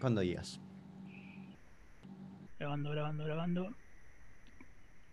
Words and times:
Cuando 0.00 0.20
digas. 0.20 0.60
Grabando, 2.58 2.90
grabando, 2.90 3.24
grabando. 3.24 3.74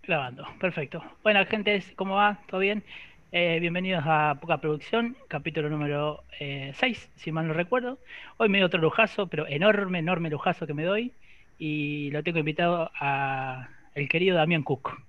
Grabando, 0.03 0.45
perfecto. 0.59 1.01
Bueno, 1.23 1.45
gente, 1.45 1.81
¿cómo 1.95 2.15
va? 2.15 2.39
¿Todo 2.47 2.59
bien? 2.59 2.83
Eh, 3.31 3.59
bienvenidos 3.59 4.03
a 4.05 4.37
Poca 4.39 4.57
Producción, 4.57 5.17
capítulo 5.27 5.69
número 5.69 6.23
6, 6.37 6.81
eh, 6.81 7.09
si 7.15 7.31
mal 7.31 7.47
no 7.47 7.53
recuerdo. 7.53 7.97
Hoy 8.37 8.49
me 8.49 8.59
doy 8.59 8.65
otro 8.65 8.81
lujazo, 8.81 9.27
pero 9.27 9.47
enorme, 9.47 9.99
enorme 9.99 10.29
lujazo 10.29 10.67
que 10.67 10.73
me 10.73 10.83
doy. 10.83 11.13
Y 11.57 12.11
lo 12.11 12.21
tengo 12.21 12.39
invitado 12.39 12.91
a 12.99 13.69
el 13.95 14.09
querido 14.09 14.35
Damián 14.35 14.63
Cook. 14.63 15.01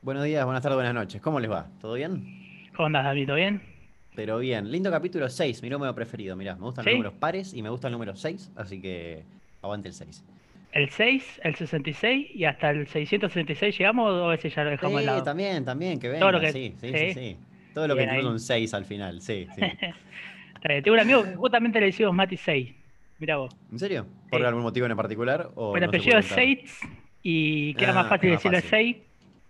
Buenos 0.00 0.24
días, 0.24 0.44
buenas 0.44 0.62
tardes, 0.62 0.76
buenas 0.76 0.94
noches. 0.94 1.20
¿Cómo 1.20 1.38
les 1.38 1.50
va? 1.50 1.68
¿Todo 1.80 1.94
bien? 1.94 2.68
¿Cómo 2.74 2.86
andas, 2.86 3.04
David? 3.04 3.26
¿Todo 3.26 3.36
bien? 3.36 3.71
Pero 4.14 4.38
bien, 4.38 4.70
lindo 4.70 4.90
capítulo 4.90 5.28
6, 5.28 5.62
mi 5.62 5.70
número 5.70 5.94
preferido. 5.94 6.36
Mirá, 6.36 6.54
me 6.54 6.62
gustan 6.62 6.84
los 6.84 6.94
números 6.94 7.14
pares 7.14 7.54
y 7.54 7.62
me 7.62 7.70
gusta 7.70 7.88
el 7.88 7.92
número 7.92 8.14
6, 8.14 8.52
así 8.56 8.80
que 8.80 9.22
aguante 9.62 9.88
el 9.88 9.94
6. 9.94 10.24
¿El 10.72 10.90
6, 10.90 11.40
el 11.44 11.54
66 11.54 12.28
y 12.34 12.44
hasta 12.44 12.70
el 12.70 12.86
666 12.86 13.78
llegamos 13.78 14.10
o 14.10 14.32
ese 14.32 14.50
ya 14.50 14.64
lo 14.64 14.70
dejamos 14.70 14.92
sí, 14.92 14.98
al 15.00 15.06
lado? 15.06 15.22
también, 15.22 15.64
también, 15.64 15.98
que 15.98 16.08
venga, 16.08 16.20
Todo 16.20 16.32
lo 16.32 16.40
que... 16.40 16.52
sí, 16.52 16.74
sí, 16.78 16.92
sí, 16.92 17.14
sí. 17.14 17.36
Todo 17.74 17.88
lo 17.88 17.96
que 17.96 18.02
incluye 18.04 18.28
un 18.28 18.40
6 18.40 18.74
al 18.74 18.84
final, 18.84 19.20
sí, 19.20 19.46
sí. 19.54 19.62
Tengo 20.82 20.94
un 20.94 21.00
amigo 21.00 21.24
que 21.24 21.34
justamente 21.34 21.80
le 21.80 21.86
decimos 21.86 22.14
Mati 22.14 22.36
6. 22.36 22.74
Mira 23.18 23.36
vos. 23.36 23.54
¿En 23.70 23.78
serio? 23.78 24.06
¿Por 24.30 24.44
algún 24.44 24.62
motivo 24.62 24.86
en 24.86 24.96
particular? 24.96 25.50
O 25.54 25.76
el 25.76 25.84
apellido 25.84 26.18
es 26.18 26.26
6 26.26 26.80
y 27.22 27.74
queda 27.74 27.92
más 27.92 28.06
ah, 28.06 28.08
fácil 28.10 28.30
decirle 28.30 28.60
6. 28.60 28.96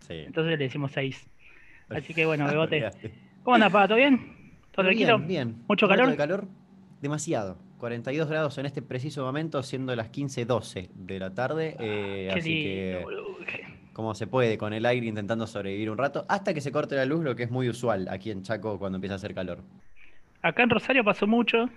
Sí. 0.01 0.15
Entonces 0.27 0.59
le 0.59 0.65
decimos 0.65 0.93
6. 0.93 1.27
Así 1.91 2.15
que 2.15 2.27
bueno, 2.27 2.47
Bebote. 2.49 2.91
¿Cómo 3.43 3.57
andas, 3.57 3.73
Pato? 3.73 3.88
¿Todo 3.88 3.99
bien? 3.99 4.41
¿Todo 4.73 4.87
tranquilo? 4.87 5.19
Bien, 5.19 5.29
bien. 5.29 5.65
¿Mucho 5.69 5.87
calor? 5.87 6.11
de 6.11 6.17
calor? 6.17 6.49
Demasiado. 7.01 7.59
42 7.79 8.29
grados 8.29 8.59
en 8.59 8.67
este 8.67 8.80
preciso 8.80 9.25
momento, 9.25 9.63
siendo 9.63 9.95
las 9.97 10.13
15.12 10.13 10.91
de 10.95 11.19
la 11.19 11.35
tarde. 11.35 11.77
Eh, 11.80 12.30
así 12.33 12.63
que, 12.63 13.05
como 13.93 14.15
se 14.15 14.27
puede, 14.29 14.57
con 14.57 14.73
el 14.73 14.87
aire 14.87 15.07
intentando 15.07 15.46
sobrevivir 15.46 15.91
un 15.91 15.99
rato, 15.99 16.24
hasta 16.29 16.55
que 16.55 16.61
se 16.61 16.71
corte 16.71 16.95
la 16.95 17.05
luz, 17.05 17.24
lo 17.24 17.35
que 17.35 17.43
es 17.43 17.51
muy 17.51 17.69
usual 17.69 18.07
aquí 18.09 18.30
en 18.30 18.43
Chaco 18.43 18.79
cuando 18.79 18.96
empieza 18.96 19.15
a 19.15 19.16
hacer 19.16 19.35
calor. 19.35 19.63
Acá 20.43 20.63
en 20.63 20.71
Rosario 20.71 21.02
pasó 21.05 21.27
mucho, 21.27 21.68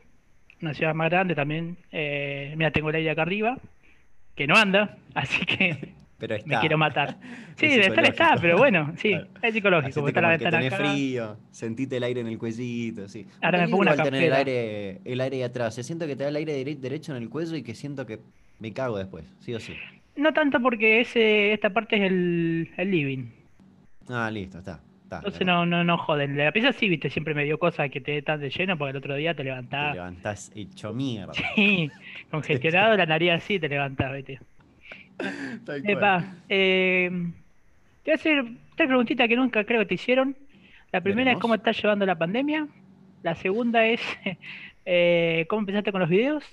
una 0.61 0.73
ciudad 0.73 0.93
más 0.93 1.09
grande 1.09 1.35
también. 1.35 1.77
Eh, 1.91 2.53
mira, 2.55 2.71
tengo 2.71 2.89
el 2.89 2.95
aire 2.95 3.09
acá 3.09 3.23
arriba, 3.23 3.57
que 4.35 4.47
no 4.47 4.55
anda, 4.55 4.97
así 5.15 5.45
que 5.45 5.93
pero 6.17 6.35
me 6.45 6.59
quiero 6.59 6.77
matar. 6.77 7.17
Sí, 7.55 7.67
de 7.67 7.81
estar 7.81 8.03
está, 8.03 8.35
pero 8.41 8.57
bueno, 8.57 8.93
sí, 8.97 9.15
es 9.41 9.53
psicológico. 9.53 10.05
Está 10.05 10.19
la 10.19 10.29
ventana 10.29 10.59
tenés 10.59 10.75
frío, 10.75 11.37
sentite 11.51 11.95
el 11.95 12.03
aire 12.03 12.19
en 12.19 12.27
el 12.27 12.37
cuellito, 12.37 13.07
sí. 13.07 13.25
Ahora 13.41 13.59
me 13.59 13.69
pongo 13.69 13.83
una 13.83 13.95
tener 13.95 14.23
el 14.23 14.33
aire, 14.33 15.01
el 15.05 15.21
aire 15.21 15.43
atrás. 15.45 15.75
Siento 15.75 16.05
que 16.05 16.17
te 16.17 16.23
da 16.23 16.29
el 16.29 16.35
aire 16.35 16.65
derecho 16.75 17.15
en 17.15 17.23
el 17.23 17.29
cuello 17.29 17.55
y 17.55 17.63
que 17.63 17.73
siento 17.73 18.05
que 18.05 18.19
me 18.59 18.73
cago 18.73 18.97
después, 18.97 19.23
sí 19.39 19.53
o 19.53 19.59
sí. 19.61 19.73
No 20.17 20.33
tanto 20.33 20.59
porque 20.59 20.99
ese, 20.99 21.53
esta 21.53 21.69
parte 21.69 21.95
es 21.95 22.03
el, 22.03 22.69
el 22.75 22.91
living. 22.91 23.25
Ah, 24.09 24.29
listo, 24.29 24.59
está. 24.59 24.81
Entonces 25.11 25.45
no, 25.45 25.65
no, 25.65 25.83
no 25.83 25.97
joden. 25.97 26.37
La 26.37 26.51
pieza 26.51 26.73
sí, 26.73 26.89
viste, 26.89 27.09
siempre 27.09 27.33
me 27.33 27.43
dio 27.43 27.57
cosas 27.57 27.89
que 27.89 28.01
te 28.01 28.21
tan 28.21 28.39
de 28.39 28.49
lleno 28.49 28.77
porque 28.77 28.91
el 28.91 28.97
otro 28.97 29.15
día 29.15 29.33
te 29.33 29.43
levantás. 29.43 29.91
Te 29.91 29.97
levantás 29.97 30.51
hecho 30.55 30.93
mierda. 30.93 31.33
Sí, 31.55 31.89
congestionado 32.31 32.97
la 32.97 33.05
nariz 33.05 33.31
así 33.31 33.59
te 33.59 33.69
levantás, 33.69 34.13
viste. 34.13 34.39
Epa, 35.83 36.35
eh, 36.49 37.09
te 38.03 38.11
voy 38.11 38.11
a 38.11 38.15
hacer 38.15 38.45
tres 38.75 38.87
preguntitas 38.87 39.27
que 39.27 39.35
nunca 39.35 39.63
creo 39.63 39.79
que 39.79 39.85
te 39.85 39.95
hicieron. 39.95 40.35
La 40.91 41.01
primera 41.01 41.31
es 41.31 41.39
cómo 41.39 41.55
estás 41.55 41.81
llevando 41.81 42.05
la 42.05 42.17
pandemia. 42.17 42.67
La 43.23 43.35
segunda 43.35 43.85
es 43.85 44.01
eh, 44.85 45.45
cómo 45.49 45.61
empezaste 45.61 45.91
con 45.91 46.01
los 46.01 46.09
videos. 46.09 46.43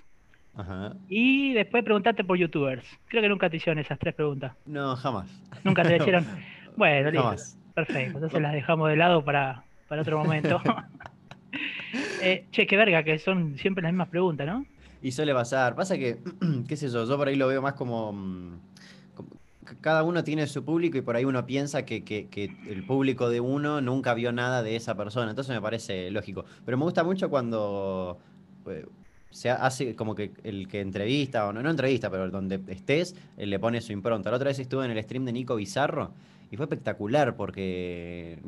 Ajá. 0.55 0.95
Y 1.09 1.55
después 1.55 1.85
preguntarte 1.85 2.25
por 2.25 2.37
youtubers. 2.37 2.87
Creo 3.09 3.23
que 3.23 3.29
nunca 3.29 3.49
te 3.49 3.57
hicieron 3.57 3.79
esas 3.79 3.99
tres 3.99 4.15
preguntas. 4.15 4.53
No, 4.67 4.97
jamás. 4.97 5.29
Nunca 5.65 5.83
te 5.83 5.97
hicieron. 5.99 6.27
Bueno, 6.77 7.11
listo. 7.11 7.59
Perfecto. 7.75 8.19
Entonces 8.19 8.41
las 8.41 8.53
dejamos 8.53 8.89
de 8.91 8.97
lado 8.97 9.25
para, 9.25 9.65
para 9.89 10.03
otro 10.03 10.19
momento. 10.19 10.61
eh, 12.23 12.47
che, 12.51 12.67
qué 12.67 12.77
verga, 12.77 13.03
que 13.03 13.19
son 13.19 13.57
siempre 13.59 13.83
las 13.83 13.93
mismas 13.93 14.09
preguntas, 14.09 14.47
¿no? 14.47 14.67
Y 15.03 15.13
suele 15.13 15.35
pasar. 15.35 15.75
Pasa 15.75 15.99
que, 15.99 16.19
qué 16.69 16.77
sé 16.77 16.89
yo, 16.89 17.05
yo 17.05 17.17
por 17.17 17.29
ahí 17.29 17.37
lo 17.37 17.49
veo 17.49 17.61
más 17.61 17.75
como, 17.75 18.13
mm, 18.13 18.61
cada 19.81 20.03
uno 20.03 20.23
tiene 20.25 20.47
su 20.47 20.65
público 20.65 20.99
y 20.99 21.03
por 21.03 21.17
ahí 21.17 21.25
uno 21.25 21.45
piensa 21.47 21.85
que, 21.85 22.05
que, 22.05 22.57
el 22.69 22.85
público 22.85 23.29
de 23.29 23.41
uno 23.41 23.81
nunca 23.81 24.15
vio 24.15 24.33
nada 24.33 24.63
de 24.63 24.77
esa 24.77 24.97
persona. 24.97 25.31
Entonces 25.31 25.55
me 25.55 25.61
parece 25.61 26.11
lógico. 26.11 26.45
Pero 26.65 26.77
me 26.79 26.85
gusta 26.85 27.05
mucho 27.05 27.31
cuando 27.31 28.19
eh, 28.67 28.87
se 29.31 29.51
hace 29.51 29.97
como 29.97 30.15
que 30.15 30.33
el 30.45 30.69
que 30.69 30.81
entrevista, 30.81 31.47
o 31.49 31.53
no, 31.53 31.63
no 31.63 31.71
entrevista, 31.71 32.11
pero 32.11 32.31
donde 32.31 32.61
estés, 32.69 33.17
él 33.37 33.51
le 33.51 33.59
pone 33.59 33.81
su 33.81 33.93
impronta. 33.93 34.31
La 34.31 34.37
otra 34.37 34.49
vez 34.49 34.59
estuve 34.59 34.85
en 34.85 34.91
el 34.91 35.03
stream 35.03 35.25
de 35.25 35.33
Nico 35.33 35.57
Bizarro 35.57 36.13
y 36.51 36.57
fue 36.57 36.65
espectacular 36.67 37.35
porque 37.35 38.39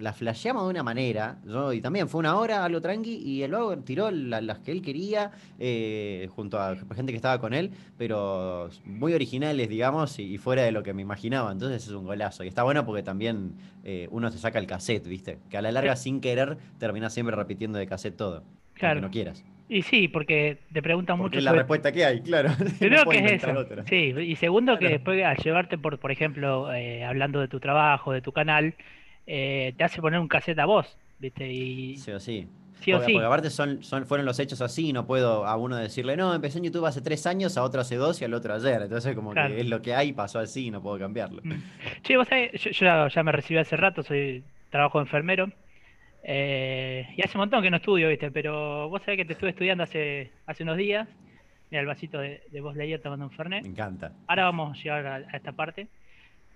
la 0.00 0.12
flasheamos 0.12 0.64
de 0.64 0.70
una 0.70 0.82
manera, 0.82 1.38
yo, 1.44 1.72
y 1.72 1.80
también 1.80 2.08
fue 2.08 2.18
una 2.18 2.36
hora, 2.36 2.64
algo 2.64 2.80
tranqui, 2.80 3.16
y 3.16 3.42
el 3.42 3.50
luego 3.50 3.76
tiró 3.78 4.10
las 4.10 4.58
que 4.60 4.72
él 4.72 4.82
quería, 4.82 5.32
eh, 5.58 6.28
junto 6.34 6.58
a 6.58 6.76
gente 6.94 7.12
que 7.12 7.16
estaba 7.16 7.40
con 7.40 7.52
él, 7.52 7.70
pero 7.98 8.70
muy 8.84 9.12
originales, 9.12 9.68
digamos, 9.68 10.18
y, 10.18 10.38
fuera 10.38 10.62
de 10.62 10.72
lo 10.72 10.82
que 10.82 10.94
me 10.94 11.02
imaginaba. 11.02 11.52
Entonces 11.52 11.86
es 11.86 11.90
un 11.92 12.04
golazo. 12.04 12.44
Y 12.44 12.48
está 12.48 12.62
bueno 12.62 12.86
porque 12.86 13.02
también 13.02 13.52
eh, 13.84 14.08
uno 14.10 14.30
se 14.30 14.38
saca 14.38 14.58
el 14.58 14.66
cassette, 14.66 15.06
¿viste? 15.06 15.38
Que 15.50 15.58
a 15.58 15.62
la 15.62 15.70
larga, 15.70 15.96
sin 15.96 16.20
querer, 16.20 16.56
termina 16.78 17.10
siempre 17.10 17.36
repitiendo 17.36 17.78
de 17.78 17.86
cassette 17.86 18.16
todo. 18.16 18.44
Claro. 18.74 19.02
no 19.02 19.10
quieras. 19.10 19.44
Y 19.68 19.82
sí, 19.82 20.08
porque 20.08 20.58
te 20.72 20.82
preguntan 20.82 21.18
porque 21.18 21.36
mucho. 21.36 21.38
Es 21.38 21.44
la 21.44 21.52
respuesta 21.52 21.92
que 21.92 22.04
hay, 22.04 22.22
claro. 22.22 22.50
Creo 22.78 23.04
que 23.04 23.18
es 23.18 23.32
eso. 23.44 23.66
Sí, 23.86 24.14
y 24.18 24.34
segundo, 24.36 24.78
que 24.78 24.88
después 24.88 25.22
al 25.22 25.36
llevarte 25.36 25.78
por, 25.78 25.98
por 25.98 26.10
ejemplo, 26.10 26.72
eh, 26.72 27.04
hablando 27.04 27.40
de 27.40 27.46
tu 27.46 27.60
trabajo, 27.60 28.12
de 28.12 28.20
tu 28.20 28.32
canal, 28.32 28.74
eh, 29.32 29.74
te 29.76 29.84
hace 29.84 30.00
poner 30.00 30.18
un 30.18 30.26
cassette 30.26 30.58
a 30.58 30.64
vos, 30.64 30.98
¿viste? 31.20 31.52
Y... 31.52 31.96
Sí 31.98 32.10
o 32.10 32.18
sí. 32.18 32.48
Sí 32.80 32.90
porque, 32.90 33.12
Porque 33.12 33.26
aparte 33.26 33.50
son, 33.50 33.84
son, 33.84 34.04
fueron 34.04 34.26
los 34.26 34.40
hechos 34.40 34.60
así, 34.60 34.92
no 34.92 35.06
puedo 35.06 35.46
a 35.46 35.56
uno 35.56 35.76
decirle, 35.76 36.16
no, 36.16 36.34
empecé 36.34 36.58
en 36.58 36.64
YouTube 36.64 36.86
hace 36.86 37.00
tres 37.00 37.26
años, 37.28 37.56
a 37.56 37.62
otro 37.62 37.80
hace 37.82 37.94
dos 37.94 38.20
y 38.20 38.24
al 38.24 38.34
otro 38.34 38.54
ayer. 38.54 38.82
Entonces, 38.82 39.14
como 39.14 39.32
que 39.32 39.60
es 39.60 39.68
lo 39.68 39.82
que 39.82 39.94
hay, 39.94 40.12
pasó 40.12 40.40
así, 40.40 40.72
no 40.72 40.82
puedo 40.82 40.98
cambiarlo. 40.98 41.42
Mm. 41.44 41.62
Sí, 42.02 42.16
vos 42.16 42.26
sabés, 42.26 42.60
yo, 42.60 43.08
ya 43.08 43.22
me 43.22 43.30
recibí 43.30 43.60
hace 43.60 43.76
rato, 43.76 44.02
soy 44.02 44.42
trabajo 44.70 44.98
de 44.98 45.04
enfermero. 45.04 45.52
Eh, 46.24 47.06
y 47.16 47.22
hace 47.22 47.36
un 47.38 47.42
montón 47.42 47.62
que 47.62 47.70
no 47.70 47.76
estudio, 47.76 48.08
¿viste? 48.08 48.32
Pero 48.32 48.88
vos 48.88 49.00
sabés 49.02 49.18
que 49.18 49.26
te 49.26 49.34
estuve 49.34 49.50
estudiando 49.50 49.84
hace, 49.84 50.32
hace 50.46 50.64
unos 50.64 50.76
días. 50.76 51.08
Mira 51.70 51.82
el 51.82 51.86
vasito 51.86 52.18
de, 52.18 52.42
de 52.50 52.60
vos 52.60 52.74
leía 52.74 53.00
tomando 53.00 53.26
un 53.26 53.30
Fernet. 53.30 53.62
Me 53.62 53.68
encanta. 53.68 54.12
Ahora 54.26 54.44
vamos 54.44 54.76
a 54.76 54.82
llegar 54.82 55.06
a 55.06 55.36
esta 55.36 55.52
parte. 55.52 55.86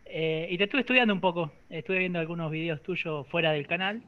Eh, 0.07 0.49
y 0.51 0.59
te 0.59 0.65
estuve 0.65 0.83
estudiando 0.83 1.15
un 1.15 1.21
poco, 1.21 1.53
estuve 1.71 1.99
viendo 1.99 2.19
algunos 2.19 2.51
videos 2.51 2.83
tuyos 2.83 3.27
fuera 3.29 3.53
del 3.53 3.67
canal. 3.67 4.03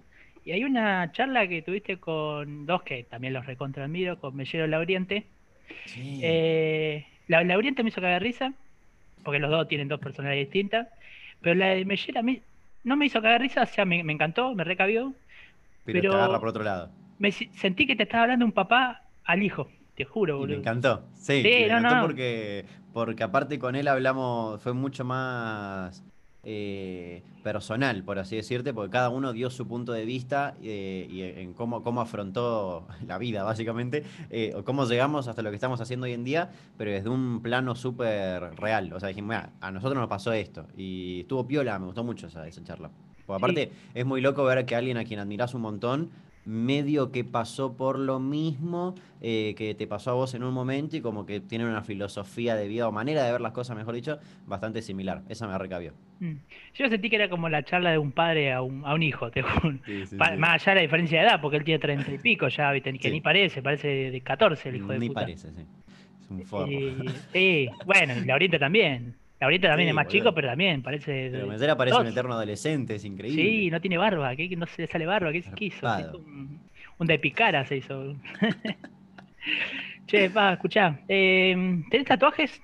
Y 0.45 0.53
hay 0.53 0.65
una 0.65 1.11
charla 1.13 1.49
que 1.49 1.63
tuviste 1.63 1.99
con 1.99 2.67
dos 2.67 2.83
que 2.83 3.05
también 3.05 3.33
los 3.33 3.47
recontra 3.47 3.89
con 4.21 4.37
Mellero 4.37 4.67
Lauriente. 4.67 5.27
Sí. 5.87 6.21
Eh, 6.23 7.07
la 7.27 7.43
Lauriente 7.43 7.83
me 7.83 7.89
hizo 7.89 8.01
cagar 8.01 8.23
risa, 8.23 8.53
porque 9.25 9.41
los 9.41 9.51
dos 9.51 9.67
tienen 9.67 9.89
dos 9.89 9.99
personalidades 9.99 10.47
distintas. 10.47 10.89
Pero 11.41 11.57
la 11.57 11.69
de 11.69 11.85
Mellera 11.85 12.23
no 12.85 12.97
me 12.97 13.07
hizo 13.07 13.21
cagar 13.21 13.41
risa, 13.41 13.63
o 13.63 13.67
sea, 13.67 13.85
me, 13.85 13.99
encantó, 14.01 14.55
me 14.55 14.63
recabió. 14.63 15.13
Pero, 15.85 16.11
te 16.13 16.17
agarra 16.17 16.39
por 16.39 16.49
otro 16.49 16.63
lado. 16.63 16.91
Me 17.19 17.33
sentí 17.33 17.87
que 17.87 17.97
te 17.97 18.05
estaba 18.05 18.25
hablando 18.25 18.45
un 18.45 18.53
papá 18.53 19.03
al 19.25 19.43
hijo, 19.43 19.69
te 19.97 20.05
juro, 20.05 20.39
boludo. 20.39 20.55
me 20.55 20.61
encantó, 20.61 21.05
sí, 21.15 21.41
me 21.43 21.65
encantó 21.65 22.07
porque 22.07 22.65
porque 22.97 23.23
aparte 23.23 23.59
con 23.59 23.77
él 23.77 23.89
hablamos, 23.89 24.59
fue 24.63 24.73
mucho 24.73 25.05
más 25.05 26.03
eh, 26.45 27.23
personal, 27.43 28.05
por 28.05 28.19
así 28.19 28.37
decirte, 28.37 28.73
porque 28.73 28.91
cada 28.91 29.11
uno 29.11 29.35
dio 29.35 29.51
su 29.51 29.69
punto 29.69 29.93
de 29.93 30.07
vista 30.07 30.55
eh, 30.63 31.07
y 31.11 31.21
en 31.21 31.53
cómo, 31.53 31.83
cómo 31.83 32.01
afrontó 32.01 32.87
la 33.07 33.19
vida, 33.19 33.43
básicamente, 33.43 34.03
eh, 34.31 34.55
o 34.57 34.65
cómo 34.65 34.87
llegamos 34.87 35.29
hasta 35.29 35.43
lo 35.43 35.51
que 35.51 35.57
estamos 35.57 35.79
haciendo 35.83 36.05
hoy 36.05 36.15
en 36.15 36.25
día, 36.25 36.51
pero 36.79 36.91
desde 36.91 37.11
un 37.11 37.43
plano 37.43 37.75
súper 37.75 38.55
real. 38.55 38.91
O 38.95 38.99
sea, 38.99 39.11
dijimos, 39.11 39.37
a 39.61 39.71
nosotros 39.71 40.01
nos 40.01 40.09
pasó 40.09 40.33
esto. 40.33 40.67
Y 40.75 41.21
estuvo 41.21 41.47
piola, 41.47 41.79
me 41.79 41.85
gustó 41.85 42.03
mucho 42.03 42.29
esa, 42.29 42.49
esa 42.49 42.65
charla. 42.65 42.91
Porque 43.27 43.39
aparte 43.45 43.73
es 43.93 44.07
muy 44.07 44.23
loco 44.23 44.43
ver 44.45 44.65
que 44.65 44.75
alguien 44.75 44.97
a 44.97 45.05
quien 45.05 45.21
admiras 45.21 45.53
un 45.53 45.61
montón 45.61 46.11
medio 46.47 47.11
que 47.11 47.25
pasó 47.25 47.77
por 47.77 47.99
lo 47.99 48.21
mismo 48.21 48.95
eh, 49.21 49.55
que 49.59 49.75
te 49.75 49.87
pasó 49.87 50.13
a 50.13 50.15
vos 50.15 50.35
en 50.35 50.45
un 50.45 50.55
momento 50.55 50.97
y 50.97 51.01
como 51.01 51.27
que 51.27 51.41
tiene 51.41 51.67
una 51.67 51.83
filosofía 51.83 52.55
de 52.55 52.69
vida 52.69 52.89
o 52.89 52.93
manera 52.93 53.25
de 53.25 53.33
ver 53.33 53.41
las 53.41 53.53
cosas, 53.53 53.77
mejor 53.77 53.95
dicho, 53.95 54.19
bastante 54.47 54.81
similar. 54.81 55.23
Esa 55.29 55.49
me 55.49 55.59
recabió. 55.59 55.93
Mm. 56.21 56.35
Yo 56.75 56.89
sentí 56.89 57.11
que 57.11 57.17
era 57.17 57.29
como 57.29 57.49
la 57.49 57.65
charla 57.65 57.91
de 57.91 57.99
un 57.99 58.13
padre 58.13 58.53
a 58.53 58.63
un, 58.63 58.85
a 58.87 58.95
un 58.95 59.03
hijo, 59.03 59.31
te 59.31 59.43
Más 59.43 60.63
allá 60.63 60.73
de 60.73 60.75
la 60.77 60.83
diferencia 60.83 61.21
de 61.21 61.27
edad, 61.27 61.41
porque 61.41 61.57
él 61.57 61.65
tiene 61.65 61.81
treinta 61.81 62.13
y 62.13 62.19
pico 62.19 62.49
ya, 62.49 62.71
¿viste? 62.71 62.97
que 62.97 63.11
ni 63.11 63.21
parece, 63.21 63.61
parece 63.61 63.89
de 64.11 64.21
14 64.21 64.69
el 64.69 64.77
hijo 64.77 64.93
de 64.93 64.99
ni 65.01 65.09
puta. 65.09 65.21
Ni 65.23 65.27
parece, 65.27 65.53
sí. 65.53 65.67
Es 66.21 66.31
un 66.31 66.43
forro. 66.43 66.69
sí, 67.33 67.69
bueno, 67.85 68.15
y 68.17 68.25
la 68.25 68.35
Oriente 68.35 68.59
también. 68.59 69.17
Ahorita 69.41 69.69
también 69.69 69.91
es 69.91 69.95
más 69.95 70.09
chico, 70.09 70.33
pero 70.35 70.49
también 70.49 70.83
parece. 70.83 71.29
Pero 71.31 71.47
Mesera 71.47 71.77
parece 71.77 72.01
un 72.01 72.07
eterno 72.07 72.35
adolescente, 72.35 72.95
es 72.95 73.05
increíble. 73.05 73.43
Sí, 73.43 73.71
no 73.71 73.81
tiene 73.81 73.99
barba, 73.99 74.35
que 74.35 74.57
no 74.57 74.67
se 74.67 74.83
le 74.83 74.89
sale 74.89 75.05
barba, 75.07 75.33
¿qué 75.33 75.43
se 75.43 75.53
quiso? 75.53 75.87
Un, 76.17 76.61
un, 76.99 77.07
de 77.07 77.19
picara 77.19 77.65
se 77.67 77.77
hizo. 77.77 78.15
Che, 80.07 80.31
pa, 80.31 80.53
escuchá. 80.53 81.01
Eh, 81.09 81.83
¿Tenés 81.91 82.07
tatuajes? 82.07 82.63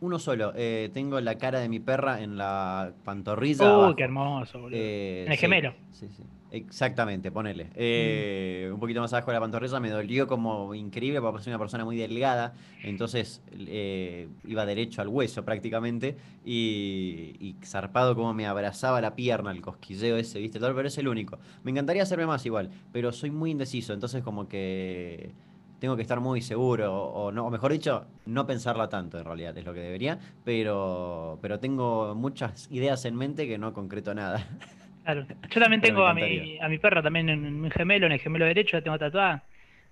Uno 0.00 0.18
solo. 0.18 0.52
eh, 0.54 0.90
tengo 0.92 1.20
la 1.20 1.36
cara 1.38 1.58
de 1.60 1.68
mi 1.68 1.80
perra 1.80 2.20
en 2.22 2.36
la 2.38 2.92
pantorrilla. 3.04 3.64
Uy, 3.64 3.70
abajo. 3.74 3.96
qué 3.96 4.04
hermoso, 4.04 4.60
boludo. 4.60 4.78
Eh, 4.78 5.24
en 5.26 5.32
el 5.32 5.38
sí, 5.38 5.40
gemelo. 5.40 5.74
Sí, 5.92 6.08
sí. 6.16 6.22
Exactamente, 6.50 7.30
ponele. 7.30 7.66
Eh, 7.74 8.70
Un 8.72 8.80
poquito 8.80 9.00
más 9.02 9.12
abajo 9.12 9.30
de 9.30 9.34
la 9.34 9.40
pantorrilla 9.40 9.80
me 9.80 9.90
dolió 9.90 10.26
como 10.26 10.74
increíble 10.74 11.20
porque 11.20 11.42
soy 11.42 11.50
una 11.50 11.58
persona 11.58 11.84
muy 11.84 11.96
delgada, 11.98 12.54
entonces 12.82 13.42
eh, 13.52 14.28
iba 14.46 14.64
derecho 14.64 15.02
al 15.02 15.08
hueso 15.08 15.44
prácticamente 15.44 16.16
y, 16.46 17.36
y 17.38 17.56
zarpado 17.62 18.14
como 18.14 18.32
me 18.32 18.46
abrazaba 18.46 19.00
la 19.02 19.14
pierna, 19.14 19.50
el 19.50 19.60
cosquilleo 19.60 20.16
ese, 20.16 20.38
¿viste? 20.38 20.58
Todo, 20.58 20.74
pero 20.74 20.88
es 20.88 20.96
el 20.96 21.08
único. 21.08 21.38
Me 21.64 21.70
encantaría 21.70 22.02
hacerme 22.02 22.24
más 22.24 22.46
igual, 22.46 22.70
pero 22.92 23.12
soy 23.12 23.30
muy 23.30 23.50
indeciso, 23.50 23.92
entonces 23.92 24.22
como 24.22 24.48
que 24.48 25.32
tengo 25.78 25.96
que 25.96 26.02
estar 26.02 26.20
muy 26.20 26.40
seguro, 26.40 26.92
o, 26.92 27.30
no, 27.32 27.46
o 27.46 27.50
mejor 27.50 27.72
dicho, 27.72 28.06
no 28.26 28.46
pensarla 28.46 28.88
tanto 28.88 29.18
en 29.18 29.24
realidad, 29.24 29.56
es 29.56 29.64
lo 29.64 29.72
que 29.72 29.80
debería, 29.80 30.18
pero, 30.44 31.38
pero 31.40 31.60
tengo 31.60 32.14
muchas 32.14 32.68
ideas 32.70 33.04
en 33.04 33.16
mente 33.16 33.46
que 33.46 33.58
no 33.58 33.72
concreto 33.72 34.14
nada. 34.14 34.46
Claro. 35.04 35.26
Yo 35.48 35.58
también 35.58 35.80
tengo 35.80 36.06
a 36.06 36.12
mi, 36.12 36.58
a 36.60 36.68
mi 36.68 36.76
perro 36.76 37.02
también 37.02 37.30
en 37.30 37.62
mi 37.62 37.70
gemelo, 37.70 38.04
en 38.04 38.12
el 38.12 38.18
gemelo 38.18 38.44
derecho, 38.44 38.76
la 38.76 38.82
tengo 38.82 38.98
tatuada. 38.98 39.42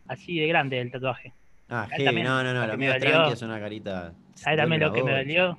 Así 0.08 0.38
de 0.38 0.46
grande 0.46 0.78
el 0.78 0.90
tatuaje. 0.90 1.32
Ah, 1.70 1.86
heavy, 1.90 2.04
también, 2.04 2.26
no, 2.26 2.44
no, 2.44 2.52
no, 2.52 2.64
es 2.64 2.78
dolió. 2.78 2.98
tranqui, 2.98 3.32
es 3.32 3.40
una 3.40 3.58
carita. 3.58 4.12
¿Sabes 4.34 4.58
también 4.58 4.82
lo 4.82 4.92
que 4.92 5.02
me 5.02 5.12
dolió? 5.12 5.58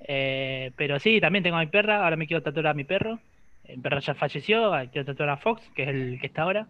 Eh, 0.00 0.72
pero 0.76 0.98
sí, 0.98 1.20
también 1.20 1.44
tengo 1.44 1.58
a 1.58 1.60
mi 1.60 1.68
perra, 1.68 2.02
ahora 2.02 2.16
me 2.16 2.26
quiero 2.26 2.42
tatuar 2.42 2.66
a 2.66 2.74
mi 2.74 2.82
perro. 2.82 3.20
Mi 3.68 3.76
perro 3.76 4.00
ya 4.00 4.14
falleció, 4.14 4.72
quiero 4.90 5.06
tatuar 5.06 5.28
a 5.28 5.36
Fox, 5.36 5.62
que 5.76 5.84
es 5.84 5.88
el 5.88 6.18
que 6.20 6.26
está 6.26 6.42
ahora. 6.42 6.66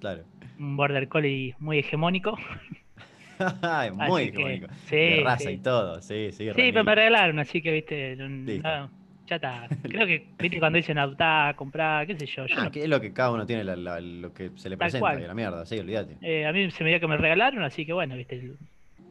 Claro. 0.00 0.24
Un 0.58 0.76
border 0.76 1.08
collie 1.08 1.54
muy 1.58 1.78
hegemónico. 1.78 2.36
Muy 3.94 4.22
Así 4.22 4.30
que, 4.32 4.40
icónico. 4.40 4.66
sí, 4.86 4.96
de 4.96 5.22
raza 5.24 5.44
sí. 5.44 5.50
y 5.50 5.58
todo, 5.58 6.00
sí, 6.00 6.28
sí. 6.30 6.46
Sí, 6.50 6.52
pero 6.54 6.84
me 6.84 6.94
regalaron, 6.94 7.38
así 7.40 7.60
que, 7.60 7.72
viste, 7.72 8.14
no- 8.16 8.90
ya 9.26 9.36
está. 9.36 9.66
Creo 9.82 10.06
que, 10.06 10.28
viste, 10.38 10.58
cuando 10.60 10.76
dicen 10.76 10.98
adoptar, 10.98 11.56
comprar, 11.56 12.06
qué 12.06 12.16
sé 12.16 12.26
yo. 12.26 12.46
yo 12.46 12.54
Ah, 12.56 12.64
no- 12.64 12.70
que 12.70 12.84
es 12.84 12.88
lo 12.88 13.00
que 13.00 13.12
cada 13.12 13.32
uno 13.32 13.44
tiene, 13.44 13.64
la- 13.64 13.74
la- 13.74 14.00
lo 14.00 14.32
que 14.32 14.50
se 14.54 14.68
le 14.70 14.76
Tal 14.76 14.86
presenta 14.86 15.00
cual. 15.00 15.20
y 15.22 15.26
la 15.26 15.34
mierda, 15.34 15.66
sí, 15.66 15.78
olvídate. 15.78 16.16
eh, 16.20 16.46
a 16.46 16.52
mí 16.52 16.70
se 16.70 16.84
me 16.84 16.90
dio 16.90 17.00
que 17.00 17.08
me 17.08 17.16
regalaron, 17.16 17.64
así 17.64 17.84
que 17.84 17.92
bueno, 17.92 18.14
viste. 18.14 18.52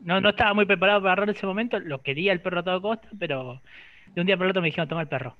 No, 0.03 0.21
no 0.21 0.29
estaba 0.29 0.53
muy 0.53 0.65
preparado 0.65 1.01
para 1.01 1.13
agarrar 1.13 1.29
ese 1.35 1.45
momento, 1.45 1.79
lo 1.79 2.01
quería 2.01 2.31
el 2.31 2.41
perro 2.41 2.59
a 2.61 2.63
toda 2.63 2.79
costa, 2.79 3.09
pero 3.19 3.61
de 4.15 4.21
un 4.21 4.27
día 4.27 4.37
para 4.37 4.45
el 4.45 4.51
otro 4.51 4.61
me 4.61 4.67
dijeron, 4.69 4.87
toma 4.87 5.01
el 5.01 5.07
perro. 5.09 5.35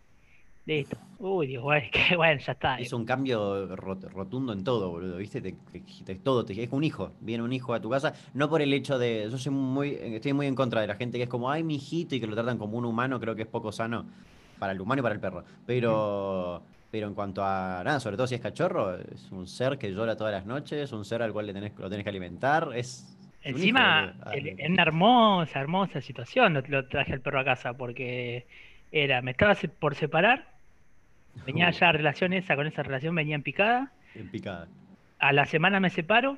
Listo. 0.66 0.98
Uy, 1.18 1.48
digo, 1.48 1.64
bueno, 1.64 1.88
que 1.92 2.16
bueno, 2.16 2.40
ya 2.42 2.52
está. 2.54 2.80
Es 2.80 2.92
un 2.92 3.06
cambio 3.06 3.68
rot- 3.76 4.10
rotundo 4.10 4.52
en 4.52 4.64
todo, 4.64 4.90
boludo, 4.90 5.18
¿viste? 5.18 5.42
Te, 5.42 5.52
te- 5.54 5.82
te- 6.04 6.16
todo, 6.16 6.44
te- 6.44 6.62
es 6.64 6.70
un 6.72 6.84
hijo, 6.84 7.16
viene 7.20 7.44
un 7.44 7.54
hijo 7.54 7.74
a 7.76 7.82
tu 7.82 7.90
casa, 7.90 8.14
no 8.34 8.50
por 8.50 8.64
el 8.64 8.74
hecho 8.74 8.98
de, 8.98 9.28
yo 9.30 9.38
soy 9.38 9.52
muy, 9.54 9.92
estoy 10.02 10.34
muy 10.34 10.48
en 10.48 10.56
contra 10.56 10.82
de 10.82 10.88
la 10.88 10.96
gente 10.96 11.18
que 11.20 11.24
es 11.26 11.30
como, 11.30 11.52
ay, 11.52 11.64
mi 11.64 11.76
hijito, 11.76 12.16
y 12.16 12.20
que 12.20 12.26
lo 12.26 12.34
tratan 12.36 12.58
como 12.58 12.78
un 12.80 12.86
humano, 12.86 13.20
creo 13.20 13.36
que 13.36 13.44
es 13.44 13.48
poco 13.48 13.72
sano 13.72 14.10
para 14.58 14.74
el 14.74 14.82
humano 14.82 15.02
y 15.02 15.04
para 15.04 15.14
el 15.14 15.22
perro. 15.22 15.44
Pero, 15.66 16.66
pero 16.90 17.08
en 17.08 17.14
cuanto 17.14 17.44
a, 17.44 17.84
nada, 17.86 18.00
sobre 18.00 18.18
todo 18.18 18.26
si 18.26 18.36
es 18.36 18.42
cachorro, 18.42 18.96
es 18.98 19.32
un 19.32 19.46
ser 19.48 19.78
que 19.78 19.92
llora 19.92 20.18
todas 20.18 20.34
las 20.34 20.46
noches, 20.48 20.92
un 20.94 21.06
ser 21.06 21.22
al 21.22 21.32
cual 21.32 21.46
le 21.46 21.54
tenés, 21.54 21.74
lo 21.78 21.90
tenés 21.92 22.04
que 22.04 22.10
alimentar, 22.10 22.72
es... 22.76 23.16
es 23.46 23.52
Encima. 23.52 24.16
Ah, 24.26 24.40
en 24.58 24.72
una 24.74 24.84
hermosa, 24.84 25.60
hermosa 25.60 26.02
situación 26.02 26.54
lo, 26.54 26.62
lo 26.62 26.88
traje 26.88 27.14
al 27.14 27.22
perro 27.22 27.40
a 27.42 27.46
casa, 27.46 27.74
porque 27.76 28.48
era, 28.92 29.22
me 29.22 29.32
estaba 29.32 29.56
por 29.80 29.96
separar, 29.96 30.53
venía 31.46 31.70
ya 31.72 31.92
relación 31.92 32.34
esa, 32.34 32.56
con 32.56 32.68
esa 32.68 32.84
relación 32.84 33.14
venía 33.16 33.36
en 33.36 33.44
picada, 33.44 33.92
En 34.16 34.30
picada. 34.30 34.68
a 35.20 35.34
la 35.34 35.46
semana 35.46 35.80
me 35.80 35.90
separo 35.90 36.38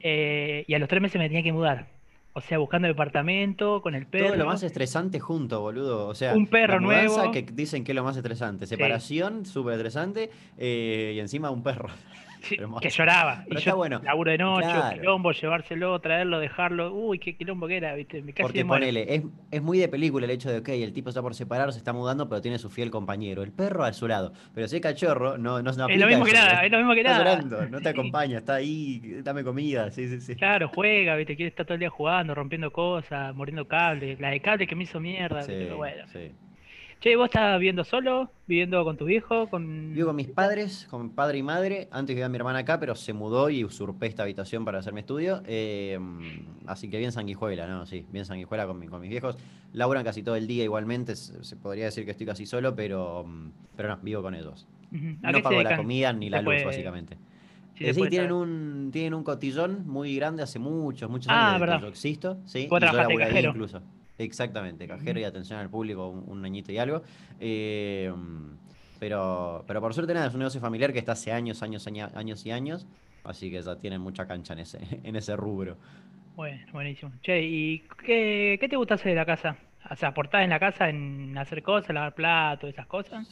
eh, 0.00 0.64
y 0.66 0.74
a 0.74 0.78
los 0.78 0.88
tres 0.88 1.02
meses 1.02 1.18
me 1.18 1.28
tenía 1.28 1.42
que 1.42 1.52
mudar. 1.52 1.86
O 2.32 2.40
sea, 2.40 2.58
buscando 2.58 2.86
departamento, 2.86 3.82
con 3.82 3.96
el 3.96 4.06
perro. 4.06 4.28
Todo 4.28 4.36
lo 4.36 4.46
más 4.46 4.62
estresante 4.62 5.18
junto, 5.18 5.60
boludo. 5.60 6.06
O 6.06 6.14
sea, 6.14 6.34
Un 6.36 6.46
perro 6.46 6.74
la 6.74 6.80
nuevo. 6.80 7.32
que 7.32 7.42
dicen 7.42 7.82
que 7.82 7.90
es 7.90 7.96
lo 7.96 8.04
más 8.04 8.16
estresante. 8.16 8.66
Separación, 8.68 9.44
súper 9.44 9.74
estresante. 9.74 10.30
eh, 10.56 11.12
y 11.16 11.18
encima 11.18 11.50
un 11.50 11.62
perro. 11.64 11.88
Sí, 12.42 12.56
que 12.80 12.90
lloraba. 12.90 13.42
Pero 13.44 13.54
y 13.54 13.58
está 13.58 13.70
yo, 13.72 13.76
bueno. 13.76 14.00
laburo 14.04 14.30
de 14.30 14.38
noche, 14.38 14.66
Claro. 14.68 14.98
quilombo, 14.98 15.32
llevárselo, 15.32 15.98
traerlo, 16.00 16.38
dejarlo. 16.40 16.92
Uy, 16.94 17.18
qué 17.18 17.36
quilombo 17.36 17.66
que 17.68 17.76
era, 17.76 17.94
¿viste? 17.94 18.22
Me 18.22 18.32
casi 18.32 18.42
Porque 18.42 18.64
ponele, 18.64 19.14
es, 19.14 19.22
es 19.50 19.62
muy 19.62 19.78
de 19.78 19.88
película 19.88 20.24
el 20.24 20.30
hecho 20.32 20.50
de, 20.50 20.58
ok, 20.58 20.68
el 20.70 20.92
tipo 20.92 21.08
está 21.10 21.20
por 21.22 21.34
separar, 21.34 21.72
se 21.72 21.78
está 21.78 21.92
mudando, 21.92 22.28
pero 22.28 22.40
tiene 22.40 22.58
su 22.58 22.70
fiel 22.70 22.90
compañero. 22.90 23.42
El 23.42 23.52
perro 23.52 23.84
a 23.84 23.92
su 23.92 24.08
lado. 24.08 24.32
Pero 24.54 24.68
si 24.68 24.76
es 24.76 24.82
cachorro, 24.82 25.38
no, 25.38 25.62
no, 25.62 25.72
no 25.72 25.88
Es 25.88 25.98
lo 26.00 26.06
mismo 26.06 26.24
que 26.24 26.32
nada, 26.32 26.62
¿eh? 26.62 26.66
es 26.66 26.72
lo 26.72 26.78
mismo 26.78 26.94
que 26.94 27.00
Está 27.00 27.12
nada. 27.18 27.24
llorando, 27.36 27.66
no 27.68 27.80
te 27.80 27.88
acompaña, 27.90 28.38
está 28.38 28.54
ahí, 28.54 29.20
dame 29.22 29.44
comida, 29.44 29.90
sí, 29.90 30.08
sí, 30.08 30.20
sí. 30.20 30.34
Claro, 30.36 30.70
juega, 30.74 31.16
¿viste? 31.16 31.36
Quiere 31.36 31.48
estar 31.48 31.66
todo 31.66 31.74
el 31.74 31.80
día 31.80 31.90
jugando, 31.90 32.34
rompiendo 32.34 32.72
cosas, 32.72 33.34
muriendo 33.34 33.66
cables. 33.68 34.18
La 34.20 34.30
de 34.30 34.40
cable 34.40 34.66
que 34.66 34.74
me 34.74 34.84
hizo 34.84 35.00
mierda, 35.00 35.42
Sí. 35.42 35.52
Pero 35.56 35.76
bueno. 35.76 36.04
sí. 36.12 36.32
Che, 37.00 37.16
¿vos 37.16 37.26
estás 37.26 37.58
viviendo 37.58 37.82
solo? 37.82 38.30
¿Viviendo 38.46 38.84
con 38.84 38.96
tus 38.98 39.08
viejos? 39.08 39.48
Con... 39.48 39.94
Vivo 39.94 40.08
con 40.08 40.16
mis 40.16 40.28
padres, 40.28 40.86
con 40.90 41.10
padre 41.10 41.38
y 41.38 41.42
madre. 41.42 41.88
Antes 41.90 42.14
vivía 42.14 42.28
mi 42.28 42.36
hermana 42.36 42.58
acá, 42.58 42.78
pero 42.78 42.94
se 42.94 43.14
mudó 43.14 43.48
y 43.48 43.64
usurpé 43.64 44.06
esta 44.06 44.24
habitación 44.24 44.66
para 44.66 44.80
hacer 44.80 44.92
mi 44.92 45.00
estudio. 45.00 45.40
Eh, 45.46 45.98
así 46.66 46.90
que 46.90 46.98
bien 46.98 47.10
sanguijuela, 47.12 47.66
¿no? 47.66 47.86
Sí, 47.86 48.04
bien 48.12 48.26
sanguijuela 48.26 48.66
con, 48.66 48.78
mi- 48.78 48.86
con 48.86 49.00
mis 49.00 49.08
viejos. 49.08 49.38
Laburan 49.72 50.04
casi 50.04 50.22
todo 50.22 50.36
el 50.36 50.46
día 50.46 50.62
igualmente. 50.62 51.16
Se, 51.16 51.42
se 51.42 51.56
podría 51.56 51.86
decir 51.86 52.04
que 52.04 52.10
estoy 52.10 52.26
casi 52.26 52.44
solo, 52.44 52.74
pero, 52.76 53.24
mm, 53.26 53.50
pero 53.76 53.88
no, 53.88 53.96
vivo 54.02 54.20
con 54.20 54.34
ellos. 54.34 54.66
Ujú. 54.92 55.16
¿A 55.22 55.32
No 55.32 55.42
pago 55.42 55.62
la 55.62 55.76
comida 55.78 56.12
ni 56.12 56.28
la 56.28 56.42
luz, 56.42 56.52
puede- 56.52 56.64
básicamente. 56.66 57.16
si 57.78 57.86
Eh, 57.86 57.94
sí, 57.94 58.00
tienen 58.10 58.28
saber. 58.28 58.32
un, 58.32 58.90
tienen 58.92 59.14
un 59.14 59.24
cotillón 59.24 59.86
muy 59.88 60.14
grande 60.16 60.42
hace 60.42 60.58
muchos, 60.58 61.08
muchos 61.08 61.28
Ah, 61.32 61.48
años 61.52 61.60
verdad. 61.60 61.76
que 61.76 61.82
yo 61.82 61.88
existo. 61.88 62.36
Sí, 62.44 62.58
y 62.66 62.68
yo 62.68 62.78
laburé 62.78 63.24
ahí 63.24 63.46
incluso. 63.46 63.80
Exactamente, 64.20 64.86
cajero 64.86 65.18
y 65.20 65.24
atención 65.24 65.58
al 65.58 65.70
público, 65.70 66.08
un, 66.08 66.24
un 66.28 66.44
añito 66.44 66.70
y 66.72 66.78
algo. 66.78 67.02
Eh, 67.38 68.12
pero, 68.98 69.64
pero 69.66 69.80
por 69.80 69.94
suerte 69.94 70.12
nada, 70.12 70.26
es 70.26 70.34
un 70.34 70.40
negocio 70.40 70.60
familiar 70.60 70.92
que 70.92 70.98
está 70.98 71.12
hace 71.12 71.32
años, 71.32 71.62
años, 71.62 71.86
aña- 71.86 72.10
años 72.14 72.44
y 72.44 72.50
años. 72.50 72.86
Así 73.24 73.50
que 73.50 73.62
ya 73.62 73.76
tienen 73.76 74.00
mucha 74.00 74.26
cancha 74.26 74.52
en 74.52 74.58
ese, 74.60 74.78
en 75.04 75.16
ese 75.16 75.36
rubro. 75.36 75.78
Bueno, 76.34 76.66
buenísimo. 76.72 77.12
Che, 77.22 77.42
¿y 77.42 77.80
qué, 78.04 78.56
qué 78.60 78.68
te 78.68 78.76
gusta 78.76 78.94
hacer 78.94 79.10
de 79.12 79.16
la 79.16 79.26
casa? 79.26 79.56
O 79.90 79.96
sea, 79.96 80.10
¿aportás 80.10 80.42
en 80.44 80.50
la 80.50 80.60
casa 80.60 80.88
en 80.88 81.36
hacer 81.38 81.62
cosas, 81.62 81.94
lavar 81.94 82.14
platos, 82.14 82.70
esas 82.70 82.86
cosas? 82.86 83.26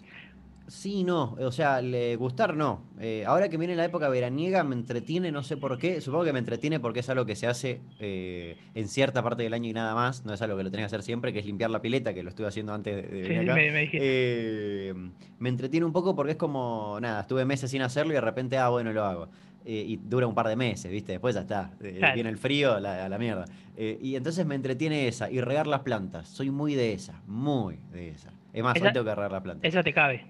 Sí, 0.68 1.02
no, 1.02 1.34
o 1.40 1.50
sea, 1.50 1.80
le 1.80 2.14
gustar 2.16 2.54
no. 2.54 2.82
Eh, 3.00 3.24
ahora 3.26 3.48
que 3.48 3.56
viene 3.56 3.74
la 3.74 3.84
época 3.86 4.08
veraniega 4.10 4.62
me 4.64 4.74
entretiene, 4.74 5.32
no 5.32 5.42
sé 5.42 5.56
por 5.56 5.78
qué. 5.78 6.00
Supongo 6.02 6.24
que 6.24 6.32
me 6.34 6.38
entretiene 6.38 6.78
porque 6.78 7.00
es 7.00 7.08
algo 7.08 7.24
que 7.24 7.34
se 7.36 7.46
hace 7.46 7.80
eh, 7.98 8.56
en 8.74 8.86
cierta 8.88 9.22
parte 9.22 9.42
del 9.42 9.54
año 9.54 9.70
y 9.70 9.72
nada 9.72 9.94
más. 9.94 10.24
No 10.26 10.34
es 10.34 10.42
algo 10.42 10.56
que 10.58 10.62
lo 10.64 10.70
tenés 10.70 10.82
que 10.84 10.86
hacer 10.86 11.02
siempre, 11.02 11.32
que 11.32 11.38
es 11.38 11.46
limpiar 11.46 11.70
la 11.70 11.80
pileta, 11.80 12.12
que 12.12 12.22
lo 12.22 12.28
estuve 12.28 12.46
haciendo 12.48 12.74
antes 12.74 12.94
de, 12.96 13.02
de 13.02 13.22
Sí, 13.24 13.28
venir 13.30 13.44
sí, 13.44 13.48
acá. 13.50 13.54
me, 13.54 13.70
me. 13.72 13.90
Eh, 13.94 14.94
me 15.38 15.48
entretiene 15.48 15.86
un 15.86 15.92
poco 15.92 16.14
porque 16.14 16.32
es 16.32 16.38
como, 16.38 16.98
nada, 17.00 17.22
estuve 17.22 17.44
meses 17.44 17.70
sin 17.70 17.82
hacerlo 17.82 18.12
y 18.12 18.16
de 18.16 18.20
repente, 18.20 18.58
ah, 18.58 18.68
bueno, 18.68 18.92
lo 18.92 19.04
hago. 19.04 19.28
Eh, 19.64 19.84
y 19.86 19.96
dura 19.96 20.26
un 20.26 20.34
par 20.34 20.48
de 20.48 20.56
meses, 20.56 20.90
¿viste? 20.90 21.12
Después 21.12 21.34
ya 21.34 21.42
está. 21.42 21.72
Eh, 21.82 21.96
Claro. 21.98 22.14
Viene 22.14 22.30
el 22.30 22.38
frío, 22.38 22.78
la- 22.78 23.04
a 23.04 23.08
la 23.08 23.18
mierda. 23.18 23.44
Y 23.76 24.16
entonces 24.16 24.44
me 24.44 24.54
entretiene 24.54 25.08
esa. 25.08 25.30
Y 25.30 25.40
regar 25.40 25.66
las 25.66 25.80
plantas. 25.80 26.28
Soy 26.28 26.50
muy 26.50 26.74
de 26.74 26.92
esa, 26.92 27.22
muy 27.26 27.78
de 27.92 28.10
esa. 28.10 28.32
Es 28.52 28.62
más, 28.62 28.76
Esa- 28.76 28.86
hoy 28.86 28.92
tengo 28.92 29.04
que 29.06 29.14
regar 29.14 29.32
la 29.32 29.42
planta. 29.42 29.66
Eso 29.66 29.82
te 29.84 29.92
cabe. 29.92 30.24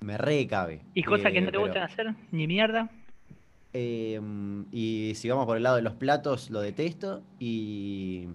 Me 0.00 0.16
recabe. 0.16 0.80
¿Y 0.94 1.02
cosas 1.02 1.30
que 1.32 1.38
Eh, 1.38 1.40
no 1.42 1.46
te 1.48 1.52
pero, 1.52 1.62
gustan 1.64 1.82
hacer? 1.82 2.14
¿Ni 2.32 2.46
mierda? 2.46 2.88
eh, 3.72 4.20
y 4.72 5.12
si 5.14 5.28
vamos 5.28 5.46
por 5.46 5.56
el 5.56 5.62
lado 5.62 5.76
de 5.76 5.82
los 5.82 5.94
platos, 5.94 6.50
lo 6.50 6.60
detesto. 6.60 7.22
Y. 7.38 8.26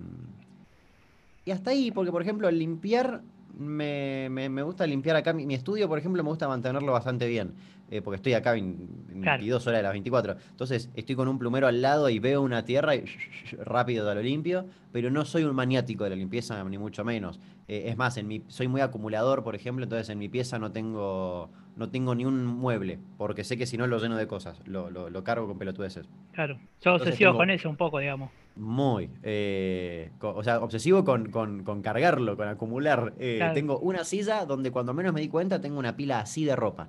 Y 1.43 1.51
hasta 1.51 1.71
ahí, 1.71 1.91
porque 1.91 2.11
por 2.11 2.21
ejemplo, 2.21 2.49
limpiar. 2.51 3.21
Me, 3.57 4.27
me- 4.29 4.49
me 4.49 4.61
gusta 4.63 4.85
limpiar 4.85 5.15
acá. 5.15 5.31
Mi, 5.33 5.45
mi 5.45 5.53
estudio, 5.55 5.87
por 5.87 5.97
ejemplo, 5.97 6.21
me 6.23 6.29
gusta 6.29 6.47
mantenerlo 6.47 6.91
bastante 6.91 7.27
bien. 7.27 7.53
eh, 7.89 8.01
porque 8.01 8.15
estoy 8.17 8.33
acá 8.33 8.55
en, 8.57 9.05
en 9.11 9.21
Claro. 9.21 9.37
22 9.39 9.65
horas 9.67 9.79
de 9.79 9.83
las 9.83 9.91
24. 9.93 10.35
Entonces, 10.51 10.89
estoy 10.95 11.15
con 11.15 11.27
un 11.27 11.37
plumero 11.39 11.67
al 11.67 11.81
lado 11.81 12.09
y 12.09 12.19
veo 12.19 12.41
una 12.41 12.65
tierra 12.65 12.95
y 12.95 13.05
rápido 13.63 14.13
lo 14.13 14.21
limpio. 14.21 14.65
Pero 14.91 15.09
no 15.09 15.23
soy 15.25 15.43
un 15.43 15.55
maniático 15.55 16.03
de 16.03 16.09
la 16.11 16.15
limpieza, 16.15 16.63
ni 16.65 16.77
mucho 16.77 17.05
menos. 17.05 17.39
Eh, 17.67 17.85
es 17.87 17.97
más, 17.97 18.17
en 18.17 18.27
mi, 18.27 18.43
soy 18.47 18.67
muy 18.67 18.81
acumulador, 18.81 19.43
por 19.43 19.55
ejemplo, 19.55 19.83
entonces 19.83 20.09
en 20.09 20.19
mi 20.19 20.29
pieza 20.29 20.59
no 20.59 20.71
tengo, 20.71 21.49
no 21.75 21.89
tengo 21.89 22.13
ni 22.13 22.23
un 22.25 22.45
mueble, 22.45 22.99
porque 23.17 23.43
sé 23.43 23.57
que 23.57 23.65
si 23.65 23.75
no 23.77 23.87
lo 23.87 23.97
lleno 23.99 24.17
de 24.17 24.27
cosas, 24.27 24.59
lo, 24.67 24.89
lo, 24.91 25.09
lo 25.09 25.23
cargo 25.23 25.47
con 25.47 25.57
pelotudeces. 25.57 26.07
Claro. 26.33 26.59
Entonces 26.77 27.07
obsesivo 27.07 27.29
tengo- 27.31 27.37
con 27.39 27.49
eso 27.49 27.69
un 27.69 27.75
poco, 27.75 27.99
digamos. 27.99 28.29
Muy. 28.55 29.09
eh, 29.23 30.11
o 30.21 30.43
sea, 30.43 30.59
obsesivo 30.61 31.03
con, 31.03 31.29
con- 31.31 31.63
con 31.63 31.81
cargarlo, 31.81 32.37
con 32.37 32.47
acumular. 32.47 33.13
Eh, 33.19 33.35
Claro. 33.37 33.53
Tengo 33.53 33.79
una 33.79 34.03
silla 34.05 34.45
donde 34.45 34.71
cuando 34.71 34.93
menos 34.93 35.13
me 35.13 35.19
di 35.21 35.27
cuenta 35.27 35.59
tengo 35.59 35.77
una 35.79 35.95
pila 35.97 36.19
así 36.19 36.45
de 36.45 36.55
ropa. 36.55 36.87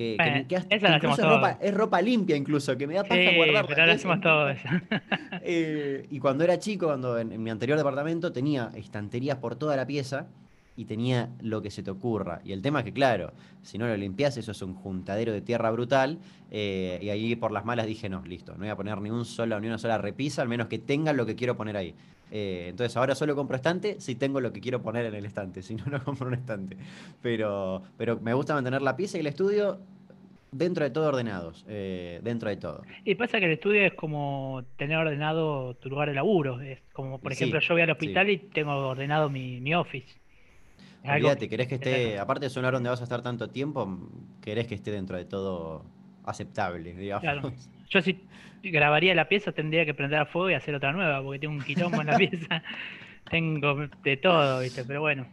Que, 0.00 0.16
Bueno, 0.16 0.48
que 0.48 0.54
esa 0.54 0.88
la 0.88 0.98
que 0.98 1.06
hacemos 1.08 1.18
es 1.18 1.24
ropa, 1.26 1.52
todos. 1.58 1.68
es 1.68 1.74
ropa 1.74 2.00
limpia 2.00 2.34
incluso, 2.34 2.74
que 2.78 2.86
me 2.86 2.94
da 2.94 3.02
paja 3.04 3.20
Sí, 3.20 3.36
guardarla. 3.36 3.68
pero 3.68 3.84
lo 3.86 3.92
¿entendés? 3.92 3.96
hacemos 3.96 4.20
todos. 4.22 4.56
Eh, 5.42 6.06
y 6.10 6.18
cuando 6.20 6.42
era 6.44 6.58
chico, 6.58 6.86
cuando 6.86 7.18
en, 7.18 7.32
en 7.32 7.42
mi 7.42 7.50
anterior 7.50 7.76
departamento 7.76 8.32
tenía 8.32 8.70
estanterías 8.74 9.36
por 9.36 9.56
toda 9.56 9.76
la 9.76 9.86
pieza 9.86 10.26
y 10.80 10.86
tenía 10.86 11.28
lo 11.42 11.60
que 11.60 11.70
se 11.70 11.82
te 11.82 11.90
ocurra. 11.90 12.40
Y 12.42 12.52
el 12.52 12.62
tema 12.62 12.78
es 12.78 12.86
que, 12.86 12.92
claro, 12.94 13.34
si 13.60 13.76
no 13.76 13.86
lo 13.86 13.94
limpias, 13.98 14.38
eso 14.38 14.52
es 14.52 14.62
un 14.62 14.72
juntadero 14.72 15.30
de 15.30 15.42
tierra 15.42 15.70
brutal. 15.70 16.18
Eh, 16.50 16.98
y 17.02 17.10
ahí 17.10 17.36
por 17.36 17.52
las 17.52 17.66
malas 17.66 17.84
dije, 17.84 18.08
no, 18.08 18.22
listo, 18.24 18.52
no 18.52 18.60
voy 18.60 18.70
a 18.70 18.76
poner 18.76 18.98
ni 19.02 19.10
un 19.10 19.26
solo, 19.26 19.60
ni 19.60 19.66
una 19.66 19.76
sola 19.76 19.98
repisa, 19.98 20.40
al 20.40 20.48
menos 20.48 20.68
que 20.68 20.78
tenga 20.78 21.12
lo 21.12 21.26
que 21.26 21.36
quiero 21.36 21.54
poner 21.54 21.76
ahí. 21.76 21.94
Eh, 22.30 22.68
entonces 22.70 22.96
ahora 22.96 23.14
solo 23.14 23.36
compro 23.36 23.56
estante 23.56 24.00
si 24.00 24.14
tengo 24.14 24.40
lo 24.40 24.54
que 24.54 24.60
quiero 24.62 24.80
poner 24.80 25.04
en 25.04 25.14
el 25.14 25.26
estante, 25.26 25.60
si 25.62 25.74
no, 25.74 25.84
no 25.84 26.02
compro 26.02 26.28
un 26.28 26.34
estante. 26.34 26.78
Pero, 27.20 27.82
pero 27.98 28.18
me 28.18 28.32
gusta 28.32 28.54
mantener 28.54 28.80
la 28.80 28.96
pieza 28.96 29.18
y 29.18 29.20
el 29.20 29.26
estudio 29.26 29.80
dentro 30.50 30.84
de 30.84 30.90
todo 30.90 31.08
ordenados, 31.08 31.66
eh, 31.68 32.20
dentro 32.22 32.48
de 32.48 32.56
todo. 32.56 32.84
Y 33.04 33.16
pasa 33.16 33.38
que 33.38 33.44
el 33.44 33.52
estudio 33.52 33.82
es 33.82 33.92
como 33.92 34.64
tener 34.76 34.96
ordenado 34.96 35.74
tu 35.74 35.90
lugar 35.90 36.08
de 36.08 36.14
laburo. 36.14 36.58
Es 36.62 36.80
como, 36.94 37.20
por 37.20 37.32
ejemplo, 37.32 37.60
yo 37.60 37.74
voy 37.74 37.82
al 37.82 37.90
hospital 37.90 38.30
y 38.30 38.38
tengo 38.38 38.72
ordenado 38.72 39.28
mi, 39.28 39.60
mi 39.60 39.74
office. 39.74 40.20
Olvídate, 41.04 41.48
querés 41.48 41.66
que 41.66 41.76
esté, 41.76 42.18
aparte 42.18 42.46
de 42.46 42.50
sonar 42.50 42.74
donde 42.74 42.90
vas 42.90 43.00
a 43.00 43.04
estar 43.04 43.22
tanto 43.22 43.48
tiempo, 43.48 43.98
querés 44.42 44.66
que 44.66 44.74
esté 44.74 44.90
dentro 44.90 45.16
de 45.16 45.24
todo 45.24 45.84
aceptable, 46.24 46.94
digamos. 46.94 47.70
Yo 47.90 48.02
si 48.02 48.20
grabaría 48.62 49.14
la 49.14 49.28
pieza 49.28 49.52
tendría 49.52 49.84
que 49.84 49.94
prender 49.94 50.20
a 50.20 50.26
fuego 50.26 50.50
y 50.50 50.54
hacer 50.54 50.74
otra 50.74 50.92
nueva, 50.92 51.22
porque 51.22 51.40
tengo 51.40 51.54
un 51.54 51.62
quilombo 51.62 52.00
en 52.00 52.06
la 52.06 52.16
pieza. 52.18 52.62
tengo 53.30 53.88
de 54.02 54.16
todo, 54.16 54.60
¿viste? 54.60 54.84
Pero 54.84 55.00
bueno. 55.00 55.26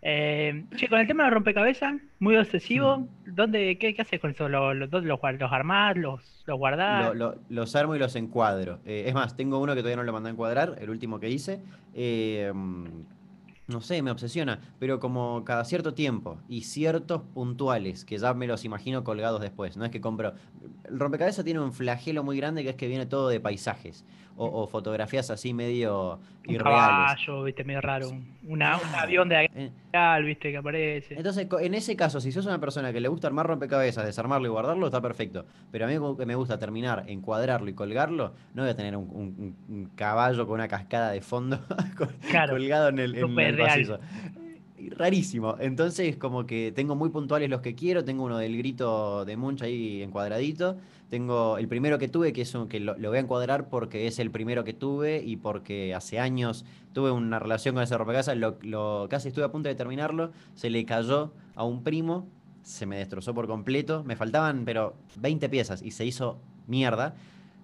Eh, 0.00 0.64
con 0.88 1.00
el 1.00 1.08
tema 1.08 1.24
de 1.24 1.30
rompecabezas, 1.30 1.96
muy 2.20 2.36
obsesivo, 2.36 2.98
mm. 2.98 3.34
¿dónde, 3.34 3.78
qué, 3.78 3.94
qué, 3.94 4.02
haces 4.02 4.20
con 4.20 4.30
eso? 4.30 4.48
¿Los, 4.48 4.76
los, 4.76 4.90
los, 4.90 5.02
los 5.02 5.52
armás, 5.52 5.96
los, 5.96 6.44
los 6.46 6.56
guardás? 6.56 7.12
los 7.48 7.76
armo 7.76 7.96
y 7.96 7.98
los 7.98 8.14
encuadro. 8.14 8.78
Eh, 8.86 9.04
es 9.08 9.14
más, 9.14 9.36
tengo 9.36 9.58
uno 9.58 9.74
que 9.74 9.80
todavía 9.80 9.96
no 9.96 10.04
lo 10.04 10.12
mandé 10.12 10.28
a 10.28 10.32
encuadrar, 10.32 10.76
el 10.80 10.88
último 10.88 11.18
que 11.18 11.28
hice. 11.30 11.60
Eh, 11.94 12.52
no 13.68 13.82
sé, 13.82 14.00
me 14.02 14.10
obsesiona, 14.10 14.60
pero 14.78 14.98
como 14.98 15.44
cada 15.44 15.64
cierto 15.64 15.92
tiempo 15.92 16.38
y 16.48 16.62
ciertos 16.62 17.20
puntuales 17.34 18.06
que 18.06 18.16
ya 18.16 18.32
me 18.32 18.46
los 18.46 18.64
imagino 18.64 19.04
colgados 19.04 19.42
después. 19.42 19.76
No 19.76 19.84
es 19.84 19.90
que 19.90 20.00
compro. 20.00 20.32
El 20.84 20.98
rompecabezas 20.98 21.44
tiene 21.44 21.60
un 21.60 21.72
flagelo 21.72 22.24
muy 22.24 22.38
grande 22.38 22.62
que 22.62 22.70
es 22.70 22.76
que 22.76 22.88
viene 22.88 23.04
todo 23.04 23.28
de 23.28 23.40
paisajes 23.40 24.04
o, 24.38 24.66
fotografías 24.66 25.30
así 25.30 25.52
medio 25.52 26.18
un 26.46 26.56
Caballo, 26.56 27.42
viste, 27.42 27.64
medio 27.64 27.80
raro. 27.80 28.10
un 28.46 28.62
avión 28.62 29.28
de 29.28 29.50
eh. 29.54 29.70
viste, 30.24 30.50
que 30.50 30.56
aparece. 30.56 31.14
Entonces, 31.14 31.46
en 31.60 31.74
ese 31.74 31.96
caso, 31.96 32.20
si 32.20 32.32
sos 32.32 32.46
una 32.46 32.58
persona 32.58 32.92
que 32.92 33.00
le 33.00 33.08
gusta 33.08 33.26
armar 33.26 33.46
rompecabezas, 33.46 34.06
desarmarlo 34.06 34.46
y 34.46 34.50
guardarlo, 34.50 34.86
está 34.86 35.02
perfecto. 35.02 35.44
Pero 35.70 35.84
a 35.84 35.88
mí 35.88 36.16
que 36.16 36.26
me 36.26 36.34
gusta 36.36 36.58
terminar, 36.58 37.04
encuadrarlo 37.08 37.68
y 37.68 37.74
colgarlo, 37.74 38.32
no 38.54 38.62
voy 38.62 38.70
a 38.70 38.76
tener 38.76 38.96
un, 38.96 39.90
caballo 39.94 40.46
con 40.46 40.54
una 40.54 40.68
cascada 40.68 41.10
de 41.10 41.20
fondo 41.20 41.58
colgado 42.48 42.88
en 42.88 42.98
el, 42.98 43.14
en 43.16 43.38
el 43.38 43.58
pasillo 43.58 43.98
rarísimo. 44.96 45.56
Entonces, 45.58 46.16
como 46.16 46.46
que 46.46 46.72
tengo 46.74 46.94
muy 46.94 47.10
puntuales 47.10 47.50
los 47.50 47.60
que 47.60 47.74
quiero. 47.74 48.04
Tengo 48.04 48.24
uno 48.24 48.38
del 48.38 48.56
grito 48.56 49.24
de 49.24 49.36
Munch 49.36 49.62
ahí 49.62 50.02
encuadradito. 50.02 50.76
Tengo 51.10 51.56
el 51.56 51.68
primero 51.68 51.98
que 51.98 52.08
tuve, 52.08 52.32
que 52.32 52.42
es 52.42 52.54
un, 52.54 52.68
que 52.68 52.80
lo, 52.80 52.94
voy 52.96 53.16
a 53.16 53.20
encuadrar 53.20 53.70
porque 53.70 54.06
es 54.06 54.18
el 54.18 54.30
primero 54.30 54.62
que 54.64 54.74
tuve 54.74 55.22
y 55.24 55.36
porque 55.36 55.94
hace 55.94 56.18
años 56.18 56.66
tuve 56.92 57.10
una 57.10 57.38
relación 57.38 57.74
con 57.74 57.82
ese 57.82 57.96
rompecabezas. 57.96 58.36
Lo, 58.36 58.58
lo, 58.62 59.06
casi 59.08 59.28
estuve 59.28 59.44
a 59.44 59.50
punto 59.50 59.70
de 59.70 59.74
terminarlo. 59.74 60.32
Se 60.54 60.68
le 60.68 60.84
cayó 60.84 61.32
a 61.54 61.64
un 61.64 61.82
primo. 61.82 62.28
Se 62.62 62.84
me 62.84 62.98
destrozó 62.98 63.34
por 63.34 63.46
completo. 63.46 64.04
Me 64.04 64.16
faltaban, 64.16 64.64
pero 64.66 64.96
20 65.18 65.48
piezas 65.48 65.82
y 65.82 65.92
se 65.92 66.04
hizo 66.04 66.40
mierda. 66.66 67.14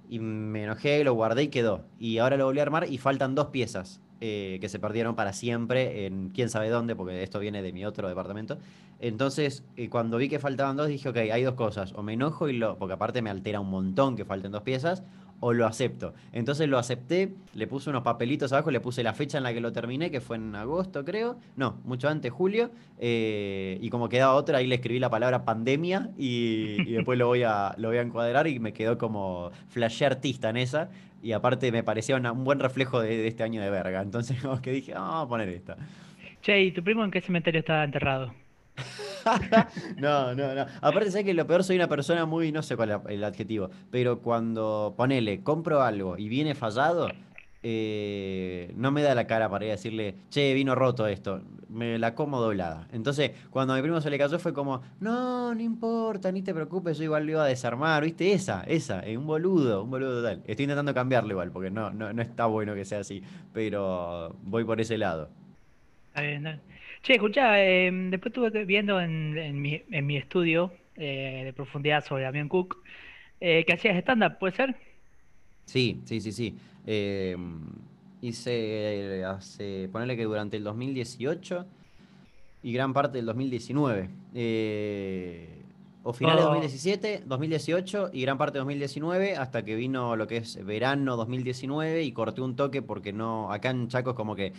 Y 0.08 0.20
me 0.20 0.64
enojé, 0.64 1.04
lo 1.04 1.12
guardé 1.12 1.42
y 1.42 1.48
quedó. 1.48 1.84
Y 1.98 2.18
ahora 2.18 2.38
lo 2.38 2.46
volví 2.46 2.60
a 2.60 2.62
armar 2.62 2.90
y 2.90 2.96
faltan 2.96 3.34
dos 3.34 3.48
piezas. 3.48 4.00
Eh, 4.20 4.58
que 4.60 4.68
se 4.68 4.78
perdieron 4.78 5.16
para 5.16 5.32
siempre 5.32 6.06
en 6.06 6.30
quién 6.30 6.48
sabe 6.48 6.70
dónde, 6.70 6.94
porque 6.94 7.22
esto 7.22 7.40
viene 7.40 7.62
de 7.62 7.72
mi 7.72 7.84
otro 7.84 8.08
departamento. 8.08 8.58
Entonces, 9.00 9.64
eh, 9.76 9.88
cuando 9.90 10.16
vi 10.18 10.28
que 10.28 10.38
faltaban 10.38 10.76
dos, 10.76 10.88
dije, 10.88 11.08
ok, 11.08 11.16
hay 11.16 11.42
dos 11.42 11.54
cosas. 11.54 11.92
O 11.94 12.02
me 12.02 12.14
enojo 12.14 12.48
y 12.48 12.56
lo. 12.56 12.78
Porque 12.78 12.94
aparte 12.94 13.22
me 13.22 13.30
altera 13.30 13.60
un 13.60 13.68
montón 13.70 14.16
que 14.16 14.24
falten 14.24 14.52
dos 14.52 14.62
piezas 14.62 15.02
o 15.46 15.52
lo 15.52 15.66
acepto. 15.66 16.14
Entonces 16.32 16.70
lo 16.70 16.78
acepté, 16.78 17.34
le 17.52 17.66
puse 17.66 17.90
unos 17.90 18.02
papelitos 18.02 18.50
abajo, 18.54 18.70
le 18.70 18.80
puse 18.80 19.02
la 19.02 19.12
fecha 19.12 19.36
en 19.36 19.44
la 19.44 19.52
que 19.52 19.60
lo 19.60 19.72
terminé, 19.72 20.10
que 20.10 20.22
fue 20.22 20.36
en 20.36 20.54
agosto 20.54 21.04
creo, 21.04 21.36
no, 21.54 21.82
mucho 21.84 22.08
antes, 22.08 22.32
julio, 22.32 22.70
eh, 22.98 23.76
y 23.82 23.90
como 23.90 24.08
quedaba 24.08 24.36
otra, 24.36 24.56
ahí 24.56 24.66
le 24.66 24.76
escribí 24.76 24.98
la 24.98 25.10
palabra 25.10 25.44
pandemia 25.44 26.08
y, 26.16 26.82
después 26.94 27.18
lo 27.18 27.26
voy, 27.26 27.42
a, 27.42 27.74
lo 27.76 27.88
voy 27.88 27.98
a 27.98 28.00
encuadrar 28.00 28.46
y 28.46 28.58
me 28.58 28.72
quedó 28.72 28.96
como 28.96 29.50
flashé 29.68 30.06
artista 30.06 30.48
en 30.48 30.56
esa, 30.56 30.88
y 31.22 31.32
aparte 31.32 31.70
me 31.70 31.82
parecía 31.82 32.16
un 32.16 32.44
buen 32.44 32.58
reflejo 32.58 33.00
de, 33.00 33.26
este 33.26 33.42
año 33.42 33.60
de 33.60 33.68
verga, 33.68 34.00
entonces 34.00 34.40
como 34.42 34.62
que 34.62 34.72
dije, 34.72 34.94
ah, 34.94 35.00
vamos 35.00 35.26
a 35.26 35.28
poner 35.28 35.50
esta. 35.50 35.76
Che, 36.40 36.58
¿y 36.58 36.72
tu 36.72 36.82
primo 36.82 37.04
en 37.04 37.10
qué 37.10 37.20
cementerio 37.20 37.60
estaba 37.60 37.84
enterrado? 37.84 38.32
no, 39.96 40.34
no, 40.34 40.54
no. 40.54 40.66
Aparte, 40.80 41.10
sé 41.10 41.24
que 41.24 41.34
lo 41.34 41.46
peor 41.46 41.64
soy 41.64 41.76
una 41.76 41.88
persona 41.88 42.26
muy, 42.26 42.52
no 42.52 42.62
sé 42.62 42.76
cuál 42.76 42.90
es 42.90 42.98
el 43.08 43.24
adjetivo, 43.24 43.70
pero 43.90 44.20
cuando 44.20 44.94
ponele, 44.96 45.42
compro 45.42 45.82
algo 45.82 46.16
y 46.18 46.28
viene 46.28 46.54
fallado, 46.54 47.08
eh, 47.62 48.72
no 48.76 48.90
me 48.90 49.02
da 49.02 49.14
la 49.14 49.26
cara 49.26 49.48
para 49.48 49.64
ir 49.64 49.70
a 49.70 49.76
decirle, 49.76 50.16
che, 50.30 50.52
vino 50.52 50.74
roto 50.74 51.06
esto, 51.06 51.40
me 51.70 51.98
la 51.98 52.14
como 52.14 52.38
doblada. 52.38 52.88
Entonces, 52.92 53.32
cuando 53.50 53.72
a 53.72 53.76
mi 53.76 53.82
primo 53.82 54.00
se 54.02 54.10
le 54.10 54.18
cayó 54.18 54.38
fue 54.38 54.52
como, 54.52 54.82
no, 55.00 55.54
no 55.54 55.62
importa, 55.62 56.30
ni 56.30 56.42
te 56.42 56.52
preocupes, 56.52 56.98
yo 56.98 57.04
igual 57.04 57.24
lo 57.24 57.32
iba 57.32 57.44
a 57.44 57.46
desarmar, 57.46 58.04
¿viste? 58.04 58.32
Esa, 58.34 58.64
esa, 58.64 59.00
eh, 59.00 59.16
un 59.16 59.26
boludo, 59.26 59.84
un 59.84 59.90
boludo 59.90 60.20
total. 60.20 60.42
Estoy 60.46 60.64
intentando 60.64 60.92
cambiarlo 60.92 61.30
igual, 61.30 61.50
porque 61.50 61.70
no, 61.70 61.90
no, 61.90 62.12
no 62.12 62.22
está 62.22 62.44
bueno 62.46 62.74
que 62.74 62.84
sea 62.84 63.00
así, 63.00 63.22
pero 63.54 64.36
voy 64.42 64.64
por 64.64 64.80
ese 64.80 64.98
lado. 64.98 65.30
Che, 67.04 67.16
escuchá, 67.16 67.62
em, 67.62 68.08
después 68.10 68.32
estuve 68.34 68.64
viendo 68.64 68.98
en, 68.98 69.60
mi, 69.60 69.82
en 69.90 70.06
mi 70.06 70.16
estudio 70.16 70.72
eh, 70.96 71.42
de 71.44 71.52
profundidad 71.52 72.02
sobre 72.02 72.22
Damián 72.22 72.48
Cook 72.48 72.78
eh, 73.40 73.62
que 73.66 73.74
hacías 73.74 73.98
stand-up, 73.98 74.38
¿puede 74.38 74.56
ser? 74.56 74.74
Sí, 75.66 76.00
sí, 76.06 76.22
sí, 76.22 76.32
sí. 76.32 76.56
Em, 76.86 77.60
hice 78.22 79.22
hace, 79.22 79.90
ponerle 79.92 80.16
que 80.16 80.24
durante 80.24 80.56
el 80.56 80.64
2018 80.64 81.66
y 82.62 82.72
gran 82.72 82.94
parte 82.94 83.18
del 83.18 83.26
2019. 83.26 84.08
Eh, 84.34 85.60
o 86.04 86.14
finales 86.14 86.40
de 86.40 86.44
2017, 86.44 87.22
2018 87.26 88.10
y 88.14 88.22
gran 88.22 88.38
parte 88.38 88.54
de 88.54 88.60
2019, 88.60 89.36
hasta 89.36 89.62
que 89.62 89.74
vino 89.74 90.16
lo 90.16 90.26
que 90.26 90.38
es 90.38 90.64
verano 90.64 91.16
2019 91.16 92.02
y 92.02 92.12
corté 92.12 92.40
un 92.40 92.56
toque 92.56 92.80
porque 92.80 93.12
no, 93.12 93.52
acá 93.52 93.70
en 93.70 93.88
Chaco 93.88 94.10
es 94.10 94.16
como 94.16 94.34
que 94.34 94.54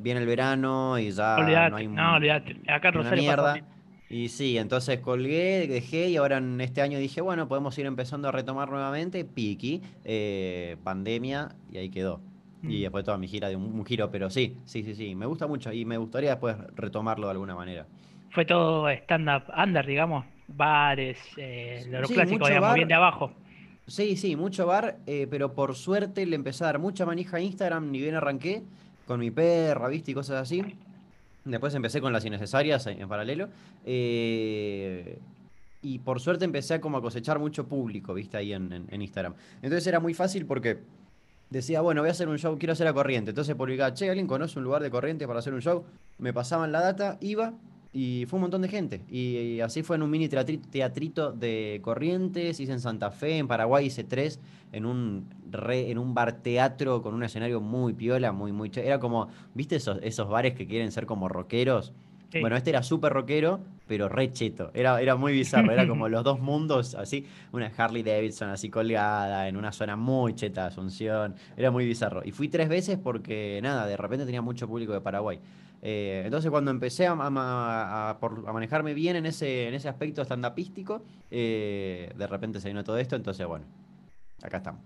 viene 0.00 0.20
el 0.20 0.26
verano 0.26 0.98
y 0.98 1.10
ya 1.10 1.68
no 1.70 1.76
hay 1.76 1.86
no, 1.86 2.14
olvidate. 2.14 2.56
Acá 2.68 2.88
en 2.88 2.98
una 2.98 3.10
mierda. 3.12 3.60
Y 4.08 4.28
sí, 4.28 4.58
entonces 4.58 4.98
colgué, 4.98 5.68
dejé 5.68 6.08
y 6.08 6.16
ahora 6.16 6.38
en 6.38 6.60
este 6.60 6.82
año 6.82 6.98
dije, 6.98 7.20
bueno, 7.20 7.46
podemos 7.46 7.78
ir 7.78 7.86
empezando 7.86 8.28
a 8.28 8.32
retomar 8.32 8.68
nuevamente, 8.68 9.24
piqui, 9.24 9.82
eh, 10.04 10.76
pandemia, 10.82 11.50
y 11.70 11.78
ahí 11.78 11.90
quedó. 11.90 12.20
Y 12.64 12.78
mm. 12.78 12.82
después 12.82 13.04
toda 13.04 13.18
mi 13.18 13.28
gira 13.28 13.48
de 13.48 13.54
un, 13.54 13.86
giro, 13.86 14.10
pero 14.10 14.28
sí, 14.28 14.56
sí, 14.64 14.82
sí, 14.82 14.96
sí, 14.96 15.14
me 15.14 15.26
gusta 15.26 15.46
mucho 15.46 15.72
y 15.72 15.84
me 15.84 15.96
gustaría 15.96 16.30
después 16.30 16.56
retomarlo 16.74 17.28
de 17.28 17.30
alguna 17.30 17.54
manera. 17.54 17.86
Fue 18.30 18.44
todo 18.44 18.88
stand-up 18.90 19.44
under, 19.56 19.86
digamos, 19.86 20.24
bares, 20.48 21.18
eh, 21.36 21.86
lo 21.88 22.08
clásico, 22.08 22.48
digamos, 22.48 22.74
bien 22.74 22.88
de 22.88 22.94
abajo. 22.94 23.32
Sí, 23.86 24.16
sí, 24.16 24.34
mucho 24.34 24.66
bar, 24.66 24.98
eh, 25.06 25.28
pero 25.30 25.52
por 25.54 25.76
suerte 25.76 26.26
le 26.26 26.34
empecé 26.34 26.64
a 26.64 26.68
dar 26.68 26.78
mucha 26.80 27.06
manija 27.06 27.36
a 27.36 27.40
Instagram, 27.40 27.90
ni 27.92 28.00
bien 28.00 28.16
arranqué 28.16 28.64
con 29.06 29.20
mi 29.20 29.30
perra, 29.30 29.88
¿viste? 29.88 30.10
Y 30.10 30.14
cosas 30.14 30.42
así. 30.42 30.64
Después 31.44 31.74
empecé 31.74 32.00
con 32.00 32.12
las 32.12 32.24
innecesarias 32.24 32.86
en 32.86 33.08
paralelo. 33.08 33.48
Eh, 33.84 35.18
y 35.82 35.98
por 36.00 36.20
suerte 36.20 36.44
empecé 36.44 36.74
a 36.74 36.80
como 36.80 36.98
a 36.98 37.02
cosechar 37.02 37.38
mucho 37.38 37.66
público, 37.66 38.12
¿viste? 38.14 38.36
Ahí 38.36 38.52
en, 38.52 38.86
Instagram. 38.90 39.34
Entonces 39.62 39.86
era 39.86 40.00
muy 40.00 40.12
fácil 40.12 40.44
porque 40.44 40.78
decía, 41.48 41.80
bueno, 41.80 42.02
voy 42.02 42.08
a 42.08 42.12
hacer 42.12 42.28
un 42.28 42.38
show, 42.38 42.58
quiero 42.58 42.72
hacer 42.72 42.86
a 42.86 42.92
corriente. 42.92 43.30
Entonces 43.30 43.54
publicaba, 43.54 43.94
che, 43.94 44.08
¿alguien 44.08 44.26
conoce 44.26 44.58
un 44.58 44.64
lugar 44.64 44.82
de 44.82 44.90
corriente 44.90 45.26
para 45.26 45.38
hacer 45.38 45.54
un 45.54 45.62
show? 45.62 45.84
Me 46.18 46.32
pasaban 46.32 46.72
la 46.72 46.80
data, 46.80 47.16
iba, 47.20 47.54
y 47.92 48.24
fue 48.28 48.36
un 48.36 48.42
montón 48.42 48.62
de 48.62 48.68
gente. 48.68 49.02
Y, 49.08 49.60
así 49.60 49.82
fue 49.82 49.96
en 49.96 50.02
un 50.02 50.10
mini 50.10 50.28
teatrito 50.28 51.32
de 51.32 51.80
Corrientes, 51.82 52.60
hice 52.60 52.72
en 52.72 52.80
Santa 52.80 53.10
Fe, 53.10 53.38
en 53.38 53.48
Paraguay 53.48 53.86
hice 53.86 54.04
tres, 54.04 54.40
en 54.72 54.86
un, 54.86 55.26
re, 55.50 55.90
en 55.90 55.98
un 55.98 56.14
bar 56.14 56.42
teatro 56.42 57.02
con 57.02 57.14
un 57.14 57.22
escenario 57.24 57.60
muy 57.60 57.92
piola, 57.92 58.32
muy, 58.32 58.52
muy... 58.52 58.70
Era 58.76 59.00
como, 59.00 59.28
¿viste 59.54 59.76
esos, 59.76 59.98
esos 60.02 60.28
bares 60.28 60.54
que 60.54 60.66
quieren 60.66 60.92
ser 60.92 61.06
como 61.06 61.28
rockeros? 61.28 61.92
Bueno, 62.38 62.56
este 62.56 62.70
era 62.70 62.82
súper 62.82 63.12
rockero, 63.12 63.60
pero 63.88 64.08
re 64.08 64.32
cheto. 64.32 64.70
Era, 64.72 65.00
era 65.00 65.16
muy 65.16 65.32
bizarro, 65.32 65.72
era 65.72 65.88
como 65.88 66.08
los 66.08 66.22
dos 66.22 66.38
mundos, 66.38 66.94
así. 66.94 67.26
Una 67.50 67.72
Harley 67.76 68.04
Davidson 68.04 68.50
así 68.50 68.70
colgada, 68.70 69.48
en 69.48 69.56
una 69.56 69.72
zona 69.72 69.96
muy 69.96 70.34
cheta 70.34 70.66
Asunción. 70.66 71.34
Era 71.56 71.72
muy 71.72 71.84
bizarro. 71.86 72.22
Y 72.24 72.30
fui 72.30 72.48
tres 72.48 72.68
veces 72.68 72.98
porque, 73.02 73.58
nada, 73.62 73.86
de 73.86 73.96
repente 73.96 74.26
tenía 74.26 74.42
mucho 74.42 74.68
público 74.68 74.92
de 74.92 75.00
Paraguay. 75.00 75.40
Eh, 75.82 76.22
entonces 76.24 76.50
cuando 76.50 76.70
empecé 76.70 77.06
a, 77.06 77.14
manejarme 77.14 78.94
bien 78.94 79.16
en 79.16 79.26
ese, 79.26 79.68
en 79.68 79.74
ese 79.74 79.88
aspecto 79.88 80.22
estandapístico, 80.22 81.02
eh, 81.30 82.12
de 82.14 82.26
repente 82.26 82.60
se 82.60 82.68
vino 82.68 82.84
todo 82.84 82.98
esto, 82.98 83.16
entonces 83.16 83.46
bueno, 83.46 83.64
acá 84.42 84.58
estamos. 84.58 84.82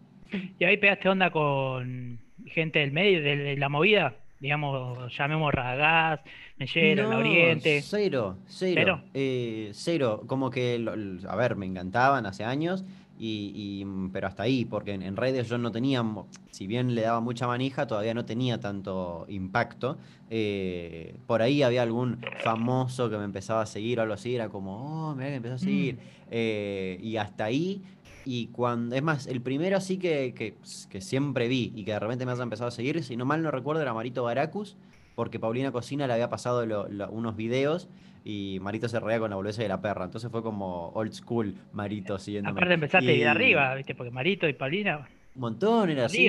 ¿Y 0.59 0.65
ahí 0.65 0.77
pegaste 0.77 1.09
onda 1.09 1.31
con 1.31 2.19
gente 2.47 2.81
del 2.81 2.93
medio, 2.93 3.23
de, 3.23 3.57
la 3.57 3.69
movida? 3.69 4.15
digamos, 4.41 5.17
llamemos 5.17 5.55
Radagast, 5.55 6.27
Mellera, 6.59 7.05
No, 7.05 7.17
Oriente. 7.17 7.81
Cero, 7.81 8.37
cero. 8.47 8.75
¿Cero? 8.75 9.01
Eh, 9.15 9.71
cero. 9.73 10.23
Como 10.27 10.51
que, 10.51 10.85
a 11.27 11.37
ver, 11.37 11.57
me 11.57 11.65
encantaban 11.65 12.27
hace 12.27 12.45
años, 12.45 12.85
y, 13.19 13.53
y, 13.81 13.85
mm, 13.85 14.11
pero 14.11 14.27
hasta 14.27 14.43
ahí, 14.43 14.65
porque 14.65 14.93
en, 14.93 15.03
en 15.03 15.17
redes 15.17 15.49
yo 15.49 15.57
no 15.59 15.71
tenía, 15.71 16.05
si 16.51 16.67
bien 16.67 16.95
le 16.95 17.03
daba 17.03 17.21
mucha 17.21 17.47
manija, 17.47 17.87
todavía 17.87 18.15
no 18.15 18.25
tenía 18.25 18.59
tanto 18.61 19.25
impacto. 19.29 19.97
Eh, 20.31 21.17
por 21.27 21.43
ahí 21.43 21.63
había 21.63 21.83
algún 21.83 22.19
famoso 22.43 23.09
que 23.11 23.17
me 23.19 23.25
empezaba 23.25 23.63
a 23.63 23.67
seguir 23.67 23.99
o 23.99 24.03
algo 24.03 24.15
así, 24.15 24.35
era 24.35 24.49
como, 24.49 25.11
oh, 25.11 25.15
mira 25.15 25.29
que 25.31 25.37
empezó 25.37 25.55
a 25.55 25.59
seguir. 25.59 25.99
Eh, 26.31 26.99
y 27.03 27.17
hasta 27.17 27.45
ahí. 27.45 27.83
Y 28.27 28.47
cuando, 28.49 28.97
es 28.97 29.03
más, 29.03 29.27
el 29.27 29.41
primero 29.43 29.77
así 29.77 29.99
que, 29.99 30.33
que, 30.35 30.55
que 30.89 31.01
siempre 31.01 31.47
vi 31.47 31.73
y 31.77 31.85
que 31.85 31.93
de 31.93 31.99
repente 32.01 32.25
me 32.25 32.33
haya 32.33 32.43
empezado 32.43 32.69
a 32.69 32.73
seguir, 32.73 33.03
si 33.05 33.17
no 33.17 33.25
mal 33.27 33.43
no 33.43 33.51
recuerdo, 33.51 33.83
era 33.83 33.93
Marito 33.93 34.25
Baracus, 34.25 34.77
porque 35.15 35.39
Paulina 35.39 35.71
Cocina 35.73 36.07
le 36.07 36.15
había 36.15 36.31
pasado 36.31 36.65
lo- 36.67 36.89
lo- 36.89 37.11
unos 37.11 37.37
videos 37.37 37.89
y 38.25 38.59
Marito 38.61 38.89
se 38.89 38.99
reía 39.01 39.19
con 39.19 39.31
la 39.31 39.37
boludez 39.37 39.57
de 39.59 39.69
la 39.69 39.81
perra. 39.81 40.05
Entonces 40.07 40.31
fue 40.31 40.43
como 40.43 40.89
old 40.95 41.13
school 41.13 41.55
Marito 41.73 42.19
siguiéndome. 42.19 42.53
Aparte 42.59 42.75
empezaste 42.75 43.15
Y 43.15 43.19
de 43.19 43.29
arriba, 43.29 43.75
¿viste? 43.75 43.95
Porque 43.95 44.11
Marito 44.11 44.49
y 44.49 44.55
Paulina, 44.55 45.07
Un 45.35 45.41
montón, 45.41 45.91
era 45.91 46.07
así. 46.07 46.29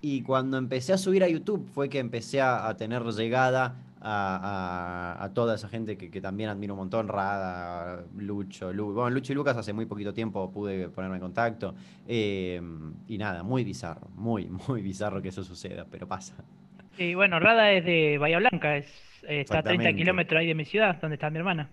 Y 0.00 0.22
cuando 0.22 0.56
empecé 0.58 0.92
a 0.92 0.98
subir 0.98 1.24
a 1.24 1.28
YouTube 1.28 1.66
fue 1.74 1.88
que 1.88 1.98
empecé 1.98 2.40
a, 2.40 2.68
a 2.68 2.76
tener 2.76 3.02
llegada 3.02 3.76
a, 4.00 5.16
a- 5.18 5.24
a 5.24 5.34
toda 5.34 5.54
esa 5.56 5.68
gente 5.68 5.96
que, 5.96 6.10
que 6.10 6.20
también 6.20 6.48
admiro 6.50 6.74
un 6.74 6.78
montón, 6.80 7.08
Rada, 7.08 8.04
Lucho, 8.16 8.72
Lu- 8.72 8.92
bueno, 8.92 9.10
Lucho 9.10 9.32
y 9.32 9.34
Lucas 9.34 9.56
hace 9.56 9.72
muy 9.72 9.86
poquito 9.86 10.12
tiempo 10.14 10.50
pude 10.52 10.90
ponerme 10.90 11.16
en 11.16 11.22
contacto. 11.22 11.74
eh, 12.06 12.60
y 13.08 13.18
nada, 13.18 13.42
muy 13.42 13.64
bizarro, 13.64 14.08
muy, 14.14 14.46
muy 14.68 14.82
bizarro 14.82 15.20
que 15.22 15.28
eso 15.30 15.42
suceda, 15.42 15.86
pero 15.90 16.06
pasa. 16.06 16.34
Y 16.98 17.14
bueno, 17.14 17.40
Rada 17.40 17.72
es 17.72 17.84
de 17.84 18.18
Bahía 18.18 18.38
Blanca, 18.38 18.76
es, 18.76 18.86
está 19.28 19.58
a 19.58 19.62
30 19.62 19.80
Exactamente. 19.90 19.94
kilómetros 19.96 20.40
ahí 20.40 20.46
de 20.46 20.54
mi 20.54 20.64
ciudad, 20.64 20.96
donde 21.00 21.14
está 21.14 21.30
mi 21.30 21.38
hermana, 21.38 21.68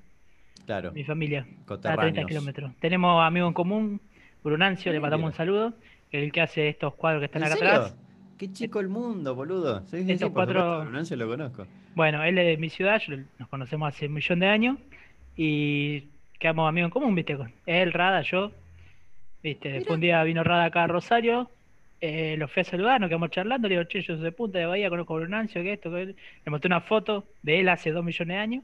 Claro, 0.66 0.92
mi 0.92 1.04
familia. 1.04 1.40
Está 1.40 1.74
a 1.74 1.78
30 1.78 1.92
coterráneos. 1.96 2.28
kilómetros. 2.28 2.72
Tenemos 2.80 3.24
amigo 3.26 3.48
en 3.48 3.54
común, 3.54 4.02
Brunancio, 4.44 4.92
le 4.92 5.00
mandamos 5.00 5.24
un 5.26 5.30
Mira. 5.30 5.38
saludo, 5.38 5.74
el 6.12 6.32
que 6.32 6.42
hace 6.42 6.70
estos 6.70 6.94
cuadros 6.96 7.22
que 7.22 7.26
están 7.26 7.42
¿En 7.44 7.48
acá 7.48 7.58
serio? 7.58 7.74
atrás. 7.74 7.98
Qué 8.38 8.52
chico 8.52 8.80
el 8.80 8.90
mundo, 8.90 9.36
boludo. 9.36 9.82
Sí, 9.88 10.00
sí, 10.00 10.06
sí, 10.06 10.12
Esos 10.14 10.30
por 10.32 10.46
cuatro- 10.46 10.86
Nancy 10.86 11.16
lo 11.16 11.28
conozco. 11.28 11.66
Bueno, 11.96 12.24
él 12.24 12.38
es 12.38 12.46
de 12.48 12.58
mi 12.58 12.70
ciudad, 12.70 13.00
yo- 13.08 13.18
nos 13.40 13.48
conocemos 13.50 13.88
hace 13.88 14.08
un 14.08 14.14
millón 14.14 14.40
de 14.40 14.48
años 14.48 14.78
y 15.36 16.08
quedamos 16.40 16.68
amigos 16.68 16.88
en 16.88 16.92
común, 16.92 17.16
¿viste? 17.16 17.38
Con 17.38 17.52
él, 17.66 17.94
Rada, 17.94 18.22
yo. 18.22 18.52
¿Viste? 19.42 19.70
Después 19.70 19.96
un 19.96 20.02
día 20.02 20.24
vino 20.24 20.44
Rada 20.44 20.66
acá 20.66 20.84
a 20.84 20.88
Rosario, 20.88 21.50
eh, 22.06 22.36
lo 22.38 22.48
fui 22.50 22.62
a 22.62 22.64
saludar, 22.66 23.00
nos 23.00 23.08
quedamos 23.10 23.30
charlando, 23.30 23.68
le 23.70 23.76
digo, 23.76 23.88
che, 23.88 24.02
yo 24.02 24.16
soy 24.16 24.24
de 24.26 24.32
Punta 24.34 24.60
de 24.60 24.66
Bahía, 24.66 24.90
conozco 24.90 25.16
a 25.16 25.20
Brunancio, 25.22 25.62
que 25.64 25.74
esto, 25.74 25.90
que 25.90 26.02
él. 26.02 26.16
Le 26.46 26.50
mostré 26.52 26.68
una 26.68 26.82
foto 26.82 27.26
de 27.42 27.62
él 27.62 27.70
hace 27.70 27.92
dos 27.92 28.04
millones 28.04 28.36
de 28.36 28.42
años 28.42 28.64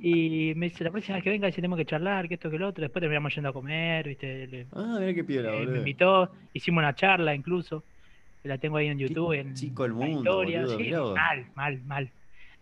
y 0.00 0.52
me 0.56 0.66
dice, 0.70 0.84
la 0.84 0.90
próxima 0.90 1.16
vez 1.16 1.24
que 1.24 1.30
venga, 1.30 1.48
si 1.50 1.56
tenemos 1.56 1.76
que 1.78 1.84
charlar, 1.84 2.28
que 2.28 2.34
esto, 2.34 2.50
que 2.50 2.58
lo 2.58 2.68
otro. 2.68 2.82
Después 2.82 3.00
terminamos 3.02 3.34
yendo 3.34 3.50
a 3.50 3.52
comer, 3.52 4.08
¿viste? 4.08 4.46
Le- 4.46 4.66
Ah, 4.72 4.96
mira 5.00 5.12
qué 5.14 5.24
piola, 5.24 5.54
eh, 5.54 5.66
me 5.66 5.78
invitó, 5.78 6.30
hicimos 6.54 6.80
una 6.80 6.94
charla 6.94 7.34
incluso, 7.34 7.84
la 8.44 8.56
tengo 8.58 8.78
ahí 8.78 8.86
en 8.88 8.98
Qué 8.98 9.04
YouTube. 9.08 9.32
En, 9.34 9.54
chico 9.54 9.84
el 9.84 9.92
mundo, 9.92 10.16
historia, 10.18 10.60
boludo, 10.62 10.78
sí, 10.78 10.90
mal, 11.20 11.46
mal, 11.54 11.80
mal. 11.84 12.10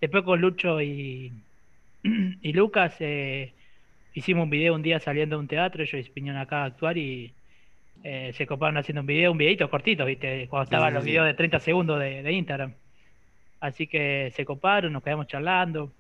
Después 0.01 0.25
con 0.25 0.41
Lucho 0.41 0.81
y, 0.83 1.33
y 2.03 2.53
Lucas 2.53 2.97
eh, 3.01 3.53
hicimos 4.13 4.45
un 4.45 4.51
video 4.51 4.75
un 4.75 4.83
día 4.83 4.99
saliendo 4.99 5.37
de 5.37 5.41
un 5.43 5.49
teatro, 5.49 5.83
ellos 5.83 6.11
vinieron 6.15 6.41
acá 6.41 6.63
a 6.63 6.67
actuar 6.67 6.99
y 6.99 7.33
eh, 8.05 8.33
se 8.35 8.47
coparon 8.47 8.77
haciendo 8.77 9.01
un 9.01 9.07
video, 9.07 9.33
un 9.33 9.39
videito 9.39 9.69
cortito, 9.71 10.05
¿viste? 10.05 10.47
Cuando 10.49 10.65
estaban 10.65 10.91
sí, 10.91 10.95
los 10.95 11.05
sí. 11.05 11.11
videos 11.11 11.27
de 11.27 11.35
30 11.35 11.59
segundos 11.59 11.99
de, 11.99 12.23
de 12.23 12.33
Instagram. 12.33 12.75
Así 13.61 13.87
que 13.87 14.31
se 14.37 14.45
coparon, 14.45 14.93
nos 14.93 15.03
quedamos 15.03 15.27
charlando. 15.27 15.91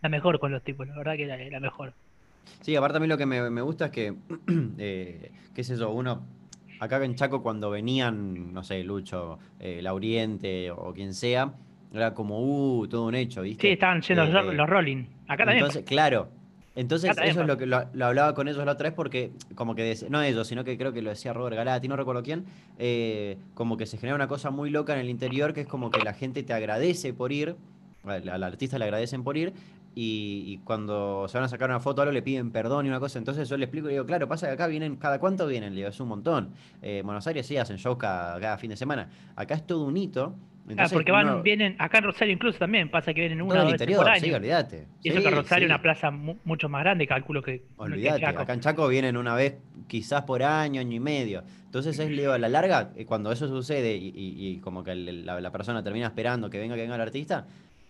La 0.00 0.08
mejor 0.08 0.38
con 0.38 0.52
los 0.52 0.62
tipos, 0.62 0.86
la 0.86 0.96
verdad 0.96 1.16
que 1.16 1.26
la, 1.26 1.36
la 1.36 1.60
mejor. 1.60 1.92
Sí, 2.60 2.76
aparte 2.76 2.98
a 2.98 3.00
mí 3.00 3.08
lo 3.08 3.18
que 3.18 3.26
me, 3.26 3.50
me 3.50 3.62
gusta 3.62 3.86
es 3.86 3.90
que, 3.90 4.14
eh, 4.78 5.32
qué 5.54 5.64
sé 5.64 5.76
yo, 5.76 5.90
uno, 5.90 6.24
acá 6.78 7.04
en 7.04 7.16
Chaco 7.16 7.42
cuando 7.42 7.68
venían, 7.70 8.52
no 8.52 8.62
sé, 8.62 8.84
Lucho, 8.84 9.38
eh, 9.58 9.80
Lauriente 9.82 10.70
o 10.70 10.92
quien 10.94 11.14
sea, 11.14 11.52
era 11.92 12.14
como, 12.14 12.40
uh, 12.40 12.86
todo 12.86 13.06
un 13.06 13.14
hecho, 13.16 13.42
¿viste? 13.42 13.66
Sí, 13.66 13.72
estaban 13.72 14.02
yendo 14.02 14.24
Eh, 14.24 14.28
los, 14.30 14.54
los 14.54 14.68
rolling. 14.68 15.04
Acá 15.26 15.44
también. 15.44 15.58
Entonces, 15.64 15.84
claro. 15.84 16.28
Entonces, 16.76 17.16
eso 17.22 17.40
es 17.42 17.46
lo 17.46 17.56
que 17.56 17.66
lo, 17.66 17.84
lo 17.92 18.06
hablaba 18.06 18.34
con 18.34 18.48
ellos 18.48 18.64
la 18.64 18.72
otra 18.72 18.88
vez 18.88 18.96
porque, 18.96 19.32
como 19.54 19.74
que, 19.74 19.96
no 20.10 20.22
ellos, 20.22 20.48
sino 20.48 20.64
que 20.64 20.76
creo 20.76 20.92
que 20.92 21.02
lo 21.02 21.10
decía 21.10 21.32
Robert 21.32 21.56
Galati, 21.56 21.86
no 21.86 21.96
recuerdo 21.96 22.22
quién, 22.22 22.44
eh, 22.78 23.38
como 23.54 23.76
que 23.76 23.86
se 23.86 23.96
genera 23.96 24.16
una 24.16 24.26
cosa 24.26 24.50
muy 24.50 24.70
loca 24.70 24.92
en 24.92 25.00
el 25.00 25.08
interior 25.08 25.54
que 25.54 25.62
es 25.62 25.68
como 25.68 25.90
que 25.90 26.02
la 26.02 26.14
gente 26.14 26.42
te 26.42 26.52
agradece 26.52 27.12
por 27.12 27.30
ir, 27.30 27.54
al, 28.04 28.28
al 28.28 28.42
artista 28.42 28.76
le 28.78 28.86
agradecen 28.86 29.22
por 29.22 29.36
ir, 29.36 29.52
y, 29.94 30.42
y 30.46 30.58
cuando 30.64 31.28
se 31.28 31.38
van 31.38 31.44
a 31.44 31.48
sacar 31.48 31.70
una 31.70 31.78
foto 31.78 32.02
algo 32.02 32.12
le 32.12 32.22
piden 32.22 32.50
perdón 32.50 32.86
y 32.86 32.88
una 32.88 32.98
cosa, 32.98 33.18
entonces 33.18 33.48
yo 33.48 33.56
le 33.56 33.66
explico 33.66 33.86
y 33.86 33.90
le 33.90 33.94
digo, 33.94 34.06
claro, 34.06 34.26
pasa 34.26 34.48
que 34.48 34.54
acá 34.54 34.66
vienen, 34.66 34.96
¿cada 34.96 35.20
cuánto 35.20 35.46
vienen? 35.46 35.74
Le 35.74 35.82
digo, 35.82 35.90
es 35.90 36.00
un 36.00 36.08
montón. 36.08 36.50
Eh, 36.82 36.98
en 36.98 37.06
Buenos 37.06 37.26
Aires 37.28 37.46
sí 37.46 37.56
hacen 37.56 37.76
shows 37.76 37.98
cada, 37.98 38.40
cada 38.40 38.58
fin 38.58 38.70
de 38.70 38.76
semana. 38.76 39.08
Acá 39.36 39.54
es 39.54 39.64
todo 39.66 39.84
un 39.84 39.96
hito. 39.96 40.34
Ah, 40.78 40.86
porque 40.90 41.12
van, 41.12 41.26
uno- 41.28 41.42
vienen, 41.42 41.76
acá 41.78 41.98
en 41.98 42.04
Rosario 42.04 42.32
incluso 42.32 42.58
también, 42.58 42.90
pasa 42.90 43.12
que 43.12 43.20
vienen 43.20 43.42
una 43.42 43.60
o 43.60 43.62
dos 43.64 43.72
veces 43.72 43.96
por 43.96 44.16
sí, 44.18 44.26
año. 44.28 44.36
olvídate. 44.36 44.86
Y 45.02 45.10
eso 45.10 45.18
Sí, 45.18 45.24
que 45.24 45.30
Rosario 45.30 45.64
es 45.66 45.68
sí. 45.68 45.74
una 45.74 45.82
plaza 45.82 46.10
mu- 46.10 46.36
mucho 46.44 46.68
más 46.70 46.82
grande, 46.82 47.06
calculo 47.06 47.42
que. 47.42 47.64
Olvídate, 47.76 48.24
acá 48.26 48.52
en 48.54 48.60
Chaco 48.60 48.88
vienen 48.88 49.16
una 49.18 49.34
vez 49.34 49.56
quizás 49.88 50.22
por 50.22 50.42
año, 50.42 50.80
año 50.80 50.96
y 50.96 51.00
medio. 51.00 51.44
Entonces 51.66 51.98
es, 51.98 52.08
digo, 52.08 52.32
a 52.32 52.38
la 52.38 52.48
larga, 52.48 52.92
eh, 52.96 53.04
cuando 53.04 53.30
eso 53.30 53.46
sucede 53.48 53.94
y, 53.96 54.08
y- 54.08 54.48
y 54.48 54.56
como 54.60 54.82
que 54.84 54.94
la, 54.94 55.40
la 55.40 55.50
persona 55.52 55.82
termina 55.82 56.06
esperando 56.06 56.48
que 56.48 56.58
venga, 56.58 56.76
que 56.76 56.82
venga 56.82 56.94
el 56.94 57.00
artista, 57.02 57.46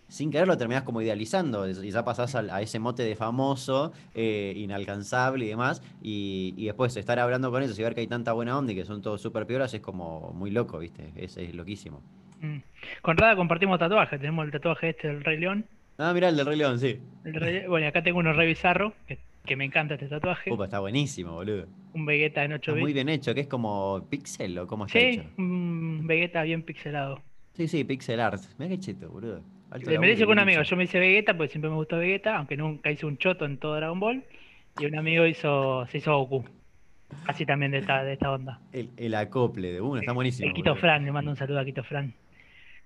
sin 0.09 0.29
quererlo 0.29 0.57
terminás 0.57 0.83
como 0.83 1.01
idealizando 1.01 1.67
y 1.69 1.89
ya 1.91 2.03
pasás 2.03 2.35
a, 2.35 2.61
ese 2.61 2.77
mote 2.79 3.03
de 3.03 3.15
famoso, 3.15 3.93
eh, 4.13 4.53
inalcanzable 4.57 5.45
y 5.45 5.47
demás. 5.49 5.81
Y, 6.01 6.53
y 6.57 6.65
después 6.65 6.95
estar 6.97 7.19
hablando 7.19 7.51
con 7.51 7.63
ellos 7.63 7.79
y 7.79 7.83
ver 7.83 7.95
que 7.95 8.01
hay 8.01 8.07
tanta 8.07 8.33
buena 8.33 8.57
onda 8.57 8.73
y 8.73 8.75
que 8.75 8.83
son 8.85 9.01
todos 9.01 9.21
súper 9.21 9.47
piolas 9.47 9.73
es 9.73 9.79
como 9.81 10.31
muy 10.35 10.51
loco, 10.51 10.77
¿viste? 10.79 11.11
Es, 11.15 11.37
es 11.37 11.55
loquísimo. 11.55 12.01
Mm. 12.41 12.57
Con 13.01 13.17
Rada 13.17 13.35
compartimos 13.35 13.79
tatuajes, 13.79 14.19
tenemos 14.19 14.45
el 14.45 14.51
tatuaje 14.51 14.89
este 14.89 15.07
del 15.07 15.23
Rey 15.23 15.37
León. 15.39 15.65
Ah, 15.97 16.11
mirá 16.13 16.29
el 16.29 16.35
del 16.37 16.45
Rey 16.45 16.57
León, 16.57 16.79
sí. 16.79 16.99
El 17.23 17.33
Rey- 17.35 17.67
Bueno, 17.67 17.87
acá 17.87 18.03
tengo 18.03 18.19
uno 18.19 18.33
re 18.33 18.45
bizarro, 18.45 18.93
que, 19.07 19.17
que 19.45 19.55
me 19.55 19.63
encanta 19.65 19.93
este 19.95 20.07
tatuaje. 20.07 20.51
Upa, 20.51 20.65
está 20.65 20.79
buenísimo, 20.79 21.31
boludo. 21.33 21.67
Un 21.93 22.05
Vegeta 22.05 22.43
en 22.43 22.53
8 22.53 22.71
Está 22.71 22.79
muy 22.81 22.87
bits. 22.91 22.95
bien 22.95 23.09
hecho, 23.09 23.33
que 23.33 23.41
es 23.41 23.47
como 23.47 24.05
pixel 24.09 24.57
o 24.59 24.63
está 24.63 24.87
Sí, 24.89 24.99
hecho. 24.99 25.23
un 25.37 26.01
Vegeta 26.05 26.43
bien 26.43 26.63
pixelado. 26.63 27.21
Sí, 27.53 27.67
sí, 27.69 27.83
pixel 27.85 28.19
art. 28.19 28.41
Mirá 28.57 28.69
qué 28.69 28.79
cheto, 28.79 29.09
boludo. 29.09 29.41
Alto 29.71 29.89
Me 29.99 30.07
dice 30.07 30.25
que 30.25 30.31
un 30.31 30.39
amigo, 30.39 30.61
yo 30.61 30.75
me 30.75 30.83
hice 30.83 30.99
Vegeta 30.99 31.35
porque 31.35 31.51
siempre 31.51 31.69
me 31.69 31.75
gustó 31.77 31.97
Vegeta, 31.97 32.35
aunque 32.37 32.55
nunca 32.57 32.91
hice 32.91 33.05
un 33.05 33.17
choto 33.17 33.45
en 33.45 33.57
todo 33.57 33.75
Dragon 33.75 33.99
Ball. 33.99 34.23
Y 34.79 34.85
un 34.85 34.97
amigo 34.97 35.25
hizo, 35.25 35.85
se 35.87 35.99
hizo 35.99 36.17
Goku. 36.17 36.43
Así 37.27 37.45
también 37.45 37.71
de 37.71 37.77
esta, 37.77 38.03
de 38.03 38.13
esta 38.13 38.29
onda. 38.31 38.59
El, 38.73 38.89
el 38.97 39.15
acople 39.15 39.71
de 39.71 39.79
uno, 39.79 39.99
está 40.01 40.11
buenísimo. 40.11 40.49
El 40.49 40.53
Quito 40.53 40.71
boludo. 40.71 40.81
Fran, 40.81 41.05
le 41.05 41.11
mando 41.13 41.31
un 41.31 41.37
saludo 41.37 41.59
a 41.59 41.65
Quito 41.65 41.83
Fran. 41.83 42.13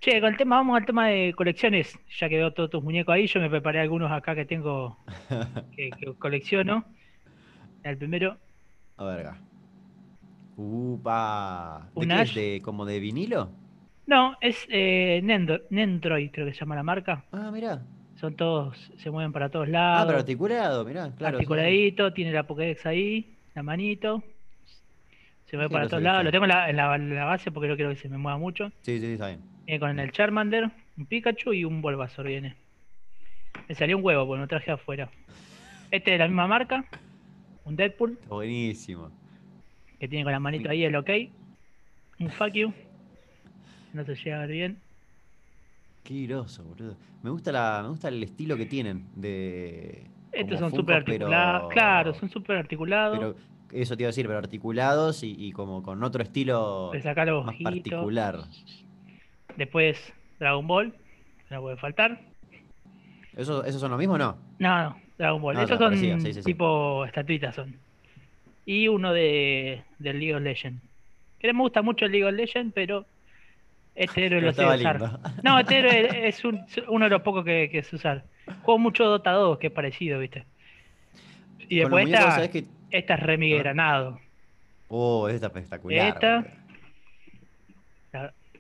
Che, 0.01 0.21
con 0.21 0.29
el 0.29 0.38
tema, 0.38 0.55
vamos 0.57 0.77
al 0.79 0.85
tema 0.85 1.07
de 1.07 1.33
colecciones. 1.35 1.97
Ya 2.19 2.29
que 2.29 2.38
veo 2.38 2.53
todos 2.53 2.69
tus 2.69 2.83
muñecos 2.83 3.13
ahí, 3.13 3.27
yo 3.27 3.39
me 3.41 3.49
preparé 3.49 3.81
algunos 3.81 4.12
acá 4.12 4.33
que 4.33 4.45
tengo, 4.45 4.97
que, 5.75 5.89
que 5.91 6.13
colecciono. 6.17 6.85
El 7.83 7.97
primero, 7.97 8.38
A 8.97 9.03
ver 9.05 9.27
acá. 9.27 9.38
Upa. 10.57 11.89
¿De 11.95 12.07
qué 12.07 12.21
es? 12.21 12.35
¿De, 12.35 12.62
¿Como 12.63 12.85
de 12.85 12.99
vinilo? 12.99 13.51
no, 14.05 14.35
es 14.41 14.65
eh, 14.69 15.21
Nendroid, 15.69 16.31
creo 16.31 16.47
que 16.47 16.53
se 16.53 16.59
llama 16.62 16.75
la 16.75 16.83
marca. 16.83 17.23
Ah, 17.31 17.51
mirá. 17.51 17.81
Son 18.15 18.35
todos, 18.35 18.91
se 18.97 19.12
mueven 19.12 19.31
para 19.31 19.49
todos 19.49 19.67
Ah, 19.67 19.71
lados. 19.71 20.07
pero 20.07 20.19
articulado, 20.19 20.83
mirá, 20.83 21.12
claro. 21.15 21.38
sí. 21.38 21.43
articuladito, 21.43 22.12
tiene 22.13 22.31
la 22.31 22.43
Pokédex 22.47 22.85
ahí, 22.85 23.38
la 23.53 23.63
manito. 23.63 24.23
Se 25.45 25.55
mueve 25.57 25.69
Sí, 25.69 25.73
para 25.73 25.88
todos 25.88 26.03
lados. 26.03 26.23
Lo 26.25 26.31
tengo 26.31 26.45
en 26.45 26.49
la, 26.49 26.69
en 26.69 26.75
la- 26.75 26.95
en 26.95 27.15
la 27.15 27.25
base 27.25 27.51
porque 27.51 27.67
no 27.69 27.75
quiero 27.75 27.91
que 27.91 27.97
se 27.97 28.09
me 28.09 28.17
mueva 28.17 28.38
mucho. 28.38 28.69
Sí, 28.81 28.99
sí, 28.99 29.05
sí, 29.05 29.13
está 29.13 29.27
bien. 29.27 29.39
Viene 29.69 29.79
con 29.82 29.99
el 29.99 30.12
Charmander, 30.12 30.71
un 30.97 31.05
Pikachu 31.05 31.53
y 31.53 31.63
un 31.63 31.79
Bulbasaur 31.79 32.25
viene. 32.25 32.55
Me 33.67 33.75
salió 33.75 33.97
un 33.97 34.03
huevo 34.03 34.25
porque 34.25 34.39
no 34.41 34.47
traje 34.47 34.71
afuera. 34.71 35.12
Este 35.91 36.10
es 36.10 36.15
de 36.15 36.17
la 36.17 36.27
misma 36.27 36.47
marca, 36.47 36.86
un 37.65 37.75
Deadpool, 37.75 38.13
Está 38.19 38.34
buenísimo. 38.34 39.12
que 39.99 40.08
tiene 40.08 40.23
con 40.23 40.32
la 40.32 40.39
manito 40.39 40.71
ahí 40.71 40.84
el 40.86 40.95
OK. 40.95 41.10
Un 42.19 42.32
fuck 42.32 42.51
you. 42.53 42.73
No 43.93 44.03
se 44.05 44.15
llega 44.15 44.38
a 44.38 44.39
ver 44.47 44.49
bien. 44.49 44.77
Qué 46.03 46.25
groso, 46.25 46.63
boludo. 46.63 46.95
Me 47.21 47.29
gusta 47.29 47.51
la, 47.51 47.82
me 47.84 47.89
gusta 47.89 48.08
el 48.08 48.23
estilo 48.23 48.58
que 48.58 48.65
tienen 48.65 49.05
de. 49.15 50.08
Estos 50.32 50.58
son 50.58 50.71
súper 50.71 51.03
pero- 51.03 51.27
articulados. 51.27 51.71
Claro, 51.71 52.13
son 52.15 52.27
súper 52.32 52.58
articulados. 52.58 53.19
Pero 53.19 53.36
eso 53.71 53.95
te 53.95 54.01
iba 54.01 54.08
a 54.08 54.13
decir, 54.13 54.25
pero 54.25 54.39
articulados 54.39 55.21
y, 55.21 55.36
y 55.38 55.51
como 55.51 55.84
con 55.84 56.03
otro 56.03 56.23
estilo 56.23 56.91
más 57.45 57.55
particular. 57.62 58.39
Después 59.60 60.13
Dragon 60.39 60.65
Ball, 60.65 60.93
que 61.48 61.54
no 61.56 61.62
puede 61.62 61.78
faltar. 61.78 62.19
¿Eso, 63.38 63.63
¿Esos 63.63 63.80
son 63.82 63.91
lo 63.91 63.98
mismo 63.98 64.15
o 64.15 64.17
no? 64.17 64.38
No, 64.58 64.84
no, 64.84 64.98
Dragon 65.17 65.41
Ball. 65.41 65.56
No, 65.56 65.62
Esos 65.63 65.78
te 65.78 65.84
son 65.84 65.98
sí, 65.98 66.13
sí, 66.22 66.34
sí. 66.34 66.41
tipo 66.43 67.06
estatuitas 67.06 67.54
son. 67.56 67.76
Y 68.65 68.88
uno 68.88 69.13
de 69.13 69.84
del 70.00 70.19
League 70.19 70.34
of 70.36 70.41
Legends. 70.41 70.82
Que 71.39 71.54
me 71.54 71.62
gusta 71.62 71.82
mucho 71.82 72.06
el 72.06 72.12
League 72.12 72.26
of 72.26 72.34
Legends, 72.34 72.74
pero 72.74 73.06
Este 73.95 74.26
héroe 74.26 74.41
lo 74.41 74.54
sé 74.54 74.65
usar. 74.65 75.00
lindo. 75.00 75.19
No, 75.43 75.60
este 75.60 75.80
héroe 75.80 76.28
es 76.28 76.43
un- 76.45 76.65
uno 76.88 77.06
de 77.06 77.12
los 77.12 77.22
pocos 77.22 77.43
que, 77.45 77.69
que 77.72 77.84
sé 77.84 77.95
usar. 77.98 78.24
Juego 78.63 78.80
mucho 78.80 79.06
Dota 79.06 79.32
2, 79.32 79.58
que 79.60 79.67
es 79.67 79.74
parecido, 79.74 80.19
¿viste? 80.19 80.45
Y 81.67 81.82
Con 81.82 81.91
los 81.91 82.00
después 82.00 82.06
muñecos, 82.06 82.19
esta, 82.22 82.32
¿sabés 82.36 82.50
qué? 82.50 82.63
esta 82.91 83.13
es 83.15 83.19
Remy 83.19 83.54
Ah. 83.54 83.58
Granado. 83.60 84.19
Oh, 84.88 85.28
esta 85.30 85.48
es 85.48 85.54
espectacular. 85.56 86.08
Esta. 86.08 86.45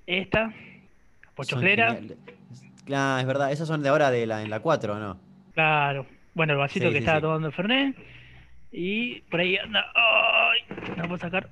Esta, 0.05 0.53
Pochoclera. 1.39 1.97
Claro, 2.85 3.19
es 3.21 3.25
verdad. 3.27 3.51
Esas 3.51 3.67
son 3.67 3.81
de 3.83 3.89
ahora 3.89 4.11
de 4.11 4.25
la, 4.25 4.41
en 4.43 4.49
la 4.49 4.59
4, 4.59 4.93
¿o 4.95 4.99
¿no? 4.99 5.19
Claro. 5.53 6.05
Bueno, 6.33 6.53
el 6.53 6.59
vasito 6.59 6.85
Sí, 6.87 6.91
que 6.91 6.97
sí, 6.97 6.99
estaba 6.99 7.19
sí. 7.19 7.21
tomando 7.23 7.51
Fernet. 7.51 7.95
Y 8.71 9.21
por 9.21 9.39
ahí 9.39 9.57
anda. 9.57 9.85
¡Ay! 9.95 10.59
No 10.97 11.03
puedo 11.03 11.17
sacar. 11.17 11.49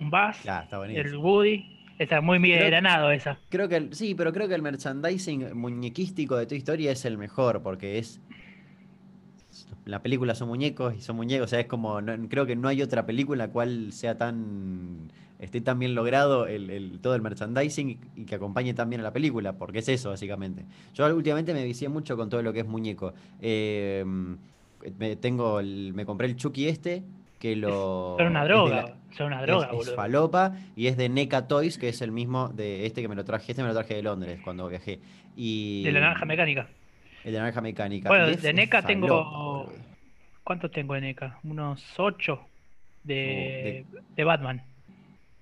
Un 0.00 0.10
Bass. 0.10 0.42
Ya, 0.44 0.60
está 0.60 0.82
el. 0.84 1.16
Woody. 1.16 1.78
Esa 1.98 2.16
es 2.18 2.22
muy 2.22 2.38
Miguel 2.38 2.58
Creo- 2.60 2.70
Granado 2.70 3.10
esa. 3.10 3.38
Creo 3.50 3.68
que 3.68 3.76
el- 3.76 3.94
sí, 3.94 4.14
pero 4.14 4.32
creo 4.32 4.48
que 4.48 4.54
el 4.54 4.62
merchandising 4.62 5.54
muñequístico 5.54 6.36
de 6.36 6.46
tu 6.46 6.54
historia 6.54 6.92
es 6.92 7.04
el 7.04 7.18
mejor, 7.18 7.62
porque 7.62 7.98
es. 7.98 8.20
La 9.84 10.00
película 10.02 10.34
son 10.34 10.48
muñecos 10.48 10.94
y 10.96 11.00
son 11.00 11.16
muñecos, 11.16 11.46
o 11.46 11.48
sea, 11.48 11.60
es 11.60 11.66
como. 11.66 12.00
no- 12.00 12.28
creo 12.28 12.46
que 12.46 12.56
no 12.56 12.68
hay 12.68 12.82
otra 12.82 13.06
película 13.06 13.44
en 13.44 13.48
la 13.48 13.52
cual 13.52 13.92
sea 13.92 14.16
tan. 14.18 15.10
esté 15.38 15.60
tan 15.62 15.78
bien 15.78 15.94
logrado 15.94 16.46
el, 16.46 16.68
el- 16.70 16.98
todo 17.00 17.14
el 17.14 17.22
merchandising 17.22 17.98
y 18.14 18.24
que 18.26 18.34
acompañe 18.34 18.74
tan 18.74 18.90
bien 18.90 19.00
a 19.00 19.04
la 19.04 19.12
película, 19.12 19.54
porque 19.54 19.78
es 19.78 19.88
eso, 19.88 20.10
básicamente. 20.10 20.64
Yo 20.94 21.06
últimamente 21.16 21.54
me 21.54 21.64
vicié 21.64 21.88
mucho 21.88 22.16
con 22.16 22.28
todo 22.28 22.42
lo 22.42 22.52
que 22.52 22.60
es 22.60 22.66
muñeco. 22.66 23.14
Eh, 23.40 24.04
me, 24.98 25.16
tengo 25.16 25.60
el- 25.60 25.92
me 25.94 26.04
compré 26.06 26.26
el 26.26 26.36
Chucky 26.36 26.68
este, 26.68 27.02
que 27.38 27.56
lo. 27.56 28.16
Son 28.18 28.26
una 28.28 28.42
es 28.42 28.48
droga. 28.48 28.94
Son 29.16 29.26
una 29.28 29.40
es, 29.40 29.46
droga, 29.46 29.66
es 29.66 29.72
boludo. 29.72 29.94
falopa 29.94 30.52
y 30.76 30.86
es 30.86 30.96
de 30.96 31.08
NECA 31.08 31.48
Toys, 31.48 31.78
que 31.78 31.88
es 31.88 32.00
el 32.02 32.12
mismo 32.12 32.48
de 32.50 32.84
este 32.86 33.00
que 33.02 33.08
me 33.08 33.14
lo 33.14 33.24
traje. 33.24 33.52
Este 33.52 33.62
me 33.62 33.68
lo 33.68 33.74
traje 33.74 33.94
de 33.94 34.02
Londres 34.02 34.40
cuando 34.44 34.68
viajé. 34.68 35.00
Y, 35.36 35.82
De 35.84 35.92
la 35.92 36.00
naranja 36.00 36.26
mecánica. 36.26 36.68
El 37.24 37.32
de 37.32 37.38
naranja 37.38 37.60
mecánica. 37.60 38.08
Bueno, 38.08 38.26
de 38.28 38.52
NECA 38.52 38.82
tengo-. 38.82 39.72
¿Cuántos 40.44 40.70
tengo 40.72 40.94
de 40.94 41.00
NECA? 41.02 41.38
Unos 41.44 41.84
8 41.98 42.40
de, 43.04 43.84
Uh, 43.92 43.98
de 44.16 44.24
Batman. 44.24 44.62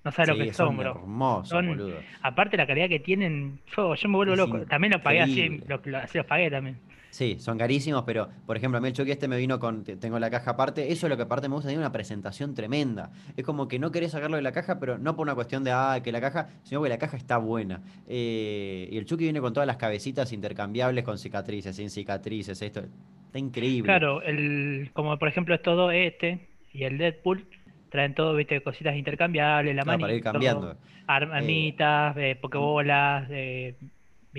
No 0.03 0.11
sabes 0.11 0.29
lo 0.37 0.43
que 0.45 0.53
son, 0.53 0.77
bro. 0.77 0.91
hermosos, 0.91 1.49
Son- 1.49 1.67
boludo. 1.67 1.97
Aparte 2.21 2.55
la 2.57 2.65
calidad 2.65 2.87
que 2.87 2.99
tienen, 2.99 3.59
yo, 3.75 3.95
yo 3.95 4.09
me 4.09 4.15
vuelvo 4.15 4.33
Es 4.33 4.39
loco. 4.39 4.59
También 4.65 4.93
lo 4.93 5.01
pagué 5.01 5.21
así, 5.21 5.31
increíble. 5.41 5.65
lo, 5.67 5.81
lo- 5.83 5.97
así 5.97 6.17
los 6.17 6.25
pagué 6.27 6.49
también. 6.49 6.77
Sí, 7.11 7.37
son 7.39 7.57
carísimos, 7.57 8.03
pero 8.05 8.29
por 8.45 8.55
ejemplo, 8.55 8.77
a 8.77 8.81
mí 8.81 8.87
el 8.87 8.93
Chucky 8.93 9.11
este 9.11 9.27
me 9.27 9.37
vino 9.37 9.59
con. 9.59 9.83
te- 9.83 9.97
Tengo 9.97 10.19
la 10.19 10.29
caja 10.29 10.51
aparte. 10.51 10.91
Eso 10.91 11.07
es 11.07 11.09
lo 11.09 11.17
que 11.17 11.23
aparte 11.23 11.49
me 11.49 11.55
gusta, 11.55 11.67
tiene 11.69 11.81
una 11.81 11.91
presentación 11.91 12.53
tremenda. 12.53 13.11
Es 13.35 13.43
como 13.43 13.67
que 13.67 13.79
no 13.79 13.91
querés 13.91 14.11
sacarlo 14.11 14.35
de 14.37 14.43
la 14.43 14.51
caja, 14.51 14.79
pero 14.79 14.97
no 14.99 15.15
por 15.15 15.23
una 15.25 15.33
cuestión 15.35 15.63
de, 15.63 15.71
ah, 15.71 15.99
que 16.03 16.11
la 16.11 16.21
caja, 16.21 16.49
sino 16.63 16.83
que 16.83 16.89
la 16.89 16.97
caja 16.99 17.17
está 17.17 17.37
buena. 17.37 17.81
Eh, 18.07 18.87
y 18.91 18.97
el 18.97 19.05
Chucky 19.05 19.23
viene 19.23 19.41
con 19.41 19.53
todas 19.53 19.65
las 19.67 19.77
cabecitas 19.77 20.31
intercambiables 20.33 21.03
con 21.03 21.17
cicatrices, 21.17 21.75
sin 21.75 21.89
cicatrices, 21.89 22.61
esto. 22.61 22.81
Está 23.25 23.39
increíble. 23.39 23.87
Claro, 23.87 24.21
el, 24.21 24.89
como 24.93 25.17
por 25.17 25.27
ejemplo 25.27 25.55
estos 25.55 25.75
dos, 25.75 25.91
este 25.93 26.47
y 26.73 26.83
el 26.83 26.97
Deadpool, 26.99 27.47
traen 27.89 28.13
todo, 28.13 28.35
viste, 28.35 28.61
cositas 28.61 28.95
intercambiables, 28.95 29.75
la 29.75 29.81
Claro, 29.81 29.97
manito, 29.99 30.05
para 30.05 30.13
ir 30.15 30.23
cambiando. 30.23 30.77
armitas, 31.07 32.15
eh, 32.17 32.37
pokebolas, 32.39 33.27
eh, 33.31 33.75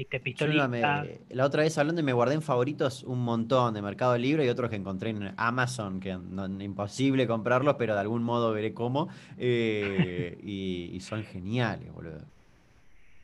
viste, 0.04 0.20
me- 0.68 1.20
la 1.30 1.44
otra 1.44 1.62
vez 1.62 1.76
hablando 1.78 2.00
y 2.00 2.04
me 2.04 2.12
guardé 2.12 2.34
en 2.34 2.42
favoritos 2.42 3.02
un 3.04 3.22
montón 3.24 3.74
de 3.74 3.82
Mercado 3.82 4.16
Libre 4.18 4.44
y 4.44 4.48
otros 4.48 4.70
que 4.70 4.76
encontré 4.76 5.10
en 5.10 5.32
Amazon, 5.36 6.00
que 6.00 6.16
no, 6.16 6.46
imposible 6.62 7.26
comprarlos, 7.26 7.76
pero 7.78 7.94
de 7.94 8.00
algún 8.00 8.22
modo 8.22 8.52
veré 8.52 8.72
cómo. 8.74 9.08
eh, 9.38 10.38
y, 10.42 10.90
y 10.94 11.00
son 11.00 11.22
geniales, 11.24 11.92
boludo. 11.92 12.20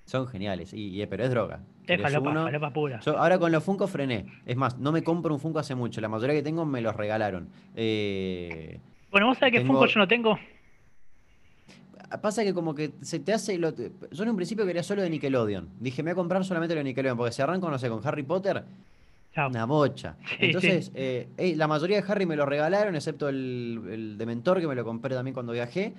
Son 0.04 0.28
geniales, 0.28 0.72
y, 0.72 1.00
y- 1.02 1.06
pero 1.06 1.24
es 1.24 1.30
droga. 1.30 1.60
Es 1.80 1.86
¿Querés 1.88 2.02
falopa, 2.02 2.30
uno? 2.30 2.44
falopa 2.44 2.70
pura. 2.72 3.00
Yo 3.00 3.18
ahora 3.18 3.38
con 3.38 3.50
los 3.50 3.62
Funko 3.64 3.86
frené. 3.88 4.26
Es 4.46 4.56
más, 4.56 4.78
no 4.78 4.92
me 4.92 5.02
compro 5.02 5.34
un 5.34 5.40
Funko 5.40 5.58
hace 5.58 5.74
mucho. 5.74 6.00
La 6.00 6.08
mayoría 6.08 6.34
que 6.34 6.42
tengo 6.42 6.64
me 6.64 6.80
los 6.80 6.94
regalaron. 6.94 7.48
Eh, 7.74 8.78
Bueno, 9.10 9.26
vos 9.28 9.38
sabés 9.38 9.52
que 9.52 9.58
tengo- 9.60 9.72
Funko 9.74 9.86
yo 9.86 9.98
no 10.00 10.06
tengo. 10.08 10.38
Pasa 12.22 12.44
que 12.44 12.54
como 12.54 12.74
que 12.74 12.92
se 13.02 13.18
te 13.20 13.32
hace... 13.32 13.58
lo- 13.58 13.74
yo 13.74 14.22
en 14.22 14.28
un 14.30 14.36
principio 14.36 14.64
quería 14.66 14.82
solo 14.82 15.02
de 15.02 15.10
Nickelodeon. 15.10 15.68
Dije, 15.80 16.02
me 16.02 16.10
voy 16.10 16.12
a 16.12 16.16
comprar 16.22 16.44
solamente 16.44 16.74
lo 16.74 16.80
de 16.80 16.84
Nickelodeon, 16.84 17.16
porque 17.18 17.32
si 17.32 17.42
arranco, 17.42 17.70
no 17.70 17.78
sé, 17.78 17.88
con 17.88 18.00
Harry 18.06 18.22
Potter, 18.22 18.64
Chao. 19.34 19.48
una 19.50 19.64
bocha. 19.66 20.16
Sí, 20.28 20.36
Entonces, 20.40 20.90
eh, 20.94 21.28
eh, 21.36 21.54
la 21.56 21.66
mayoría 21.68 22.00
de 22.00 22.10
Harry 22.12 22.26
me 22.26 22.36
lo 22.36 22.46
regalaron, 22.46 22.94
excepto 22.94 23.28
el, 23.28 23.80
el 23.90 24.18
Dementor, 24.18 24.60
que 24.60 24.66
me 24.68 24.74
lo 24.74 24.84
compré 24.84 25.14
también 25.14 25.34
cuando 25.34 25.52
viajé. 25.52 25.92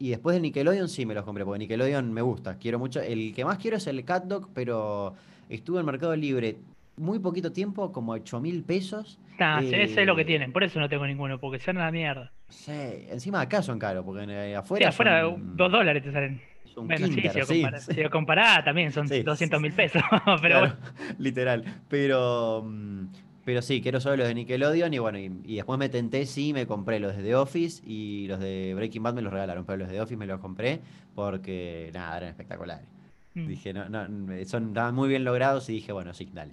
Y 0.00 0.10
después 0.10 0.34
de 0.34 0.40
Nickelodeon 0.40 0.88
sí 0.88 1.04
me 1.06 1.14
los 1.14 1.24
compré, 1.24 1.44
porque 1.44 1.58
Nickelodeon 1.60 2.12
me 2.12 2.22
gusta, 2.22 2.56
quiero 2.56 2.78
mucho. 2.78 3.00
El 3.00 3.34
que 3.34 3.44
más 3.44 3.58
quiero 3.58 3.76
es 3.78 3.86
el 3.88 4.04
Cat 4.04 4.24
Dog, 4.24 4.48
pero 4.54 5.14
estuve 5.48 5.80
en 5.80 5.86
Mercado 5.86 6.14
Libre 6.14 6.56
muy 6.98 7.18
poquito 7.18 7.52
tiempo, 7.52 7.92
como 7.92 8.12
8 8.12 8.40
mil 8.40 8.64
pesos. 8.64 9.18
Nah, 9.38 9.62
sí, 9.62 9.68
ese 9.72 10.00
es 10.02 10.06
lo 10.06 10.16
que 10.16 10.22
Eh, 10.22 10.24
tienen, 10.24 10.52
por 10.52 10.64
eso 10.64 10.80
no 10.80 10.88
tengo 10.88 11.06
ninguno, 11.06 11.38
porque 11.38 11.60
son 11.60 11.76
una 11.76 11.90
mierda. 11.90 12.32
Sí, 12.48 12.72
encima 12.72 13.40
acá 13.42 13.62
son 13.62 13.78
caros, 13.78 14.04
porque 14.04 14.24
eh, 14.28 14.54
Sí, 14.54 14.54
afuera 14.54 14.88
afuera 14.88 15.20
son, 15.20 15.56
dos 15.56 15.70
dólares 15.70 16.02
te 16.02 16.12
salen. 16.12 16.40
son 16.64 16.86
Bueno, 16.86 17.08
sí, 17.08 17.28
si 17.28 17.38
lo, 17.38 17.46
sí, 17.46 17.70
sí. 17.80 17.94
si 17.94 18.02
lo 18.02 18.10
comparás 18.10 18.64
también 18.64 18.92
son 18.92 19.08
Sí, 19.08 19.22
200 19.22 19.60
mil 19.60 19.72
sí, 19.72 19.76
pesos. 19.76 20.02
Pero 20.42 20.60
Claro, 20.60 20.60
bueno, 20.60 20.76
literal. 21.18 21.64
Pero, 21.88 22.62
mm, 22.66 23.06
pero 23.44 23.62
sí, 23.62 23.80
quiero 23.80 24.00
solo 24.00 24.16
los 24.16 24.28
de 24.28 24.34
Nickelodeon 24.34 24.92
y 24.92 24.98
bueno, 24.98 25.18
y, 25.18 25.32
y 25.44 25.56
después 25.56 25.78
me 25.78 25.88
tenté, 25.88 26.26
sí, 26.26 26.52
me 26.52 26.66
compré 26.66 27.00
los 27.00 27.16
de 27.16 27.22
The 27.22 27.34
Office 27.36 27.82
y 27.86 28.26
los 28.28 28.40
de 28.40 28.74
Breaking 28.74 29.02
Bad 29.02 29.14
me 29.14 29.22
los 29.22 29.32
regalaron, 29.32 29.64
pero 29.64 29.78
los 29.78 29.88
de 29.88 29.94
The 29.94 30.00
Office 30.02 30.16
me 30.18 30.26
los 30.26 30.40
compré 30.40 30.80
porque, 31.14 31.90
nada, 31.94 32.18
eran 32.18 32.28
espectaculares. 32.30 32.86
mm. 33.34 33.46
Dije, 33.46 33.72
no, 33.72 33.88
no, 33.88 34.06
son 34.46 34.68
estaban 34.68 34.94
muy 34.94 35.08
bien 35.08 35.24
logrados 35.24 35.68
y 35.70 35.74
dije, 35.74 35.92
bueno, 35.92 36.12
sí, 36.14 36.28
dale. 36.32 36.52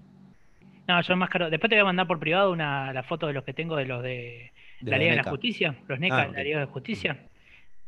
No, 0.88 1.02
yo 1.02 1.16
más 1.16 1.30
caro. 1.30 1.50
Después 1.50 1.70
te 1.70 1.76
voy 1.76 1.82
a 1.82 1.86
mandar 1.86 2.08
por 2.08 2.20
privado 2.20 2.52
una, 2.52 2.94
la 2.94 3.04
foto 3.04 3.28
de 3.28 3.34
los 3.34 3.44
que 3.44 3.54
tengo 3.54 3.76
de 3.76 3.86
los 3.86 4.04
de 4.04 4.52
De 4.82 4.92
la 4.92 4.98
Liga 4.98 5.12
de 5.12 5.18
la. 5.18 5.24
Justicia, 5.30 5.76
los 5.88 6.00
NECA, 6.00 6.22
Ah, 6.24 6.28
la. 6.34 6.44
Liga 6.44 6.60
de 6.60 6.66
Justicia. 6.66 7.18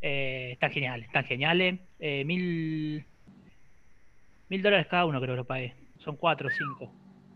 Eh, 0.02 0.50
están 0.54 0.72
geniales, 0.72 1.08
están 1.08 1.26
geniales. 1.26 1.80
Eh, 2.00 2.24
mil, 2.26 3.04
mil 4.50 4.62
dólares 4.62 4.88
cada 4.88 5.06
uno 5.06 5.20
creo 5.20 5.34
que 5.34 5.38
lo 5.38 5.46
pagué. 5.46 5.74
Son 6.00 6.16
cuatro 6.16 6.48
o 6.48 6.52
cinco. 6.52 6.92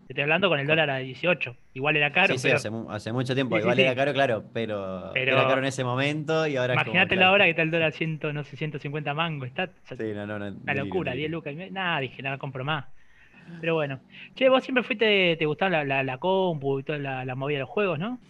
Te 0.07 0.13
estoy 0.13 0.23
hablando 0.23 0.49
con 0.49 0.59
el 0.59 0.67
dólar 0.67 0.89
a 0.89 0.97
18. 0.97 1.55
Igual 1.73 1.95
era 1.95 2.11
caro, 2.11 2.33
sí, 2.33 2.39
sí, 2.39 2.47
pero 2.47 2.57
hace, 2.57 2.69
hace 2.89 3.13
mucho 3.13 3.33
tiempo, 3.33 3.55
Sí, 3.55 3.61
igual 3.61 3.77
sí. 3.77 3.81
era 3.83 3.95
caro, 3.95 4.11
claro, 4.13 4.43
pero, 4.53 5.09
Pero- 5.13 5.31
era 5.37 5.47
caro 5.47 5.59
en 5.59 5.65
ese 5.65 5.83
momento 5.85 6.45
y 6.47 6.57
ahora 6.57 6.73
imagínate 6.73 7.15
la 7.15 7.21
claro. 7.21 7.33
hora 7.33 7.43
que 7.45 7.51
está 7.51 7.61
el 7.61 7.71
dólar 7.71 7.93
100, 7.93 8.19
no 8.33 8.43
sé, 8.43 8.57
150 8.57 9.13
mango. 9.13 9.45
Está 9.45 9.67
Sí, 9.85 9.95
no, 10.13 10.27
no, 10.27 10.37
no, 10.37 10.47
una 10.63 10.73
locura, 10.73 11.11
delirio. 11.11 11.29
10 11.29 11.31
lucas. 11.31 11.53
y 11.53 11.55
me- 11.55 11.71
Nada, 11.71 11.99
dije, 12.01 12.21
nada, 12.21 12.37
compro 12.37 12.65
más. 12.65 12.85
Pero 13.59 13.75
bueno. 13.75 14.01
Che, 14.35 14.49
vos 14.49 14.63
siempre 14.63 14.83
fuiste, 14.83 15.35
te 15.37 15.45
gustaba 15.45 15.71
la, 15.71 15.83
la, 15.85 16.03
la 16.03 16.17
compu 16.19 16.79
y 16.79 16.83
toda 16.83 16.99
la, 16.99 17.25
la 17.25 17.35
movida 17.35 17.57
de 17.57 17.61
los 17.61 17.69
juegos, 17.69 17.99
¿no? 17.99 18.21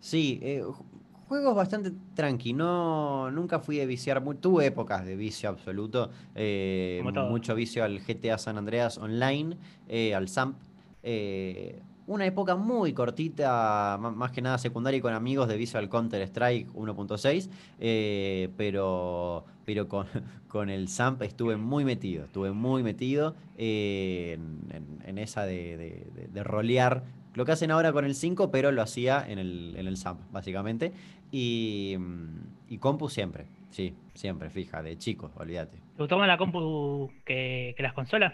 Sí, 0.00 0.38
eh, 0.42 0.62
ju- 0.62 0.84
juegos 1.28 1.54
bastante 1.56 1.92
tranqui. 2.14 2.52
No, 2.52 3.30
nunca 3.30 3.58
fui 3.60 3.76
de 3.78 3.86
viciar. 3.86 4.22
Tuve 4.40 4.66
épocas 4.66 5.04
de 5.04 5.16
vicio 5.16 5.48
absoluto. 5.48 6.10
eh, 6.34 7.02
mucho 7.04 7.54
vicio 7.54 7.84
al 7.84 8.00
GTA 8.00 8.38
San 8.38 8.58
Andreas 8.58 8.98
Online, 8.98 9.56
eh, 9.88 10.14
al 10.14 10.28
SAMP. 10.28 10.56
eh, 11.02 11.82
una 12.06 12.24
época 12.26 12.54
muy 12.56 12.92
cortita, 12.92 13.98
más 14.00 14.30
que 14.30 14.40
nada 14.42 14.58
secundaria 14.58 14.98
y 14.98 15.00
con 15.00 15.12
amigos 15.12 15.48
de 15.48 15.56
vicio 15.56 15.78
al 15.78 15.88
Counter 15.88 16.22
Strike 16.22 16.68
1.6. 16.74 17.50
eh, 17.80 18.48
pero 18.56 19.44
pero 19.64 19.88
con, 19.88 20.06
con 20.48 20.70
el 20.70 20.86
SAMP 20.88 21.22
estuve 21.22 21.56
muy 21.56 21.84
metido. 21.84 22.24
Estuve 22.24 22.52
muy 22.52 22.82
metido 22.84 23.34
eh, 23.58 24.34
en, 24.38 24.76
en- 24.76 25.08
en 25.08 25.18
esa 25.18 25.44
de, 25.44 25.76
de- 25.76 26.06
de- 26.14 26.28
de 26.28 26.44
rolear 26.44 27.02
lo 27.34 27.44
que 27.44 27.52
hacen 27.52 27.70
ahora 27.70 27.92
con 27.92 28.04
el 28.04 28.14
5, 28.14 28.50
pero 28.50 28.70
lo 28.72 28.80
hacía 28.80 29.24
en 29.28 29.38
el, 29.38 29.74
en 29.76 29.86
el 29.88 29.96
SAMP, 29.96 30.20
básicamente. 30.32 30.92
Y, 31.32 31.96
mm, 31.98 32.72
y 32.72 32.78
compu 32.78 33.08
siempre, 33.08 33.46
sí, 33.70 33.92
siempre, 34.14 34.48
fija, 34.48 34.82
de 34.82 34.96
chico, 34.96 35.30
olvídate. 35.36 35.76
¿Te 35.96 36.02
gustó 36.02 36.16
más 36.18 36.28
la 36.28 36.38
compu 36.38 37.10
que, 37.24 37.74
que 37.76 37.82
las 37.82 37.92
consolas? 37.92 38.32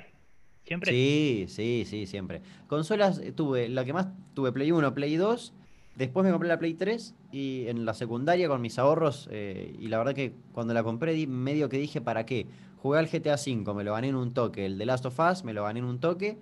¿Siempre? 0.64 0.92
Sí, 0.92 1.46
sí, 1.48 1.84
sí, 1.86 2.06
siempre. 2.06 2.40
Consolas 2.68 3.18
eh, 3.18 3.32
tuve, 3.32 3.68
la 3.68 3.84
que 3.84 3.92
más 3.92 4.08
tuve 4.34 4.52
Play 4.52 4.70
1, 4.72 4.94
Play 4.94 5.16
2, 5.16 5.52
después 5.96 6.24
me 6.24 6.30
compré 6.30 6.48
la 6.48 6.58
Play 6.58 6.74
3 6.74 7.14
y 7.32 7.66
en 7.68 7.84
la 7.84 7.94
secundaria 7.94 8.48
con 8.48 8.60
mis 8.60 8.78
ahorros, 8.78 9.28
eh, 9.32 9.74
y 9.78 9.88
la 9.88 9.98
verdad 9.98 10.14
que 10.14 10.34
cuando 10.52 10.72
la 10.74 10.82
compré 10.82 11.12
di- 11.14 11.26
medio 11.26 11.68
que 11.68 11.78
dije, 11.78 12.00
¿para 12.00 12.24
qué? 12.26 12.46
Jugué 12.80 12.98
al 12.98 13.08
GTA 13.08 13.34
V, 13.34 13.74
me 13.74 13.84
lo 13.84 13.92
gané 13.92 14.08
en 14.08 14.16
un 14.16 14.32
toque, 14.34 14.66
el 14.66 14.78
de 14.78 14.86
Last 14.86 15.04
of 15.06 15.18
Us 15.18 15.44
me 15.44 15.52
lo 15.52 15.64
gané 15.64 15.80
en 15.80 15.84
un 15.86 16.00
toque, 16.00 16.38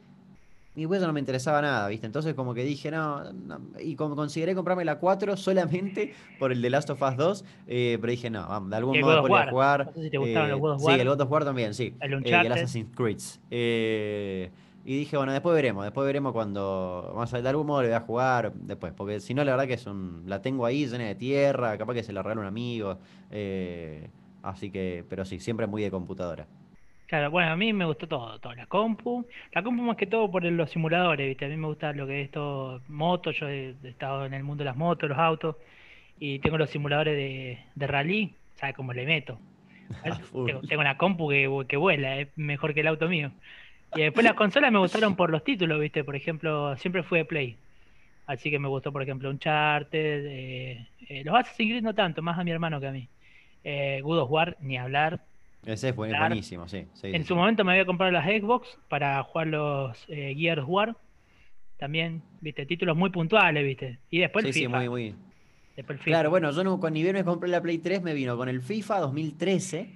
y 0.81 0.87
pues 0.87 1.03
no 1.03 1.13
me 1.13 1.21
interesaba 1.21 1.61
nada, 1.61 1.89
¿viste? 1.89 2.07
Entonces 2.07 2.33
como 2.33 2.55
que 2.55 2.65
dije, 2.65 2.91
no, 2.91 3.33
no, 3.33 3.61
y 3.79 3.97
como 3.97 4.17
consideré 4.17 4.55
comprarme 4.55 4.85
la 4.87 4.99
4 4.99 5.37
solamente 5.37 6.15
por 6.39 6.53
el 6.53 6.63
de 6.63 6.71
Last 6.71 6.89
of 6.89 7.03
Us 7.03 7.17
2, 7.19 7.45
eh, 7.67 7.99
pero 8.01 8.11
dije, 8.11 8.31
no, 8.31 8.49
vamos, 8.49 8.71
de 8.71 8.77
algún 8.77 8.99
modo 8.99 9.11
God 9.11 9.19
of 9.19 9.23
después 9.25 9.31
voy 9.31 9.39
a 9.39 9.43
War. 9.43 9.51
jugar. 9.51 9.87
No 9.89 9.93
sé 9.93 10.03
si 10.05 10.11
te 10.11 10.17
gustaban 10.19 10.49
los 10.51 10.59
eh, 10.59 10.61
God 10.61 10.71
of 10.73 10.81
Sí, 10.81 10.87
War. 10.87 11.01
el 11.01 11.09
God 11.09 11.21
of 11.21 11.31
War 11.31 11.45
también, 11.45 11.75
sí. 11.75 11.95
El 12.01 12.13
eh, 12.13 12.17
Uncharted. 12.17 12.47
el 12.47 12.53
Assassin's 12.53 12.97
Creed. 12.97 13.19
Eh, 13.51 14.51
y 14.87 14.97
dije, 14.97 15.17
bueno, 15.19 15.33
después 15.33 15.55
veremos, 15.55 15.85
después 15.85 16.07
veremos 16.07 16.33
cuando, 16.33 17.13
más 17.15 17.31
de 17.31 17.47
algún 17.47 17.67
modo 17.67 17.83
le 17.83 17.89
voy 17.89 17.97
a 17.97 18.01
jugar 18.01 18.53
después, 18.55 18.95
porque 18.97 19.21
si 19.21 19.35
no, 19.35 19.45
la 19.45 19.53
verdad 19.53 19.67
que 19.67 19.75
es 19.75 19.87
un, 19.87 20.23
la 20.27 20.41
tengo 20.41 20.65
ahí 20.65 20.87
llena 20.87 21.05
de 21.05 21.15
tierra, 21.15 21.77
capaz 21.77 21.93
que 21.93 22.03
se 22.03 22.15
la 22.15 22.23
regala 22.23 22.41
un 22.41 22.47
amigo, 22.47 22.97
eh, 23.31 24.09
así 24.43 24.71
que, 24.71 25.05
pero 25.09 25.27
sí, 25.27 25.39
siempre 25.39 25.67
muy 25.67 25.83
de 25.83 25.91
computadora. 25.91 26.47
Claro, 27.11 27.29
bueno, 27.33 27.51
a 27.51 27.57
mí 27.57 27.73
me 27.73 27.85
gustó 27.87 28.07
todo, 28.07 28.39
todo, 28.39 28.55
la 28.55 28.67
compu, 28.67 29.27
la 29.51 29.65
compu 29.65 29.83
más 29.83 29.97
que 29.97 30.07
todo 30.07 30.31
por 30.31 30.45
los 30.45 30.71
simuladores, 30.71 31.27
¿viste? 31.27 31.45
A 31.45 31.49
mí 31.49 31.57
me 31.57 31.67
gusta 31.67 31.93
lo 31.93 32.07
que 32.07 32.23
es 32.23 32.31
todo 32.31 32.83
moto, 32.87 33.33
yo 33.33 33.49
he, 33.49 33.75
estado 33.83 34.27
en 34.27 34.33
el 34.33 34.45
mundo 34.45 34.63
de 34.63 34.67
las 34.67 34.77
motos, 34.77 35.09
los 35.09 35.19
autos, 35.19 35.57
y 36.21 36.39
tengo 36.39 36.57
los 36.57 36.71
simuladores 36.71 37.17
de, 37.17 37.59
de 37.75 37.87
rally, 37.89 38.33
¿sabes 38.55 38.77
cómo 38.77 38.93
le 38.93 39.07
meto? 39.07 39.41
A. 40.05 40.21
Tengo, 40.21 40.61
tengo 40.61 40.81
una 40.83 40.97
compu 40.97 41.29
que, 41.29 41.67
que 41.67 41.77
vuela, 41.77 42.17
es 42.21 42.29
mejor 42.37 42.75
que 42.75 42.81
el 42.83 42.87
auto 42.87 43.09
mío. 43.09 43.33
Y 43.97 44.03
después 44.03 44.23
las 44.23 44.35
consolas 44.35 44.71
me 44.71 44.79
gustaron 44.79 45.17
por 45.17 45.31
los 45.31 45.43
títulos, 45.43 45.81
¿viste? 45.81 46.05
Por 46.05 46.15
ejemplo, 46.15 46.77
siempre 46.77 47.03
fui 47.03 47.19
de 47.19 47.25
Play. 47.25 47.57
Así 48.29 48.53
que 48.53 48.61
me 48.61 48.69
gustó, 48.69 48.93
por 48.93 49.03
ejemplo, 49.03 49.31
Uncharted. 49.31 50.27
Eh, 50.27 50.87
eh, 51.09 51.25
los 51.25 51.35
Assassin's 51.35 51.71
Creed 51.71 51.83
no 51.83 51.93
tanto, 51.93 52.23
más 52.23 52.39
a 52.39 52.45
mi 52.45 52.53
hermano 52.53 52.79
que 52.79 52.87
a 52.87 52.93
mí. 52.93 53.09
Eh, 53.65 54.01
God 54.01 54.21
of 54.21 54.31
War, 54.31 54.57
ni 54.61 54.79
hablar. 54.79 55.25
Ese 55.65 55.93
Claro. 55.93 56.27
buenísimo, 56.27 56.69
sí. 56.69 56.87
sí, 56.95 57.09
En 57.09 57.23
sí, 57.23 57.29
su 57.29 57.35
sí. 57.35 57.35
momento 57.35 57.65
me 57.65 57.73
había 57.73 57.85
comprado 57.87 58.13
las 58.13 58.25
Xbox 58.27 58.79
para 58.89 59.23
jugar 59.23 59.47
los 59.49 60.05
eh, 60.09 60.35
Gears 60.37 60.65
War. 60.67 60.97
También, 61.79 62.23
¿viste? 62.41 62.67
Títulos 62.67 62.97
muy 62.97 63.11
puntuales, 63.11 63.65
¿viste? 63.65 63.99
Y 64.11 64.19
después 64.21 64.45
el 64.45 64.53
Sí, 64.53 64.61
sí, 64.61 64.67
FIFA. 64.67 64.79
muy, 64.79 64.89
muy. 64.89 65.15
Después 65.77 65.99
el 65.99 66.05
FIFA. 66.05 66.11
Claro, 66.17 66.31
bueno, 66.31 66.51
yo 66.51 66.65
no, 66.65 66.79
con 66.81 66.93
ni 66.93 67.03
bien 67.03 67.15
me 67.15 67.25
compré 67.25 67.49
la 67.49 67.61
Play 67.63 67.79
3, 67.79 68.03
me 68.03 68.13
vino 68.15 68.37
con 68.37 68.49
el 68.49 68.61
FIFA 68.61 69.01
2013. 69.01 69.91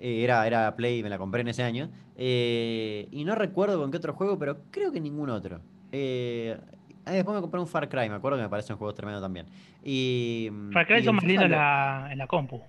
eh, 0.00 0.22
era, 0.24 0.46
era 0.46 0.74
Play, 0.76 1.02
me 1.02 1.08
la 1.10 1.18
compré 1.18 1.42
en 1.42 1.48
ese 1.48 1.62
año. 1.62 1.90
eh, 2.16 3.08
y 3.10 3.24
no 3.24 3.34
recuerdo 3.34 3.78
con 3.80 3.90
qué 3.90 3.96
otro 3.98 4.12
juego, 4.14 4.38
pero 4.38 4.58
creo 4.70 4.92
que 4.92 5.00
ningún 5.00 5.30
otro. 5.30 5.60
Eh, 5.92 6.58
ah, 7.06 7.12
después 7.12 7.34
me 7.34 7.40
compré 7.40 7.60
un 7.60 7.66
Far 7.66 7.88
Cry, 7.88 8.08
me 8.08 8.16
acuerdo 8.16 8.36
que 8.38 8.42
me 8.44 8.48
parecen 8.50 8.76
juegos 8.76 8.94
tremendos 8.94 9.22
también. 9.22 9.46
Y, 9.82 10.48
mm, 10.50 10.72
Far 10.72 10.86
Cry 10.86 11.00
y 11.00 11.04
son 11.04 11.14
más 11.16 11.24
FIFA 11.24 11.28
lindos 11.28 11.44
en 11.46 11.50
lo- 11.52 11.56
la, 11.56 12.08
en 12.12 12.18
la 12.18 12.26
compu. 12.26 12.62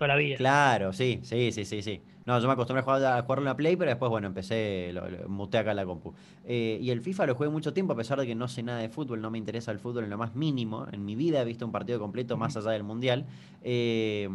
Toda 0.00 0.08
la 0.08 0.16
vida. 0.16 0.38
Claro, 0.38 0.94
sí, 0.94 1.20
sí, 1.22 1.52
sí, 1.52 1.66
sí, 1.66 1.82
sí. 1.82 2.00
No, 2.24 2.40
yo 2.40 2.46
me 2.46 2.54
acostumbré 2.54 2.80
a 2.80 2.84
jugar, 2.84 3.04
a 3.04 3.20
jugarlo 3.22 3.42
en 3.42 3.48
la 3.48 3.56
Play, 3.56 3.76
pero 3.76 3.90
después, 3.90 4.08
bueno, 4.08 4.28
empecé, 4.28 4.90
lo, 4.94 5.06
lo- 5.10 5.28
muté 5.28 5.58
acá 5.58 5.72
en 5.72 5.76
la 5.76 5.84
compu. 5.84 6.14
Eh, 6.42 6.78
y 6.80 6.88
el 6.90 7.02
FIFA 7.02 7.26
lo 7.26 7.34
jugué 7.34 7.50
mucho 7.50 7.74
tiempo, 7.74 7.92
a 7.92 7.96
pesar 7.96 8.18
de 8.18 8.26
que 8.26 8.34
no 8.34 8.48
sé 8.48 8.62
nada 8.62 8.78
de 8.78 8.88
fútbol, 8.88 9.20
no 9.20 9.30
me 9.30 9.36
interesa 9.36 9.72
el 9.72 9.78
fútbol 9.78 10.04
en 10.04 10.10
lo 10.10 10.16
más 10.16 10.34
mínimo. 10.34 10.86
En 10.90 11.04
mi 11.04 11.16
vida 11.16 11.42
he 11.42 11.44
visto 11.44 11.66
un 11.66 11.72
partido 11.72 11.98
completo 11.98 12.38
más 12.38 12.56
allá 12.56 12.70
del 12.70 12.82
Mundial. 12.82 13.26
Eh, 13.60 14.26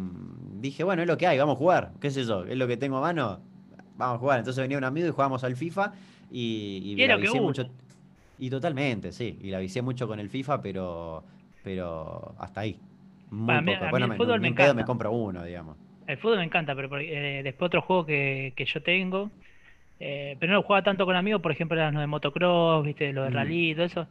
dije, 0.60 0.84
bueno, 0.84 1.02
es 1.02 1.08
lo 1.08 1.16
que 1.18 1.26
hay, 1.26 1.36
vamos 1.38 1.56
a 1.56 1.58
jugar, 1.58 1.92
qué 2.00 2.12
sé 2.12 2.24
yo, 2.24 2.44
es 2.44 2.56
lo 2.56 2.68
que 2.68 2.76
tengo 2.76 2.98
a 2.98 3.00
mano, 3.00 3.40
vamos 3.96 4.16
a 4.16 4.18
jugar. 4.20 4.38
Entonces 4.38 4.62
venía 4.62 4.78
un 4.78 4.84
amigo 4.84 5.08
y 5.08 5.10
jugábamos 5.10 5.42
al 5.42 5.56
FIFA 5.56 5.92
y, 6.30 6.82
y 6.84 7.06
la 7.06 7.18
que 7.18 7.28
mucho. 7.40 7.66
Y 8.38 8.50
totalmente, 8.50 9.12
sí, 9.12 9.38
y 9.42 9.50
la 9.50 9.58
vicié 9.58 9.82
mucho 9.82 10.06
con 10.06 10.20
el 10.20 10.28
FIFA, 10.30 10.60
pero, 10.62 11.24
pero 11.62 12.34
hasta 12.38 12.60
ahí. 12.62 12.78
Muy 13.30 13.46
Bueno, 13.46 13.58
a 13.58 13.62
mí- 13.62 13.72
poco. 13.72 13.84
a 13.84 13.86
mí 13.86 13.90
Bueno, 13.90 14.04
el 14.06 14.10
me, 14.10 14.16
fútbol 14.16 14.40
me 14.40 14.48
en 14.48 14.54
pedo 14.54 14.66
me 14.66 14.70
encanta. 14.72 14.86
compro 14.86 15.12
uno, 15.12 15.44
digamos. 15.44 15.76
El 16.06 16.18
fútbol 16.18 16.38
me 16.38 16.44
encanta, 16.44 16.74
pero 16.74 16.98
eh, 16.98 17.40
después 17.42 17.66
otro 17.68 17.82
juego 17.82 18.06
que, 18.06 18.52
que 18.56 18.64
yo 18.64 18.80
tengo, 18.82 19.30
eh, 19.98 20.36
pero 20.38 20.52
no 20.52 20.58
lo 20.58 20.62
jugaba 20.62 20.84
tanto 20.84 21.04
con 21.04 21.16
amigos, 21.16 21.42
por 21.42 21.50
ejemplo, 21.52 21.76
eran 21.76 21.94
los 21.94 22.02
de 22.02 22.06
motocross, 22.06 22.84
viste, 22.84 23.12
los 23.12 23.24
de 23.24 23.30
Mm. 23.30 23.34
rally, 23.34 23.74
todo 23.74 23.84
eso. 23.86 24.06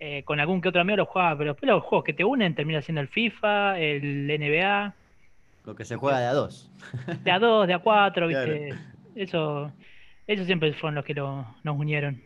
eh, 0.00 0.22
con 0.24 0.38
algún 0.38 0.60
que 0.60 0.68
otro 0.68 0.80
amigo 0.80 0.98
lo 0.98 1.06
jugaba, 1.06 1.36
pero 1.36 1.52
después 1.54 1.68
los 1.68 1.82
juegos 1.82 2.04
que 2.04 2.12
te 2.12 2.22
unen 2.24 2.54
termina 2.54 2.80
siendo 2.82 3.00
el 3.00 3.08
FIFA, 3.08 3.80
el 3.80 4.30
NBA, 4.30 4.94
Lo 5.64 5.74
que 5.74 5.84
se 5.84 5.96
juega 5.96 6.20
de 6.20 6.26
a 6.26 6.32
dos. 6.34 6.70
de 7.24 7.30
a 7.32 7.38
2, 7.40 7.66
de 7.66 7.74
a 7.74 7.78
4, 7.80 8.28
Claro. 8.28 8.52
viste. 8.52 8.76
Eso, 9.16 9.72
eso 10.26 10.44
siempre 10.44 10.72
fueron 10.74 10.94
los 10.94 11.04
que 11.04 11.14
lo- 11.14 11.44
nos 11.64 11.76
unieron. 11.76 12.22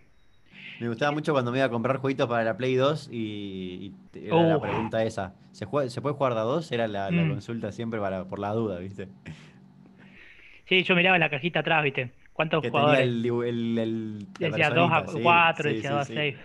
Me 0.83 0.89
gustaba 0.89 1.13
mucho 1.13 1.33
cuando 1.33 1.53
me 1.53 1.59
iba 1.59 1.67
a 1.67 1.71
comprar 1.71 1.99
jueguitos 1.99 2.29
para 2.29 2.43
la 2.43 2.57
Play 2.57 2.75
2 2.75 3.09
y, 3.13 3.93
y 4.15 4.27
era 4.27 4.47
la 4.47 4.57
Uh. 4.57 4.61
pregunta 4.61 5.05
esa. 5.05 5.33
¿Se, 5.53 5.65
juega- 5.65 5.89
¿Se 5.89 6.01
puede 6.03 6.17
jugar 6.17 6.35
de 6.35 6.41
a 6.41 6.43
dos? 6.43 6.73
Era 6.73 6.89
la, 6.89 7.11
la 7.11 7.23
Mm. 7.23 7.29
consulta 7.29 7.71
siempre 7.71 8.01
para, 8.01 8.25
por 8.25 8.41
la 8.41 8.53
duda, 8.53 8.79
¿viste? 8.81 9.07
Sí, 10.69 10.83
yo 10.83 10.97
miraba 10.97 11.19
la 11.19 11.31
cajita 11.31 11.61
atrás, 11.61 11.85
viste. 11.85 12.11
¿Cuántos 12.33 12.63
Que 12.63 12.71
tenía 12.71 12.81
jugadores? 12.81 13.07
el, 13.09 13.23
dibu- 13.23 13.45
el, 13.47 13.79
el- 13.79 14.19
la 14.39 14.49
Decía 14.49 14.71
2 14.71 14.91
a 14.93 15.05
personita, 15.05 15.13
sí, 15.13 15.23
4, 15.23 15.69
sí, 15.69 15.75
decía 15.77 15.91
sí, 15.91 15.95
2 15.95 16.03
a 16.03 16.05
sí. 16.05 16.15
6. 16.15 16.37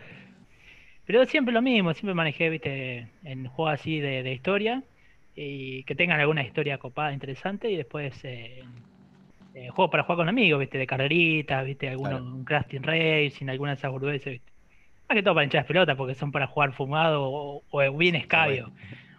Pero 1.06 1.26
siempre 1.26 1.54
lo 1.54 1.62
mismo, 1.62 1.94
siempre 1.94 2.14
manejé, 2.14 2.50
viste, 2.50 3.08
en 3.24 3.48
juegos 3.48 3.74
así 3.80 4.00
de, 4.00 4.22
de 4.24 4.34
historia 4.34 4.84
y 5.36 5.84
que 5.86 5.96
tengan 5.96 6.20
alguna 6.20 6.44
historia 6.44 6.78
copada, 6.78 7.14
interesante 7.14 7.72
y 7.72 7.78
después 7.78 8.20
eh, 8.24 8.64
eh, 9.58 9.70
juegos 9.70 9.92
para 9.92 10.04
jugar 10.04 10.18
con 10.18 10.30
amigos, 10.30 10.60
viste, 10.60 10.78
de 10.78 10.88
carreritas, 10.88 11.66
viste, 11.66 11.90
alguno, 11.90 12.10
Claro. 12.12 12.26
un 12.26 12.44
Crafting 12.46 12.84
Racing, 12.84 13.48
alguna 13.50 13.72
de 13.72 13.78
esas 13.78 13.92
viste. 14.02 14.42
Más 15.10 15.16
que 15.16 15.24
todo 15.24 15.34
para 15.36 15.46
hinchar 15.46 15.62
las 15.62 15.68
pelotas 15.68 15.96
porque 15.96 16.16
son 16.16 16.32
para 16.32 16.48
jugar 16.48 16.74
fumado 16.74 17.24
o, 17.24 17.64
o 17.70 17.98
bien 17.98 18.16
escabio. 18.16 18.72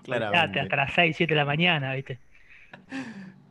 Claramente. 0.05 0.61
hasta 0.61 0.77
las 0.77 0.93
6, 0.95 1.17
7 1.17 1.35
de 1.35 1.39
la 1.39 1.45
mañana, 1.45 1.95
¿viste? 1.95 2.19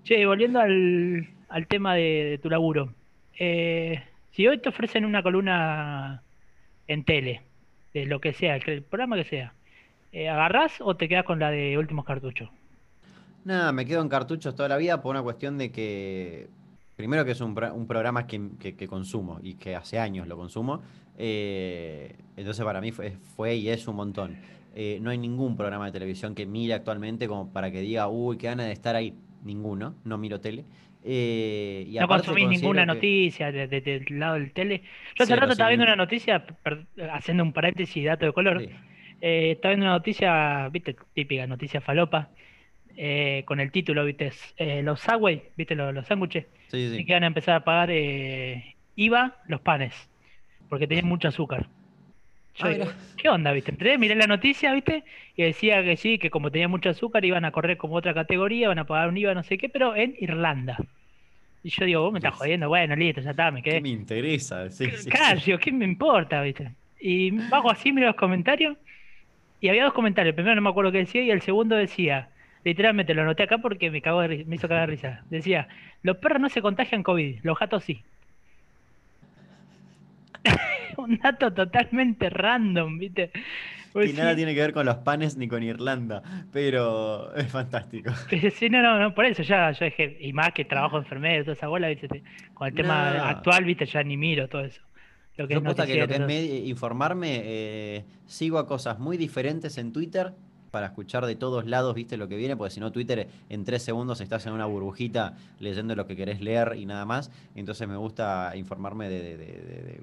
Che, 0.04 0.26
volviendo 0.26 0.60
al, 0.60 1.28
al 1.50 1.68
tema 1.68 1.94
de, 1.96 2.26
de 2.32 2.38
tu 2.38 2.50
laburo. 2.50 2.94
eh, 3.38 4.04
si 4.32 4.48
hoy 4.48 4.60
te 4.60 4.70
ofrecen 4.70 5.04
una 5.06 5.24
columna 5.24 6.22
en 6.88 7.04
tele, 7.04 7.42
de 7.94 8.06
lo 8.06 8.22
que 8.22 8.34
sea, 8.34 8.56
el, 8.56 8.84
programa 8.84 9.16
que 9.16 9.24
sea, 9.26 9.54
eh, 10.12 10.30
¿agarrás 10.30 10.80
o 10.80 10.96
te 10.96 11.10
quedás 11.10 11.26
con 11.26 11.40
la 11.40 11.50
de 11.52 11.78
últimos 11.78 12.06
cartuchos? 12.06 12.50
Nada, 13.44 13.72
me 13.72 13.86
quedo 13.86 14.02
en 14.02 14.10
cartuchos 14.10 14.56
toda 14.56 14.70
la 14.70 14.78
vida 14.78 15.02
por 15.02 15.12
una 15.16 15.24
cuestión 15.24 15.58
de 15.58 15.72
que, 15.72 16.50
primero 16.98 17.24
que 17.24 17.32
es 17.32 17.40
un, 17.40 17.56
pro- 17.56 17.74
un 17.74 17.88
programa 17.88 18.28
que, 18.28 18.50
que- 18.60 18.76
que 18.76 18.88
consumo 18.88 19.40
y 19.42 19.54
que 19.54 19.76
hace 19.76 19.98
años 20.00 20.28
lo 20.28 20.36
consumo, 20.36 20.82
eh, 21.18 22.16
entonces 22.36 22.66
para 22.66 22.82
mí 22.82 22.92
fue, 22.92 23.12
fue 23.36 23.56
y 23.56 23.70
es 23.70 23.88
un 23.88 23.96
montón. 23.96 24.36
Eh, 24.76 25.00
no 25.02 25.10
hay 25.10 25.18
ningún 25.18 25.56
programa 25.56 25.86
de 25.86 25.92
televisión 25.92 26.36
que 26.36 26.46
mire 26.46 26.74
actualmente 26.74 27.28
como 27.28 27.52
para 27.52 27.72
que 27.72 27.82
diga, 27.82 28.08
uy, 28.10 28.38
qué 28.38 28.48
ganas 28.48 28.66
de 28.68 28.74
estar 28.74 28.96
ahí. 28.96 29.14
Ninguno, 29.44 29.96
no 30.04 30.18
miro 30.18 30.40
tele. 30.42 30.66
Eh, 31.04 31.86
y 31.88 31.98
No 32.00 32.08
consumís 32.08 32.50
ninguna 32.50 32.82
que- 32.82 32.86
noticia 32.88 33.52
de- 33.52 33.68
de- 33.68 33.82
del 33.82 34.06
lado 34.20 34.34
del 34.36 34.52
tele. 34.52 34.82
Yo 35.16 35.24
hace 35.24 35.36
rato 35.36 35.52
estaba 35.54 35.70
viendo 35.70 35.86
una 35.86 35.96
noticia, 35.96 36.46
per- 36.46 36.86
haciendo 37.14 37.44
un 37.44 37.54
paréntesis, 37.54 38.04
dato 38.06 38.26
de 38.26 38.34
color. 38.34 38.60
Sí. 38.62 38.70
Eh, 39.22 39.52
estaba 39.52 39.72
viendo 39.74 39.86
una 39.86 39.94
noticia, 39.96 40.70
viste, 40.70 40.96
típica 41.14 41.48
noticia 41.48 41.82
falopa, 41.82 42.30
eh, 42.98 43.44
con 43.46 43.60
el 43.60 43.72
título, 43.72 44.04
viste, 44.06 44.32
eh, 44.58 44.82
los 44.84 45.00
Subway, 45.02 45.44
viste, 45.56 45.76
los, 45.76 45.94
los 45.94 46.08
sándwiches, 46.08 46.48
Sí, 46.70 46.90
sí, 46.90 46.98
y 47.02 47.06
que 47.06 47.14
van 47.14 47.24
a 47.24 47.28
empezar 47.28 47.56
a 47.56 47.64
pagar 47.64 47.90
eh, 47.92 48.76
IVA 48.96 49.38
los 49.48 49.62
panes, 49.62 49.94
porque 50.70 50.88
tenían 50.88 51.08
mucho 51.08 51.28
azúcar. 51.30 51.68
Yo 52.56 52.66
Ah, 52.68 52.70
digo. 52.70 52.86
¿qué 53.18 53.30
onda, 53.30 53.52
viste? 53.52 53.72
Entré, 53.72 53.98
miré 54.00 54.16
la 54.16 54.28
noticia, 54.28 54.74
viste, 54.74 55.04
y 55.36 55.44
decía 55.44 55.84
que 55.84 55.96
sí, 55.96 56.18
que 56.18 56.30
como 56.32 56.52
tenía 56.52 56.68
mucho 56.68 56.90
azúcar 56.90 57.24
iban 57.24 57.46
a 57.46 57.52
correr 57.52 57.78
como 57.78 57.96
otra 57.96 58.14
categoría, 58.16 58.68
van 58.70 58.80
a 58.80 58.86
pagar 58.88 59.10
un 59.10 59.18
IVA 59.18 59.34
no 59.36 59.44
sé 59.44 59.58
qué, 59.58 59.70
pero 59.70 59.96
en 59.96 60.16
Irlanda. 60.20 60.78
Y 61.64 61.70
yo 61.70 61.86
digo, 61.86 62.02
vos 62.02 62.14
me 62.14 62.20
estás 62.20 62.34
jodiendo, 62.36 62.70
bueno, 62.70 62.96
listo, 62.96 63.22
ya 63.22 63.32
está, 63.32 63.52
me 63.52 63.62
¿Qué 63.62 63.72
quedé. 63.72 63.82
me 63.82 63.90
interesa? 63.90 64.70
Sí, 64.70 64.86
sí, 64.90 64.98
sí. 65.04 65.10
Claro, 65.10 65.40
digo, 65.46 65.58
¿qué 65.60 65.72
me 65.72 65.86
importa, 65.86 66.42
viste? 66.42 66.76
Y 67.00 67.32
bajo 67.50 67.70
así, 67.70 67.92
miro 67.92 68.08
los 68.08 68.16
comentarios, 68.16 68.78
y 69.60 69.70
había 69.70 69.84
dos 69.86 69.94
comentarios. 69.94 70.32
El 70.32 70.36
primero 70.36 70.56
no 70.56 70.62
me 70.62 70.70
acuerdo 70.70 70.92
qué 70.92 71.00
decía, 71.00 71.24
y 71.24 71.32
el 71.32 71.42
segundo 71.42 71.76
decía, 71.76 72.30
literalmente 72.68 73.14
lo 73.14 73.22
anoté 73.22 73.44
acá 73.44 73.60
porque 73.60 73.90
me 73.90 74.02
cagó 74.02 74.22
de 74.22 74.44
me 74.46 74.56
hizo 74.58 74.68
cagar 74.68 74.90
de 74.90 74.96
risa. 74.96 75.24
Decía, 75.30 75.70
los 76.04 76.18
perros 76.18 76.42
no 76.42 76.50
se 76.50 76.62
contagian 76.62 77.02
COVID, 77.02 77.40
los 77.44 77.58
gatos 77.58 77.86
sí. 77.86 78.04
Un 80.98 81.18
dato 81.18 81.54
totalmente 81.54 82.30
random, 82.30 82.98
¿viste? 83.00 83.32
Pues 83.94 84.12
Que 84.12 84.18
nada 84.18 84.36
tiene 84.36 84.54
que 84.54 84.60
ver 84.60 84.74
con 84.74 84.86
los 84.86 84.98
panes 84.98 85.38
ni 85.38 85.48
con 85.48 85.64
Irlanda, 85.64 86.22
pero 86.52 87.34
es 87.38 87.48
fantástico. 87.48 88.12
sí, 88.54 88.70
no, 88.70 88.82
no, 88.82 89.00
no, 89.00 89.16
por 89.16 89.26
eso 89.26 89.44
ya, 89.44 89.72
yo 89.72 89.86
dije, 89.86 90.18
y 90.20 90.34
más 90.34 90.52
que 90.52 90.66
trabajo 90.66 90.98
enfermero, 90.98 91.46
toda 91.46 91.54
esa 91.54 91.68
bola, 91.70 91.88
¿viste? 91.88 92.22
Con 92.54 92.68
el 92.68 92.74
tema 92.74 93.14
No. 93.14 93.24
actual, 93.24 93.64
¿viste? 93.64 93.86
Ya 93.86 94.04
ni 94.04 94.18
miro 94.18 94.50
todo 94.50 94.66
eso. 94.66 94.82
Lo 95.38 95.48
que 95.48 95.54
Yo 95.54 95.60
es 95.60 95.76
que 95.86 96.00
lo 96.00 96.08
que 96.08 96.16
es 96.16 96.68
informarme, 96.68 97.42
eh, 97.46 98.06
sigo 98.26 98.58
a 98.58 98.68
cosas 98.68 99.00
muy 99.00 99.16
diferentes 99.16 99.78
en 99.78 99.94
Twitter 99.94 100.34
para 100.72 100.88
escuchar 100.88 101.26
de 101.26 101.36
todos 101.36 101.66
lados, 101.66 101.96
viste, 101.96 102.18
lo 102.18 102.28
que 102.28 102.36
viene, 102.36 102.56
porque 102.56 102.74
si 102.74 102.80
no 102.80 102.92
Twitter 102.92 103.28
en 103.50 103.64
tres 103.64 103.84
segundos 103.84 104.22
estás 104.22 104.46
en 104.46 104.54
una 104.54 104.66
burbujita 104.66 105.36
leyendo 105.60 105.96
lo 105.96 106.06
que 106.06 106.16
querés 106.16 106.42
leer 106.42 106.76
y 106.78 106.86
nada 106.86 107.06
más. 107.06 107.32
Entonces 107.56 107.88
me 107.88 107.98
gusta 107.98 108.54
informarme 108.56 109.10
de, 109.10 110.02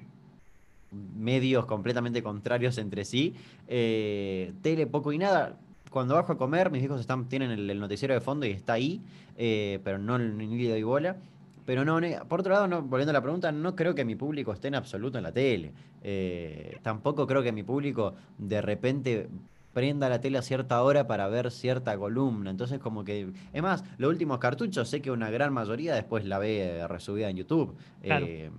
medios 1.17 1.65
completamente 1.65 2.23
contrarios 2.23 2.77
entre 2.77 3.05
sí. 3.05 3.35
Eh, 3.67 4.53
tele, 4.61 4.87
poco 4.87 5.11
y 5.11 5.17
nada. 5.17 5.57
Cuando 5.89 6.15
bajo 6.15 6.33
a 6.33 6.37
comer, 6.37 6.71
mis 6.71 6.83
hijos 6.83 6.99
están, 6.99 7.25
tienen 7.25 7.51
el, 7.51 7.79
noticiero 7.79 8.13
de 8.13 8.21
fondo 8.21 8.45
y 8.45 8.51
está 8.51 8.73
ahí, 8.73 9.01
eh, 9.37 9.79
pero 9.83 9.97
no 9.97 10.17
ni 10.17 10.63
le 10.63 10.69
doy 10.69 10.83
bola. 10.83 11.15
Pero 11.65 11.83
no, 11.83 11.99
por 12.27 12.41
otro 12.41 12.53
lado, 12.53 12.81
volviendo 12.83 13.09
a 13.09 13.13
la 13.13 13.21
pregunta, 13.21 13.51
no 13.51 13.75
creo 13.75 13.95
que 13.95 14.05
mi 14.05 14.15
público 14.15 14.53
esté 14.53 14.67
en 14.67 14.75
absoluto 14.75 15.17
en 15.17 15.23
la 15.23 15.31
tele. 15.31 15.71
Eh, 16.03 16.77
tampoco 16.83 17.25
creo 17.25 17.41
que 17.41 17.51
mi 17.51 17.63
público 17.63 18.13
de 18.37 18.61
repente 18.61 19.27
prenda 19.75 20.07
la 20.07 20.21
tele 20.21 20.37
a 20.37 20.41
cierta 20.41 20.81
hora 20.81 21.05
para 21.05 21.27
ver 21.27 21.51
cierta 21.51 21.97
columna. 21.97 22.49
Entonces, 22.49 22.79
como 22.79 23.03
que. 23.03 23.33
Es 23.51 23.61
más, 23.61 23.83
los 23.97 24.09
últimos 24.09 24.39
cartuchos, 24.39 24.87
sé 24.87 25.01
que 25.01 25.11
una 25.11 25.29
gran 25.29 25.51
mayoría 25.53 25.93
después 25.93 26.23
la 26.23 26.39
ve 26.39 26.79
eh, 26.79 26.87
resubida 26.87 27.29
en 27.29 27.35
YouTube. 27.35 27.75
Claro. 28.01 28.25
Eh, 28.25 28.49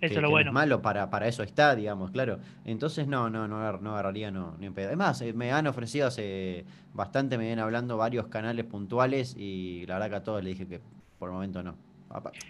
Eso 0.00 0.14
es 0.14 0.14
lo 0.14 0.22
no 0.22 0.30
bueno. 0.30 0.52
malo, 0.52 0.80
para, 0.80 1.10
para 1.10 1.26
eso 1.26 1.42
está, 1.42 1.74
digamos, 1.74 2.12
claro. 2.12 2.38
Entonces, 2.64 3.08
no, 3.08 3.28
no, 3.28 3.48
no, 3.48 3.78
no 3.78 3.90
agarraría 3.90 4.30
no, 4.30 4.56
ni 4.60 4.68
un 4.68 4.74
pedo. 4.74 4.90
Es 4.90 4.96
más, 4.96 5.20
eh, 5.22 5.32
me 5.32 5.50
han 5.50 5.66
ofrecido 5.66 6.06
hace 6.06 6.64
bastante, 6.94 7.36
me 7.36 7.46
vienen 7.46 7.64
hablando 7.64 7.96
varios 7.96 8.28
canales 8.28 8.64
puntuales 8.64 9.34
y 9.36 9.84
la 9.88 9.94
verdad 9.94 10.10
que 10.10 10.16
a 10.16 10.22
todos 10.22 10.44
le 10.44 10.50
dije 10.50 10.68
que 10.68 10.80
por 11.18 11.30
el 11.30 11.34
momento 11.34 11.64
no. 11.64 11.74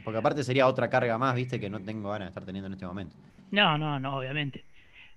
Porque 0.05 0.19
aparte 0.19 0.45
sería 0.45 0.67
otra 0.67 0.91
carga 0.91 1.17
más, 1.17 1.35
viste, 1.35 1.59
que 1.59 1.71
no 1.71 1.81
tengo 1.81 2.11
ganas 2.11 2.27
de 2.27 2.31
estar 2.31 2.45
teniendo 2.45 2.67
en 2.67 2.75
este 2.75 2.87
momento. 2.87 3.17
No, 3.51 3.79
no, 3.79 3.99
no, 3.99 4.19
obviamente. 4.19 4.65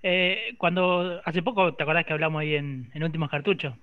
Eh, 0.03 0.55
cuando 0.57 1.21
hace 1.25 1.41
poco, 1.43 1.75
¿te 1.75 1.83
acordás 1.83 2.05
que 2.05 2.13
hablamos 2.13 2.41
ahí 2.41 2.55
en, 2.55 2.91
en 2.93 3.03
Últimos 3.03 3.29
Cartuchos? 3.29 3.75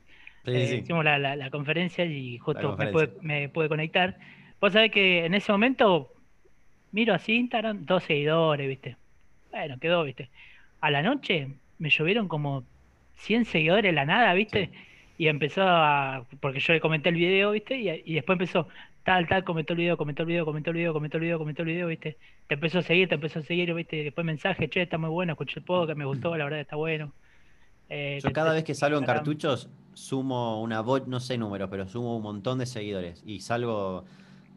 Sí, 0.45 0.53
Eh, 0.53 0.67
sí. 0.67 0.83
hicimos 0.83 1.05
la, 1.05 1.19
la- 1.19 1.37
la 1.37 1.51
conferencia 1.51 2.05
y 2.05 2.39
justo 2.39 2.75
me 2.75 2.89
pude, 2.89 3.13
me 3.23 3.49
pude 3.49 3.69
conectar. 3.69 4.19
Vos 4.61 4.73
sabés 4.75 4.91
que 4.93 5.25
en 5.27 5.35
ese 5.35 5.53
momento 5.53 6.13
miro 6.93 7.15
así 7.15 7.35
Instagram, 7.37 7.87
dos 7.87 8.05
seguidores, 8.05 8.69
¿viste? 8.69 8.99
Bueno, 9.51 9.79
quedó, 9.81 10.05
¿viste? 10.05 10.31
A 10.81 10.91
la 10.91 11.03
noche 11.03 11.59
me 11.79 11.91
llovieron 11.91 12.29
como 12.29 12.67
100 13.15 13.45
seguidores 13.45 13.85
de 13.85 13.93
la 13.93 14.07
nada, 14.07 14.35
¿viste? 14.35 14.71
Sí. 14.71 14.75
Y 15.17 15.29
empezó 15.29 15.63
a... 15.65 16.27
Porque 16.41 16.61
yo 16.61 16.73
le 16.75 16.81
comenté 16.81 17.11
el 17.11 17.17
video, 17.17 17.53
¿viste? 17.53 17.77
Y, 17.79 17.91
y 18.07 18.15
después 18.15 18.35
empezó, 18.37 18.69
tal, 19.05 19.27
tal, 19.29 19.45
comentó 19.45 19.73
el 19.73 19.79
video, 19.79 19.97
comentó 19.97 20.23
el 20.23 20.29
video, 20.29 20.45
comentó 20.45 20.71
el 20.71 20.77
video, 20.77 20.93
comentó 20.93 21.17
el 21.17 21.23
video, 21.23 21.39
comentó 21.39 21.63
el 21.63 21.69
video, 21.69 21.87
¿viste? 21.87 22.19
Te 22.47 22.55
empezó 22.55 22.79
a 22.79 22.83
seguir, 22.83 23.09
te 23.09 23.15
empezó 23.15 23.39
a 23.39 23.43
seguir, 23.43 23.73
¿viste? 23.75 24.05
Después 24.05 24.25
mensaje, 24.25 24.69
che, 24.69 24.83
está 24.83 24.99
muy 24.99 25.11
bueno, 25.11 25.33
escuché 25.33 25.61
el 25.61 25.65
podcast, 25.65 25.99
me 25.99 26.05
gustó, 26.05 26.37
la 26.37 26.45
verdad 26.45 26.61
está 26.61 26.77
bueno. 26.77 27.13
Eh, 27.89 28.21
Yo 28.23 28.33
cada 28.33 28.53
vez 28.53 28.65
que 28.65 28.75
salgo 28.75 28.99
en 28.99 29.05
cartuchos, 29.05 29.69
sumo 29.95 30.63
una 30.63 30.81
voz, 30.81 31.07
no 31.09 31.21
sé 31.21 31.37
números, 31.37 31.69
pero 31.71 31.89
sumo 31.89 32.17
un 32.17 32.23
montón 32.23 32.59
de 32.59 32.67
seguidores. 32.67 33.23
Y 33.27 33.41
salgo, 33.41 34.05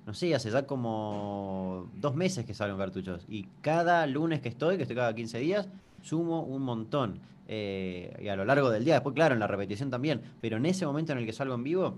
no 0.06 0.14
sé, 0.14 0.34
hace 0.36 0.52
ya 0.52 0.68
como 0.68 1.90
dos 1.96 2.16
meses 2.16 2.46
que 2.46 2.54
salgo 2.54 2.76
en 2.76 2.80
cartuchos. 2.80 3.26
Y 3.28 3.48
cada 3.62 4.06
lunes 4.06 4.42
que 4.42 4.50
estoy, 4.50 4.78
que 4.78 4.84
estoy 4.84 4.96
cada 4.96 5.16
15 5.16 5.40
días, 5.40 5.68
sumo 6.02 6.44
un 6.44 6.62
montón. 6.62 7.20
Eh, 7.48 8.16
y 8.22 8.28
a 8.28 8.36
lo 8.36 8.46
largo 8.46 8.70
del 8.70 8.86
día, 8.86 8.96
después, 8.96 9.16
claro, 9.16 9.34
en 9.34 9.40
la 9.40 9.48
repetición 9.48 9.90
también. 9.90 10.22
Pero 10.40 10.58
en 10.58 10.66
ese 10.66 10.86
momento 10.86 11.12
en 11.12 11.18
el 11.18 11.26
que 11.26 11.34
salgo 11.34 11.56
en 11.56 11.64
vivo, 11.64 11.96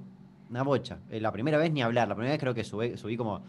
una 0.50 0.64
bocha. 0.64 1.00
Eh, 1.10 1.20
la 1.20 1.32
primera 1.32 1.58
vez 1.58 1.72
ni 1.72 1.82
hablar. 1.82 2.08
La 2.08 2.16
primera 2.16 2.32
vez 2.34 2.40
creo 2.40 2.54
que 2.54 2.64
subí, 2.64 2.98
subí 2.98 3.18
como, 3.18 3.42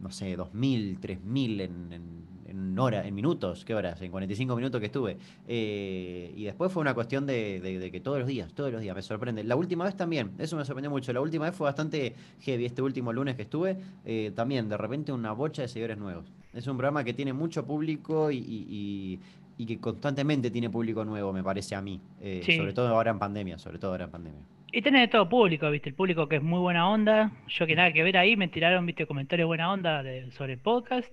no 0.00 0.10
sé, 0.10 0.36
2.000, 0.36 0.98
3.000 1.00 1.60
en, 1.60 1.92
en, 1.92 2.30
en 2.48 2.78
hora, 2.78 3.06
en 3.06 3.14
minutos. 3.14 3.64
¿Qué 3.64 3.74
horas? 3.74 4.00
En 4.02 4.10
45 4.10 4.56
minutos 4.56 4.80
que 4.80 4.86
estuve. 4.86 5.16
Eh, 5.46 6.32
y 6.36 6.44
después 6.44 6.72
fue 6.72 6.80
una 6.80 6.94
cuestión 6.94 7.26
de, 7.26 7.60
de- 7.60 7.78
de 7.78 7.90
que 7.90 8.00
todos 8.00 8.18
los 8.18 8.26
días, 8.28 8.52
todos 8.54 8.72
los 8.72 8.80
días, 8.80 8.94
me 8.96 9.02
sorprende. 9.02 9.44
La 9.44 9.56
última 9.56 9.84
vez 9.84 9.96
también, 9.96 10.32
eso 10.38 10.56
me 10.56 10.64
sorprendió 10.64 10.90
mucho. 10.90 11.12
La 11.12 11.20
última 11.20 11.44
vez 11.46 11.54
fue 11.54 11.64
bastante 11.66 12.14
heavy. 12.40 12.64
Este 12.66 12.82
último 12.82 13.12
lunes 13.12 13.36
que 13.36 13.42
estuve, 13.42 13.76
eh, 14.04 14.32
también 14.34 14.68
de 14.68 14.76
repente 14.76 15.12
una 15.12 15.32
bocha 15.32 15.62
de 15.62 15.68
seguidores 15.68 15.98
nuevos. 15.98 16.24
Es 16.54 16.66
un 16.66 16.76
programa 16.76 17.04
que 17.04 17.12
tiene 17.14 17.32
mucho 17.32 17.64
público 17.64 18.30
y, 18.30 18.38
y- 18.38 18.66
y- 18.68 19.20
y 19.58 19.66
que 19.66 19.78
constantemente 19.78 20.50
tiene 20.50 20.70
público 20.70 21.04
nuevo, 21.04 21.32
me 21.34 21.42
parece 21.44 21.74
a 21.74 21.82
mí. 21.82 22.00
Eh, 22.22 22.40
Sí. 22.42 22.56
Sobre 22.56 22.72
todo 22.72 22.88
ahora 22.88 23.10
en 23.10 23.18
pandemia, 23.18 23.58
sobre 23.58 23.78
todo 23.78 23.90
ahora 23.90 24.06
en 24.06 24.10
pandemia. 24.10 24.40
Y 24.72 24.82
tenés 24.82 25.02
de 25.02 25.08
todo 25.08 25.28
público, 25.28 25.68
¿viste? 25.70 25.88
El 25.88 25.94
público 25.94 26.28
que 26.28 26.36
es 26.36 26.42
muy 26.42 26.60
buena 26.60 26.88
onda. 26.88 27.32
Yo 27.48 27.66
que 27.66 27.74
nada 27.74 27.92
que 27.92 28.02
ver 28.02 28.16
ahí, 28.16 28.36
me 28.36 28.48
tiraron, 28.48 28.86
¿viste? 28.86 29.06
Comentarios 29.06 29.46
buena 29.48 29.72
onda 29.72 30.02
de- 30.02 30.30
sobre 30.32 30.52
el 30.54 30.58
podcast. 30.60 31.08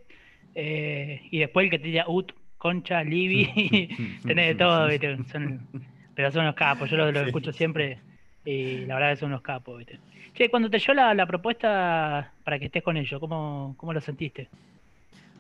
Eh, 0.54 1.22
y 1.32 1.40
después 1.40 1.66
el 1.66 1.72
que 1.72 1.80
te 1.80 1.86
tira 1.86 2.06
Ut, 2.08 2.32
Concha, 2.58 3.04
Libby. 3.04 3.90
tenés 4.26 4.48
de 4.50 4.56
todo, 4.56 4.88
¿viste? 4.88 5.18
Son- 5.32 5.60
pero 6.14 6.32
son 6.32 6.42
unos 6.44 6.56
capos. 6.56 6.90
Yo 6.90 6.98
los, 6.98 7.14
los 7.14 7.24
Sí. 7.24 7.28
escucho 7.30 7.52
siempre 7.54 8.00
y 8.46 8.86
la 8.86 8.96
verdad 8.96 9.10
que 9.12 9.16
son 9.18 9.30
unos 9.30 9.42
capos, 9.42 9.78
¿viste? 9.80 10.00
Che, 10.36 10.50
cuando 10.50 10.70
te 10.70 10.78
llegó 10.80 10.94
la, 10.94 11.14
la 11.16 11.26
propuesta 11.26 12.32
para 12.44 12.60
que 12.60 12.66
estés 12.66 12.84
con 12.84 12.96
ellos, 12.98 13.20
¿cómo, 13.20 13.74
cómo 13.78 13.92
lo 13.94 14.02
sentiste? 14.02 14.50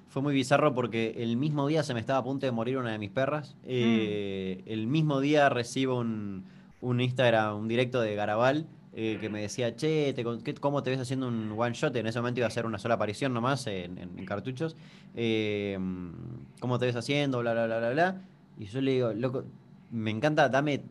Fue 0.10 0.22
muy 0.24 0.34
bizarro 0.34 0.74
porque 0.74 1.14
el 1.18 1.38
mismo 1.38 1.68
día 1.68 1.84
se 1.84 1.94
me 1.94 2.00
estaba 2.00 2.20
a 2.20 2.24
punto 2.24 2.46
de 2.48 2.52
morir 2.52 2.78
una 2.78 2.92
de 2.94 2.98
mis 2.98 3.12
perras. 3.12 3.56
Mm. 3.64 3.68
Eh, 3.68 4.64
El 4.66 4.88
mismo 4.88 5.20
día 5.20 5.50
recibo 5.50 6.00
un, 6.00 6.46
un 6.82 7.02
Instagram, 7.02 7.58
un 7.58 7.68
directo 7.68 8.02
de 8.02 8.16
Garabal, 8.16 8.66
eh, 8.94 9.18
que 9.22 9.30
me 9.30 9.42
decía, 9.42 9.76
che, 9.76 10.14
te 10.14 10.24
con- 10.24 10.42
¿qué- 10.42 10.54
¿cómo 10.56 10.82
te 10.84 10.90
ves 10.90 11.00
haciendo 11.00 11.28
un 11.28 11.54
one 11.56 11.74
shot? 11.74 11.96
En 11.96 12.08
ese 12.08 12.20
momento 12.20 12.40
iba 12.40 12.46
a 12.46 12.50
hacer 12.50 12.66
una 12.66 12.80
sola 12.80 12.96
aparición 12.96 13.34
nomás 13.34 13.68
en, 13.68 13.98
en- 13.98 14.26
cartuchos. 14.26 14.76
Eh, 15.16 15.78
¿Cómo 16.60 16.80
te 16.80 16.86
ves 16.88 16.96
haciendo? 16.96 17.40
Bla, 17.40 17.54
bla, 17.54 17.66
bla, 17.66 17.78
bla, 17.80 17.90
bla. 17.92 18.22
Y 18.60 18.66
yo 18.66 18.82
le 18.82 18.92
digo, 18.92 19.14
loco, 19.14 19.44
me 19.92 20.12
encanta, 20.12 20.50
dame 20.50 20.82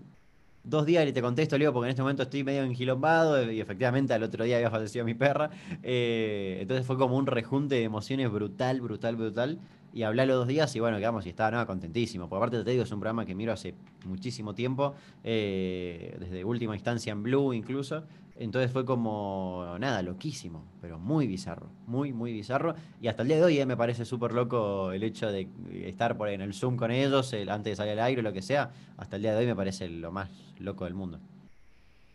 dos 0.62 0.84
días 0.86 1.06
y 1.06 1.12
te 1.12 1.22
contesto, 1.22 1.56
le 1.58 1.64
digo, 1.64 1.72
porque 1.72 1.86
en 1.86 1.90
este 1.90 2.02
momento 2.02 2.22
estoy 2.24 2.42
medio 2.44 2.62
engilombado 2.64 3.50
y 3.50 3.60
efectivamente 3.60 4.14
al 4.14 4.22
otro 4.24 4.44
día 4.44 4.56
había 4.56 4.70
fallecido 4.70 5.04
mi 5.04 5.14
perra. 5.14 5.50
Eh, 5.82 6.58
entonces 6.60 6.86
fue 6.86 6.96
como 6.96 7.16
un 7.16 7.26
rejunte 7.26 7.76
de 7.76 7.82
emociones 7.84 8.30
brutal, 8.30 8.80
brutal, 8.80 9.16
brutal. 9.16 9.58
Y 9.96 10.02
los 10.04 10.26
dos 10.28 10.46
días 10.46 10.76
y 10.76 10.80
bueno, 10.80 10.98
quedamos 10.98 11.24
y 11.24 11.30
estaba 11.30 11.50
nada 11.52 11.64
contentísimo. 11.64 12.28
Porque 12.28 12.36
aparte 12.44 12.64
te 12.64 12.70
digo, 12.70 12.82
es 12.82 12.92
un 12.92 13.00
programa 13.00 13.24
que 13.24 13.34
miro 13.34 13.50
hace 13.54 13.74
muchísimo 14.04 14.54
tiempo, 14.54 14.94
eh, 15.24 16.14
desde 16.20 16.44
última 16.44 16.74
instancia 16.74 17.12
en 17.12 17.22
Blue 17.22 17.54
incluso. 17.54 18.04
Entonces 18.38 18.70
fue 18.70 18.84
como, 18.84 19.76
nada, 19.80 20.02
loquísimo, 20.02 20.66
pero 20.82 20.98
muy 20.98 21.26
bizarro, 21.26 21.70
muy, 21.86 22.12
muy 22.12 22.30
bizarro. 22.34 22.74
Y 23.00 23.08
hasta 23.08 23.22
el 23.22 23.28
día 23.28 23.38
de 23.38 23.44
hoy 23.44 23.58
eh, 23.58 23.64
me 23.64 23.78
parece 23.78 24.04
súper 24.04 24.32
loco 24.32 24.92
el 24.92 25.02
hecho 25.02 25.32
de 25.32 25.48
estar 25.84 26.18
por 26.18 26.28
ahí 26.28 26.34
en 26.34 26.42
el 26.42 26.52
Zoom 26.52 26.76
con 26.76 26.90
ellos, 26.90 27.32
el- 27.32 27.48
antes 27.48 27.72
de 27.72 27.76
salir 27.76 27.92
al 27.92 28.00
aire 28.00 28.20
o 28.20 28.22
lo 28.22 28.34
que 28.34 28.42
sea. 28.42 28.72
Hasta 28.98 29.16
el 29.16 29.22
día 29.22 29.32
de 29.32 29.38
hoy 29.38 29.46
me 29.46 29.56
parece 29.56 29.88
lo 29.88 30.12
más 30.12 30.28
loco 30.58 30.84
del 30.84 30.92
mundo. 30.92 31.18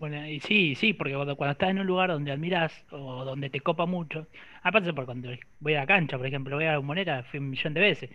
Bueno, 0.02 0.28
y 0.28 0.40
sí, 0.40 0.74
sí, 0.76 0.94
porque 0.94 1.14
cuando, 1.14 1.36
cuando 1.36 1.52
estás 1.52 1.70
en 1.70 1.80
un 1.80 1.86
lugar 1.86 2.10
donde 2.10 2.32
admiras 2.32 2.74
o 2.92 3.24
donde 3.24 3.52
te 3.52 3.62
copa 3.62 3.86
mucho, 3.86 4.28
aparte 4.64 4.92
por 4.94 5.06
cuando 5.06 5.30
voy 5.60 5.76
a 5.76 5.82
la 5.82 5.86
cancha, 5.86 6.18
por 6.18 6.26
ejemplo, 6.26 6.56
voy 6.56 6.66
a 6.66 6.72
la 6.72 6.78
bombonera, 6.78 7.24
fui 7.24 7.40
un 7.40 7.52
millón 7.52 7.76
de 7.76 7.82
veces, 7.82 8.10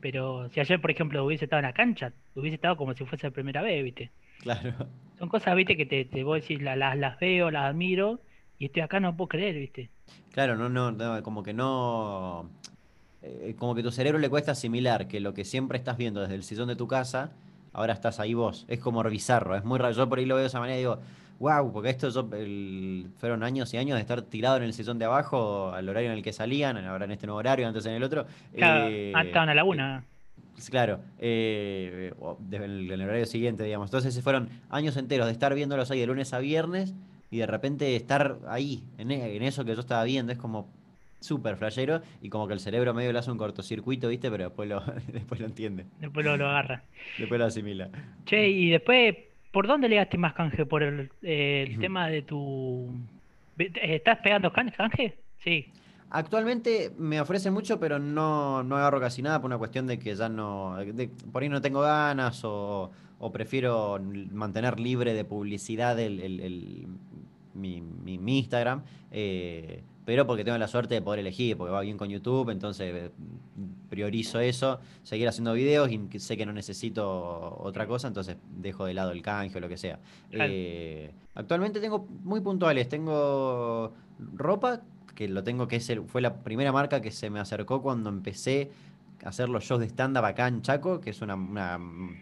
pero 0.00 0.50
si 0.50 0.60
ayer, 0.60 0.78
por 0.82 0.90
ejemplo, 0.90 1.24
hubiese 1.24 1.46
estado 1.46 1.60
en 1.60 1.66
la 1.66 1.72
cancha, 1.72 2.12
hubiese 2.34 2.56
estado 2.56 2.76
como 2.76 2.92
si 2.92 3.06
fuese 3.06 3.26
la 3.26 3.30
primera 3.32 3.62
vez, 3.62 3.82
¿viste? 3.82 4.10
Claro. 4.40 4.74
Son 5.18 5.30
cosas, 5.30 5.56
¿viste? 5.56 5.76
Que 5.78 5.86
te, 5.86 6.04
te 6.04 6.22
voy 6.24 6.38
a 6.38 6.40
decir, 6.42 6.60
la- 6.62 6.76
las, 6.76 6.96
las 6.98 7.18
veo, 7.18 7.50
las 7.50 7.64
admiro, 7.70 8.20
y 8.58 8.66
estoy 8.66 8.82
acá, 8.82 9.00
no 9.00 9.16
puedo 9.16 9.28
creer, 9.28 9.54
¿viste? 9.56 9.88
Claro, 10.32 10.56
no, 10.56 10.68
no, 10.68 10.92
no, 10.92 11.22
como 11.22 11.42
que 11.42 11.54
no. 11.54 12.50
eh, 13.22 13.54
como 13.58 13.74
que 13.74 13.82
tu 13.82 13.90
cerebro 13.90 14.18
le 14.18 14.28
cuesta 14.30 14.52
asimilar 14.52 15.08
que 15.08 15.20
lo 15.20 15.34
que 15.34 15.44
siempre 15.46 15.78
estás 15.78 15.96
viendo 15.96 16.20
desde 16.20 16.34
el 16.34 16.42
sillón 16.42 16.68
de 16.68 16.76
tu 16.76 16.86
casa, 16.86 17.32
ahora 17.72 17.92
estás 17.94 18.20
ahí 18.20 18.34
vos. 18.34 18.66
Es 18.68 18.78
como 18.80 19.02
bizarro, 19.04 19.56
es 19.56 19.64
muy 19.64 19.78
raro. 19.78 19.94
Yo 19.94 20.08
por 20.08 20.18
ahí 20.18 20.26
lo 20.26 20.34
veo 20.36 20.42
de 20.42 20.48
esa 20.48 20.60
manera 20.60 20.76
y 20.76 20.80
digo, 20.80 20.98
wow, 21.40 21.72
porque 21.72 21.90
esto 21.90 22.08
yo, 22.10 22.28
el- 22.36 23.08
fueron 23.16 23.42
años 23.42 23.74
y 23.74 23.78
años 23.78 23.96
de 23.96 24.00
estar 24.02 24.22
tirado 24.22 24.58
en 24.58 24.62
el 24.62 24.72
sillón 24.72 24.98
de 24.98 25.06
abajo 25.06 25.72
al 25.72 25.88
horario 25.88 26.10
en 26.12 26.16
el 26.18 26.22
que 26.22 26.32
salían, 26.32 26.76
ahora 26.78 27.06
en 27.06 27.10
este 27.10 27.26
nuevo 27.26 27.38
horario, 27.40 27.66
antes 27.66 27.84
en 27.86 27.94
el 27.94 28.02
otro. 28.04 28.26
Claro, 28.56 28.86
eh, 28.88 29.12
ah, 29.16 29.22
estaba 29.22 29.42
en 29.44 29.48
la 29.48 29.54
laguna. 29.54 30.04
Sí, 30.56 30.70
Claro, 30.70 31.00
eh, 31.18 32.12
desde 32.40 32.64
el, 32.66 32.90
el 32.90 33.02
horario 33.02 33.26
siguiente, 33.26 33.64
digamos. 33.64 33.88
Entonces 33.88 34.22
fueron 34.22 34.48
años 34.68 34.96
enteros 34.96 35.26
de 35.26 35.32
estar 35.32 35.54
viéndolos 35.54 35.90
ahí 35.90 36.00
de 36.00 36.06
lunes 36.06 36.32
a 36.34 36.38
viernes 36.38 36.94
y 37.30 37.38
de 37.38 37.46
repente 37.46 37.96
estar 37.96 38.38
ahí, 38.46 38.84
en, 38.98 39.10
en 39.10 39.42
eso 39.42 39.64
que 39.64 39.74
yo 39.74 39.80
estaba 39.80 40.04
viendo. 40.04 40.32
Es 40.32 40.38
como 40.38 40.68
súper 41.20 41.56
flashero 41.56 42.00
y 42.22 42.28
como 42.30 42.46
que 42.46 42.54
el 42.54 42.60
cerebro 42.60 42.94
medio 42.94 43.12
le 43.12 43.18
hace 43.18 43.30
un 43.30 43.38
cortocircuito, 43.38 44.08
¿viste? 44.08 44.30
Pero 44.30 44.44
después 44.44 44.68
lo, 44.68 44.80
después 45.12 45.40
lo 45.40 45.46
entiende, 45.46 45.86
Después 46.00 46.24
lo, 46.26 46.36
lo 46.36 46.48
agarra. 46.48 46.82
después 47.18 47.38
lo 47.38 47.46
asimila. 47.46 47.88
Che, 48.26 48.48
y 48.48 48.70
después, 48.70 49.16
¿por 49.52 49.66
dónde 49.66 49.88
le 49.88 50.00
más 50.18 50.34
canje? 50.34 50.66
¿Por 50.66 50.82
el, 50.82 51.10
eh, 51.22 51.66
el 51.68 51.78
tema 51.78 52.08
de 52.08 52.22
tu... 52.22 52.88
¿Estás 53.58 54.18
pegando 54.18 54.52
can- 54.52 54.70
canje? 54.70 55.18
Sí. 55.38 55.66
Actualmente 56.10 56.90
me 56.98 57.20
ofrecen 57.20 57.52
mucho, 57.52 57.78
pero 57.78 57.98
no, 57.98 58.62
no 58.64 58.76
agarro 58.76 58.98
casi 59.00 59.22
nada 59.22 59.40
por 59.40 59.46
una 59.48 59.58
cuestión 59.58 59.86
de 59.86 59.98
que 59.98 60.14
ya 60.14 60.28
no. 60.28 60.76
de- 60.76 61.08
por 61.32 61.42
ahí 61.42 61.48
no 61.48 61.60
tengo 61.60 61.80
ganas 61.82 62.42
o, 62.44 62.90
o 63.18 63.32
prefiero 63.32 64.00
mantener 64.32 64.80
libre 64.80 65.14
de 65.14 65.24
publicidad 65.24 65.98
el, 66.00 66.20
el- 66.20 66.40
el- 66.40 66.86
mi, 67.54 67.80
mi- 67.80 68.18
mi 68.18 68.38
Instagram. 68.38 68.82
eh, 69.12 69.82
pero 70.04 70.26
porque 70.26 70.44
tengo 70.44 70.56
la 70.58 70.68
suerte 70.68 70.94
de 70.94 71.02
poder 71.02 71.20
elegir, 71.20 71.56
porque 71.56 71.72
va 71.72 71.80
bien 71.82 71.96
con 71.96 72.08
YouTube, 72.08 72.50
entonces 72.50 73.10
priorizo 73.88 74.40
eso, 74.40 74.80
seguir 75.02 75.28
haciendo 75.28 75.52
videos 75.52 75.90
y 75.90 76.18
sé 76.18 76.36
que 76.36 76.46
no 76.46 76.52
necesito 76.52 77.56
otra 77.60 77.86
cosa, 77.86 78.08
entonces 78.08 78.36
dejo 78.56 78.86
de 78.86 78.94
lado 78.94 79.10
el 79.12 79.22
canje 79.22 79.58
o 79.58 79.60
lo 79.60 79.68
que 79.68 79.76
sea. 79.76 79.98
Claro. 80.30 80.52
Eh, 80.54 81.10
actualmente 81.34 81.80
tengo 81.80 82.06
muy 82.22 82.40
puntuales, 82.40 82.88
tengo 82.88 83.92
ropa, 84.34 84.80
que 85.14 85.28
lo 85.28 85.42
tengo 85.42 85.66
que 85.68 85.76
es 85.76 85.90
el- 85.90 86.02
fue 86.04 86.20
la 86.22 86.42
primera 86.42 86.72
marca 86.72 87.00
que 87.00 87.10
se 87.10 87.28
me 87.30 87.40
acercó 87.40 87.82
cuando 87.82 88.08
empecé 88.10 88.70
a 89.24 89.28
hacer 89.28 89.48
los 89.50 89.64
shows 89.64 89.80
de 89.80 89.86
stand-up 89.86 90.24
acá 90.24 90.48
en 90.48 90.62
Chaco, 90.62 91.00
que 91.00 91.10
es 91.10 91.20
una, 91.20 91.34
una 91.34 91.78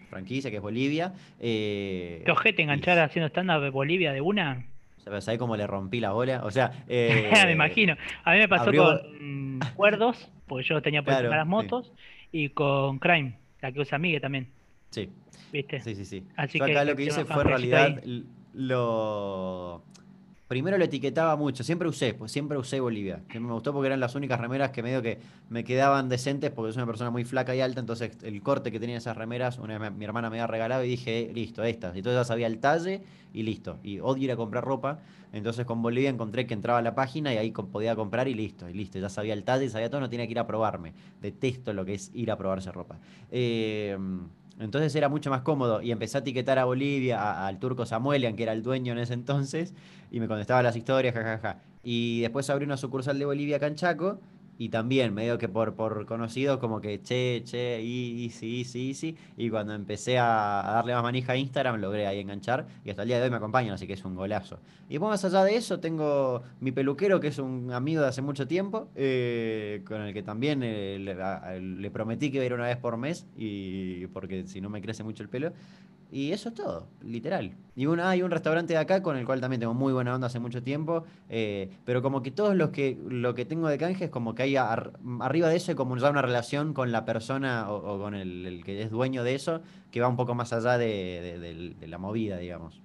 franquicia 0.09 0.51
que 0.51 0.57
es 0.57 0.63
Bolivia. 0.63 1.13
Eh, 1.39 2.23
¿Qué 2.25 2.33
ojete 2.33 2.63
y 2.63 2.65
enganchar 2.65 2.99
haciendo 2.99 3.29
stand-up 3.29 3.61
de 3.63 3.71
Bolivia 3.71 4.13
de 4.13 4.21
una? 4.21 4.67
¿Sabes 5.21 5.39
cómo 5.39 5.57
le 5.57 5.67
rompí 5.67 6.01
la 6.01 6.13
bola? 6.13 6.43
O 6.45 6.51
sea, 6.51 6.71
Me 6.87 6.89
eh, 6.89 7.53
imagino. 7.53 7.97
A 8.25 8.33
mí 8.33 8.39
me 8.39 8.49
pasó 8.49 8.67
abrió- 8.67 9.01
con 9.03 9.61
Cuerdos, 9.75 10.29
porque 10.47 10.65
yo 10.65 10.81
tenía 10.83 11.03
por 11.03 11.13
Claro, 11.15 11.31
las 11.31 11.45
sí. 11.45 11.51
motos, 11.51 11.93
y 12.33 12.51
con 12.51 12.99
Crime, 12.99 13.39
la 13.61 13.73
que 13.73 13.81
usa 13.81 13.99
Migue 13.99 14.21
también, 14.21 14.49
Sí, 14.91 15.09
¿viste? 15.53 15.81
sí, 15.81 15.95
sí, 15.95 16.05
sí. 16.05 16.25
Así 16.37 16.59
Yo 16.59 16.65
que 16.67 16.73
acá 16.73 16.85
lo 16.85 16.97
que 16.97 17.05
hice 17.05 17.25
fue 17.25 17.43
en 17.43 17.49
realidad 17.49 18.03
lo 18.55 19.83
Primero 20.49 20.79
lo 20.79 20.85
etiquetaba 20.85 21.37
mucho, 21.37 21.63
siempre 21.63 21.89
usé, 21.89 22.15
pues 22.15 22.33
siempre 22.33 22.57
usé 22.57 22.81
Bolivia. 22.81 23.21
Que 23.29 23.39
me 23.39 23.53
gustó 23.53 23.75
porque 23.75 23.89
eran 23.89 24.01
las 24.01 24.15
únicas 24.15 24.41
remeras 24.41 24.71
que 24.71 24.83
medio 24.83 25.03
que 25.03 25.19
me 25.51 25.63
quedaban 25.63 26.09
decentes 26.09 26.51
porque 26.51 26.73
soy 26.73 26.81
una 26.81 26.87
persona 26.87 27.11
muy 27.11 27.25
flaca 27.25 27.55
y 27.55 27.61
alta, 27.61 27.81
entonces 27.81 28.17
el 28.23 28.41
corte 28.41 28.73
que 28.73 28.81
tenía 28.81 28.97
esas 28.97 29.15
remeras, 29.15 29.59
una 29.59 29.77
vez 29.77 29.93
mi 29.93 30.07
hermana 30.07 30.31
me 30.31 30.37
había 30.37 30.47
regalado 30.47 30.85
y 30.85 30.89
dije, 30.89 31.31
listo, 31.35 31.63
estas. 31.65 31.95
Y 31.95 31.99
entonces 31.99 32.21
ya 32.21 32.25
sabía 32.25 32.47
el 32.47 32.61
talle 32.61 33.03
y 33.35 33.43
listo. 33.43 33.79
Y 33.83 34.01
odio 34.01 34.25
ir 34.25 34.33
a 34.33 34.37
comprar 34.37 34.65
ropa, 34.65 35.01
entonces 35.35 35.67
con 35.67 35.83
Bolivia 35.83 36.09
encontré 36.09 36.47
que 36.47 36.55
entraba 36.55 36.79
a 36.79 36.83
la 36.83 36.95
página 36.95 37.35
y 37.35 37.37
ahí 37.37 37.51
podía 37.51 37.95
comprar 37.95 38.27
y 38.27 38.33
listo, 38.33 38.71
y 38.71 38.73
listo. 38.73 38.99
Ya 38.99 39.11
sabía 39.11 39.35
el 39.35 39.45
talle, 39.45 39.67
y 39.67 39.69
sabía 39.69 39.91
todo, 39.91 40.01
no 40.01 40.09
tenía 40.09 40.25
que 40.25 40.33
ir 40.33 40.39
a 40.39 40.47
probarme. 40.47 40.95
Detesto 41.21 41.75
lo 41.75 41.85
que 41.85 41.93
es 41.93 42.11
ir 42.15 42.31
a 42.31 42.39
probarse 42.39 42.73
ropa. 42.73 42.99
Eh, 43.31 43.99
entonces 44.59 44.95
era 44.95 45.09
mucho 45.09 45.31
más 45.31 45.43
cómodo 45.43 45.83
y 45.83 45.93
empecé 45.93 46.19
a 46.19 46.21
etiquetar 46.21 46.59
a 46.59 46.65
Bolivia, 46.65 47.47
al 47.47 47.59
turco 47.59 47.87
Samuelian, 47.87 48.37
que 48.37 48.43
era 48.43 48.53
el 48.53 48.63
dueño 48.63 48.93
en 48.93 48.99
ese 48.99 49.15
entonces, 49.15 49.75
y 50.11 50.21
me 50.21 50.29
contestaba 50.29 50.63
las 50.63 50.77
historias, 50.77 51.15
jajaja. 51.15 51.61
Y 51.83 52.21
después 52.21 52.51
abrí 52.51 52.65
una 52.65 52.77
sucursal 52.77 53.19
de 53.19 53.25
Bolivia 53.25 53.59
Canchaco 53.59 54.21
y 54.59 54.71
también, 54.71 55.15
medio 55.15 55.39
que 55.39 55.49
por, 55.49 55.75
por 55.75 56.05
conocido, 56.05 56.59
como 56.59 56.81
que 56.81 57.01
che, 57.01 57.43
che, 57.45 57.81
y, 57.81 58.29
sí, 58.31 58.65
sí, 58.65 58.93
sí. 58.93 59.17
Y 59.37 59.51
cuando 59.51 59.73
empecé 59.73 60.19
a, 60.19 60.63
darle 60.75 60.95
más 60.95 61.05
manija 61.05 61.35
a 61.35 61.37
Instagram, 61.37 61.81
logré 61.81 62.09
ahí 62.09 62.19
enganchar. 62.19 62.67
Y 62.85 62.91
hasta 62.91 63.03
el 63.03 63.09
día 63.09 63.19
de 63.19 63.25
hoy 63.25 63.31
me 63.31 63.37
acompañan, 63.37 63.75
así 63.75 63.87
que 63.87 63.93
es 63.93 64.05
un 64.05 64.17
golazo. 64.17 64.59
Y 64.89 64.95
después, 64.95 65.11
más 65.11 65.25
allá 65.25 65.45
de 65.45 65.55
eso, 65.55 65.79
tengo 65.79 66.43
mi 66.61 66.73
peluquero, 66.73 67.21
que 67.21 67.29
es 67.29 67.39
un 67.39 67.73
amigo 67.73 68.03
de 68.03 68.09
hace 68.09 68.21
mucho 68.21 68.49
tiempo, 68.49 68.89
eh, 68.97 69.83
con 69.87 70.03
el 70.03 70.13
que 70.13 70.25
también 70.25 70.63
eh, 70.65 70.99
le, 70.99 71.91
prometí 71.93 72.33
que 72.33 72.39
iba 72.39 72.43
a 72.43 72.47
ir 72.47 72.55
una 72.55 72.67
vez 72.67 72.79
por 72.79 72.97
mes, 72.97 73.29
y 73.37 74.09
porque 74.09 74.45
si 74.49 74.61
no 74.61 74.71
me 74.71 74.83
crece 74.83 75.05
mucho 75.05 75.23
el 75.23 75.29
pelo. 75.29 75.53
Y 76.11 76.33
eso 76.33 76.49
es 76.49 76.55
todo, 76.55 76.89
literal. 77.03 77.55
Y 77.77 77.87
una, 77.87 78.09
hay 78.11 78.23
un 78.23 78.31
restaurante 78.31 78.73
de 78.73 78.79
acá 78.79 79.03
con 79.03 79.17
el 79.17 79.27
cual 79.27 79.41
también 79.41 79.61
tengo 79.61 79.75
muy 79.75 79.93
buena 79.93 80.15
onda 80.15 80.29
hace 80.29 80.39
mucho 80.39 80.63
tiempo, 80.63 81.05
eh, 81.29 81.71
pero 81.85 82.01
como 82.01 82.23
que 82.23 82.31
todos 82.31 82.57
los 82.57 82.71
que 82.71 82.99
lo 83.09 83.35
que 83.35 83.45
tengo 83.45 83.69
de 83.69 83.79
canje 83.79 84.07
es 84.07 84.11
como 84.11 84.35
que 84.35 84.45
hay 84.45 84.57
arriba 84.57 85.49
de 85.49 85.57
eso 85.57 85.73
hay 85.73 85.77
como 85.77 85.97
ya 85.99 86.11
una 86.11 86.23
relación 86.23 86.73
con 86.73 86.93
la 86.93 87.05
persona 87.05 87.71
o, 87.71 87.99
con 87.99 88.15
el, 88.15 88.63
que 88.65 88.83
es 88.83 88.91
dueño 88.91 89.23
de 89.23 89.35
eso 89.35 89.61
que 89.91 90.01
va 90.01 90.09
un 90.09 90.17
poco 90.17 90.35
más 90.35 90.53
allá 90.53 90.79
de 90.79 91.77
la 91.87 91.99
movida, 91.99 92.39
digamos. 92.39 92.81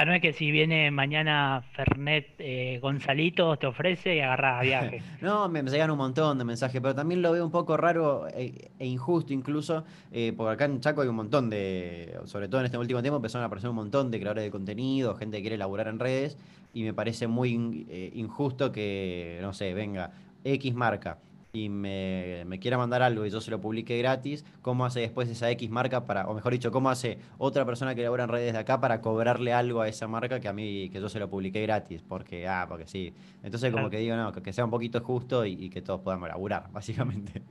Ah, 0.00 0.04
no 0.04 0.14
es 0.14 0.22
que 0.22 0.32
si 0.32 0.52
viene 0.52 0.92
mañana 0.92 1.60
Fernet 1.72 2.36
eh, 2.38 2.78
Gonzalito 2.80 3.56
te 3.56 3.66
ofrece 3.66 4.14
y 4.14 4.20
agarras 4.20 4.60
a 4.60 4.62
viaje. 4.62 5.02
no, 5.20 5.48
me 5.48 5.60
llegan 5.64 5.90
un 5.90 5.98
montón 5.98 6.38
de 6.38 6.44
mensajes, 6.44 6.80
pero 6.80 6.94
también 6.94 7.20
lo 7.20 7.32
veo 7.32 7.44
un 7.44 7.50
poco 7.50 7.76
raro 7.76 8.28
e, 8.28 8.70
e 8.78 8.86
injusto 8.86 9.32
incluso, 9.32 9.82
eh, 10.12 10.32
porque 10.36 10.52
acá 10.52 10.66
en 10.66 10.78
Chaco 10.78 11.02
hay 11.02 11.08
un 11.08 11.16
montón 11.16 11.50
de, 11.50 12.16
sobre 12.26 12.46
todo 12.46 12.60
en 12.60 12.66
este 12.66 12.78
último 12.78 13.02
tiempo 13.02 13.16
empezaron 13.16 13.42
a 13.42 13.46
aparecer 13.46 13.70
un 13.70 13.74
montón 13.74 14.12
de 14.12 14.20
creadores 14.20 14.44
de 14.44 14.52
contenido, 14.52 15.16
gente 15.16 15.38
que 15.38 15.42
quiere 15.42 15.56
elaborar 15.56 15.88
en 15.88 15.98
redes, 15.98 16.38
y 16.72 16.84
me 16.84 16.94
parece 16.94 17.26
muy 17.26 17.84
eh, 17.90 18.12
injusto 18.14 18.70
que, 18.70 19.40
no 19.42 19.52
sé, 19.52 19.74
venga 19.74 20.12
X 20.44 20.74
marca 20.76 21.18
y 21.52 21.68
me, 21.68 22.58
quiera 22.60 22.76
mandar 22.76 23.02
algo 23.02 23.24
y 23.24 23.30
yo 23.30 23.40
se 23.40 23.50
lo 23.50 23.60
publique 23.60 23.96
gratis, 23.98 24.44
¿cómo 24.62 24.84
hace 24.84 25.00
después 25.00 25.28
esa 25.28 25.50
X 25.50 25.70
marca 25.70 26.04
para, 26.04 26.26
o 26.26 26.34
mejor 26.34 26.52
dicho, 26.52 26.70
cómo 26.70 26.90
hace 26.90 27.18
otra 27.38 27.64
persona 27.64 27.94
que 27.94 28.02
labora 28.02 28.24
en 28.24 28.30
redes 28.30 28.52
de 28.52 28.58
acá 28.58 28.80
para 28.80 29.00
cobrarle 29.00 29.52
algo 29.52 29.80
a 29.80 29.88
esa 29.88 30.08
marca 30.08 30.40
que 30.40 30.48
a 30.48 30.52
mí, 30.52 30.90
que 30.90 31.00
yo 31.00 31.08
se 31.08 31.18
lo 31.18 31.28
publiqué 31.28 31.62
gratis? 31.62 32.02
Porque, 32.06 32.46
ah, 32.46 32.66
porque 32.68 32.86
sí. 32.86 33.14
Entonces 33.42 33.72
como 33.72 33.90
que 33.90 33.98
digo, 33.98 34.16
no, 34.16 34.32
que, 34.32 34.52
sea 34.52 34.64
un 34.64 34.70
poquito 34.70 35.00
justo 35.00 35.44
y, 35.44 35.70
que 35.70 35.82
todos 35.82 36.00
podamos 36.00 36.28
laburar, 36.28 36.64
básicamente. 36.72 37.42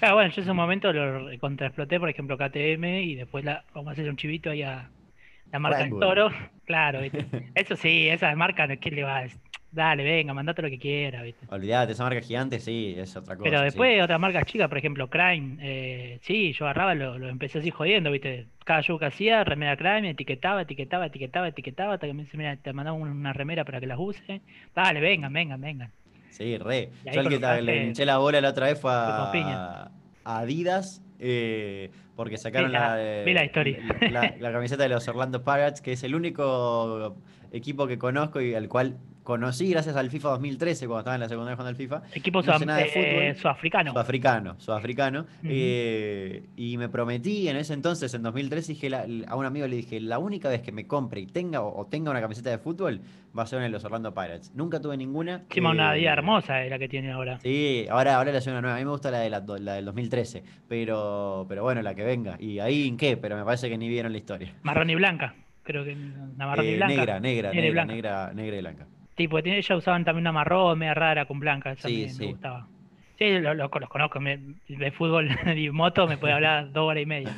Ah, 0.00 0.14
bueno, 0.14 0.30
yo 0.30 0.40
en 0.40 0.42
ese 0.42 0.52
momento 0.52 0.92
lo 0.92 1.38
contraexploté, 1.38 1.98
por 1.98 2.08
ejemplo, 2.08 2.36
KTM 2.36 2.84
y 3.02 3.14
después 3.14 3.44
la, 3.44 3.64
vamos 3.74 3.88
a 3.88 3.92
hacer 3.92 4.08
un 4.08 4.16
chivito 4.16 4.50
ahí 4.50 4.62
a 4.62 4.90
la 5.52 5.58
marca 5.58 5.82
en 5.82 5.98
Toro. 5.98 6.30
Claro, 6.64 7.00
eso 7.54 7.76
sí, 7.76 8.08
esa 8.08 8.34
marca, 8.34 8.66
¿qué 8.76 8.90
le 8.90 9.02
va 9.04 9.18
a? 9.18 9.26
Dale, 9.76 10.04
venga, 10.04 10.32
mandate 10.32 10.62
lo 10.62 10.70
que 10.70 10.78
quiera, 10.78 11.22
¿viste? 11.22 11.46
Olvídate, 11.50 11.92
esa 11.92 12.02
marca 12.02 12.22
gigante 12.22 12.60
sí, 12.60 12.94
es 12.96 13.14
otra 13.14 13.36
cosa. 13.36 13.50
Pero 13.50 13.60
después 13.60 14.02
otras 14.02 14.18
marcas 14.18 14.46
chicas, 14.46 14.70
por 14.70 14.78
ejemplo, 14.78 15.10
Crime, 15.10 15.58
eh, 15.60 16.18
sí, 16.22 16.54
yo 16.54 16.64
agarraba, 16.64 16.94
lo, 16.94 17.18
lo, 17.18 17.28
empecé 17.28 17.58
así 17.58 17.70
jodiendo, 17.70 18.10
¿viste? 18.10 18.46
Cada 18.64 18.80
show 18.80 18.98
que 18.98 19.04
hacía, 19.04 19.44
remera 19.44 19.76
Crime, 19.76 20.08
etiquetaba, 20.08 20.62
etiquetaba, 20.62 21.04
etiquetaba, 21.04 21.48
etiquetaba, 21.48 21.92
hasta 21.92 22.06
que 22.06 22.14
me 22.14 22.22
dice, 22.22 22.38
mira, 22.38 22.56
te 22.56 22.72
mandaba 22.72 22.96
una 22.96 23.34
remera 23.34 23.66
para 23.66 23.78
que 23.78 23.86
las 23.86 23.98
use. 24.00 24.40
Dale, 24.74 24.98
venga, 24.98 25.28
venga, 25.28 25.58
venga. 25.58 25.90
Sí, 26.30 26.56
re. 26.56 26.88
Yo 27.12 27.20
el 27.20 27.28
que 27.28 27.62
le 27.62 27.84
hinché 27.84 28.06
la 28.06 28.16
bola 28.16 28.40
la 28.40 28.48
otra 28.48 28.68
vez 28.68 28.80
fue 28.80 28.92
a, 28.94 29.90
Adidas, 30.24 31.02
eh, 31.18 31.90
porque 32.16 32.38
sacaron 32.38 32.72
la, 32.72 32.96
la, 32.96 33.44
historia. 33.44 33.78
La, 34.10 34.52
camiseta 34.52 34.84
de 34.84 34.88
los 34.88 35.06
Orlando 35.06 35.44
Pirates, 35.44 35.82
que 35.82 35.92
es 35.92 36.02
el 36.02 36.14
único 36.14 37.18
equipo 37.52 37.86
que 37.86 37.98
conozco 37.98 38.40
y 38.40 38.54
al 38.54 38.68
cual 38.68 38.96
conocí 39.26 39.68
gracias 39.68 39.96
al 39.96 40.08
FIFA 40.08 40.28
2013 40.30 40.86
cuando 40.86 41.00
estaba 41.00 41.16
en 41.16 41.20
la 41.20 41.28
secundaria 41.28 41.56
jugando 41.56 41.70
al 41.70 41.76
FIFA. 41.76 42.02
Equipo 42.14 42.40
eh, 42.40 43.34
sudafricano. 43.34 43.90
Sudafricano, 43.90 44.54
sudafricano. 44.60 45.26
Eh, 45.42 46.44
y 46.56 46.78
me 46.78 46.88
prometí 46.88 47.48
en 47.48 47.56
ese 47.56 47.74
entonces, 47.74 48.14
en 48.14 48.22
2013, 48.22 48.74
dije 48.74 48.88
a 49.26 49.34
un 49.34 49.44
amigo 49.44 49.66
le 49.66 49.76
dije, 49.76 50.00
la 50.00 50.20
única 50.20 50.48
vez 50.48 50.62
que 50.62 50.70
me 50.70 50.86
compre 50.86 51.20
y 51.20 51.26
tenga 51.26 51.60
o, 51.60 51.86
tenga 51.86 52.12
una 52.12 52.20
camiseta 52.20 52.50
de 52.50 52.58
fútbol 52.58 53.00
va 53.36 53.42
a 53.42 53.46
ser 53.46 53.60
en 53.62 53.72
los 53.72 53.84
Orlando 53.84 54.14
Pirates. 54.14 54.54
Nunca 54.54 54.80
tuve 54.80 54.96
ninguna. 54.96 55.42
Encima 55.48 55.70
una 55.70 55.92
vida 55.92 56.12
hermosa 56.12 56.62
es 56.62 56.70
la 56.70 56.78
que 56.78 56.88
tiene 56.88 57.10
ahora. 57.10 57.40
Sí, 57.40 57.84
ahora, 57.90 58.16
ahora 58.16 58.30
le 58.30 58.38
hace 58.38 58.50
una 58.50 58.60
nueva. 58.60 58.76
A 58.76 58.78
mí 58.78 58.84
me 58.84 58.92
gusta 58.92 59.10
la, 59.10 59.18
de 59.18 59.28
la, 59.30 59.40
del 59.40 59.84
2013, 59.84 60.44
pero, 60.68 61.46
pero 61.48 61.64
bueno, 61.64 61.82
la 61.82 61.96
que 61.96 62.04
venga. 62.04 62.36
¿Y 62.38 62.60
ahí 62.60 62.86
en 62.86 62.96
qué? 62.96 63.16
Pero 63.16 63.36
me 63.36 63.44
parece 63.44 63.68
que 63.68 63.76
ni 63.76 63.88
vieron 63.88 64.12
la 64.12 64.18
historia. 64.18 64.54
Marrón 64.62 64.88
y 64.88 64.94
blanca 64.94 65.34
creo 65.64 65.84
que 65.84 65.94
una 65.94 66.46
marrón 66.46 66.64
y 66.64 66.68
eh, 66.68 66.76
blanca. 66.76 66.94
Negra, 66.94 67.20
negra, 67.20 67.50
negra, 67.52 67.84
negra, 67.84 68.32
negra 68.32 68.56
y 68.56 68.60
blanca. 68.60 68.86
Tipo, 69.16 69.38
ellos 69.38 69.70
usaban 69.70 70.04
también 70.04 70.24
una 70.24 70.32
marrón 70.32 70.78
media 70.78 70.94
rara 70.94 71.24
con 71.24 71.40
blanca, 71.40 71.72
esa 71.72 71.88
sí, 71.88 72.06
me, 72.18 72.26
gustaba. 72.26 72.68
Sí, 73.18 73.38
lo, 73.38 73.54
los 73.54 73.70
conozco, 73.70 74.18
de 74.20 74.92
fútbol 74.92 75.28
y 75.56 75.70
moto 75.70 76.06
me 76.06 76.18
puede 76.18 76.34
hablar 76.34 76.70
dos 76.70 76.84
horas 76.84 77.02
y 77.02 77.06
media. 77.06 77.34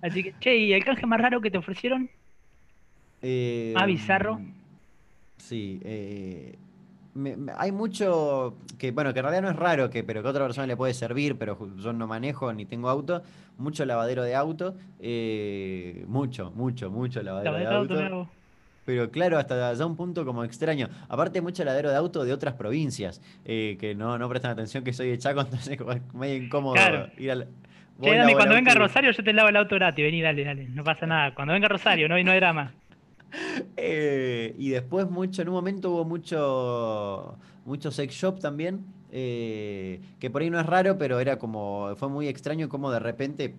Así 0.00 0.22
que, 0.22 0.34
che, 0.38 0.56
¿y 0.56 0.72
el 0.72 0.84
canje 0.84 1.04
más 1.06 1.20
raro 1.20 1.40
que 1.40 1.50
te 1.50 1.58
ofrecieron? 1.58 2.08
Eh, 3.22 3.72
más 3.74 3.86
bizarro. 3.86 4.40
Sí, 5.38 5.80
eh, 5.82 6.56
hay 7.56 7.72
mucho 7.72 8.54
que, 8.78 8.92
bueno, 8.92 9.12
que 9.12 9.18
en 9.18 9.24
realidad 9.24 9.42
no 9.42 9.50
es 9.50 9.56
raro, 9.56 9.90
que, 9.90 10.04
pero 10.04 10.22
que 10.22 10.28
a 10.28 10.30
otra 10.30 10.44
persona 10.44 10.68
le 10.68 10.76
puede 10.76 10.94
servir, 10.94 11.36
pero 11.36 11.58
yo 11.76 11.92
no 11.92 12.06
manejo 12.06 12.52
ni 12.52 12.66
tengo 12.66 12.88
auto. 12.88 13.22
Mucho 13.58 13.84
lavadero 13.84 14.22
de 14.22 14.36
auto. 14.36 14.76
Eh, 15.00 16.04
mucho, 16.06 16.52
mucho, 16.52 16.90
mucho 16.90 17.20
lavadero, 17.20 17.56
de 17.56 17.66
auto. 17.66 18.28
Pero 18.84 19.10
claro, 19.10 19.38
hasta 19.38 19.72
ya 19.72 19.86
un 19.86 19.96
punto 19.96 20.24
como 20.24 20.44
extraño. 20.44 20.88
Aparte, 21.08 21.40
mucho 21.40 21.64
ladero 21.64 21.90
de 21.90 21.96
auto 21.96 22.24
de 22.24 22.32
otras 22.32 22.54
provincias 22.54 23.20
eh, 23.44 23.76
que 23.80 23.94
no, 23.94 24.18
no 24.18 24.28
prestan 24.28 24.52
atención 24.52 24.84
que 24.84 24.92
soy 24.92 25.08
de 25.08 25.18
Chaco, 25.18 25.40
entonces 25.42 25.78
es 25.78 26.14
medio 26.14 26.36
incómodo 26.36 26.76
ir 27.16 27.30
al. 27.30 27.48
cuando 27.98 28.54
venga 28.54 28.74
Rosario 28.74 29.10
yo 29.10 29.24
te 29.24 29.32
lavo 29.32 29.48
el 29.48 29.56
auto 29.56 29.74
gratis, 29.76 30.04
vení, 30.04 30.20
dale, 30.20 30.44
dale, 30.44 30.68
no 30.68 30.84
pasa 30.84 31.06
nada. 31.06 31.34
Cuando 31.34 31.54
venga 31.54 31.68
Rosario, 31.68 32.08
no, 32.08 32.22
no 32.22 32.30
hay 32.30 32.36
drama. 32.38 32.72
Eh, 33.76 34.54
y 34.58 34.70
después 34.70 35.10
mucho, 35.10 35.42
en 35.42 35.48
un 35.48 35.54
momento 35.54 35.90
hubo 35.90 36.04
mucho, 36.04 37.36
mucho 37.64 37.90
sex 37.90 38.14
shop 38.14 38.38
también, 38.38 38.84
eh, 39.10 40.00
que 40.20 40.30
por 40.30 40.42
ahí 40.42 40.50
no 40.50 40.60
es 40.60 40.66
raro, 40.66 40.98
pero 40.98 41.18
era 41.18 41.36
como, 41.36 41.94
fue 41.96 42.08
muy 42.08 42.28
extraño 42.28 42.68
como 42.68 42.92
de 42.92 43.00
repente 43.00 43.56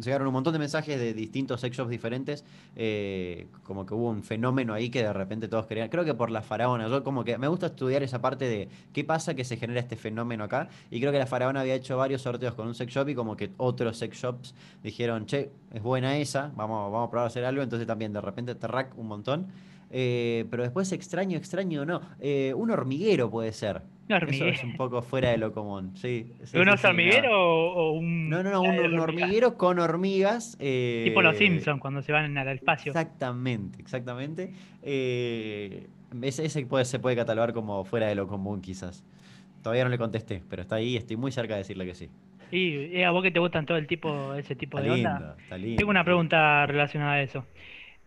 llegaron 0.00 0.26
un 0.26 0.32
montón 0.32 0.52
de 0.52 0.58
mensajes 0.58 0.98
de 0.98 1.14
distintos 1.14 1.60
sex 1.60 1.76
shops 1.76 1.90
diferentes, 1.90 2.44
eh, 2.76 3.46
como 3.62 3.86
que 3.86 3.94
hubo 3.94 4.08
un 4.08 4.22
fenómeno 4.22 4.74
ahí 4.74 4.90
que 4.90 5.02
de 5.02 5.12
repente 5.12 5.48
todos 5.48 5.66
querían, 5.66 5.88
creo 5.88 6.04
que 6.04 6.14
por 6.14 6.30
la 6.30 6.42
faraona, 6.42 6.88
yo 6.88 7.04
como 7.04 7.24
que 7.24 7.38
me 7.38 7.48
gusta 7.48 7.66
estudiar 7.66 8.02
esa 8.02 8.20
parte 8.20 8.48
de 8.48 8.68
qué 8.92 9.04
pasa 9.04 9.34
que 9.34 9.44
se 9.44 9.56
genera 9.56 9.80
este 9.80 9.96
fenómeno 9.96 10.44
acá, 10.44 10.68
y 10.90 11.00
creo 11.00 11.12
que 11.12 11.18
la 11.18 11.26
faraona 11.26 11.60
había 11.60 11.74
hecho 11.74 11.96
varios 11.96 12.22
sorteos 12.22 12.54
con 12.54 12.66
un 12.66 12.74
sex 12.74 12.92
shop 12.92 13.08
y 13.08 13.14
como 13.14 13.36
que 13.36 13.50
otros 13.58 13.98
sex 13.98 14.16
shops 14.16 14.54
dijeron, 14.82 15.26
che, 15.26 15.50
es 15.72 15.82
buena 15.82 16.16
esa, 16.16 16.52
vamos, 16.56 16.90
vamos 16.90 17.08
a 17.08 17.10
probar 17.10 17.26
a 17.26 17.28
hacer 17.28 17.44
algo, 17.44 17.62
entonces 17.62 17.86
también 17.86 18.12
de 18.12 18.20
repente 18.20 18.54
rack 18.66 18.96
un 18.98 19.08
montón. 19.08 19.46
Eh, 19.94 20.46
pero 20.50 20.62
después 20.62 20.90
extraño, 20.92 21.36
extraño 21.36 21.84
no. 21.84 22.00
Eh, 22.18 22.54
un 22.56 22.70
hormiguero 22.70 23.30
puede 23.30 23.52
ser. 23.52 23.82
Eso 24.16 24.46
es 24.46 24.64
un 24.64 24.76
poco 24.76 25.02
fuera 25.02 25.30
de 25.30 25.38
lo 25.38 25.52
común, 25.52 25.96
sí. 25.96 26.32
¿Un 26.54 26.68
hormiguero 26.68 27.32
o 27.32 27.92
un.? 27.92 28.28
No, 28.28 28.42
no, 28.42 28.50
no, 28.50 28.62
un, 28.62 28.98
hormiguero 28.98 29.56
con 29.56 29.78
hormigas. 29.78 30.56
Eh, 30.60 31.02
tipo 31.04 31.22
los 31.22 31.36
Simpsons 31.36 31.80
cuando 31.80 32.02
se 32.02 32.12
van 32.12 32.36
al 32.36 32.48
espacio. 32.48 32.90
Exactamente, 32.90 33.80
exactamente. 33.80 34.52
ese, 34.82 35.88
ese 36.44 36.66
puede, 36.66 36.84
se 36.84 36.98
puede 36.98 37.16
catalogar 37.16 37.52
como 37.52 37.84
fuera 37.84 38.06
de 38.06 38.14
lo 38.14 38.26
común, 38.26 38.60
quizás. 38.60 39.04
Todavía 39.62 39.84
no 39.84 39.90
le 39.90 39.98
contesté, 39.98 40.42
pero 40.48 40.62
está 40.62 40.76
ahí, 40.76 40.96
estoy 40.96 41.16
muy 41.16 41.30
cerca 41.30 41.54
de 41.54 41.58
decirle 41.58 41.86
que 41.86 41.94
sí. 41.94 42.08
Y 42.52 43.02
a 43.02 43.10
vos 43.10 43.22
que 43.22 43.30
te 43.30 43.38
gustan 43.38 43.64
todo 43.64 43.78
el 43.78 43.86
tipo, 43.86 44.34
ese 44.34 44.54
tipo 44.54 44.80
de 44.80 44.90
onda. 44.90 45.36
Tengo 45.48 45.88
una 45.88 46.04
pregunta 46.04 46.66
relacionada 46.66 47.14
a 47.14 47.22
eso. 47.22 47.46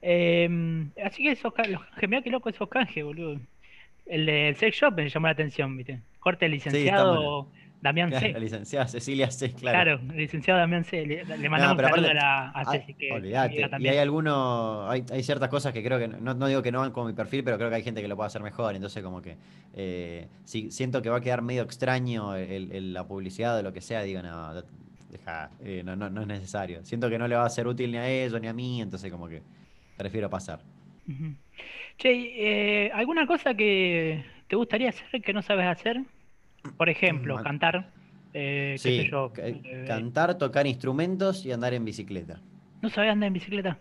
Eh, 0.03 0.87
así 1.03 1.23
que 1.23 1.31
esos 1.31 1.51
canjes, 1.51 1.79
mirá 2.07 2.21
qué 2.21 2.29
loco 2.29 2.49
esos 2.49 2.69
canjes, 2.69 3.03
boludo. 3.03 3.39
El 4.05 4.25
del 4.25 4.55
sex 4.55 4.77
shop 4.77 4.93
me 4.95 5.09
llamó 5.09 5.27
la 5.27 5.33
atención, 5.33 5.75
¿viste? 5.75 6.01
Corte 6.19 6.47
licenciado, 6.49 7.47
Damián 7.81 8.11
C. 8.11 8.31
La 8.33 8.39
licenciada 8.39 8.87
Cecilia 8.87 9.29
C, 9.29 9.51
claro. 9.53 9.99
Claro, 9.99 10.11
el 10.13 10.17
licenciado 10.17 10.59
Damián 10.59 10.83
C. 10.85 11.05
Le, 11.05 11.23
le 11.25 11.49
mandamos 11.49 11.83
aparte- 11.83 12.09
a, 12.09 12.13
la- 12.13 12.49
a 12.49 12.71
Ceci, 12.71 12.93
que 12.95 13.11
olvidate. 13.11 13.63
amiga 13.63 13.79
Y 13.79 13.87
hay 13.87 13.97
algunos, 13.99 14.89
hay, 14.89 15.03
hay 15.11 15.23
ciertas 15.23 15.49
cosas 15.49 15.71
que 15.73 15.83
creo 15.83 15.99
que, 15.99 16.07
no, 16.07 16.33
no 16.33 16.47
digo 16.47 16.61
que 16.63 16.71
no 16.71 16.79
van 16.79 16.91
con 16.91 17.05
mi 17.07 17.13
perfil, 17.13 17.43
pero 17.43 17.57
creo 17.57 17.69
que 17.69 17.75
hay 17.75 17.83
gente 17.83 18.01
que 18.01 18.07
lo 18.07 18.15
puede 18.15 18.27
hacer 18.27 18.41
mejor. 18.41 18.75
Entonces, 18.75 19.03
como 19.03 19.21
que 19.21 19.37
eh, 19.75 20.27
si 20.45 20.71
siento 20.71 21.01
que 21.01 21.09
va 21.09 21.17
a 21.17 21.21
quedar 21.21 21.41
medio 21.41 21.61
extraño 21.63 22.35
el- 22.35 22.71
el- 22.71 22.93
la 22.93 23.03
publicidad 23.07 23.57
o 23.59 23.61
lo 23.63 23.73
que 23.73 23.81
sea, 23.81 24.01
digo, 24.03 24.21
no, 24.23 24.53
deja, 25.11 25.49
eh, 25.63 25.81
no, 25.85 25.95
no, 25.95 26.09
no 26.09 26.21
es 26.21 26.27
necesario. 26.27 26.83
Siento 26.85 27.09
que 27.09 27.17
no 27.19 27.27
le 27.27 27.35
va 27.35 27.45
a 27.45 27.49
ser 27.49 27.67
útil 27.67 27.91
ni 27.91 27.97
a 27.97 28.07
ellos 28.09 28.39
ni 28.41 28.47
a 28.47 28.53
mí, 28.53 28.81
entonces, 28.81 29.11
como 29.11 29.27
que 29.27 29.41
prefiero 29.97 30.29
pasar. 30.29 30.59
Ujú. 31.07 31.35
Che, 31.97 32.09
eh, 32.87 32.91
¿alguna 32.93 33.25
cosa 33.25 33.53
que 33.53 34.23
te 34.47 34.55
gustaría 34.55 34.89
hacer 34.89 35.21
que 35.21 35.33
no 35.33 35.41
sabes 35.41 35.65
hacer? 35.67 36.01
Por 36.77 36.89
ejemplo, 36.89 37.41
cantar, 37.41 37.91
eh, 38.33 38.71
qué 38.73 38.77
sé 38.79 39.03
Sí, 39.03 39.09
yo. 39.09 39.31
ca- 39.31 39.43
eh, 39.47 39.85
cantar, 39.87 40.37
tocar 40.37 40.67
instrumentos 40.67 41.45
y 41.45 41.51
andar 41.51 41.73
en 41.73 41.85
bicicleta. 41.85 42.41
¿No 42.81 42.89
sabes 42.89 43.11
andar 43.11 43.27
en 43.27 43.33
bicicleta? 43.33 43.77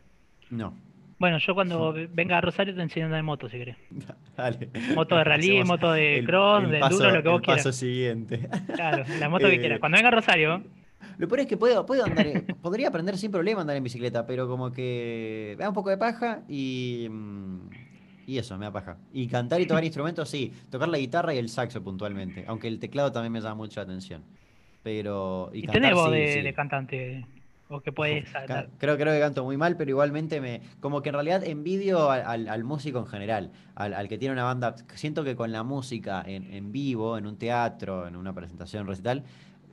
No. 0.50 0.74
Bueno, 1.18 1.38
yo 1.38 1.54
cuando 1.54 1.94
venga 2.12 2.38
a 2.38 2.40
Rosario 2.40 2.74
te 2.74 2.82
enseño 2.82 3.04
a 3.04 3.06
andar 3.06 3.20
en 3.20 3.26
moto, 3.26 3.48
si 3.48 3.56
querés. 3.58 3.76
Dale. 4.36 4.68
Moto 4.94 5.16
de 5.16 5.24
rally, 5.24 5.46
Hacemos 5.60 5.68
moto 5.68 5.92
de 5.92 6.18
el- 6.18 6.26
cross, 6.26 6.64
el 6.64 6.70
de 6.70 6.80
paso- 6.80 6.94
enduro, 6.96 7.16
lo 7.16 7.22
que 7.22 7.28
vos 7.28 7.40
el 7.40 7.46
paso 7.46 7.62
quieras. 7.62 7.76
siguiente. 7.76 8.48
Claro, 8.74 9.04
la 9.18 9.28
moto 9.28 9.48
que 9.48 9.54
Eh, 9.56 9.60
quieras. 9.60 9.80
Cuando 9.80 9.96
venga 9.96 10.08
a 10.08 10.12
Rosario, 10.12 10.62
Lo 11.18 11.28
peor 11.28 11.40
es 11.40 11.46
que 11.46 11.56
puedo, 11.56 11.86
puedo 11.86 12.04
andar, 12.04 12.26
podría 12.60 12.88
aprender 12.88 13.16
sin 13.16 13.30
problema 13.30 13.60
a 13.60 13.62
andar 13.62 13.76
en 13.76 13.84
bicicleta, 13.84 14.26
pero 14.26 14.46
como 14.48 14.72
que 14.72 15.54
me 15.56 15.62
da 15.62 15.68
un 15.68 15.74
poco 15.74 15.90
de 15.90 15.96
paja 15.98 16.42
y. 16.48 17.06
mm, 17.10 17.68
Y 18.26 18.38
eso, 18.38 18.56
me 18.58 18.64
da 18.66 18.72
paja. 18.72 18.96
Y 19.12 19.26
cantar 19.28 19.60
y 19.60 19.66
tocar 19.66 19.84
instrumentos, 19.84 20.28
sí. 20.28 20.52
Tocar 20.70 20.88
la 20.88 20.98
guitarra 20.98 21.34
y 21.34 21.38
el 21.38 21.48
saxo 21.48 21.82
puntualmente. 21.82 22.44
Aunque 22.46 22.68
el 22.68 22.78
teclado 22.78 23.12
también 23.12 23.32
me 23.32 23.40
llama 23.40 23.56
mucho 23.56 23.80
la 23.80 23.84
atención. 23.84 24.22
Pero. 24.82 25.50
Y, 25.52 25.58
y 25.58 25.62
cantar, 25.62 25.82
tenés 25.82 25.94
voz 25.94 26.10
sí, 26.12 26.18
de, 26.18 26.32
sí. 26.34 26.40
de 26.42 26.54
cantante, 26.54 27.26
o 27.68 27.80
que 27.80 27.90
puedes. 27.92 28.28
Creo, 28.78 28.96
creo 28.98 29.14
que 29.14 29.20
canto 29.20 29.44
muy 29.44 29.56
mal, 29.56 29.76
pero 29.76 29.90
igualmente 29.90 30.40
me. 30.40 30.60
Como 30.80 31.00
que 31.02 31.08
en 31.08 31.14
realidad 31.14 31.42
envidio 31.44 32.10
al, 32.10 32.22
al- 32.26 32.48
al 32.48 32.64
músico 32.64 32.98
en 33.00 33.06
general, 33.06 33.50
al, 33.74 33.94
al 33.94 34.08
que 34.08 34.18
tiene 34.18 34.32
una 34.34 34.44
banda. 34.44 34.74
Siento 34.94 35.24
que 35.24 35.36
con 35.36 35.52
la 35.52 35.62
música 35.62 36.22
en, 36.26 36.52
en 36.52 36.70
vivo, 36.72 37.16
en 37.18 37.26
un 37.26 37.36
teatro, 37.38 38.06
en 38.06 38.16
una 38.16 38.34
presentación 38.34 38.86
recital, 38.86 39.24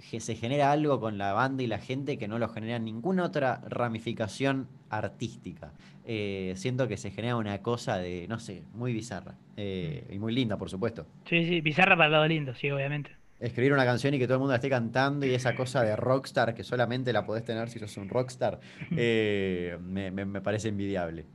se 0.01 0.35
genera 0.35 0.71
algo 0.71 0.99
con 0.99 1.17
la 1.17 1.33
banda 1.33 1.63
y 1.63 1.67
la 1.67 1.79
gente 1.79 2.17
que 2.17 2.27
no 2.27 2.39
lo 2.39 2.49
genera 2.49 2.75
en 2.77 2.85
ninguna 2.85 3.23
otra 3.23 3.61
ramificación 3.67 4.67
artística. 4.89 5.71
Eh, 6.05 6.53
siento 6.57 6.87
que 6.87 6.97
se 6.97 7.11
genera 7.11 7.35
una 7.37 7.61
cosa 7.61 7.97
de, 7.97 8.27
no 8.27 8.39
sé, 8.39 8.63
muy 8.73 8.93
bizarra. 8.93 9.35
eh, 9.57 10.07
y 10.11 10.17
muy 10.19 10.33
linda, 10.33 10.57
por 10.57 10.69
supuesto. 10.69 11.05
Sí, 11.25 11.45
sí, 11.45 11.61
bizarra 11.61 11.95
para 11.95 12.07
el 12.07 12.11
lado 12.13 12.27
lindo, 12.27 12.53
sí, 12.55 12.69
obviamente. 12.71 13.11
Escribir 13.39 13.73
una 13.73 13.85
canción 13.85 14.13
y 14.13 14.19
que 14.19 14.25
todo 14.25 14.35
el 14.35 14.39
mundo 14.39 14.51
la 14.51 14.57
esté 14.57 14.69
cantando 14.69 15.25
y 15.25 15.33
esa 15.33 15.55
cosa 15.55 15.81
de 15.83 15.95
rockstar 15.95 16.53
que 16.53 16.63
solamente 16.63 17.11
la 17.11 17.25
podés 17.25 17.43
tener 17.43 17.69
si 17.69 17.79
sos 17.79 17.97
un 17.97 18.07
rockstar, 18.07 18.59
eh, 18.95 19.77
me, 19.81 20.11
me- 20.11 20.25
me 20.25 20.41
parece 20.41 20.69
envidiable. 20.69 21.25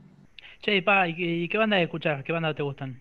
Che, 0.61 0.81
pa, 0.81 1.07
¿y 1.07 1.15
qué, 1.15 1.23
y 1.23 1.49
qué 1.49 1.57
banda 1.57 1.79
escuchás? 1.81 2.23
¿Qué 2.23 2.31
banda 2.31 2.53
te 2.53 2.63
gustan? 2.63 2.99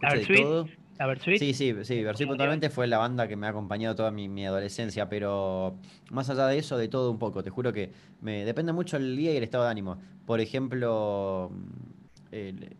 ¿La 0.00 0.08
Escucho 0.08 0.18
de 0.18 0.26
todo. 0.26 0.68
¿La 0.98 1.06
Versuit? 1.06 1.38
Sí, 1.38 1.54
sí, 1.54 1.74
sí, 1.82 2.04
Automotiva. 2.04 2.28
puntualmente 2.28 2.70
fue 2.70 2.86
la 2.86 2.98
banda 2.98 3.26
que 3.26 3.36
me 3.36 3.46
ha 3.46 3.50
acompañado 3.50 3.94
toda 3.96 4.10
mi, 4.12 4.28
mi 4.28 4.46
adolescencia, 4.46 5.08
pero 5.08 5.80
más 6.10 6.30
allá 6.30 6.46
de 6.46 6.58
eso, 6.58 6.76
de 6.78 6.88
todo 6.88 7.10
un 7.10 7.18
poco. 7.18 7.42
Te 7.42 7.50
juro 7.50 7.72
que 7.72 7.92
me 8.20 8.44
depende 8.44 8.72
mucho 8.72 8.96
el 8.96 9.16
día 9.16 9.32
y 9.32 9.36
el 9.36 9.42
estado 9.42 9.64
de 9.64 9.70
ánimo. 9.70 9.98
Por 10.24 10.40
ejemplo, 10.40 11.50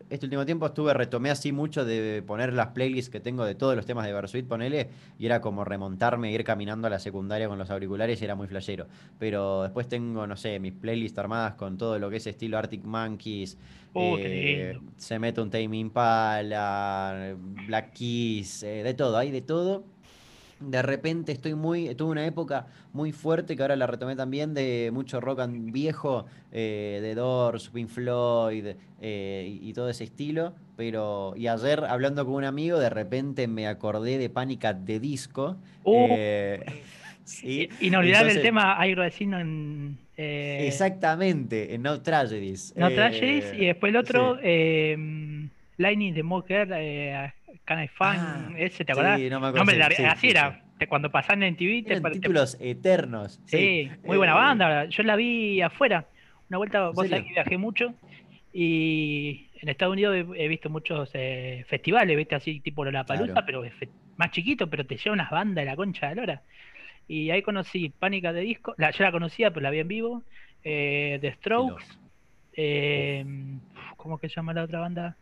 este 0.09 0.25
último 0.25 0.45
tiempo 0.45 0.65
estuve, 0.65 0.93
retomé 0.93 1.29
así 1.29 1.51
mucho 1.51 1.85
de 1.85 2.21
poner 2.25 2.51
las 2.53 2.67
playlists 2.67 3.09
que 3.09 3.19
tengo 3.19 3.45
de 3.45 3.55
todos 3.55 3.75
los 3.75 3.85
temas 3.85 4.05
de 4.05 4.11
Versuit, 4.11 4.45
ponele, 4.45 4.89
y 5.17 5.25
era 5.25 5.39
como 5.39 5.63
remontarme, 5.63 6.31
ir 6.31 6.43
caminando 6.43 6.87
a 6.87 6.89
la 6.89 6.99
secundaria 6.99 7.47
con 7.47 7.57
los 7.57 7.69
auriculares 7.69 8.21
y 8.21 8.25
era 8.25 8.35
muy 8.35 8.47
flashero. 8.47 8.87
Pero 9.17 9.63
después 9.63 9.87
tengo, 9.87 10.27
no 10.27 10.35
sé, 10.35 10.59
mis 10.59 10.73
playlists 10.73 11.17
armadas 11.17 11.53
con 11.55 11.77
todo 11.77 11.99
lo 11.99 12.09
que 12.09 12.17
es 12.17 12.27
estilo 12.27 12.57
Arctic 12.57 12.83
Monkeys, 12.83 13.57
qué 13.93 14.71
eh, 14.71 14.79
se 14.97 15.19
mete 15.19 15.39
un 15.41 15.49
Tame 15.49 15.77
Impala, 15.77 17.35
Black 17.67 17.93
Keys, 17.93 18.63
eh, 18.63 18.83
de 18.83 18.93
todo, 18.93 19.17
hay 19.17 19.31
de 19.31 19.41
todo. 19.41 19.94
De 20.59 20.81
repente 20.81 21.31
estoy 21.31 21.53
muy, 21.53 21.93
tuve 21.95 22.11
una 22.11 22.25
época 22.25 22.67
muy 22.93 23.11
fuerte 23.11 23.55
que 23.55 23.61
ahora 23.61 23.75
la 23.75 23.87
retomé 23.87 24.15
también 24.15 24.53
de 24.53 24.89
mucho 24.93 25.19
rock 25.19 25.41
and 25.41 25.71
viejo, 25.71 26.25
eh, 26.51 26.99
de 27.01 27.13
Doors, 27.13 27.69
Pink 27.69 27.89
Floyd 27.89 28.67
eh, 29.01 29.59
y, 29.61 29.69
y 29.69 29.73
todo 29.73 29.89
ese 29.89 30.05
estilo. 30.05 30.53
Pero, 30.77 31.33
y 31.37 31.47
ayer 31.47 31.83
hablando 31.85 32.25
con 32.25 32.35
un 32.35 32.43
amigo, 32.45 32.79
de 32.79 32.89
repente 32.89 33.47
me 33.47 33.67
acordé 33.67 34.17
de 34.17 34.29
Panic! 34.29 34.65
at 34.65 34.77
the 34.85 34.99
Disco. 34.99 35.57
Uh, 35.83 36.07
eh, 36.11 36.65
sí, 37.23 37.69
Inolvidable 37.81 38.31
el 38.31 38.41
tema 38.41 38.79
Airo 38.79 39.03
en. 39.03 39.97
eh, 40.17 40.65
Exactamente, 40.67 41.73
en 41.75 41.81
No 41.81 42.01
Tragedies. 42.01 42.73
No 42.75 42.87
eh, 42.87 42.95
Tragedies, 42.95 43.53
y 43.57 43.65
después 43.65 43.91
el 43.91 43.97
otro, 43.97 44.35
sí. 44.35 44.41
eh, 44.43 45.47
Lightning 45.77 46.13
the 46.13 46.23
Mocker, 46.23 46.69
eh, 46.73 47.33
Can 47.63 47.83
I 47.83 47.87
Find, 47.87 47.99
Ah, 48.01 48.49
ese, 48.57 48.83
¿te 48.85 48.91
acordás? 48.91 49.19
sí, 49.19 49.29
no 49.29 49.39
me 49.39 49.47
acuerdo, 49.47 49.71
sí, 49.71 49.77
la- 49.77 49.87
así 50.11 50.21
sí, 50.21 50.29
era. 50.29 50.61
cuando 50.89 51.11
pasaban 51.11 51.43
en 51.43 51.55
TV, 51.55 51.83
te, 51.83 51.91
Eran 51.91 52.03
pare- 52.03 52.15
te- 52.15 52.21
títulos 52.21 52.57
eternos. 52.59 53.41
Sí, 53.45 53.89
muy 54.03 54.17
buena 54.17 54.33
Eh, 54.33 54.35
banda. 54.35 54.85
Yo 54.85 55.03
la 55.03 55.15
vi 55.15 55.61
afuera. 55.61 56.07
Una 56.49 56.57
vuelta, 56.57 56.79
¿En 56.89 56.93
vos 56.93 57.07
sabés 57.07 57.23
que 57.25 57.33
viajé 57.33 57.57
mucho. 57.57 57.93
Y 58.51 59.49
en 59.61 59.69
Estados 59.69 59.93
Unidos 59.93 60.15
he, 60.35 60.47
visto 60.47 60.69
muchos 60.69 61.09
eh, 61.13 61.65
festivales, 61.67 62.15
¿viste? 62.15 62.35
Así 62.35 62.59
tipo 62.61 62.85
Lollapalooza, 62.85 63.33
Claro. 63.43 63.45
pero 63.45 63.63
más 64.17 64.31
chiquito, 64.31 64.69
pero 64.69 64.85
te 64.85 64.95
lleva 64.97 65.13
unas 65.13 65.29
bandas 65.29 65.63
de 65.63 65.69
la 65.71 65.75
concha 65.75 66.09
de 66.09 66.15
lora. 66.15 66.43
Y 67.07 67.29
ahí 67.31 67.41
conocí 67.41 67.89
Pánica 67.89 68.31
de 68.31 68.41
Disco. 68.41 68.73
La, 68.77 68.91
yo 68.91 69.03
la 69.03 69.11
conocía, 69.11 69.51
pero 69.51 69.61
la 69.61 69.71
vi 69.71 69.79
en 69.79 69.87
vivo. 69.87 70.23
Eh, 70.63 71.17
The 71.21 71.33
Strokes. 71.33 71.85
eh, 72.53 73.25
¿Cómo 73.97 74.17
que 74.17 74.29
se 74.29 74.35
llama 74.35 74.53
la 74.53 74.63
otra 74.63 74.79
banda? 74.79 75.17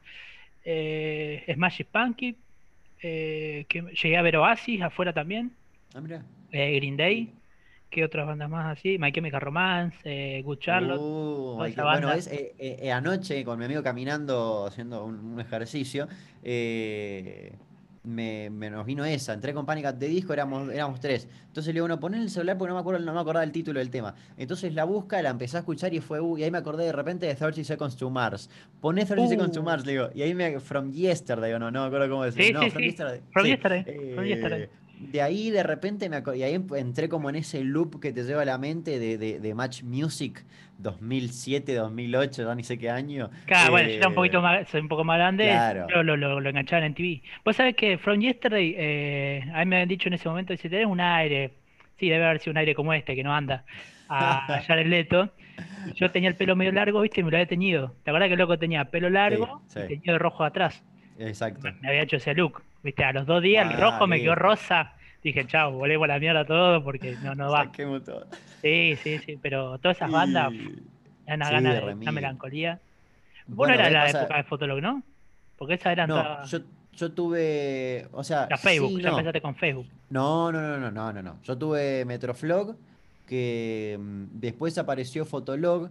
Eh, 0.63 1.43
Smash 1.53 1.81
Punky. 1.91 2.35
Eh, 3.01 3.65
que 3.67 3.81
llegué 3.81 4.15
a 4.15 4.21
ver 4.21 4.37
Oasis 4.37 4.81
afuera 4.81 5.11
también. 5.11 5.51
Ah. 5.93 6.01
Eh, 6.51 6.75
Green 6.77 6.97
Day. 6.97 7.33
¿Qué 7.89 8.03
otras 8.03 8.25
bandas 8.25 8.49
más 8.49 8.77
así? 8.77 8.97
My 8.97 9.11
Chemical 9.11 9.41
Romance, 9.41 9.97
eh, 10.03 10.41
Good 10.41 10.57
Charlotte. 10.59 10.99
Uh, 10.99 11.57
toda 11.57 11.67
esa 11.67 11.83
bueno, 11.83 12.11
es, 12.11 12.27
eh, 12.31 12.91
anoche 12.91 13.43
con 13.45 13.59
mi 13.59 13.65
amigo 13.65 13.83
caminando, 13.83 14.65
haciendo 14.65 15.05
un, 15.05 15.19
un 15.19 15.39
ejercicio, 15.39 16.07
me, 18.03 18.49
me 18.49 18.69
nos 18.69 18.85
vino 18.85 19.05
esa. 19.05 19.33
Entré 19.33 19.53
con 19.53 19.65
Panic! 19.65 19.97
the 19.97 20.07
Disco, 20.07 20.33
éramos, 20.33 20.69
éramos 20.69 20.99
tres. 20.99 21.27
Entonces 21.47 21.73
le 21.73 21.77
digo, 21.77 21.87
no, 21.87 21.99
poné 21.99 22.17
el 22.17 22.29
celular 22.29 22.57
porque 22.57 22.69
no 22.69 22.75
me 22.75 22.81
acuerdo, 22.81 22.99
no 22.99 23.13
me 23.13 23.19
acordaba 23.19 23.43
el 23.43 23.51
título 23.51 23.79
del 23.79 23.89
tema. 23.89 24.15
Entonces 24.37 24.73
la 24.73 24.83
busca, 24.83 25.21
la 25.21 25.29
empecé 25.29 25.57
a 25.57 25.59
escuchar 25.61 25.93
y 25.93 25.99
fue, 25.99 26.19
uh, 26.19 26.37
y 26.37 26.43
ahí 26.43 26.51
me 26.51 26.57
acordé 26.57 26.85
de 26.85 26.91
repente 26.91 27.25
de 27.25 27.35
30 27.35 27.63
Seconds 27.63 27.95
to 27.95 28.09
Mars. 28.09 28.49
Poné 28.81 29.05
30 29.05 29.27
Seconds 29.27 29.51
to 29.51 29.61
Uh. 29.61 29.63
Mars, 29.63 29.85
le 29.85 29.93
digo, 29.93 30.09
y 30.13 30.21
ahí 30.21 30.33
me, 30.33 30.59
From 30.59 30.91
Yesterday, 30.91 31.53
o 31.53 31.59
no, 31.59 31.71
no 31.71 31.81
me 31.81 31.87
acuerdo 31.87 32.09
cómo 32.09 32.23
decir. 32.23 32.43
Sí, 32.43 32.53
no, 32.53 32.61
sí, 32.63 32.69
From 32.69 32.81
sí. 32.81 32.87
Yesterday. 32.89 33.21
From. 33.31 33.45
Yesterday, 33.45 33.83
From 33.83 34.25
Eh, 34.25 34.27
Yesterday. 34.29 34.69
De 35.03 35.21
ahí 35.21 35.51
de 35.51 35.63
repente 35.63 36.09
me 36.09 36.21
y 36.35 36.43
ahí 36.43 36.55
entré 36.75 37.09
como 37.09 37.29
en 37.29 37.35
ese 37.37 37.63
loop 37.63 37.99
que 37.99 38.11
te 38.13 38.23
lleva 38.23 38.41
a 38.43 38.45
la 38.45 38.57
mente 38.57 38.99
de, 38.99 39.17
de, 39.17 39.39
de 39.39 39.55
Match 39.55 39.83
Music 39.83 40.45
2007, 40.77 41.73
2008, 41.75 42.43
ya 42.43 42.55
ni 42.55 42.63
sé 42.63 42.77
qué 42.77 42.89
año. 42.89 43.29
Claro, 43.45 43.71
bueno, 43.71 43.89
yo 43.89 43.95
era 43.97 44.07
un 44.07 44.13
Eh, 44.13 44.15
poquito 44.15 44.41
más, 44.41 44.69
soy 44.69 44.81
un 44.81 44.87
poco 44.87 45.03
más 45.03 45.17
grande, 45.17 45.49
claro. 45.49 45.85
pero 45.85 46.03
lo, 46.03 46.15
lo, 46.15 46.39
lo 46.39 46.49
enganchaban 46.49 46.85
en 46.85 46.93
TV. 46.93 47.21
Vos 47.43 47.55
sabés 47.57 47.75
que 47.75 47.97
From 47.97 48.19
Yesterday, 48.21 48.73
eh, 48.77 49.43
a 49.53 49.59
mí 49.59 49.65
me 49.65 49.75
habían 49.77 49.89
dicho 49.89 50.07
en 50.07 50.13
ese 50.13 50.29
momento, 50.29 50.55
si 50.55 50.69
tenés 50.69 50.85
un 50.87 51.01
aire, 51.01 51.57
sí, 51.99 52.09
debe 52.09 52.25
haber 52.25 52.39
sido 52.39 52.51
un 52.51 52.57
aire 52.57 52.73
como 52.75 52.93
este, 52.93 53.15
que 53.15 53.23
no 53.23 53.33
anda, 53.33 53.65
a, 54.07 54.57
a 54.57 54.61
Jared 54.63 54.87
Leto. 54.87 55.33
Yo 55.95 56.11
tenía 56.11 56.29
el 56.29 56.37
pelo 56.37 56.55
medio 56.55 56.71
largo, 56.71 57.01
viste, 57.01 57.21
y 57.21 57.23
me 57.23 57.31
lo 57.31 57.37
había 57.37 57.47
teñido. 57.47 57.95
¿Te 58.03 58.11
acuerdas 58.11 58.29
que 58.29 58.33
el 58.33 58.39
loco 58.39 58.57
tenía 58.59 58.85
pelo 58.85 59.09
largo 59.09 59.61
sí. 59.67 59.79
y 59.79 59.83
teñido 59.83 60.13
de 60.13 60.19
rojo 60.19 60.43
atrás? 60.45 60.83
Exacto. 61.17 61.75
Me 61.81 61.89
había 61.89 62.03
hecho 62.03 62.17
ese 62.17 62.33
look, 62.33 62.63
viste, 62.83 63.03
a 63.03 63.13
los 63.13 63.25
dos 63.25 63.41
días 63.41 63.65
el 63.69 63.77
Ah, 63.77 63.91
rojo 63.91 64.07
me 64.07 64.19
quedó 64.21 64.35
rosa. 64.35 64.93
Dije, 65.23 65.47
chao, 65.47 65.71
volvemos 65.71 66.03
a 66.05 66.07
la 66.13 66.19
mierda 66.19 66.45
todo 66.45 66.83
porque 66.83 67.15
no, 67.23 67.33
no 67.33 67.49
va. 67.51 67.63
Saquemos 67.65 68.03
todo. 68.03 68.27
Sí, 68.61 68.97
sí, 69.01 69.19
sí, 69.19 69.39
pero 69.41 69.77
todas 69.79 69.97
esas 69.97 70.11
bandas, 70.11 70.51
Y- 70.53 70.83
una 71.25 71.45
sí, 71.47 71.51
gana 71.53 71.73
de 71.73 71.93
una 71.93 72.11
melancolía. 72.11 72.79
Vos 73.47 73.55
Bueno, 73.57 73.75
no 73.75 73.79
era 73.79 73.83
¿ves? 73.85 73.93
la 73.93 74.03
Pasa- 74.05 74.19
época 74.23 74.37
de 74.37 74.43
Fotolog, 74.43 74.81
¿no? 74.81 75.03
Porque 75.57 75.75
esa 75.75 75.91
era 75.93 76.05
No, 76.07 76.15
toda- 76.21 76.43
yo, 76.45 76.59
yo 76.95 77.11
tuve, 77.13 78.07
o 78.11 78.23
sea, 78.23 78.47
la 78.49 78.57
Facebook, 78.57 78.97
sí, 78.97 79.01
ya 79.01 79.09
no. 79.11 79.17
empezaste 79.17 79.41
con 79.41 79.55
Facebook. 79.55 79.87
No, 80.09 80.51
no, 80.51 80.61
no, 80.61 80.77
no, 80.77 80.91
no, 80.91 81.13
no, 81.13 81.21
no. 81.23 81.37
Yo 81.43 81.57
tuve 81.57 82.03
Metroflog, 82.05 82.75
que 83.27 83.97
mm, 83.99 84.23
después 84.33 84.77
apareció 84.77 85.25
Fotolog, 85.25 85.89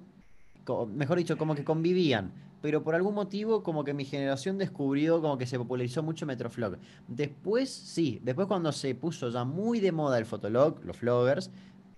mejor 0.94 1.16
dicho, 1.18 1.36
como 1.38 1.54
que 1.54 1.64
convivían. 1.64 2.30
Pero 2.62 2.82
por 2.82 2.94
algún 2.94 3.14
motivo, 3.14 3.62
como 3.62 3.84
que 3.84 3.92
mi 3.92 4.04
generación 4.04 4.56
descubrió, 4.56 5.20
como 5.20 5.36
que 5.36 5.46
se 5.46 5.58
popularizó 5.58 6.02
mucho 6.02 6.24
Metroflog. 6.24 6.78
Después, 7.08 7.68
sí, 7.68 8.20
después 8.22 8.46
cuando 8.46 8.70
se 8.70 8.94
puso 8.94 9.28
ya 9.30 9.44
muy 9.44 9.80
de 9.80 9.90
moda 9.90 10.16
el 10.16 10.24
Fotolog, 10.24 10.82
los 10.84 10.96
floggers, 10.96 11.50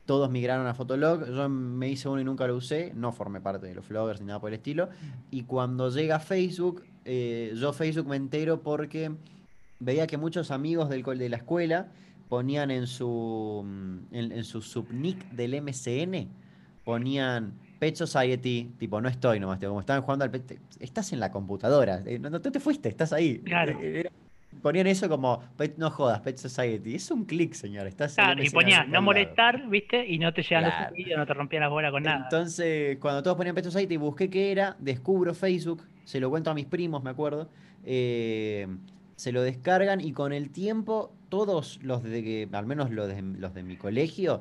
todos 0.07 0.31
migraron 0.31 0.67
a 0.67 0.75
Fotolog. 0.75 1.27
Yo 1.27 1.49
me 1.49 1.91
hice 1.91 2.09
uno 2.09 2.21
y 2.21 2.25
nunca 2.25 2.47
lo 2.47 2.57
usé, 2.57 2.93
no 2.95 3.13
formé 3.13 3.43
parte 3.43 3.67
de 3.67 3.75
los 3.75 3.85
floggers 3.85 4.21
ni 4.21 4.27
nada 4.27 4.41
por 4.41 4.51
el 4.51 4.55
estilo. 4.55 4.89
Y 5.31 5.43
cuando 5.43 5.91
llega 5.91 6.19
Facebook, 6.19 6.83
eh, 7.05 7.53
yo 7.57 7.73
Facebook 7.75 8.09
me 8.09 8.17
entero 8.17 8.63
porque 8.63 9.13
veía 9.81 10.07
que 10.07 10.17
muchos 10.17 10.51
amigos 10.51 10.89
del, 10.89 11.03
de 11.03 11.29
la 11.29 11.37
escuela 11.37 11.89
ponían 12.31 12.71
en 12.71 12.87
su, 12.87 13.63
mm, 13.65 14.15
en, 14.15 14.33
en 14.33 14.45
su 14.45 14.63
subnick 14.63 15.31
del 15.31 15.61
MCN, 15.61 16.29
ponían 16.85 17.53
Pet 17.85 17.97
Society, 17.97 18.71
tipo, 18.79 18.99
no 19.03 19.11
estoy 19.11 19.39
nomás, 19.39 19.59
tipo, 19.59 19.69
como 19.69 19.81
estaban 19.81 20.01
jugando 20.03 20.25
al 20.25 20.31
Pet, 20.31 20.59
estás 20.81 21.13
en 21.13 21.21
la 21.21 21.31
computadora, 21.31 22.03
eh, 22.07 22.19
no, 22.19 22.31
no 22.31 22.41
te 22.41 22.59
fuiste, 22.59 22.89
estás 22.89 23.13
ahí. 23.13 23.41
Claro. 23.41 23.79
Eh, 23.83 24.01
era- 24.01 24.11
ponían 24.63 24.87
eso 24.87 25.07
como, 25.11 25.43
"Pet- 25.59 25.77
no 25.77 25.91
jodas, 25.91 26.21
Pet 26.21 26.39
Society. 26.39 26.95
Es 26.95 27.11
un 27.11 27.27
clic, 27.27 27.53
señor, 27.53 27.87
estás 27.87 28.15
Claro, 28.15 28.41
y 28.43 28.47
MCN 28.47 28.53
ponía 28.55 28.81
al 28.81 28.87
no 28.87 28.93
lado. 28.95 29.03
molestar, 29.05 29.69
¿viste? 29.69 30.07
Y 30.07 30.19
no 30.19 30.33
te 30.33 30.43
llegan 30.43 30.65
Claro. 30.65 30.85
los 30.89 30.97
vídeos, 30.97 31.19
no 31.19 31.27
te 31.27 31.35
rompían 31.35 31.61
las 31.63 31.71
bolas 31.71 31.91
con 31.93 32.03
nada. 32.05 32.21
Entonces, 32.25 32.97
cuando 33.01 33.23
todos 33.23 33.37
ponían 33.37 33.55
Pet 33.55 33.65
Society, 33.65 33.99
busqué 33.99 34.31
qué 34.31 34.51
era, 34.51 34.77
descubro 34.79 35.35
Facebook, 35.35 35.83
se 36.05 36.21
lo 36.21 36.31
cuento 36.31 36.51
a 36.51 36.55
mis 36.55 36.65
primos, 36.67 37.03
me 37.05 37.11
acuerdo. 37.11 37.51
eh, 37.87 38.67
se 39.17 39.31
lo 39.31 39.43
descargan 39.43 40.01
y 40.01 40.13
con 40.13 40.33
el 40.33 40.49
tiempo, 40.51 41.13
todos 41.29 41.79
los 41.83 42.03
de 42.03 42.25
que, 42.25 42.49
al 42.51 42.65
menos 42.67 42.91
los 42.91 43.07
de, 43.09 43.21
los 43.21 43.53
de 43.55 43.63
mi 43.63 43.77
colegio, 43.77 44.41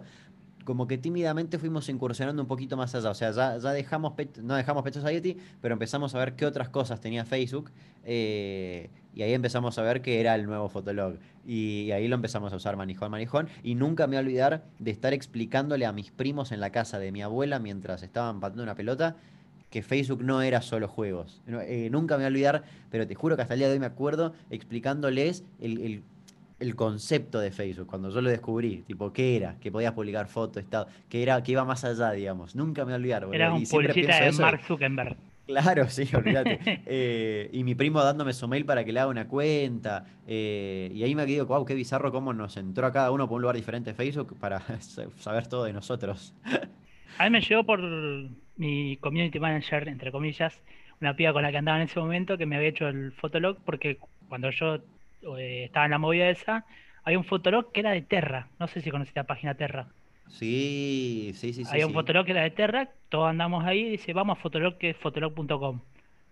como 0.64 0.88
que 0.88 0.98
tímidamente 0.98 1.58
fuimos 1.60 1.90
incursionando 1.90 2.42
un 2.42 2.48
poquito 2.48 2.78
más 2.78 2.94
allá. 2.96 3.10
O 3.12 3.14
sea, 3.14 3.32
ya, 3.32 3.58
dejamos, 3.74 4.14
Pet- 4.14 4.38
no 4.42 4.56
dejamos 4.56 4.84
Pet 4.84 4.94
Society, 4.94 5.38
pero 5.62 5.74
empezamos 5.74 6.16
a 6.16 6.20
ver 6.20 6.34
qué 6.36 6.46
otras 6.46 6.70
cosas 6.70 7.02
tenía 7.02 7.26
Facebook. 7.26 7.72
eh, 8.06 8.90
y 9.16 9.22
ahí 9.22 9.34
empezamos 9.34 9.78
a 9.78 9.84
ver 9.84 10.02
que 10.02 10.20
era 10.20 10.34
el 10.34 10.46
nuevo 10.48 10.70
Fotolog. 10.70 11.18
Y, 11.46 11.92
ahí 11.92 12.08
lo 12.08 12.16
empezamos 12.16 12.52
a 12.52 12.56
usar 12.56 12.76
manijón, 12.78 13.12
manijón. 13.12 13.48
Y 13.64 13.76
nunca 13.76 14.08
me 14.08 14.16
voy 14.16 14.18
a 14.18 14.20
olvidar 14.22 14.64
de 14.80 14.90
estar 14.92 15.14
explicándole 15.14 15.86
a 15.86 15.92
mis 15.92 16.10
primos 16.12 16.52
en 16.52 16.60
la 16.60 16.72
casa 16.72 16.98
de 16.98 17.12
mi 17.12 17.22
abuela 17.22 17.60
mientras 17.60 18.02
estaban 18.02 18.40
pateando 18.40 18.64
una 18.64 18.74
pelota 18.76 19.16
que 19.70 19.84
Facebook 19.84 20.24
no 20.24 20.42
era 20.42 20.62
solo 20.64 20.88
juegos. 20.88 21.42
Eh, 21.48 21.90
nunca 21.92 22.16
me 22.16 22.20
voy 22.22 22.26
a 22.26 22.28
olvidar, 22.30 22.64
pero 22.90 23.06
te 23.08 23.14
juro 23.16 23.36
que 23.36 23.44
hasta 23.44 23.54
el 23.54 23.60
día 23.60 23.68
de 23.68 23.74
hoy 23.74 23.80
me 23.80 23.86
acuerdo 23.86 24.34
explicándoles 24.50 25.44
el, 25.62 25.80
el- 25.82 26.04
el 26.60 26.76
concepto 26.76 27.40
de 27.40 27.52
Facebook, 27.52 27.88
cuando 27.88 28.10
yo 28.10 28.22
lo 28.22 28.30
descubrí, 28.30 28.84
tipo, 28.84 29.12
qué 29.14 29.36
era, 29.38 29.60
que 29.60 29.72
podías 29.72 29.94
publicar 29.94 30.28
fotos, 30.28 30.64
estado, 30.64 30.88
que 31.10 31.22
era, 31.24 31.42
que 31.44 31.52
iba 31.54 31.66
más 31.66 31.84
allá, 31.84 32.12
digamos. 32.12 32.56
Nunca 32.56 32.82
me 32.82 32.86
voy 32.88 32.94
a 32.94 32.96
olvidar, 32.98 33.26
boludo. 33.26 33.36
Era 33.36 33.52
Y 33.52 33.60
un 33.60 33.66
siempre 33.66 33.94
publicista 33.94 34.20
de 34.20 34.28
eso, 34.28 34.42
Mark 34.42 34.62
Zuckerberg. 34.64 35.18
Claro, 35.46 35.90
sí, 35.90 36.08
olvídate. 36.16 36.62
Eh, 36.86 37.50
y 37.52 37.64
mi 37.66 37.76
primo 37.76 38.02
dándome 38.04 38.32
su 38.34 38.48
mail 38.48 38.66
para 38.66 38.86
que 38.86 38.94
le 38.94 39.00
haga 39.02 39.10
una 39.10 39.28
cuenta. 39.28 40.06
eh, 40.26 40.90
y 40.94 41.04
ahí 41.04 41.16
me 41.16 41.26
quedo, 41.26 41.46
wow, 41.46 41.66
qué 41.66 41.76
bizarro 41.76 42.12
cómo 42.12 42.34
nos 42.34 42.56
entró 42.58 42.88
a 42.88 42.92
cada 42.94 43.12
uno 43.12 43.28
por 43.28 43.36
un 43.38 43.42
lugar 43.42 43.56
diferente 43.58 43.92
de 43.92 43.96
Facebook 43.96 44.38
para 44.40 44.62
saber 45.18 45.48
todo 45.48 45.66
de 45.66 45.74
nosotros. 45.74 46.34
A 47.18 47.26
mí 47.26 47.30
me 47.32 47.42
llegó 47.42 47.64
por 47.66 47.80
mi 48.56 48.98
community 48.98 49.40
manager, 49.40 49.88
entre 49.88 50.12
comillas, 50.12 50.62
una 51.02 51.16
piba 51.16 51.34
con 51.34 51.44
la 51.44 51.52
que 51.52 51.58
andaba 51.58 51.78
en 51.78 51.84
ese 51.86 52.00
momento 52.00 52.38
que 52.38 52.46
me 52.46 52.56
había 52.56 52.70
hecho 52.70 52.88
el 52.88 53.12
fotolog 53.14 53.58
porque 53.66 53.98
cuando 54.30 54.50
yo 54.52 54.80
eh, 55.38 55.66
estaba 55.66 55.86
en 55.86 55.92
la 55.92 55.98
movida 55.98 56.30
esa, 56.30 56.66
había 57.04 57.18
un 57.18 57.26
fotolog 57.26 57.72
que 57.72 57.82
era 57.82 57.92
de 57.92 58.02
Terra. 58.02 58.48
No 58.60 58.68
sé 58.68 58.82
si 58.82 58.92
conociste 58.92 59.20
la 59.20 59.26
página 59.26 59.56
Terra. 59.56 59.88
Sí, 60.28 61.32
sí, 61.36 61.54
sí, 61.54 61.66
sí. 61.66 61.72
había 61.72 61.86
un 61.86 61.92
sí. 61.92 61.96
fotolog 61.96 62.26
que 62.26 62.32
era 62.32 62.44
de 62.44 62.52
Terra, 62.52 62.90
todos 63.10 63.30
andamos 63.30 63.66
ahí 63.66 63.82
y 63.82 63.90
dice, 63.92 64.14
vamos 64.14 64.38
a 64.38 64.42
fotolog 64.42 64.78
que 64.78 64.92
es 64.92 64.98
fotolog.com. 64.98 65.82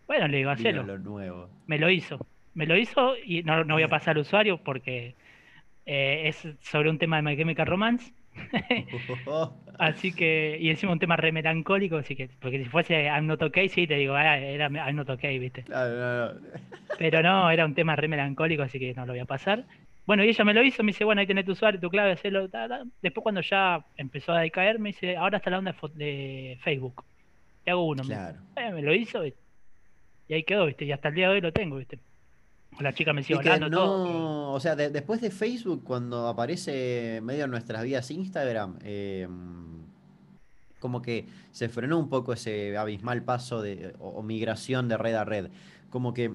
Bueno, 0.07 0.27
le 0.27 0.37
digo, 0.37 0.49
hacelo. 0.49 0.83
lo 0.83 0.97
nuevo. 0.97 1.49
Me 1.67 1.77
lo 1.77 1.89
hizo. 1.89 2.25
Me 2.53 2.65
lo 2.65 2.77
hizo 2.77 3.15
y 3.23 3.43
no, 3.43 3.63
no 3.63 3.75
voy 3.75 3.83
a 3.83 3.87
pasar 3.87 4.15
al 4.15 4.21
usuario 4.21 4.57
porque 4.57 5.15
eh, 5.85 6.23
es 6.27 6.47
sobre 6.61 6.89
un 6.89 6.97
tema 6.97 7.17
de 7.17 7.21
My 7.21 7.37
Chemical 7.37 7.67
Romance. 7.67 8.13
Así 9.79 10.13
que, 10.13 10.57
y 10.59 10.69
encima 10.69 10.91
un 10.91 10.99
tema 10.99 11.15
re 11.15 11.31
melancólico, 11.31 11.97
así 11.97 12.15
que, 12.15 12.29
porque 12.39 12.59
si 12.59 12.65
fuese 12.65 13.05
I'm 13.05 13.25
Not 13.25 13.41
Okay, 13.41 13.67
sí, 13.69 13.87
te 13.87 13.95
digo, 13.95 14.13
ah, 14.13 14.37
era 14.37 14.69
I'm 14.69 14.95
Not 14.95 15.09
Okay, 15.09 15.39
¿viste? 15.39 15.63
Claro, 15.63 15.95
no, 15.95 16.33
no. 16.33 16.39
Pero 16.99 17.23
no, 17.23 17.49
era 17.49 17.65
un 17.65 17.73
tema 17.73 17.95
re 17.95 18.07
melancólico, 18.07 18.63
así 18.63 18.79
que 18.79 18.93
no 18.93 19.05
lo 19.05 19.13
voy 19.13 19.19
a 19.19 19.25
pasar. 19.25 19.65
Bueno, 20.05 20.23
y 20.23 20.29
ella 20.29 20.43
me 20.43 20.53
lo 20.53 20.63
hizo, 20.63 20.83
me 20.83 20.91
dice, 20.91 21.03
bueno, 21.03 21.21
ahí 21.21 21.27
tenés 21.27 21.45
tu 21.45 21.53
usuario, 21.53 21.79
tu 21.79 21.89
clave, 21.89 22.11
hacelo, 22.11 22.49
ta, 22.49 22.67
ta. 22.67 22.83
Después 23.01 23.23
cuando 23.23 23.41
ya 23.41 23.83
empezó 23.97 24.33
a 24.33 24.41
decaer, 24.41 24.77
me 24.77 24.89
dice, 24.89 25.15
ahora 25.15 25.37
está 25.37 25.49
la 25.49 25.59
onda 25.59 25.75
de, 25.95 26.57
Facebook. 26.61 27.03
Te 27.63 27.71
hago 27.71 27.85
uno. 27.85 28.03
me 28.03 28.09
Claro. 28.09 28.39
Eh, 28.55 28.71
me 28.71 28.81
lo 28.81 28.93
hizo 28.93 29.25
y, 29.25 29.33
y 30.27 30.33
ahí 30.33 30.43
quedó, 30.43 30.65
¿viste? 30.65 30.85
Y 30.85 30.91
hasta 30.91 31.09
el 31.09 31.15
día 31.15 31.29
de 31.29 31.35
hoy 31.35 31.41
lo 31.41 31.53
tengo, 31.53 31.77
¿viste? 31.77 31.99
La 32.79 32.93
chica 32.93 33.13
me 33.13 33.21
sigue 33.23 33.37
hablando, 33.39 33.69
todo. 33.77 34.05
no, 34.07 34.53
o 34.53 34.59
sea, 34.59 34.75
de- 34.75 34.89
después 34.89 35.21
de 35.21 35.29
Facebook, 35.29 35.83
cuando 35.83 36.27
aparece 36.27 37.19
medio 37.21 37.45
en 37.45 37.51
nuestras 37.51 37.83
vidas 37.83 38.09
Instagram, 38.09 38.77
eh, 38.83 39.27
como 40.79 41.01
que 41.01 41.27
se 41.51 41.69
frenó 41.69 41.99
un 41.99 42.09
poco 42.09 42.33
ese 42.33 42.75
abismal 42.77 43.23
paso 43.23 43.61
de, 43.61 43.93
o, 43.99 44.09
o 44.09 44.23
migración 44.23 44.87
de 44.87 44.97
red 44.97 45.13
a 45.15 45.23
red. 45.25 45.49
Como 45.91 46.13
que 46.13 46.33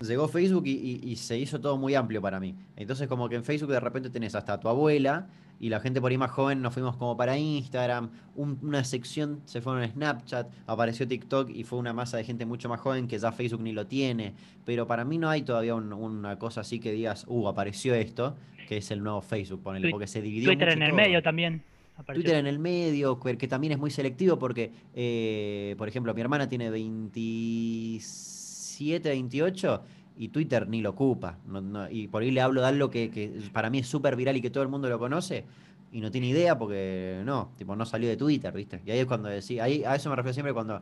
llegó 0.00 0.28
Facebook 0.28 0.66
y, 0.66 0.72
y- 1.02 1.10
y 1.12 1.16
se 1.16 1.38
hizo 1.38 1.60
todo 1.60 1.78
muy 1.78 1.94
amplio 1.94 2.20
para 2.20 2.40
mí. 2.40 2.54
Entonces, 2.76 3.08
como 3.08 3.28
que 3.28 3.36
en 3.36 3.44
Facebook 3.44 3.70
de 3.72 3.80
repente 3.80 4.10
tenés 4.10 4.34
hasta 4.34 4.54
a 4.54 4.60
tu 4.60 4.68
abuela 4.68 5.28
y 5.60 5.68
la 5.68 5.78
gente 5.80 6.00
por 6.00 6.10
ahí 6.10 6.16
más 6.18 6.30
joven 6.30 6.62
nos 6.62 6.72
fuimos 6.74 6.96
como 6.96 7.16
para 7.16 7.36
Instagram, 7.38 8.10
un- 8.34 8.58
una 8.62 8.82
sección 8.82 9.40
se 9.44 9.60
fue 9.60 9.84
a 9.84 9.88
Snapchat, 9.88 10.48
apareció 10.66 11.06
TikTok 11.06 11.50
y 11.50 11.62
fue 11.64 11.78
una 11.78 11.92
masa 11.92 12.16
de 12.16 12.24
gente 12.24 12.46
mucho 12.46 12.68
más 12.70 12.80
joven 12.80 13.06
que 13.06 13.18
ya 13.18 13.30
Facebook 13.30 13.60
ni 13.62 13.72
lo 13.72 13.86
tiene. 13.86 14.32
Pero 14.64 14.86
para 14.86 15.04
mí 15.04 15.18
no 15.18 15.28
hay 15.28 15.42
todavía 15.42 15.74
un- 15.74 15.92
una 15.92 16.38
cosa 16.38 16.62
así 16.62 16.80
que 16.80 16.90
digas, 16.92 17.26
uh, 17.28 17.46
apareció 17.46 17.94
esto, 17.94 18.36
que 18.66 18.78
es 18.78 18.90
el 18.90 19.02
nuevo 19.02 19.20
Facebook, 19.20 19.62
ponele, 19.62 19.90
porque 19.90 20.06
se 20.06 20.22
dividió 20.22 20.48
Twitter 20.48 20.68
mucho 20.68 20.76
en 20.78 20.82
el 20.82 20.88
todo. 20.90 20.96
medio 20.96 21.22
también. 21.22 21.62
apareció. 21.96 22.22
Twitter 22.24 22.40
en 22.40 22.46
el 22.46 22.58
medio, 22.58 23.20
que, 23.20 23.36
que 23.36 23.46
también 23.46 23.74
es 23.74 23.78
muy 23.78 23.90
selectivo 23.90 24.38
porque, 24.38 24.72
eh, 24.94 25.74
por 25.76 25.86
ejemplo, 25.86 26.14
mi 26.14 26.22
hermana 26.22 26.48
tiene 26.48 26.70
27, 26.70 29.10
28 29.10 29.82
y 30.16 30.28
Twitter 30.28 30.68
ni 30.68 30.80
lo 30.82 30.90
ocupa. 30.90 31.38
no- 31.46 31.60
no- 31.60 31.90
y 31.90 32.08
por 32.08 32.22
ahí 32.22 32.30
le 32.30 32.40
hablo 32.40 32.60
de 32.60 32.66
algo 32.68 32.90
que, 32.90 33.10
que 33.10 33.30
para 33.52 33.70
mí 33.70 33.78
es 33.78 33.86
súper 33.86 34.16
viral 34.16 34.36
y 34.36 34.40
que 34.42 34.50
todo 34.50 34.62
el 34.62 34.68
mundo 34.68 34.88
lo 34.88 34.98
conoce 34.98 35.44
y 35.92 36.00
no 36.00 36.10
tiene 36.10 36.28
idea 36.28 36.56
porque 36.58 37.22
no, 37.24 37.52
tipo, 37.56 37.74
no 37.74 37.84
salió 37.86 38.08
de 38.08 38.16
Twitter, 38.16 38.52
¿viste? 38.52 38.80
Y 38.86 38.90
ahí 38.90 38.98
es 39.00 39.06
cuando 39.06 39.28
decís, 39.28 39.60
ahí, 39.60 39.82
a 39.84 39.94
eso 39.96 40.08
me 40.10 40.16
refiero 40.16 40.34
siempre 40.34 40.52
cuando 40.52 40.80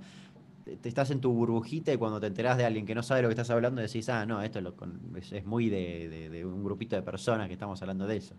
te- 0.65 0.89
estás 0.89 1.11
en 1.11 1.21
tu 1.21 1.33
burbujita 1.33 1.93
y 1.93 1.97
cuando 1.97 2.21
te 2.21 2.27
enterás 2.27 2.59
de 2.59 2.65
alguien 2.67 2.85
que 2.85 2.95
no 2.95 3.03
sabe 3.03 3.23
lo 3.23 3.29
que 3.29 3.33
estás 3.33 3.49
hablando 3.51 3.81
decís, 3.81 4.09
ah, 4.11 4.27
no, 4.27 4.43
esto 4.43 4.61
lo 4.61 4.75
con- 4.77 5.01
es, 5.17 5.33
es 5.33 5.45
muy 5.47 5.69
de, 5.71 6.09
de- 6.09 6.29
de 6.31 6.45
un 6.45 6.63
grupito 6.65 6.97
de 6.97 7.03
personas 7.03 7.47
que 7.47 7.55
estamos 7.55 7.81
hablando 7.81 8.07
de 8.07 8.17
eso. 8.17 8.35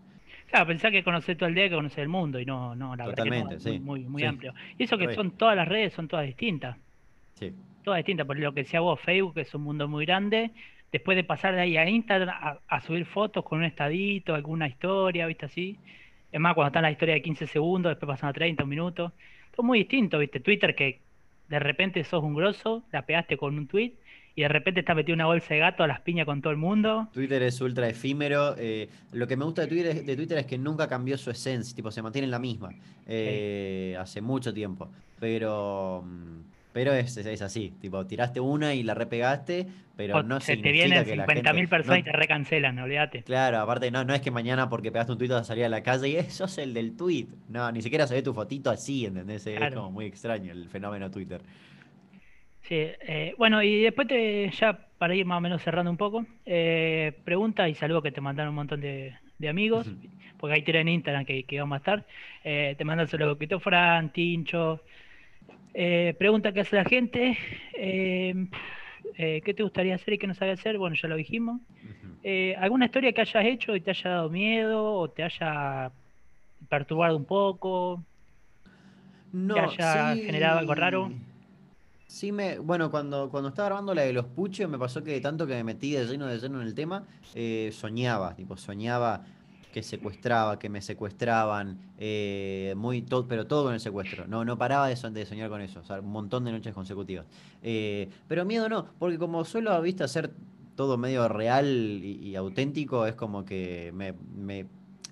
Claro, 0.48 0.66
pensá 0.66 0.90
que 0.90 1.02
conocer 1.04 1.36
todo 1.36 1.48
el 1.48 1.54
día 1.54 1.68
que 1.68 1.76
conocer 1.76 2.00
el 2.02 2.08
mundo 2.08 2.38
y 2.40 2.44
no, 2.44 2.74
no, 2.74 2.96
la 2.96 3.06
verdad 3.06 3.22
que 3.24 3.30
no, 3.30 3.36
Totalmente, 3.36 3.56
es 3.56 3.64
muy, 3.64 3.72
sí, 3.74 3.80
muy, 3.80 4.04
muy 4.08 4.22
sí. 4.22 4.26
amplio. 4.28 4.54
Y 4.78 4.84
eso 4.84 4.98
que 4.98 5.14
son 5.14 5.30
todas 5.32 5.54
las 5.56 5.66
redes, 5.68 5.92
son 5.92 6.08
todas 6.08 6.26
distintas. 6.26 6.76
Sí. 7.34 7.52
Todas 7.84 7.98
distintas, 7.98 8.26
por 8.26 8.38
lo 8.38 8.52
que 8.52 8.62
decía 8.64 8.80
vos, 8.80 9.00
Facebook 9.00 9.38
es 9.38 9.54
un 9.54 9.62
mundo 9.62 9.88
muy 9.88 10.04
grande. 10.04 10.50
Después 10.92 11.16
de 11.16 11.24
pasar 11.24 11.54
de 11.54 11.60
ahí 11.60 11.76
a 11.76 11.88
Instagram 11.88 12.28
a, 12.30 12.58
a 12.68 12.80
subir 12.80 13.04
fotos 13.06 13.44
con 13.44 13.58
un 13.60 13.64
estadito, 13.64 14.34
alguna 14.34 14.66
historia, 14.68 15.26
¿viste? 15.26 15.46
Así. 15.46 15.76
Es 16.32 16.40
más, 16.40 16.54
cuando 16.54 16.68
está 16.68 16.80
la 16.82 16.90
historia 16.90 17.14
de 17.14 17.22
15 17.22 17.46
segundos, 17.46 17.90
después 17.90 18.08
pasan 18.08 18.30
a 18.30 18.32
30 18.32 18.64
minutos. 18.64 19.12
Todo 19.54 19.62
muy 19.66 19.78
distinto, 19.80 20.18
¿viste? 20.18 20.40
Twitter 20.40 20.74
que 20.74 21.00
de 21.48 21.58
repente 21.58 22.02
sos 22.04 22.22
un 22.22 22.34
grosso, 22.34 22.82
la 22.92 23.02
pegaste 23.02 23.36
con 23.36 23.56
un 23.58 23.66
tweet 23.66 23.92
y 24.36 24.42
de 24.42 24.48
repente 24.48 24.80
estás 24.80 24.94
metido 24.94 25.14
en 25.14 25.18
una 25.20 25.26
bolsa 25.26 25.54
de 25.54 25.58
gato 25.60 25.82
a 25.82 25.88
las 25.88 26.00
piñas 26.00 26.24
con 26.24 26.40
todo 26.40 26.52
el 26.52 26.56
mundo. 26.56 27.08
Twitter 27.12 27.42
es 27.42 27.60
ultra 27.60 27.88
efímero. 27.88 28.54
eh, 28.58 28.88
lo 29.12 29.26
que 29.26 29.36
me 29.36 29.44
gusta 29.44 29.62
de 29.62 29.68
Twitter, 29.68 29.86
es- 29.96 30.06
de 30.06 30.16
Twitter 30.16 30.38
es 30.38 30.46
que 30.46 30.56
nunca 30.58 30.88
cambió 30.88 31.18
su 31.18 31.30
esencia, 31.30 31.74
tipo, 31.74 31.90
se 31.90 32.00
mantiene 32.02 32.28
la 32.28 32.38
misma. 32.38 32.70
eh, 33.06 33.96
Hace 33.98 34.20
mucho 34.20 34.54
tiempo. 34.54 34.88
Pero, 35.18 36.04
mm, 36.06 36.40
pero 36.72 36.92
es, 36.92 37.16
es- 37.16 37.26
es 37.26 37.42
así. 37.42 37.72
Tipo, 37.80 38.06
tiraste 38.06 38.40
una 38.40 38.74
y 38.74 38.82
la 38.82 38.94
repegaste, 38.94 39.66
pero 39.96 40.16
O 40.18 40.22
no 40.22 40.40
se 40.40 40.52
te 40.52 40.56
significa 40.56 40.86
vienen 40.86 41.04
que 41.04 41.16
la 41.16 41.26
50.000 41.26 41.54
gente. 41.54 41.68
personas 41.68 41.98
y 41.98 42.02
no- 42.02 42.04
te 42.06 42.12
recancelan, 42.12 42.78
olvídate. 42.78 43.22
Claro, 43.22 43.58
aparte 43.58 43.90
no, 43.90 44.04
no 44.04 44.14
es 44.14 44.20
que 44.20 44.30
mañana 44.30 44.68
porque 44.68 44.90
pegaste 44.92 45.12
un 45.12 45.18
tuit 45.18 45.30
vas 45.30 45.42
a 45.42 45.44
salir 45.44 45.64
a 45.64 45.68
la 45.68 45.82
calle 45.82 46.08
y 46.08 46.16
"Eh, 46.16 46.24
sos 46.30 46.56
el 46.58 46.72
del 46.74 46.96
tweet. 46.96 47.26
No, 47.48 47.70
ni 47.72 47.82
siquiera 47.82 48.06
se 48.06 48.14
ve 48.14 48.22
tu 48.22 48.32
fotito 48.34 48.70
así, 48.70 49.06
¿entendés? 49.06 49.46
Es 49.46 49.56
Claro. 49.58 49.76
como 49.76 49.90
muy 49.92 50.06
extraño 50.06 50.52
el 50.52 50.68
fenómeno 50.68 51.10
Twitter. 51.10 51.40
Sí, 52.62 52.74
eh, 52.76 53.34
bueno, 53.38 53.62
y 53.62 53.82
después 53.82 54.06
te, 54.06 54.50
ya 54.50 54.78
para 54.98 55.14
ir 55.14 55.24
más 55.24 55.38
o 55.38 55.40
menos 55.40 55.62
cerrando 55.62 55.90
un 55.90 55.96
poco, 55.96 56.24
eh, 56.46 57.12
preguntas 57.24 57.68
y 57.68 57.74
saludos 57.74 58.02
que 58.02 58.12
te 58.12 58.20
mandaron 58.20 58.50
un 58.50 58.56
montón 58.56 58.80
de, 58.80 59.14
de 59.38 59.48
amigos, 59.48 59.88
Ujú. 59.88 59.96
porque 60.38 60.54
ahí 60.54 60.62
tienen 60.62 60.86
Instagram 60.88 61.24
que, 61.24 61.42
que 61.44 61.58
vamos 61.58 61.76
a 61.76 61.78
estar. 61.78 62.06
Eh, 62.44 62.74
te 62.78 62.84
mandan 62.84 63.08
saludos 63.08 63.38
Quito 63.38 63.58
Fran, 63.60 64.12
Tincho. 64.12 64.82
Eh, 65.74 66.14
pregunta 66.18 66.52
qué 66.52 66.60
hace 66.60 66.76
la 66.76 66.84
gente. 66.84 67.36
eh, 67.74 68.34
eh, 69.16 69.42
¿qué 69.44 69.54
te 69.54 69.62
gustaría 69.62 69.94
hacer 69.94 70.14
y 70.14 70.18
qué 70.18 70.26
no 70.26 70.34
sabes 70.34 70.58
hacer? 70.58 70.78
Bueno, 70.78 70.96
ya 71.00 71.08
lo 71.08 71.16
dijimos. 71.16 71.60
Eh, 72.22 72.54
¿alguna 72.58 72.86
historia 72.86 73.12
que 73.12 73.20
hayas 73.20 73.44
hecho 73.44 73.74
y 73.74 73.80
te 73.80 73.90
haya 73.90 74.10
dado 74.10 74.30
miedo 74.30 74.94
o 74.94 75.10
te 75.10 75.22
haya 75.22 75.90
perturbado 76.68 77.16
un 77.16 77.24
poco? 77.24 78.04
No, 79.32 79.70
haya 79.70 80.14
sí, 80.16 80.22
generado 80.22 80.58
algo 80.58 80.74
raro. 80.74 81.10
Sí 82.06 82.32
me, 82.32 82.58
bueno, 82.58 82.90
cuando, 82.90 83.30
cuando 83.30 83.50
estaba 83.50 83.68
grabando 83.68 83.94
la 83.94 84.02
de 84.02 84.12
los 84.12 84.26
puches, 84.26 84.68
me 84.68 84.78
pasó 84.78 85.04
que 85.04 85.20
tanto 85.20 85.46
que 85.46 85.54
me 85.54 85.64
metí 85.64 85.92
de 85.92 86.04
lleno 86.06 86.26
de 86.26 86.38
lleno 86.38 86.60
en 86.60 86.66
el 86.66 86.74
tema, 86.74 87.06
soñaba, 87.70 88.34
tipo, 88.34 88.56
soñaba 88.56 89.24
que 89.70 89.82
secuestraba, 89.82 90.58
que 90.58 90.68
me 90.68 90.80
secuestraban, 90.82 91.78
eh, 91.98 92.74
muy 92.76 93.02
todo, 93.02 93.26
pero 93.26 93.46
todo 93.46 93.64
con 93.64 93.74
el 93.74 93.80
secuestro. 93.80 94.26
No, 94.26 94.44
no 94.44 94.58
paraba 94.58 94.88
de, 94.88 94.96
so- 94.96 95.10
de 95.10 95.24
soñar 95.26 95.48
con 95.48 95.60
eso, 95.60 95.80
o 95.80 95.84
sea, 95.84 96.00
un 96.00 96.10
montón 96.10 96.44
de 96.44 96.52
noches 96.52 96.74
consecutivas. 96.74 97.26
Eh, 97.62 98.08
pero 98.28 98.44
miedo 98.44 98.68
no, 98.68 98.86
porque 98.98 99.18
como 99.18 99.44
suelo, 99.44 99.80
viste, 99.82 100.04
hacer 100.04 100.30
todo 100.76 100.96
medio 100.96 101.28
real 101.28 101.66
y, 102.02 102.34
auténtico, 102.36 103.06
es 103.06 103.14
como 103.14 103.44
que 103.44 103.92
me, 103.94 104.14
me- 104.36 104.66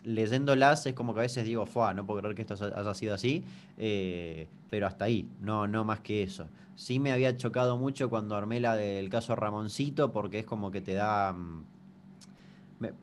leyéndolas 0.04 0.86
es 0.86 0.94
como 0.94 1.12
que 1.12 1.20
a 1.20 1.22
veces 1.22 1.44
digo, 1.44 1.66
Fua, 1.66 1.92
no 1.92 2.06
puedo 2.06 2.20
creer 2.20 2.34
que 2.34 2.42
esto 2.42 2.54
haya 2.54 2.94
sido 2.94 3.14
así, 3.14 3.44
eh, 3.76 4.48
pero 4.70 4.86
hasta 4.86 5.04
ahí, 5.04 5.26
no, 5.40 5.66
no 5.66 5.84
más 5.84 6.00
que 6.00 6.22
eso. 6.22 6.46
Sí 6.76 6.98
me 7.00 7.12
había 7.12 7.36
chocado 7.36 7.76
mucho 7.76 8.08
cuando 8.08 8.36
armé 8.36 8.60
la 8.60 8.76
del 8.76 9.08
caso 9.10 9.34
Ramoncito, 9.36 10.12
porque 10.12 10.38
es 10.40 10.46
como 10.46 10.70
que 10.70 10.80
te 10.80 10.94
da... 10.94 11.34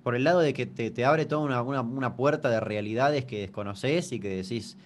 Por 0.04 0.16
el 0.16 0.24
lado 0.24 0.40
de 0.40 0.54
que 0.54 0.66
te, 0.66 1.06
abre 1.06 1.26
toda 1.26 1.42
una, 1.42 1.82
una, 1.82 2.16
puerta 2.16 2.50
de 2.50 2.60
realidades 2.60 3.26
que 3.26 3.42
desconoces 3.42 4.12
y 4.12 4.20
que 4.20 4.30
decís, 4.30 4.78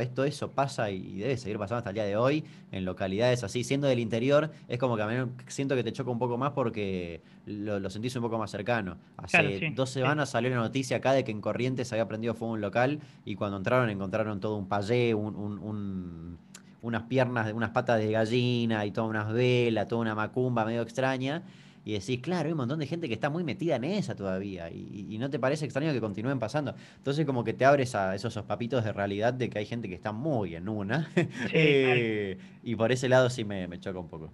esto 0.00 0.24
eso 0.24 0.50
pasa 0.50 0.90
y 0.90 1.18
debe 1.18 1.36
seguir 1.36 1.58
pasando 1.58 1.78
hasta 1.78 1.90
el 1.90 1.94
día 1.94 2.04
de 2.04 2.16
hoy 2.16 2.44
en 2.70 2.84
localidades 2.84 3.42
así. 3.42 3.64
Siendo 3.64 3.86
del 3.86 3.98
interior, 4.00 4.50
es 4.68 4.78
como 4.78 4.96
que 4.96 5.02
a 5.02 5.06
mí 5.06 5.30
siento 5.46 5.74
que 5.74 5.82
te 5.82 5.92
choca 5.92 6.10
un 6.10 6.18
poco 6.18 6.36
más 6.36 6.52
porque 6.52 7.22
lo, 7.46 7.88
sentís 7.88 8.14
un 8.16 8.22
poco 8.22 8.38
más 8.38 8.50
cercano. 8.50 8.98
Hace 9.16 9.72
dos 9.74 9.90
semanas 9.90 10.30
salió 10.30 10.50
la 10.50 10.56
noticia 10.56 10.98
acá 10.98 11.12
de 11.12 11.24
que 11.24 11.30
en 11.30 11.40
Corrientes 11.40 11.88
se 11.88 11.94
había 11.94 12.06
prendido 12.06 12.34
fuego 12.34 12.54
un 12.54 12.60
local 12.60 13.00
y 13.24 13.34
cuando 13.34 13.56
entraron 13.56 13.88
encontraron 13.88 14.40
todo 14.40 14.56
un 14.56 14.68
payé, 14.68 15.14
unas 15.14 17.02
piernas, 17.04 17.52
unas 17.52 17.70
patas 17.70 17.98
de 17.98 18.10
gallina 18.10 18.84
y 18.84 18.90
todas 18.90 19.08
unas 19.08 19.32
velas, 19.32 19.88
toda 19.88 20.02
una 20.02 20.14
macumba 20.14 20.64
medio 20.64 20.82
extraña 20.82 21.42
y 21.84 21.92
decís, 21.92 22.20
claro, 22.20 22.46
hay 22.46 22.52
un 22.52 22.58
montón 22.58 22.78
de 22.78 22.86
gente 22.86 23.08
que 23.08 23.14
está 23.14 23.28
muy 23.28 23.42
metida 23.42 23.76
en 23.76 23.84
esa 23.84 24.14
todavía 24.14 24.70
y, 24.70 25.18
no 25.18 25.30
te 25.30 25.38
parece 25.38 25.64
extraño 25.64 25.92
que 25.92 26.00
continúen 26.00 26.38
pasando. 26.38 26.74
Entonces 26.96 27.24
como 27.24 27.44
que 27.44 27.52
te 27.52 27.64
abres 27.64 27.94
a 27.94 28.14
esos 28.14 28.36
papitos 28.42 28.84
de 28.84 28.92
realidad 28.92 29.32
de 29.32 29.48
que 29.48 29.58
hay 29.58 29.66
gente 29.66 29.88
que 29.88 29.94
está 29.94 30.12
muy 30.12 30.54
en 30.54 30.68
una. 30.68 31.10
Eh, 31.54 32.38
y 32.62 32.76
por 32.76 32.92
ese 32.92 33.08
lado 33.08 33.28
sí 33.28 33.44
me, 33.44 33.68
choca 33.78 33.98
un 33.98 34.08
poco. 34.08 34.32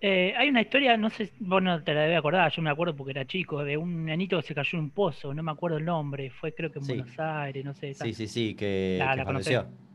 Eh, 0.00 0.34
hay 0.36 0.48
una 0.48 0.60
historia, 0.60 0.96
no 0.96 1.10
sé, 1.10 1.30
vos 1.40 1.62
no 1.62 1.82
te 1.82 1.94
la 1.94 2.02
debes 2.02 2.18
acordar, 2.18 2.52
yo 2.52 2.60
me 2.60 2.70
acuerdo 2.70 2.94
porque 2.94 3.12
era 3.12 3.24
chico, 3.24 3.64
de 3.64 3.76
un 3.76 4.04
nenito 4.04 4.36
que 4.40 4.46
se 4.46 4.54
cayó 4.54 4.78
en 4.78 4.84
un 4.84 4.90
pozo, 4.90 5.32
no 5.32 5.42
me 5.42 5.52
acuerdo 5.52 5.78
el 5.78 5.84
nombre, 5.84 6.30
fue 6.30 6.54
creo 6.54 6.70
que 6.70 6.80
en 6.80 6.86
Buenos 6.86 7.18
Aires, 7.18 7.64
no 7.64 7.74
sé. 7.74 7.94
Sí, 7.94 8.12
sí, 8.12 8.28
sí, 8.28 8.54
que, 8.54 8.98
la, 8.98 9.14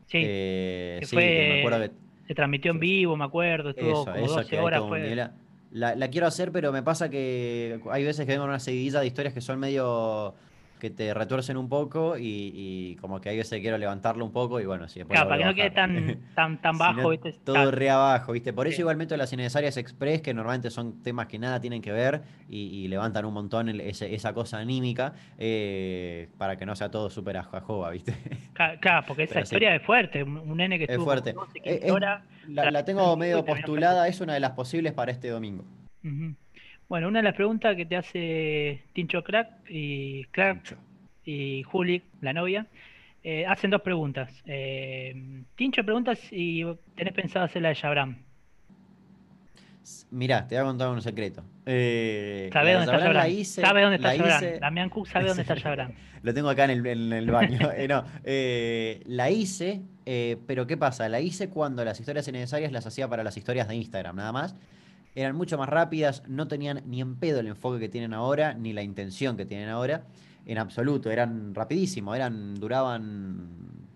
Sí, 0.07 0.21
eh, 0.23 0.99
sí 1.03 1.15
me 1.15 1.59
acuerdo 1.59 1.82
que... 1.82 1.91
se 2.27 2.36
transmitió 2.36 2.71
en 2.71 2.80
vivo, 2.80 3.15
me 3.15 3.25
acuerdo, 3.25 3.69
estuvo 3.69 4.05
como 4.05 4.27
12 4.27 4.59
horas. 4.59 4.84
Fue... 4.88 5.30
La, 5.72 6.09
quiero 6.09 6.26
hacer, 6.26 6.51
pero 6.51 6.72
me 6.72 6.82
pasa 6.82 7.09
que 7.09 7.80
hay 7.91 8.03
veces 8.03 8.26
que 8.26 8.32
vengo 8.32 8.45
una 8.45 8.59
seguidilla 8.59 9.01
de 9.01 9.07
historias 9.07 9.34
que 9.34 9.41
son 9.41 9.59
medio 9.59 10.34
que 10.80 10.89
te 10.89 11.13
retuercen 11.13 11.57
un 11.57 11.69
poco 11.69 12.15
y, 12.17 12.97
como 13.01 13.21
que 13.21 13.30
hay 13.30 13.38
veces 13.38 13.59
quiero 13.61 13.77
levantarlo 13.77 14.25
un 14.25 14.32
poco 14.32 14.59
y 14.59 14.65
bueno, 14.65 14.88
sí, 14.88 15.01
Claro, 15.03 15.27
para 15.27 15.39
que 15.39 15.45
no 15.45 15.55
quede 15.55 15.71
tan, 15.71 16.19
tan, 16.36 16.61
tan 16.61 16.77
bajo, 16.77 17.09
¿viste? 17.09 17.34
Todo 17.43 17.71
re 17.71 17.89
abajo, 17.89 18.32
¿viste? 18.32 18.53
Por 18.53 18.67
eso 18.67 18.82
igual 18.82 18.97
meto 18.97 19.15
las 19.17 19.32
innecesarias 19.34 19.77
express, 19.77 20.21
que 20.21 20.34
normalmente 20.34 20.69
son 20.69 21.03
temas 21.03 21.27
que 21.27 21.38
nada 21.39 21.59
tienen 21.59 21.82
que 21.82 21.91
ver 21.91 22.21
y, 22.47 22.88
levantan 22.89 23.25
un 23.25 23.34
montón 23.34 23.69
esa 23.69 24.34
cosa 24.34 24.57
anímica 24.57 25.13
eh, 25.38 26.30
para 26.38 26.57
que 26.57 26.65
no 26.65 26.75
sea 26.75 26.89
todo 26.89 27.09
súper 27.09 27.38
ajojoba, 27.38 27.91
¿viste? 27.91 28.13
Claro, 28.82 29.05
porque 29.07 29.23
esa 29.23 29.41
historia 29.41 29.75
es 29.75 29.82
fuerte, 29.84 30.23
un, 30.23 30.57
nene 30.57 30.77
que 30.77 30.86
estuvo 30.86 31.13
es 31.13 31.21
fuerte. 31.23 31.36
la, 32.47 32.86
tengo 32.86 33.15
medio 33.15 33.45
postulada, 33.45 34.07
es 34.07 34.19
una 34.21 34.34
de 34.34 34.39
las 34.39 34.51
posibles 34.51 34.93
para 34.93 35.11
este 35.11 35.30
domingo. 35.30 35.63
Bueno, 36.89 37.07
una 37.07 37.19
de 37.19 37.23
las 37.23 37.35
preguntas 37.35 37.75
que 37.75 37.85
te 37.85 37.95
hace 37.95 38.83
Tincho 38.93 39.23
Crack 39.23 39.69
y 39.69 40.25
Crack 40.31 40.75
y 41.23 41.61
Juli, 41.61 42.01
la 42.21 42.33
novia, 42.33 42.65
eh, 43.23 43.45
hacen 43.45 43.69
dos 43.69 43.83
preguntas. 43.83 44.33
Eh, 44.47 45.43
Tincho 45.55 45.83
pregunta 45.83 46.15
si 46.15 46.65
tenés 46.95 47.13
pensado 47.13 47.45
hacer 47.45 47.61
la 47.61 47.69
de 47.69 47.75
Shabram. 47.75 48.17
Mirá, 50.09 50.47
te 50.47 50.55
voy 50.55 50.63
a 50.63 50.65
contar 50.65 50.89
un 50.89 51.01
secreto. 51.03 51.43
Eh, 51.67 52.49
¿Sabe 52.51 52.73
dónde 52.73 52.91
está 52.91 52.97
Shabram? 53.13 53.45
sabe 53.45 53.81
dónde 53.83 53.95
está 53.97 54.15
Shabram. 54.15 54.59
Damián 54.59 54.89
Cook 54.89 55.07
sabe 55.07 55.27
dónde 55.27 55.43
está 55.43 55.53
Shabram. 55.53 55.93
Lo 56.23 56.33
tengo 56.33 56.49
acá 56.49 56.65
en 56.65 56.71
el, 56.71 57.29
baño. 57.29 57.59
no, 57.87 58.03
la 59.05 59.29
hice, 59.29 59.83
pero 60.47 60.65
¿qué 60.65 60.75
pasa? 60.75 61.07
La 61.07 61.19
hice 61.19 61.51
cuando 61.51 61.85
las 61.85 61.99
historias 61.99 62.27
innecesarias 62.27 62.71
las 62.71 62.87
hacía 62.87 63.07
para 63.07 63.23
las 63.23 63.37
historias 63.37 63.67
de 63.67 63.75
Instagram, 63.75 64.15
nada 64.15 64.31
más 64.31 64.55
eran 65.16 65.36
mucho 65.36 65.57
más 65.57 65.70
rápidas, 65.70 66.24
no 66.28 66.47
tenían 66.47 66.82
ni 66.86 67.01
en 67.01 67.16
pedo 67.16 67.39
el 67.39 67.47
enfoque 67.47 67.80
que 67.80 67.89
tienen 67.89 68.14
ahora, 68.14 68.53
ni 68.53 68.74
la 68.74 68.84
intención 68.84 69.38
que 69.38 69.45
tienen 69.45 69.70
ahora, 69.70 70.03
en 70.45 70.57
absoluto, 70.57 71.12
eran 71.12 71.53
rapidísimos, 71.53 72.16
eran, 72.16 72.55
duraban 72.55 73.47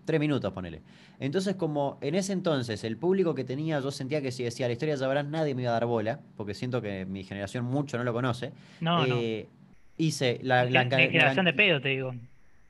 tres 0.04 0.20
minutos, 0.20 0.52
ponele. 0.52 0.82
Entonces, 1.18 1.56
como 1.56 1.98
en 2.00 2.14
ese 2.14 2.32
entonces 2.32 2.84
el 2.84 2.96
público 2.96 3.34
que 3.34 3.44
tenía, 3.44 3.80
yo 3.80 3.90
sentía 3.90 4.20
que 4.20 4.32
si 4.32 4.42
decía 4.42 4.66
la 4.66 4.72
historia 4.72 4.94
de 4.94 4.98
Sabrán, 4.98 5.30
nadie 5.30 5.54
me 5.54 5.62
iba 5.62 5.70
a 5.70 5.74
dar 5.74 5.86
bola, 5.86 6.20
porque 6.36 6.54
siento 6.54 6.82
que 6.82 7.06
mi 7.06 7.24
generación 7.24 7.64
mucho 7.64 7.96
no 7.96 8.04
lo 8.04 8.12
conoce. 8.12 8.52
No, 8.80 9.04
eh, 9.06 9.48
Hice 9.96 10.40
la, 10.42 10.64
la, 10.64 10.84
generación 10.84 11.44
de 11.44 11.52
pedo, 11.52 11.80
te 11.80 11.90
digo. 11.90 12.14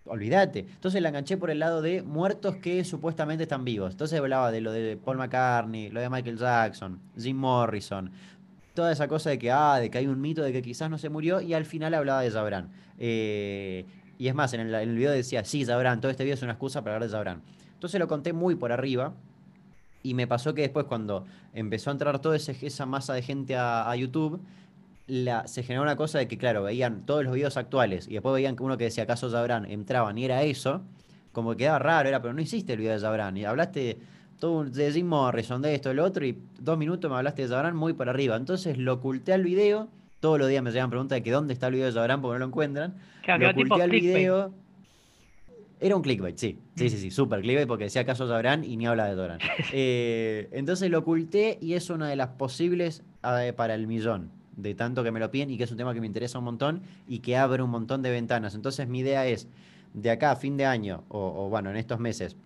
Olvídate. 0.07 0.59
Entonces 0.59 1.01
la 1.01 1.09
enganché 1.09 1.39
por 1.39 1.51
el 1.51 1.59
lado 1.59 1.81
de 1.81 2.03
muertos 2.03 2.57
que 2.57 2.85
supuestamente 2.85 3.45
están 3.45 3.65
vivos. 3.65 3.93
Entonces 3.93 4.21
hablaba 4.21 4.53
de 4.53 4.61
lo 4.61 4.71
de 4.71 4.99
Paul 4.99 5.17
McCartney, 5.17 5.89
lo 5.89 6.01
de 6.01 6.11
Michael 6.11 6.37
Jackson, 6.37 7.01
Jim 7.19 7.39
Morrison, 7.39 8.11
toda 8.75 8.93
esa 8.93 9.09
cosa 9.09 9.31
de 9.31 9.39
que, 9.39 9.51
ah, 9.51 9.79
de 9.79 9.91
que 9.91 9.99
hay 9.99 10.07
un 10.07 10.21
mito 10.21 10.43
de 10.43 10.53
que 10.53 10.61
quizás 10.61 10.91
no 10.91 10.99
se 10.99 11.09
murió, 11.09 11.41
y 11.41 11.55
al 11.55 11.65
final 11.65 11.95
hablaba 11.95 12.21
de 12.21 12.31
Zabran. 12.31 12.71
Eh, 12.99 13.87
y 14.19 14.29
es 14.29 14.35
más, 14.35 14.53
en 14.53 14.61
el, 14.61 14.97
video 14.97 15.13
decía, 15.13 15.45
sí, 15.45 15.65
Zabran, 15.65 16.01
todo 16.01 16.11
este 16.11 16.25
video 16.25 16.35
es 16.35 16.43
una 16.43 16.53
excusa 16.53 16.83
para 16.83 16.97
hablar 16.97 17.09
de 17.09 17.13
Zabran. 17.13 17.43
Entonces 17.75 17.99
lo 17.99 18.09
conté 18.09 18.33
muy 18.33 18.57
por 18.57 18.73
arriba, 18.73 19.15
y 20.03 20.15
me 20.15 20.27
pasó 20.27 20.53
que 20.53 20.63
después 20.63 20.87
cuando 20.87 21.25
empezó 21.55 21.91
a 21.91 21.93
entrar 21.93 22.19
toda 22.19 22.37
esa 22.37 22.87
masa 22.87 23.15
de 23.15 23.23
gente 23.23 23.57
a, 23.57 23.95
YouTube, 23.97 24.41
la, 25.07 25.47
se 25.47 25.63
generó 25.63 25.83
una 25.83 25.97
cosa 25.97 26.19
de 26.19 26.29
que, 26.29 26.37
claro, 26.37 26.65
veían 26.65 27.07
todos 27.07 27.25
los 27.25 27.33
videos 27.33 27.57
actuales, 27.57 28.09
y 28.09 28.15
después 28.15 28.35
veían 28.35 28.57
que 28.57 28.65
uno 28.65 28.77
que 28.77 28.85
decía, 28.85 29.05
¿acaso 29.05 29.31
Zabran? 29.31 29.71
Entraban 29.71 30.19
y 30.19 30.25
era 30.25 30.43
eso, 30.43 30.83
como 31.33 31.53
que 31.53 31.59
quedaba 31.59 31.79
raro, 31.79 32.09
era, 32.09 32.21
pero 32.21 32.35
no 32.35 32.41
hiciste 32.41 32.73
el 32.73 32.81
video 32.81 32.93
de 32.93 33.01
Zabran, 33.01 33.37
y 33.37 33.45
hablaste 33.45 33.99
todo 34.39 34.65
de 34.65 34.93
Jim 34.93 35.07
Morrison, 35.07 35.63
de 35.63 35.75
esto, 35.75 35.89
de 35.91 35.95
lo 35.95 36.05
otro, 36.05 36.25
y 36.25 36.39
dos 36.59 36.79
minutos 36.79 37.11
me 37.11 37.17
hablaste 37.17 37.43
de 37.43 37.49
Zabran 37.49 37.77
muy 37.77 37.93
para 37.93 38.11
arriba. 38.11 38.37
Entonces 38.37 38.79
lo 38.79 38.95
oculté 38.95 39.33
al 39.33 39.43
video. 39.43 39.89
Todos 40.21 40.39
los 40.39 40.49
días 40.49 40.63
me 40.63 40.71
llegan 40.71 40.91
preguntas 40.91 41.17
de 41.17 41.23
que 41.23 41.31
dónde 41.31 41.53
está 41.53 41.69
el 41.69 41.75
video 41.75 41.87
de 41.87 41.93
Zabran 41.93 42.21
porque 42.21 42.35
no 42.35 42.39
lo 42.41 42.47
encuentran. 42.47 42.95
lo 43.27 43.51
oculté 43.51 43.83
al 43.83 43.91
video. 43.91 44.53
Era 45.81 45.97
un 45.97 46.03
clickbait, 46.03 46.37
sí. 46.39 46.59
Sí, 46.77 46.89
sí, 46.89 46.97
sí, 46.97 47.11
súper 47.11 47.43
clickbait 47.43 47.69
porque 47.69 47.85
decía 47.85 48.07
caso 48.07 48.27
Zabran 48.27 48.65
y 48.65 48.77
ni 48.77 48.87
habla 48.87 49.07
de 49.07 49.17
Zabran. 49.17 49.39
Eh, 49.73 50.49
entonces 50.53 50.91
lo 50.91 51.01
oculté 51.01 51.59
y 51.61 51.75
es 51.75 51.91
una 51.91 52.09
de 52.09 52.17
las 52.17 52.29
posibles 52.29 53.03
para 53.21 53.75
el 53.75 53.87
millón. 53.87 54.31
De 54.57 54.75
tanto 54.75 55.03
que 55.03 55.11
me 55.11 55.19
lo 55.19 55.31
piden 55.31 55.51
y 55.51 55.57
que 55.57 55.65
es 55.65 55.71
un 55.73 55.77
tema 55.77 55.93
que 55.93 56.01
me 56.01 56.07
interesa 56.07 56.39
un 56.39 56.45
montón 56.45 56.83
y 57.09 57.19
que 57.19 57.37
abre 57.37 57.63
un 57.63 57.71
montón 57.71 58.03
de 58.03 58.11
ventanas. 58.11 58.55
Entonces 58.55 58.87
mi 58.87 59.01
idea 59.01 59.27
es, 59.27 59.49
de 59.95 60.11
acá 60.11 60.31
a 60.31 60.37
fin 60.37 60.57
de 60.57 60.65
año, 60.65 61.03
o 61.09 61.49
bueno, 61.49 61.71
en 61.71 61.77
estos 61.77 61.99
meses, 61.99 62.37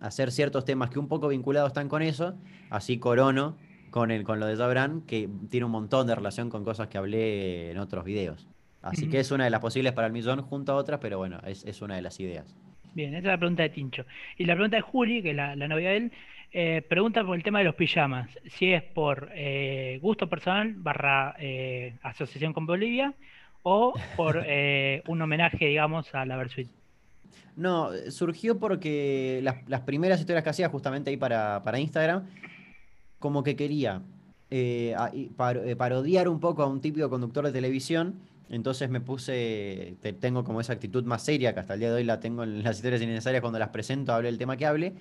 hacer 0.00 0.32
ciertos 0.32 0.64
temas 0.64 0.90
que 0.90 0.98
un 0.98 1.08
poco 1.08 1.28
vinculados 1.28 1.68
están 1.68 1.88
con 1.88 2.02
eso, 2.02 2.34
así 2.70 2.98
corono 2.98 3.56
con, 3.90 4.10
el, 4.10 4.24
con 4.24 4.40
lo 4.40 4.46
de 4.46 4.56
Zabran, 4.56 5.02
que 5.02 5.28
tiene 5.50 5.66
un 5.66 5.72
montón 5.72 6.06
de 6.06 6.14
relación 6.14 6.48
con 6.48 6.64
cosas 6.64 6.88
que 6.88 6.98
hablé 6.98 7.70
en 7.70 7.78
otros 7.78 8.04
videos. 8.04 8.48
Así 8.82 9.10
que 9.10 9.20
es 9.20 9.30
una 9.30 9.44
de 9.44 9.50
las 9.50 9.60
posibles 9.60 9.92
para 9.92 10.06
el 10.06 10.12
millón 10.12 10.40
junto 10.40 10.72
a 10.72 10.76
otras, 10.76 11.00
pero 11.00 11.18
bueno, 11.18 11.38
es, 11.44 11.82
una 11.82 11.96
de 11.96 12.02
las 12.02 12.18
ideas. 12.18 12.56
Bien, 12.94 13.10
esa 13.10 13.18
es 13.18 13.24
la 13.24 13.38
pregunta 13.38 13.62
de 13.62 13.68
Tincho. 13.68 14.06
Y 14.38 14.46
la 14.46 14.54
pregunta 14.54 14.76
de 14.76 14.82
Juli, 14.82 15.22
que 15.22 15.30
es 15.30 15.36
la, 15.36 15.54
novia 15.54 15.90
de 15.90 15.96
él, 15.96 16.12
eh, 16.52 16.82
pregunta 16.88 17.22
por 17.22 17.36
el 17.36 17.42
tema 17.42 17.58
de 17.58 17.66
los 17.66 17.74
pijamas. 17.74 18.30
Si 18.46 18.72
es 18.72 18.82
por 18.82 19.30
eh, 19.34 19.98
gusto 20.00 20.28
personal 20.30 20.72
barra 20.76 21.36
eh, 21.38 21.94
asociación 22.02 22.54
con 22.54 22.64
Bolivia 22.64 23.12
o 23.62 23.92
por 24.16 24.38
un 25.08 25.22
homenaje, 25.22 25.66
digamos, 25.66 26.14
a 26.14 26.24
la 26.24 26.38
Versuit. 26.38 26.70
No, 27.56 27.90
surgió 28.10 28.58
porque 28.58 29.40
las, 29.42 29.80
primeras 29.82 30.20
historias 30.20 30.44
que 30.44 30.50
hacía 30.50 30.68
justamente 30.68 31.10
ahí 31.10 31.16
para, 31.16 31.78
Instagram, 31.78 32.26
como 33.18 33.42
que 33.42 33.56
quería 33.56 34.02
eh, 34.50 34.94
eh, 35.12 35.76
parodiar 35.76 36.28
un 36.28 36.40
poco 36.40 36.62
a 36.62 36.66
un 36.66 36.80
típico 36.80 37.10
conductor 37.10 37.44
de 37.44 37.52
televisión. 37.52 38.20
Entonces 38.48 38.90
me 38.90 39.00
puse, 39.00 39.94
tengo 40.18 40.42
como 40.42 40.60
esa 40.60 40.72
actitud 40.72 41.04
más 41.04 41.22
seria, 41.22 41.54
que 41.54 41.60
hasta 41.60 41.74
el 41.74 41.80
día 41.80 41.90
de 41.90 41.96
hoy 41.96 42.04
la 42.04 42.18
tengo 42.18 42.42
en 42.42 42.64
las 42.64 42.76
historias 42.76 43.00
innecesarias 43.00 43.42
cuando 43.42 43.60
las 43.60 43.68
presento, 43.68 44.12
hable 44.12 44.28
el 44.28 44.38
tema 44.38 44.56
que 44.56 44.66
hable, 44.66 44.94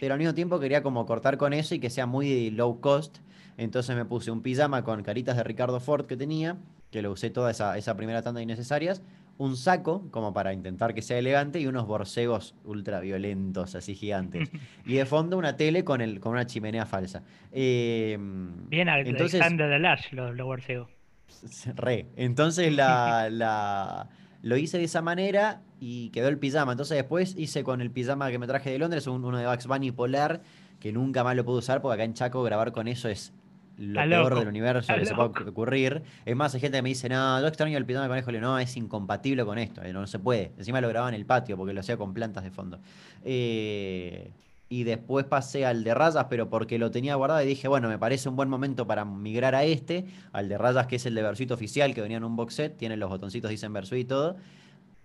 pero 0.00 0.14
al 0.14 0.18
mismo 0.18 0.34
tiempo 0.34 0.60
quería 0.60 0.82
como 0.82 1.06
cortar 1.06 1.38
con 1.38 1.54
eso 1.54 1.74
y 1.74 1.78
que 1.78 1.88
sea 1.88 2.06
muy 2.06 2.50
low 2.50 2.80
cost. 2.80 3.18
Entonces 3.56 3.94
me 3.96 4.04
puse 4.04 4.30
un 4.30 4.42
pijama 4.42 4.84
con 4.84 5.02
caritas 5.02 5.36
de 5.36 5.44
Ricardo 5.44 5.80
Ford 5.80 6.06
que 6.06 6.16
tenía, 6.16 6.56
que 6.90 7.02
lo 7.02 7.12
usé 7.12 7.30
toda 7.30 7.50
esa, 7.50 7.78
esa 7.78 7.96
primera 7.96 8.22
tanda 8.22 8.38
de 8.38 8.44
innecesarias, 8.44 9.02
un 9.40 9.56
saco, 9.56 10.06
como 10.10 10.34
para 10.34 10.52
intentar 10.52 10.92
que 10.92 11.00
sea 11.00 11.16
elegante, 11.16 11.60
y 11.60 11.66
unos 11.66 11.86
borcegos 11.86 12.54
ultraviolentos, 12.62 13.74
así 13.74 13.94
gigantes. 13.94 14.50
y 14.84 14.94
de 14.94 15.06
fondo 15.06 15.38
una 15.38 15.56
tele 15.56 15.82
con, 15.82 16.02
el, 16.02 16.20
con 16.20 16.32
una 16.32 16.44
chimenea 16.44 16.84
falsa. 16.84 17.22
Em, 17.50 18.68
Bien, 18.68 18.86
entonces, 18.90 19.40
Alexander 19.40 19.80
los, 20.12 20.36
borcegos. 20.46 20.90
Re. 21.74 22.08
Entonces 22.16 22.70
la, 22.74 23.28
la, 23.32 24.10
lo 24.42 24.58
hice 24.58 24.76
de 24.76 24.84
esa 24.84 25.00
manera 25.00 25.62
y 25.80 26.10
quedó 26.10 26.28
el 26.28 26.36
pijama. 26.36 26.72
Entonces 26.72 26.98
después 26.98 27.34
hice 27.38 27.64
con 27.64 27.80
el 27.80 27.90
pijama 27.90 28.30
que 28.30 28.38
me 28.38 28.46
traje 28.46 28.70
de 28.70 28.78
Londres, 28.78 29.06
uno 29.06 29.38
de 29.38 29.46
Bugs 29.46 29.66
Bunny 29.66 29.90
Polar, 29.90 30.42
que 30.80 30.92
nunca 30.92 31.24
más 31.24 31.34
lo 31.34 31.46
pude 31.46 31.60
usar 31.60 31.80
porque 31.80 31.94
acá 31.94 32.04
en 32.04 32.12
Chaco 32.12 32.42
grabar 32.42 32.72
con 32.72 32.88
eso 32.88 33.08
es 33.08 33.32
lo 33.80 34.00
Está 34.00 34.08
peor 34.10 34.24
loco, 34.30 34.38
del 34.40 34.48
universo 34.48 34.80
está 34.80 34.98
que 34.98 35.06
se 35.06 35.14
puede 35.14 35.28
loco. 35.28 35.44
ocurrir. 35.50 36.02
Es 36.24 36.36
más, 36.36 36.54
hay 36.54 36.60
gente 36.60 36.78
que 36.78 36.82
me 36.82 36.90
dice, 36.90 37.08
no, 37.08 37.40
yo 37.40 37.46
extraño 37.46 37.78
el 37.78 37.86
pijama 37.86 38.04
de 38.04 38.08
conejo. 38.10 38.30
Le 38.30 38.38
digo, 38.38 38.50
no, 38.50 38.58
es 38.58 38.76
incompatible 38.76 39.44
con 39.44 39.58
esto, 39.58 39.82
eh, 39.82 39.92
no, 39.92 40.06
se 40.06 40.18
puede. 40.18 40.52
Encima 40.58 40.80
lo 40.80 40.88
grababa 40.88 41.08
en 41.08 41.14
el 41.14 41.24
patio 41.26 41.56
porque 41.56 41.72
lo 41.72 41.80
hacía 41.80 41.96
con 41.96 42.12
plantas 42.14 42.44
de 42.44 42.50
fondo. 42.50 42.78
Eh, 43.24 44.30
y 44.68 44.84
después 44.84 45.24
pasé 45.24 45.66
al 45.66 45.82
de 45.82 45.94
rayas, 45.94 46.26
pero 46.30 46.48
porque 46.48 46.78
lo 46.78 46.90
tenía 46.92 47.16
guardado 47.16 47.42
y 47.42 47.46
dije, 47.46 47.66
bueno, 47.66 47.88
me 47.88 47.98
parece 47.98 48.28
un 48.28 48.36
buen 48.36 48.48
momento 48.48 48.86
para 48.86 49.04
migrar 49.04 49.56
a 49.56 49.64
este, 49.64 50.04
al 50.32 50.48
de 50.48 50.58
rayas 50.58 50.86
que 50.86 50.96
es 50.96 51.06
el 51.06 51.14
de 51.16 51.22
Versuit 51.22 51.50
oficial, 51.50 51.92
que 51.92 52.00
venía 52.00 52.18
en 52.18 52.24
un 52.24 52.36
box 52.36 52.54
set, 52.54 52.76
tiene 52.76 52.96
los 52.96 53.10
botoncitos, 53.10 53.50
dicen 53.50 53.72
Versuit 53.72 54.02
y 54.02 54.04
todo. 54.04 54.36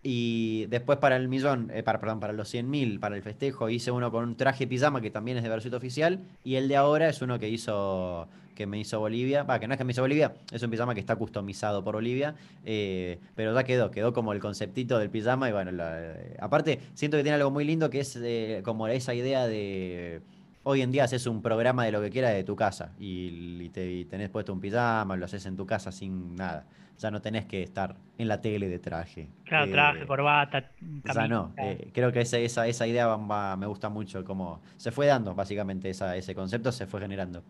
Y 0.07 0.67
después 0.67 0.99
para 0.99 1.15
el 1.15 1.27
millón, 1.27 1.71
eh, 1.73 1.81
para, 1.81 1.99
perdón, 1.99 2.19
para 2.19 2.31
los 2.31 2.53
100.000, 2.53 2.99
para 2.99 3.15
el 3.15 3.23
festejo, 3.23 3.71
hice 3.71 3.89
uno 3.89 4.11
con 4.11 4.23
un 4.23 4.35
traje 4.35 4.67
pijama 4.67 5.01
que 5.01 5.09
también 5.09 5.37
es 5.37 5.43
de 5.43 5.49
Versuit 5.49 5.73
oficial. 5.73 6.19
Y 6.43 6.57
el 6.57 6.67
de 6.67 6.75
ahora 6.75 7.09
es 7.09 7.23
uno 7.23 7.39
que 7.39 7.49
hizo 7.49 8.27
que 8.53 8.67
me 8.67 8.77
hizo 8.77 8.99
Bolivia. 8.99 9.41
Va, 9.41 9.59
que 9.59 9.67
no 9.67 9.73
es 9.73 9.79
que 9.79 9.83
me 9.83 9.93
hizo 9.93 10.03
Bolivia, 10.03 10.35
es 10.51 10.61
un 10.61 10.69
pijama 10.69 10.93
que 10.93 10.99
está 10.99 11.15
customizado 11.15 11.83
por 11.83 11.95
Bolivia. 11.95 12.35
eh, 12.63 13.17
pero 13.33 13.55
ya 13.55 13.63
quedó, 13.63 13.89
quedó 13.89 14.13
como 14.13 14.31
el 14.31 14.39
conceptito 14.39 14.99
del 14.99 15.09
pijama. 15.09 15.49
Y 15.49 15.53
bueno, 15.53 15.71
eh, 15.73 16.37
aparte, 16.39 16.81
siento 16.93 17.17
que 17.17 17.23
tiene 17.23 17.37
algo 17.37 17.49
muy 17.49 17.65
lindo 17.65 17.89
que 17.89 18.01
es 18.01 18.15
eh, 18.21 18.61
como 18.63 18.87
esa 18.87 19.15
idea 19.15 19.47
de. 19.47 20.21
Hoy 20.67 20.81
en 20.81 20.91
día 20.91 21.03
haces 21.03 21.27
un 21.27 21.41
programa 21.43 21.85
de 21.85 21.91
lo 21.91 22.01
que 22.01 22.09
quieras 22.09 22.33
de 22.33 22.43
tu 22.43 22.55
casa 22.55 22.91
y, 22.99 23.61
y 23.61 23.69
te, 23.69 23.91
y 23.91 24.05
tenés 24.05 24.29
puesto 24.29 24.51
un 24.51 24.59
pijama, 24.59 25.15
lo 25.15 25.25
haces 25.25 25.45
en 25.45 25.55
tu 25.55 25.65
casa 25.65 25.91
sin 25.91 26.35
nada. 26.35 26.65
Ya 26.97 27.11
no 27.11 27.21
tenés 27.21 27.45
que 27.45 27.61
estar 27.61 27.95
en 28.17 28.27
la 28.27 28.41
tele 28.41 28.67
de 28.67 28.79
traje. 28.79 29.27
Claro, 29.43 29.65
Eh, 29.65 29.71
traje, 29.71 30.05
corbata, 30.05 30.71
ya 31.03 31.27
no, 31.27 31.53
camisa. 31.53 31.61
eh, 31.61 31.91
creo 31.93 32.11
que 32.11 32.21
ese- 32.21 32.43
esa, 32.45 32.67
esa 32.67 32.87
idea 32.87 33.07
va- 33.07 33.17
va- 33.17 33.55
me 33.57 33.67
gusta 33.67 33.89
mucho, 33.89 34.23
como 34.25 34.61
se 34.77 34.91
fue 34.91 35.05
dando 35.07 35.35
básicamente 35.35 35.89
esa, 35.89 36.15
ese 36.17 36.33
concepto, 36.35 36.71
se 36.71 36.87
fue 36.87 36.99
generando. 37.01 37.43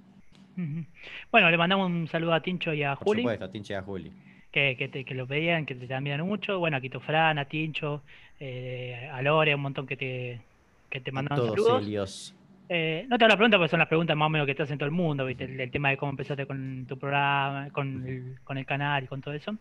Bueno, 1.32 1.50
le 1.52 1.58
mandamos 1.58 1.88
un 1.90 2.08
saludo 2.08 2.34
a 2.34 2.42
Tincho 2.42 2.74
y 2.74 2.84
a 2.84 2.96
Por 2.98 3.06
Juli, 3.06 3.22
supuesto, 3.24 3.50
Tinche 3.50 3.74
y 3.74 3.76
a 3.78 3.82
Juli. 3.82 4.12
que, 4.52 4.76
que, 4.78 4.88
te- 4.90 5.06
que 5.06 5.16
lo 5.16 5.28
pedían, 5.28 5.66
que 5.66 5.76
te 5.76 5.94
admiran 5.94 6.26
mucho. 6.26 6.60
Bueno, 6.60 6.78
a 6.78 6.82
Quito 6.82 7.00
Fran, 7.02 7.38
a 7.40 7.46
Tincho, 7.48 8.04
eh, 8.40 9.10
a 9.12 9.22
Lore, 9.22 9.56
un 9.56 9.62
montón 9.62 9.86
que 9.88 9.98
te, 9.98 10.48
que 10.90 11.02
te 11.02 11.12
A 11.16 11.22
mandan 11.22 11.42
todos 11.42 11.52
saludos. 11.52 11.84
ellos. 11.88 12.35
Eh, 12.68 13.06
no 13.08 13.18
te 13.18 13.26
hago 13.26 13.30
la 13.30 13.38
pregunta 13.38 13.58
porque 13.58 13.70
son 13.70 13.80
las 13.80 13.88
preguntas 13.88 14.18
más 14.18 14.26
o 14.26 14.30
menos 14.30 14.48
que 14.48 14.56
te 14.56 14.64
hacen 14.64 14.78
todo 14.78 14.88
el 14.88 14.92
mundo, 14.92 15.26
¿viste? 15.26 15.44
El, 15.46 15.60
el 15.60 15.72
tema 15.72 15.90
de 15.90 15.98
cómo 15.98 16.12
empezaste 16.12 16.48
con 16.48 16.86
tu 16.88 16.98
programa, 16.98 17.70
con 17.72 18.04
el, 18.08 18.40
con 18.44 18.58
el 18.58 18.66
canal 18.66 19.04
y 19.04 19.08
con 19.08 19.22
todo 19.22 19.34
eso. 19.34 19.56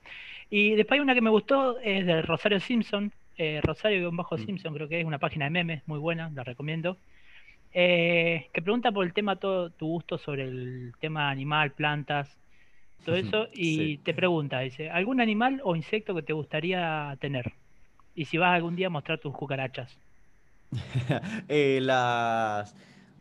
Y 0.51 0.75
después 0.75 0.99
hay 0.99 1.03
una 1.03 1.15
que 1.15 1.21
me 1.21 1.31
gustó, 1.31 1.79
es 1.81 2.07
de 2.07 2.23
Rosario 2.23 2.61
Simpson, 2.61 3.13
eh, 3.37 3.61
Rosario-Bajo 3.63 4.37
Mm. 4.37 4.39
Simpson, 4.39 4.75
creo 4.75 4.89
que 4.89 5.01
es 5.01 5.07
una 5.07 5.19
página 5.19 5.45
de 5.47 5.51
memes 5.51 5.83
muy 5.87 5.99
buena, 5.99 6.31
la 6.35 6.45
recomiendo. 6.45 6.97
Eh, 7.73 8.49
que 8.55 8.63
pregunta 8.63 8.93
por 8.93 9.05
el 9.05 9.13
tema, 9.13 9.37
todo 9.37 9.71
tu 9.71 9.87
gusto 9.89 10.19
sobre 10.19 10.45
el 10.45 10.93
tema 11.01 11.31
animal, 11.31 11.73
plantas, 11.73 12.39
todo 13.05 13.17
eso, 13.17 13.49
y 13.55 13.99
Sí. 13.99 14.03
te 14.05 14.15
pregunta, 14.15 14.61
dice, 14.61 14.91
¿algún 14.91 15.21
animal 15.21 15.61
o 15.65 15.77
insecto 15.77 16.15
que 16.15 16.23
te 16.23 16.33
gustaría 16.33 17.17
tener? 17.21 17.53
Y 18.15 18.27
si 18.27 18.39
vas 18.39 18.55
algún 18.55 18.77
día 18.77 18.89
a 18.89 18.91
mostrar 18.91 19.19
tus 19.21 19.35
cucarachas. 19.35 19.99
Eh, 21.49 21.79
las. 21.83 22.75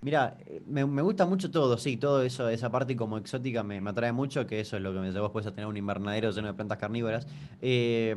Mira, 0.04 0.36
eh, 0.46 0.62
me, 0.68 0.86
me 0.86 1.02
gusta 1.02 1.26
mucho 1.26 1.50
todo, 1.50 1.78
sí, 1.78 1.98
todo 1.98 2.22
eso, 2.24 2.50
esa 2.50 2.70
parte 2.70 2.96
como 2.96 3.18
exótica 3.18 3.64
me, 3.64 3.80
me 3.82 3.90
atrae 3.92 4.12
mucho, 4.12 4.46
que 4.46 4.60
eso 4.60 4.76
es 4.78 4.84
lo 4.84 4.94
que 4.94 5.00
me 5.00 5.12
llevó 5.12 5.26
después 5.28 5.46
a 5.48 5.52
tener 5.52 5.66
un 5.68 5.78
invernadero 5.78 6.32
lleno 6.32 6.48
de 6.48 6.54
plantas 6.54 6.78
carnívoras. 6.78 7.26
Eh, 7.62 8.14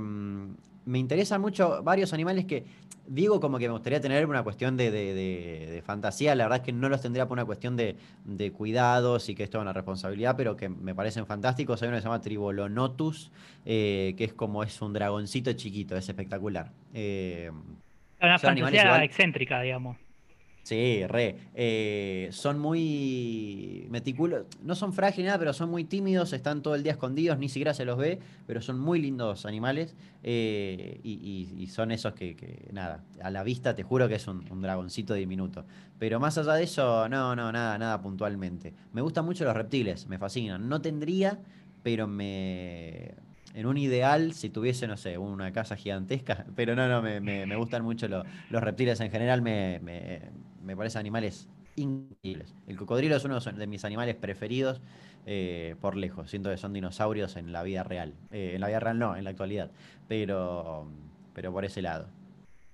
me 0.85 0.99
interesan 0.99 1.41
mucho 1.41 1.83
varios 1.83 2.13
animales 2.13 2.45
que 2.45 2.65
digo 3.09 3.41
como 3.41 3.59
que 3.59 3.67
me 3.69 3.73
gustaría 3.73 4.01
tener 4.01 4.27
una 4.27 4.43
cuestión 4.43 4.77
de, 4.77 4.91
de- 4.91 5.15
de- 5.15 5.67
de 5.71 5.83
fantasía, 5.83 6.35
la 6.35 6.45
verdad 6.45 6.59
es 6.59 6.65
que 6.65 6.73
no 6.73 6.89
los 6.89 7.01
tendría 7.01 7.27
por 7.27 7.37
una 7.37 7.45
cuestión 7.45 7.77
de, 7.77 7.97
de 8.25 8.53
cuidados 8.53 9.29
y 9.29 9.35
que 9.35 9.45
esto 9.45 9.59
es 9.59 9.63
una 9.63 9.73
responsabilidad, 9.73 10.35
pero 10.37 10.57
que 10.57 10.69
me 10.69 10.95
parecen 10.95 11.25
fantásticos. 11.27 11.83
Hay 11.83 11.89
uno 11.89 11.97
que 11.97 12.03
se 12.03 12.07
llama 12.09 12.21
Tribolonotus, 12.21 13.31
eh, 13.65 14.15
que 14.17 14.25
es 14.25 14.33
como 14.33 14.63
es 14.65 14.81
un 14.83 14.93
dragoncito 14.93 15.53
chiquito, 15.53 15.97
es 15.97 16.09
espectacular. 16.09 16.71
Eh, 16.95 17.51
Una 18.21 18.35
animales 18.35 18.41
fantasía 18.41 18.85
igual- 18.85 19.03
excéntrica, 19.03 19.61
digamos. 19.63 19.97
Sí, 20.67 21.07
re. 21.07 21.37
Eh, 21.55 22.29
son 22.33 22.59
muy 22.59 23.87
meticulosos, 23.89 24.47
no 24.65 24.75
son 24.75 24.93
frágiles 24.93 25.27
nada, 25.29 25.39
pero 25.39 25.53
son 25.53 25.71
muy 25.71 25.85
tímidos, 25.85 26.33
están 26.33 26.61
todo 26.61 26.75
el 26.75 26.83
día 26.83 26.91
escondidos, 26.91 27.39
ni 27.39 27.49
siquiera 27.49 27.73
se 27.73 27.85
los 27.85 27.97
ve, 27.97 28.19
pero 28.49 28.61
son 28.61 28.81
muy 28.81 29.01
lindos 29.01 29.47
animales 29.47 29.95
eh, 30.25 30.99
y, 31.05 31.13
y- 31.57 31.63
y 31.63 31.67
son 31.69 31.93
esos 31.93 32.15
que, 32.15 32.69
nada, 32.73 33.05
a 33.23 33.31
la 33.31 33.45
vista 33.45 33.77
te 33.77 33.85
juro 33.85 34.09
que 34.09 34.17
es 34.17 34.27
un 34.27 34.61
dragoncito 34.61 35.15
diminuto. 35.15 35.65
Pero 36.01 36.19
más 36.19 36.37
allá 36.37 36.55
de 36.55 36.65
eso, 36.65 37.09
no, 37.09 37.37
no, 37.37 37.53
nada, 37.53 37.79
nada 37.79 38.03
puntualmente. 38.03 38.75
Me 38.93 39.03
gustan 39.03 39.25
mucho 39.25 39.45
los 39.45 39.55
reptiles, 39.55 40.09
me 40.09 40.19
fascinan. 40.19 40.69
No 40.69 40.81
tendría, 40.81 41.39
pero 41.85 42.09
me... 42.09 43.15
En 43.57 43.67
un 43.67 43.79
ideal, 43.79 44.35
si 44.35 44.51
tuviese, 44.51 44.87
no 44.87 44.97
sé, 44.99 45.19
una 45.19 45.53
casa 45.53 45.77
gigantesca, 45.77 46.47
pero 46.55 46.77
no, 46.77 46.89
no, 46.89 47.03
me, 47.03 47.21
me- 47.21 47.47
me 47.47 47.57
gustan 47.57 47.83
mucho 47.85 48.07
lo- 48.09 48.25
los 48.51 48.63
reptiles 48.63 49.01
en 49.01 49.11
general, 49.11 49.43
me, 49.43 49.81
me, 49.83 50.21
me 50.63 50.77
parecen 50.77 51.01
animales 51.01 51.49
increíbles. 51.77 52.55
El 52.69 52.77
cocodrilo 52.77 53.17
es 53.17 53.25
uno 53.25 53.41
de 53.41 53.67
mis 53.67 53.85
animales 53.85 54.15
preferidos 54.17 54.81
eh, 55.27 55.75
por 55.81 55.97
lejos. 55.97 56.31
Siento 56.31 56.51
que 56.51 56.59
son 56.59 56.73
dinosaurios 56.75 57.37
en 57.37 57.53
la 57.53 57.63
vida 57.63 57.83
real. 57.83 58.15
Eh, 58.31 58.53
en 58.55 58.61
la 58.61 58.69
vida 58.69 58.81
real 58.81 58.99
no, 58.99 59.17
en 59.17 59.25
la 59.25 59.31
actualidad. 59.31 59.71
Pero, 60.09 60.87
pero 61.35 61.53
por 61.53 61.65
ese 61.65 61.83
lado. 61.83 62.09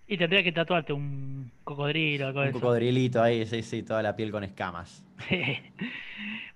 Y 0.07 0.17
tendría 0.19 0.43
que 0.45 0.53
tatuarte 0.53 0.93
un 0.93 1.51
cocodrilo, 1.65 2.27
algo 2.29 2.43
Un 2.43 2.51
eso. 2.51 2.61
cocodrilito 2.61 3.23
ahí, 3.23 3.47
sí, 3.47 3.63
sí, 3.63 3.83
toda 3.83 4.03
la 4.03 4.15
piel 4.17 4.31
con 4.31 4.45
escamas. 4.45 5.03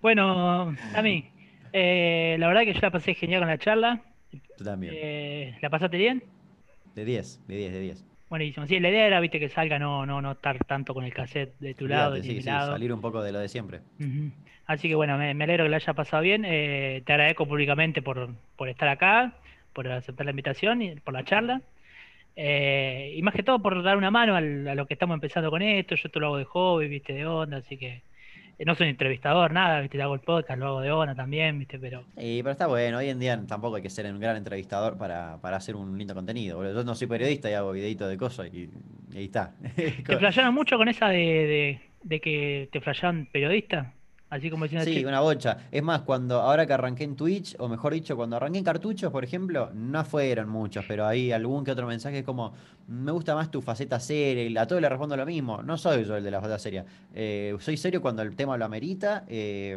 Bueno, 0.03 0.77
a 0.93 1.03
mí, 1.03 1.33
eh, 1.72 2.37
la 2.39 2.49
verdad 2.49 2.62
que 2.64 2.74
yo 2.74 2.81
la 2.83 2.91
pasé 2.91 3.14
genial 3.14 3.41
con 3.43 3.49
la 3.49 3.59
charla. 3.59 4.03
Tú 4.57 4.65
también. 4.65 4.95
Eh, 4.97 5.55
¿la 5.61 5.71
pasaste 5.71 5.97
bien? 5.97 6.23
De 6.95 7.05
10, 7.05 7.47
de 7.47 7.57
10, 7.57 7.73
de 7.73 7.81
10. 7.81 8.05
Buenísimo. 8.29 8.67
Sí, 8.67 8.81
la 8.81 8.89
idea 8.89 9.07
era, 9.07 9.21
viste, 9.21 9.39
que 9.39 9.49
salga, 9.49 9.79
no, 9.79 10.05
no, 10.05 10.21
no 10.21 10.33
estar 10.33 10.59
tanto 10.65 10.95
con 10.95 11.05
el 11.05 11.15
cassette 11.15 11.55
de 11.61 11.75
tu 11.75 11.87
lado 11.87 12.15
de 12.15 12.23
sí, 12.23 12.35
mi 12.35 12.41
sí, 12.41 12.47
lado. 12.49 12.73
salir 12.73 12.93
un 12.93 13.01
poco 13.01 13.23
de 13.23 13.33
lo 13.33 13.39
de 13.39 13.49
siempre. 13.49 13.81
Así 14.67 14.89
que 14.89 14.95
bueno, 14.97 15.17
me, 15.17 15.33
me 15.35 15.45
alegro 15.45 15.65
que 15.65 15.71
la 15.71 15.77
haya 15.77 15.95
pasado 15.95 16.23
bien. 16.23 16.45
Eh, 16.45 17.03
te 17.07 17.13
agradezco 17.13 17.47
públicamente 17.47 18.03
por, 18.03 18.31
por 18.57 18.69
estar 18.69 18.89
acá, 18.89 19.35
por 19.73 19.87
aceptar 19.89 20.25
la 20.27 20.31
invitación 20.31 20.83
y 20.83 20.97
por 20.97 21.15
la 21.15 21.25
charla. 21.25 21.61
Eh, 22.37 23.15
y 23.17 23.23
más 23.23 23.35
que 23.35 23.43
todo 23.43 23.61
por 23.63 23.83
dar 23.83 23.97
una 23.97 24.11
mano 24.11 24.37
al- 24.37 24.69
a 24.69 24.75
lo 24.75 24.87
que 24.87 24.95
estamos 24.95 25.15
empezando 25.15 25.51
con 25.51 25.63
esto. 25.63 25.95
Yo 25.95 26.03
esto 26.07 26.21
lo 26.21 26.27
hago 26.29 26.39
de 26.39 26.45
hobby, 26.45 26.89
viste, 26.89 27.13
de 27.15 27.27
onda, 27.27 27.59
así 27.59 27.77
que 27.79 28.03
no 28.65 28.75
soy 28.75 28.89
entrevistador, 28.89 29.53
nada, 29.53 29.81
viste, 29.81 30.01
hago 30.01 30.15
el 30.15 30.21
podcast, 30.21 30.59
lo 30.59 30.67
hago 30.69 30.81
de 30.81 30.91
onda 30.91 31.15
también, 31.15 31.59
viste, 31.59 31.79
pero 31.79 32.05
Y, 32.17 32.43
pero 32.43 32.53
está 32.53 32.67
bueno, 32.67 32.99
hoy 32.99 33.11
en 33.11 33.19
día 33.19 33.39
tampoco 33.47 33.77
hay 33.77 33.83
que 33.83 33.91
ser 33.91 34.07
un 34.13 34.19
gran 34.19 34.37
entrevistador 34.37 34.97
para, 34.97 35.39
para 35.43 35.57
hacer 35.59 35.77
un 35.77 35.99
lindo 35.99 36.15
contenido. 36.15 36.63
Yo 36.73 36.85
no 36.85 36.95
soy 36.95 37.07
periodista 37.07 37.51
y 37.51 37.55
hago 37.55 37.73
videitos 37.73 38.09
de 38.09 38.17
cosas 38.17 38.49
y, 38.53 38.71
y 39.13 39.19
ahí 39.19 39.25
está. 39.27 39.53
te 39.77 40.17
flashearon 40.17 40.55
mucho 40.55 40.77
con 40.79 40.89
esa 40.89 41.09
de, 41.09 41.19
de, 41.19 41.81
de 42.03 42.21
que 42.21 42.69
te 42.73 42.81
flasheaban 42.81 43.29
periodista, 43.31 43.93
así 44.31 44.49
como 44.51 44.65
diciendo, 44.65 44.85
Sí, 44.87 44.95
"Che, 45.01 45.07
una 45.07 45.21
bocha. 45.21 45.59
Es 45.71 45.83
más, 45.83 46.01
cuando 46.03 46.41
ahora 46.41 46.67
que 46.67 46.73
arranqué 46.73 47.05
en 47.05 47.15
Twitch, 47.15 47.57
o 47.59 47.69
mejor 47.69 47.93
dicho, 47.93 48.17
cuando 48.17 48.37
arranqué 48.37 48.59
en 48.59 48.65
cartuchos, 48.65 49.13
por 49.13 49.23
ejemplo, 49.23 49.71
no 49.75 50.05
fueron 50.05 50.49
muchos, 50.49 50.85
pero 50.89 51.07
hay 51.07 51.31
algún 51.31 51.63
que 51.65 51.73
otro 51.73 51.87
mensaje 51.87 52.25
como, 52.25 52.55
me 52.89 53.11
gusta 53.11 53.34
más 53.34 53.51
tu 53.51 53.61
faceta 53.62 53.99
seria, 53.99 54.62
a 54.62 54.66
todos 54.66 54.80
le 54.80 54.89
respondo 54.89 55.16
lo 55.16 55.26
mismo. 55.26 55.62
No 55.62 55.76
soy 55.76 56.05
yo 56.05 56.16
el 56.16 56.22
de 56.24 56.30
la 56.30 56.41
faceta 56.41 56.59
seria. 56.59 56.84
Eh, 57.14 57.57
soy 57.59 57.76
serio 57.76 58.01
cuando 58.01 58.22
el 58.22 58.37
tema 58.37 58.57
lo 58.57 58.64
amerita, 58.64 59.24
eh, 59.28 59.76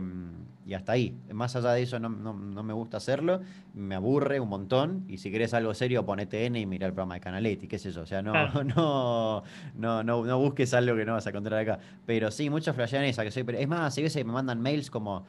y 0.68 0.74
hasta 0.76 0.92
ahí. 0.92 1.16
Más 1.34 1.56
allá 1.56 1.72
de 1.72 1.82
eso, 1.82 2.00
no, 2.00 2.10
no- 2.10 2.34
no 2.34 2.62
me 2.62 2.74
gusta 2.74 2.98
hacerlo, 2.98 3.42
me 3.74 3.96
aburre 3.96 4.40
un 4.40 4.50
montón, 4.50 5.06
y 5.08 5.18
si 5.18 5.32
querés 5.32 5.56
algo 5.56 5.74
serio, 5.74 6.06
ponete 6.06 6.46
N 6.46 6.60
y 6.60 6.68
mira 6.68 6.86
el 6.86 6.94
programa 6.94 7.16
de 7.16 7.22
Canaletti, 7.22 7.68
qué 7.68 7.80
sé 7.80 7.92
yo. 7.92 8.02
O 8.02 8.06
sea, 8.06 8.22
no, 8.22 8.34
no, 8.64 9.44
no, 9.76 10.04
no, 10.04 10.24
no 10.26 10.38
busques 10.40 10.72
algo 10.76 10.96
que 10.96 11.06
no 11.06 11.14
vas 11.14 11.26
a 11.26 11.30
encontrar 11.32 11.60
acá. 11.62 11.80
Pero 12.06 12.30
sí, 12.30 12.50
muchos 12.52 12.76
flashean 12.76 13.06
esa, 13.06 13.24
que 13.24 13.32
soy... 13.32 13.44
Es 13.58 13.68
más, 13.68 13.98
hay 13.98 14.04
veces 14.04 14.20
que 14.22 14.26
me 14.26 14.34
mandan 14.34 14.62
mails 14.62 14.92
como 14.92 15.26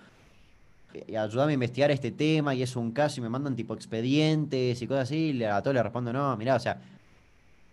eh, 0.92 1.16
ayúdame 1.16 1.52
a 1.52 1.54
investigar 1.54 1.90
este 1.90 2.10
tema 2.10 2.54
y 2.54 2.62
es 2.62 2.76
un 2.76 2.90
caso 2.92 3.20
y 3.20 3.22
me 3.22 3.28
mandan 3.30 3.56
tipo 3.56 3.72
expedientes 3.74 4.82
y 4.82 4.86
cosas 4.86 5.04
así, 5.04 5.30
y 5.30 5.44
a 5.44 5.62
todos 5.62 5.74
le 5.74 5.82
respondo, 5.82 6.12
no, 6.12 6.36
mirá, 6.36 6.56
o 6.56 6.60
sea, 6.60 6.78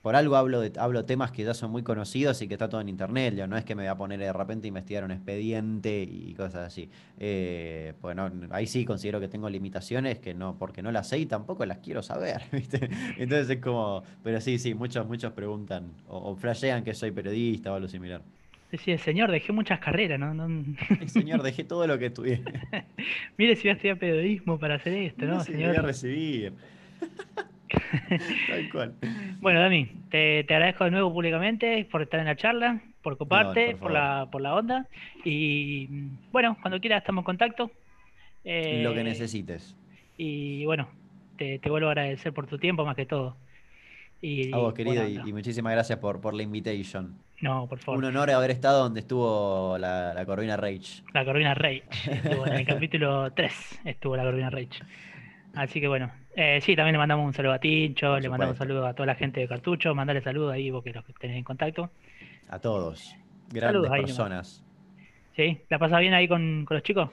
por 0.07 0.15
algo 0.15 0.37
hablo 0.37 0.61
de 0.61 0.71
hablo 0.79 1.03
temas 1.03 1.31
que 1.31 1.43
ya 1.43 1.53
son 1.53 1.69
muy 1.69 1.83
conocidos 1.83 2.41
y 2.41 2.47
que 2.47 2.53
está 2.53 2.69
todo 2.69 2.79
en 2.79 2.87
internet, 2.87 3.35
ya 3.35 3.45
no 3.45 3.57
es 3.57 3.65
que 3.65 3.75
me 3.75 3.83
voy 3.83 3.89
a 3.89 3.95
poner 3.95 4.17
de 4.17 4.31
repente 4.31 4.65
a 4.65 4.69
investigar 4.69 5.03
un 5.03 5.11
expediente 5.11 6.01
y 6.01 6.33
cosas 6.33 6.67
así. 6.67 6.89
Eh, 7.19 7.91
pues 7.99 8.15
ahí 8.51 8.67
sí 8.67 8.85
considero 8.85 9.19
que 9.19 9.27
tengo 9.27 9.49
limitaciones 9.49 10.19
que 10.19 10.33
no, 10.33 10.57
porque 10.57 10.81
no 10.81 10.93
las 10.93 11.09
sé 11.09 11.19
y 11.19 11.25
tampoco 11.25 11.65
las 11.65 11.79
quiero 11.79 12.01
saber, 12.03 12.41
¿viste? 12.53 12.89
Entonces 13.17 13.49
es 13.49 13.61
como, 13.61 14.01
pero 14.23 14.39
sí, 14.39 14.59
sí, 14.59 14.73
muchos, 14.73 15.05
muchos 15.05 15.33
preguntan 15.33 15.91
o, 16.07 16.31
o 16.31 16.35
flashean 16.37 16.85
que 16.85 16.93
soy 16.93 17.11
periodista 17.11 17.73
o 17.73 17.75
algo 17.75 17.89
similar. 17.89 18.21
decía, 18.71 18.97
señor, 18.97 19.29
dejé 19.29 19.51
muchas 19.51 19.81
carreras, 19.81 20.17
¿no? 20.17 20.33
no 20.33 20.47
Señor, 21.07 21.43
dejé 21.43 21.65
todo 21.65 21.85
lo 21.85 21.99
que 21.99 22.05
estudié. 22.05 22.41
mire 23.37 23.57
si 23.57 23.63
voy 23.63 23.71
a 23.71 23.73
estudiar 23.73 23.97
periodismo 23.99 24.57
para 24.57 24.75
hacer 24.75 24.93
esto, 24.93 25.25
¿no, 25.25 25.43
si 25.43 25.51
me 25.51 25.57
voy 25.57 25.65
a 25.65 25.69
señor? 25.71 25.85
recibir. 25.85 26.53
Tal 28.47 28.69
cual. 28.71 28.93
Bueno, 29.39 29.61
Dami, 29.61 29.85
te, 30.09 30.43
te 30.43 30.53
agradezco 30.53 30.85
de 30.85 30.91
nuevo 30.91 31.13
públicamente 31.13 31.85
por 31.91 32.01
estar 32.01 32.19
en 32.19 32.27
la 32.27 32.35
charla, 32.35 32.81
por 33.01 33.17
coparte, 33.17 33.71
por 33.71 33.79
por 33.79 33.91
la, 33.91 34.27
por 34.31 34.41
la 34.41 34.55
onda. 34.55 34.87
Y 35.23 35.87
bueno, 36.31 36.57
cuando 36.61 36.79
quieras 36.79 36.99
estamos 37.01 37.23
en 37.23 37.25
contacto. 37.25 37.71
Lo 38.43 38.93
que 38.93 39.03
necesites. 39.03 39.75
Y 40.17 40.65
bueno, 40.65 40.87
te, 41.37 41.59
vuelvo 41.69 41.87
a 41.87 41.91
agradecer 41.91 42.33
por 42.33 42.47
tu 42.47 42.57
tiempo 42.57 42.85
más 42.85 42.95
que 42.95 43.05
todo. 43.05 43.35
Y, 44.21 44.51
a 44.51 44.57
vos, 44.57 44.73
querido, 44.73 45.07
y, 45.07 45.31
muchísimas 45.31 45.73
gracias 45.73 45.99
por, 45.99 46.19
por 46.19 46.33
la 46.33 46.41
invitation. 46.41 47.15
No, 47.39 47.67
por 47.67 47.77
favor. 47.77 47.99
Un 47.99 48.05
honor 48.05 48.31
haber 48.31 48.49
estado 48.49 48.83
donde 48.83 49.01
estuvo 49.01 49.77
la, 49.77 50.13
la 50.13 50.25
Corvina 50.25 50.57
Rage. 50.57 51.03
La 51.13 51.23
Corvina 51.23 51.53
Rage. 51.53 51.83
Estuvo 52.11 52.47
en 52.47 52.53
el 52.53 52.65
capítulo 52.65 53.31
3, 53.31 53.81
estuvo 53.85 54.17
la 54.17 54.23
Corvina 54.23 54.49
Rage. 54.49 54.79
Así 55.57 55.81
que 55.81 55.87
bueno, 55.87 56.11
eh, 56.35 56.59
sí, 56.61 56.75
también 56.75 56.93
le 56.93 56.99
mandamos 56.99 57.25
un 57.25 57.33
saludo 57.33 57.53
a 57.53 57.59
Tincho, 57.59 58.19
le 58.19 58.29
mandamos 58.29 58.53
un 58.53 58.59
saludo 58.59 58.85
a 58.85 58.93
toda 58.93 59.07
la 59.07 59.15
gente 59.15 59.39
de 59.39 59.47
Cartucho, 59.47 59.95
mandale 59.95 60.21
saludos 60.21 60.53
ahí 60.53 60.69
vos 60.69 60.83
que 60.83 60.93
los 60.93 61.03
tenés 61.19 61.35
en 61.35 61.43
contacto. 61.43 61.89
A 62.47 62.59
todos, 62.59 63.15
grandes 63.49 63.89
personas. 63.89 64.63
¿Sí? 65.35 65.59
¿La 65.69 65.79
pasas 65.79 65.99
bien 65.99 66.13
ahí 66.13 66.27
con, 66.27 66.63
con 66.65 66.75
los 66.75 66.83
chicos? 66.83 67.09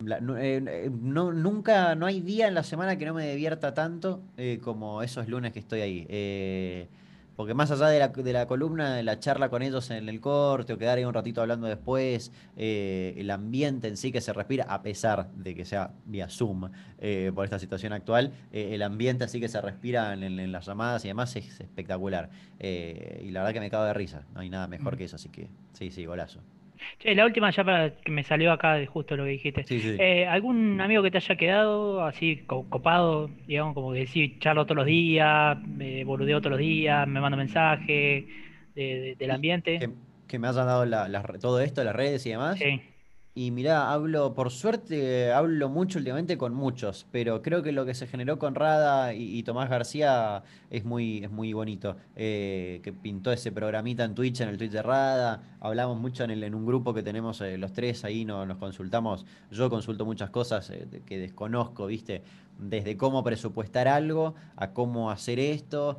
Eh, 0.00 0.64
eh, 0.66 0.90
no, 0.90 1.30
nunca, 1.32 1.94
no 1.94 2.06
hay 2.06 2.20
día 2.20 2.48
en 2.48 2.54
la 2.54 2.62
semana 2.62 2.96
que 2.96 3.04
no 3.04 3.12
me 3.12 3.30
divierta 3.30 3.74
tanto 3.74 4.22
eh, 4.38 4.60
como 4.62 5.02
esos 5.02 5.28
lunes 5.28 5.52
que 5.52 5.58
estoy 5.58 5.80
ahí. 5.82 6.88
Porque 7.36 7.54
más 7.54 7.70
allá 7.70 7.88
de 7.88 7.98
la, 7.98 8.08
de 8.08 8.32
la, 8.32 8.46
columna, 8.46 8.94
de 8.94 9.02
la 9.02 9.18
charla 9.18 9.48
con 9.48 9.62
ellos 9.62 9.90
en 9.90 10.08
el 10.08 10.20
corte 10.20 10.72
o 10.72 10.78
quedar 10.78 10.98
ahí 10.98 11.04
un 11.04 11.14
ratito 11.14 11.40
hablando 11.40 11.66
después, 11.66 12.32
el 12.56 13.30
ambiente 13.30 13.88
en 13.88 13.96
sí 13.96 14.12
que 14.12 14.20
se 14.20 14.32
respira, 14.32 14.64
a 14.68 14.82
pesar 14.82 15.30
de 15.34 15.54
que 15.54 15.64
sea 15.64 15.92
vía 16.06 16.28
Zoom 16.28 16.70
por 17.34 17.44
esta 17.44 17.58
situación 17.58 17.92
actual, 17.92 18.32
el 18.52 18.82
ambiente 18.82 19.24
así 19.24 19.40
que 19.40 19.48
se 19.48 19.60
respira 19.60 20.12
en, 20.14 20.52
las 20.52 20.66
llamadas 20.66 21.04
y 21.04 21.08
demás 21.08 21.34
es 21.36 21.60
espectacular. 21.60 22.30
y 22.60 23.30
la 23.30 23.40
verdad 23.40 23.52
que 23.52 23.60
me 23.60 23.70
cago 23.70 23.84
de 23.84 23.94
risa, 23.94 24.22
no 24.34 24.40
hay 24.40 24.50
nada 24.50 24.68
mejor 24.68 24.96
que 24.96 25.04
eso, 25.04 25.16
así 25.16 25.28
que 25.28 25.48
sí, 25.72 25.90
sí, 25.90 26.06
golazo 26.06 26.40
la 27.04 27.24
última 27.24 27.50
ya 27.50 27.64
para 27.64 27.90
que 27.96 28.10
me 28.10 28.22
salió 28.22 28.52
acá 28.52 28.74
de 28.74 28.86
justo 28.86 29.16
lo 29.16 29.24
que 29.24 29.30
dijiste. 29.30 29.64
Eh, 29.70 30.26
¿Algún 30.26 30.80
amigo 30.80 31.02
que 31.02 31.10
te 31.10 31.18
haya 31.18 31.36
quedado 31.36 32.04
así 32.04 32.44
copado, 32.46 33.30
digamos, 33.46 33.74
como 33.74 33.92
que 33.92 34.00
decir, 34.00 34.38
charlo 34.38 34.64
todos 34.64 34.76
los 34.76 34.86
días, 34.86 35.58
me 35.66 36.04
boludeo 36.04 36.40
todos 36.40 36.52
los 36.52 36.60
días, 36.60 37.06
me 37.06 37.20
mando 37.20 37.36
mensaje 37.36 38.26
del 38.74 39.30
ambiente? 39.30 39.90
Que, 40.26 40.38
me 40.38 40.48
hayan 40.48 40.66
dado 40.66 41.38
todo 41.38 41.60
esto, 41.60 41.84
las 41.84 41.94
redes 41.94 42.26
y 42.26 42.30
demás. 42.30 42.58
Sí. 42.58 42.80
Y 43.36 43.50
mirá, 43.50 43.92
hablo, 43.92 44.32
por 44.32 44.52
suerte, 44.52 45.32
hablo 45.32 45.68
mucho 45.68 45.98
últimamente 45.98 46.38
con 46.38 46.54
muchos, 46.54 47.08
pero 47.10 47.42
creo 47.42 47.64
que 47.64 47.72
lo 47.72 47.84
que 47.84 47.94
se 47.94 48.06
generó 48.06 48.38
con 48.38 48.54
Rada 48.54 49.12
y, 49.12 49.42
Tomás 49.42 49.68
García 49.68 50.44
es 50.74 50.84
muy, 50.84 51.24
es 51.24 51.30
muy 51.30 51.52
bonito. 51.52 51.96
Eh, 52.16 52.80
que 52.82 52.92
pintó 52.92 53.30
ese 53.30 53.52
programita 53.52 54.04
en 54.04 54.14
Twitch, 54.14 54.40
en 54.40 54.48
el 54.48 54.58
Twitch 54.58 54.72
de 54.72 54.82
Rada. 54.82 55.56
Hablamos 55.60 55.98
mucho 56.00 56.24
en, 56.24 56.32
el, 56.32 56.42
en 56.42 56.54
un 56.54 56.66
grupo 56.66 56.92
que 56.92 57.02
tenemos 57.02 57.40
eh, 57.40 57.56
los 57.58 57.72
tres, 57.72 58.04
ahí 58.04 58.24
no, 58.24 58.44
nos 58.44 58.58
consultamos. 58.58 59.24
Yo 59.52 59.70
consulto 59.70 60.04
muchas 60.04 60.30
cosas 60.30 60.68
eh, 60.70 61.02
que 61.06 61.18
desconozco, 61.18 61.86
¿viste? 61.86 62.22
desde 62.56 62.96
cómo 62.96 63.24
presupuestar 63.24 63.88
algo 63.88 64.36
a 64.54 64.70
cómo 64.70 65.10
hacer 65.10 65.40
esto, 65.40 65.98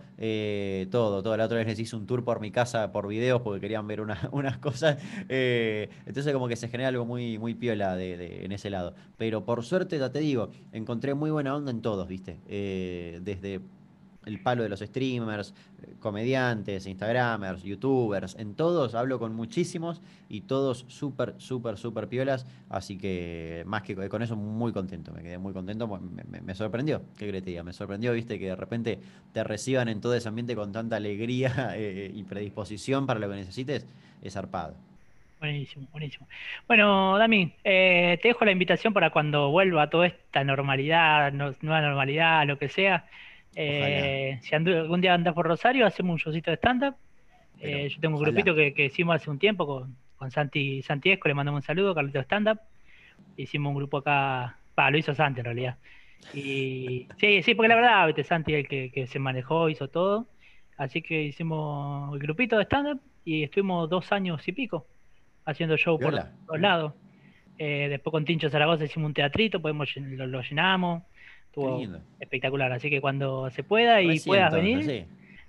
todo, 0.90 1.22
todo. 1.22 1.36
La 1.36 1.46
otra 1.46 1.58
vez 1.58 1.68
les 1.68 1.78
hice 1.78 1.98
un 1.98 2.08
tour 2.08 2.24
por 2.24 2.40
mi 2.40 2.50
casa 2.50 2.94
por 2.94 3.10
videos 3.10 3.42
porque 3.42 3.60
querían 3.60 3.86
ver 3.88 4.00
unas 4.32 4.58
cosas. 4.60 4.98
Entonces 5.28 6.32
como 6.32 6.48
que 6.48 6.56
se 6.56 6.70
genera 6.70 6.88
algo 6.88 7.04
muy, 7.04 7.38
muy 7.40 7.56
piola 7.56 7.98
de, 7.98 8.46
en 8.46 8.54
ese 8.54 8.70
lado. 8.70 8.94
Pero 9.18 9.44
por 9.44 9.66
suerte, 9.66 10.00
ya 10.00 10.14
te 10.14 10.20
digo, 10.20 10.50
encontré 10.72 11.14
muy 11.14 11.30
buena 11.30 11.54
onda 11.54 11.72
en 11.72 11.82
todos, 11.82 12.08
¿viste? 12.08 12.38
Desde 12.48 13.60
el 14.26 14.40
palo 14.40 14.64
de 14.64 14.70
los 14.70 14.80
streamers, 14.80 15.54
comediantes, 16.00 16.88
instagramers, 16.88 17.64
youtubers, 17.64 18.36
en 18.36 18.56
todos 18.56 18.96
hablo 18.96 19.20
con 19.20 19.36
muchísimos 19.36 20.02
y 20.30 20.42
todos 20.42 20.86
súper, 20.88 21.36
súper, 21.38 21.78
súper 21.78 22.08
piolas, 22.08 22.46
así 22.70 22.98
que 22.98 23.64
más 23.66 23.84
que 23.84 23.96
con 24.10 24.22
eso 24.22 24.36
muy 24.36 24.72
contento, 24.74 25.12
me 25.12 25.22
quedé 25.22 25.38
muy 25.38 25.54
contento, 25.54 25.88
me, 25.88 26.56
sorprendió, 26.56 27.02
qué 27.18 27.28
crees 27.30 27.64
me 27.64 27.74
sorprendió, 27.74 28.14
viste, 28.14 28.40
que 28.40 28.48
de 28.48 28.56
repente 28.56 29.00
te 29.34 29.44
reciban 29.44 29.88
en 29.88 30.02
todo 30.02 30.16
ese 30.16 30.28
ambiente 30.28 30.56
con 30.56 30.72
tanta 30.72 30.96
alegría 30.96 31.72
eh, 31.76 32.12
y 32.14 32.24
predisposición 32.24 33.06
para 33.06 33.20
lo 33.20 33.30
que 33.30 33.36
necesites, 33.36 33.86
es 34.22 34.34
zarpado. 34.34 34.76
Buenísimo, 35.40 35.88
buenísimo. 35.92 36.28
Bueno, 36.68 37.18
Dami, 37.20 37.54
eh, 37.64 38.18
te 38.22 38.30
dejo 38.30 38.46
la 38.46 38.52
invitación 38.52 38.94
para 38.94 39.12
cuando 39.12 39.52
vuelva 39.52 39.90
toda 39.90 40.08
esta 40.08 40.44
normalidad, 40.44 41.32
nueva 41.34 41.82
normalidad, 41.82 42.48
lo 42.48 42.58
que 42.58 42.70
sea, 42.70 43.06
eh, 43.56 44.40
si 44.42 44.54
algún 44.54 45.02
día 45.02 45.14
andas 45.14 45.34
por 45.34 45.48
Rosario, 45.48 45.86
hacemos 45.86 46.14
un 46.14 46.18
showcito 46.18 46.52
de 46.52 46.58
stand-up. 46.58 46.96
Eh, 47.60 47.88
yo 47.90 48.00
tengo 48.02 48.18
un 48.18 48.24
grupito 48.24 48.54
que, 48.54 48.74
hicimos 48.86 49.16
hace 49.16 49.30
un 49.30 49.40
tiempo 49.40 49.66
con, 49.66 49.96
con 50.18 50.30
Santi 50.30 50.82
Santiesco, 50.82 51.28
le 51.30 51.34
mandamos 51.34 51.60
un 51.60 51.66
saludo, 51.66 51.96
Carlito 51.96 52.20
Stand 52.20 52.50
Up. 52.50 52.60
Hicimos 53.38 53.72
un 53.72 53.78
grupo 53.78 53.98
acá, 53.98 54.58
pa, 54.76 54.92
lo 54.92 54.98
hizo 54.98 55.16
Santi 55.16 55.40
en 55.40 55.46
realidad. 55.46 55.78
Y 56.34 57.08
sí, 57.18 57.44
sí, 57.44 57.56
porque 57.56 57.70
la 57.70 57.76
verdad, 57.76 58.08
¿viste? 58.08 58.24
Santi 58.24 58.54
el 58.54 58.68
que, 58.68 59.08
se 59.08 59.20
manejó, 59.20 59.70
hizo 59.70 59.88
todo. 59.88 60.28
Así 60.78 61.02
que 61.02 61.24
hicimos 61.24 62.14
el 62.14 62.20
grupito 62.20 62.58
de 62.58 62.66
stand-up 62.66 63.00
y 63.24 63.44
estuvimos 63.44 63.90
dos 63.90 64.12
años 64.12 64.46
y 64.48 64.52
pico 64.52 64.86
haciendo 65.46 65.78
show 65.78 65.98
por 65.98 66.14
todos 66.46 66.60
lados. 66.60 66.94
Eh, 67.58 67.88
después 67.90 68.12
con 68.12 68.26
Tincho 68.26 68.50
Zaragoza 68.50 68.84
hicimos 68.84 69.08
un 69.08 69.14
teatrito, 69.14 69.62
podemos, 69.62 69.96
lo 69.96 70.42
llenamos 70.42 71.04
espectacular. 72.20 72.72
Así 72.72 72.90
que 72.90 73.02
cuando 73.02 73.50
se 73.50 73.64
pueda 73.64 74.02
y 74.02 74.20
puedas 74.20 74.54
venir. 74.54 75.08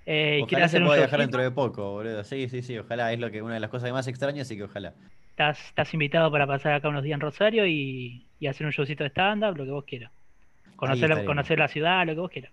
Eh, 0.09 0.39
ojalá 0.41 0.69
se 0.69 0.79
pueda 0.79 0.99
viajar 0.99 1.19
dentro 1.19 1.41
de 1.41 1.51
poco, 1.51 1.91
boludo. 1.91 2.23
Sí, 2.23 2.47
sí, 2.47 2.61
sí, 2.61 2.77
ojalá. 2.77 3.11
Es 3.11 3.19
lo 3.19 3.29
que 3.29 3.41
una 3.41 3.55
de 3.55 3.59
las 3.59 3.69
cosas 3.69 3.91
más 3.91 4.07
extrañas, 4.07 4.47
así 4.47 4.55
que 4.55 4.63
ojalá. 4.63 4.93
Estás, 5.31 5.59
estás 5.67 5.93
invitado 5.93 6.31
para 6.31 6.47
pasar 6.47 6.73
acá 6.73 6.87
unos 6.87 7.03
días 7.03 7.15
en 7.15 7.21
Rosario 7.21 7.67
y, 7.67 8.25
hacer 8.47 8.65
un 8.65 8.71
showcito 8.71 9.03
de 9.03 9.09
stand-up, 9.09 9.57
lo 9.57 9.65
que 9.65 9.71
vos 9.71 9.83
quieras. 9.83 10.11
Conocer, 10.77 11.25
conocer 11.25 11.59
la 11.59 11.67
ciudad, 11.67 12.05
lo 12.05 12.13
que 12.13 12.21
vos 12.21 12.31
quieras. 12.31 12.51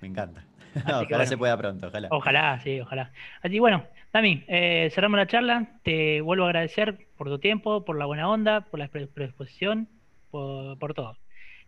Me 0.00 0.08
encanta. 0.08 0.44
ojalá 0.86 1.26
se 1.26 1.36
pueda 1.36 1.56
pronto, 1.56 1.88
ojalá. 1.88 2.08
Ojalá, 2.12 2.60
sí, 2.60 2.80
ojalá. 2.80 3.10
Así 3.42 3.58
bueno, 3.58 3.84
Dami, 4.12 4.44
eh, 4.46 4.88
cerramos 4.92 5.18
la 5.18 5.26
charla. 5.26 5.66
Te 5.82 6.20
vuelvo 6.20 6.44
a 6.44 6.48
agradecer 6.48 7.06
por 7.16 7.28
tu 7.28 7.38
tiempo, 7.38 7.84
por 7.84 7.98
la 7.98 8.06
buena 8.06 8.28
onda, 8.28 8.62
por 8.62 8.78
la 8.78 8.88
predisposición, 8.88 9.88
por, 10.30 10.78
por 10.78 10.94
todo. 10.94 11.16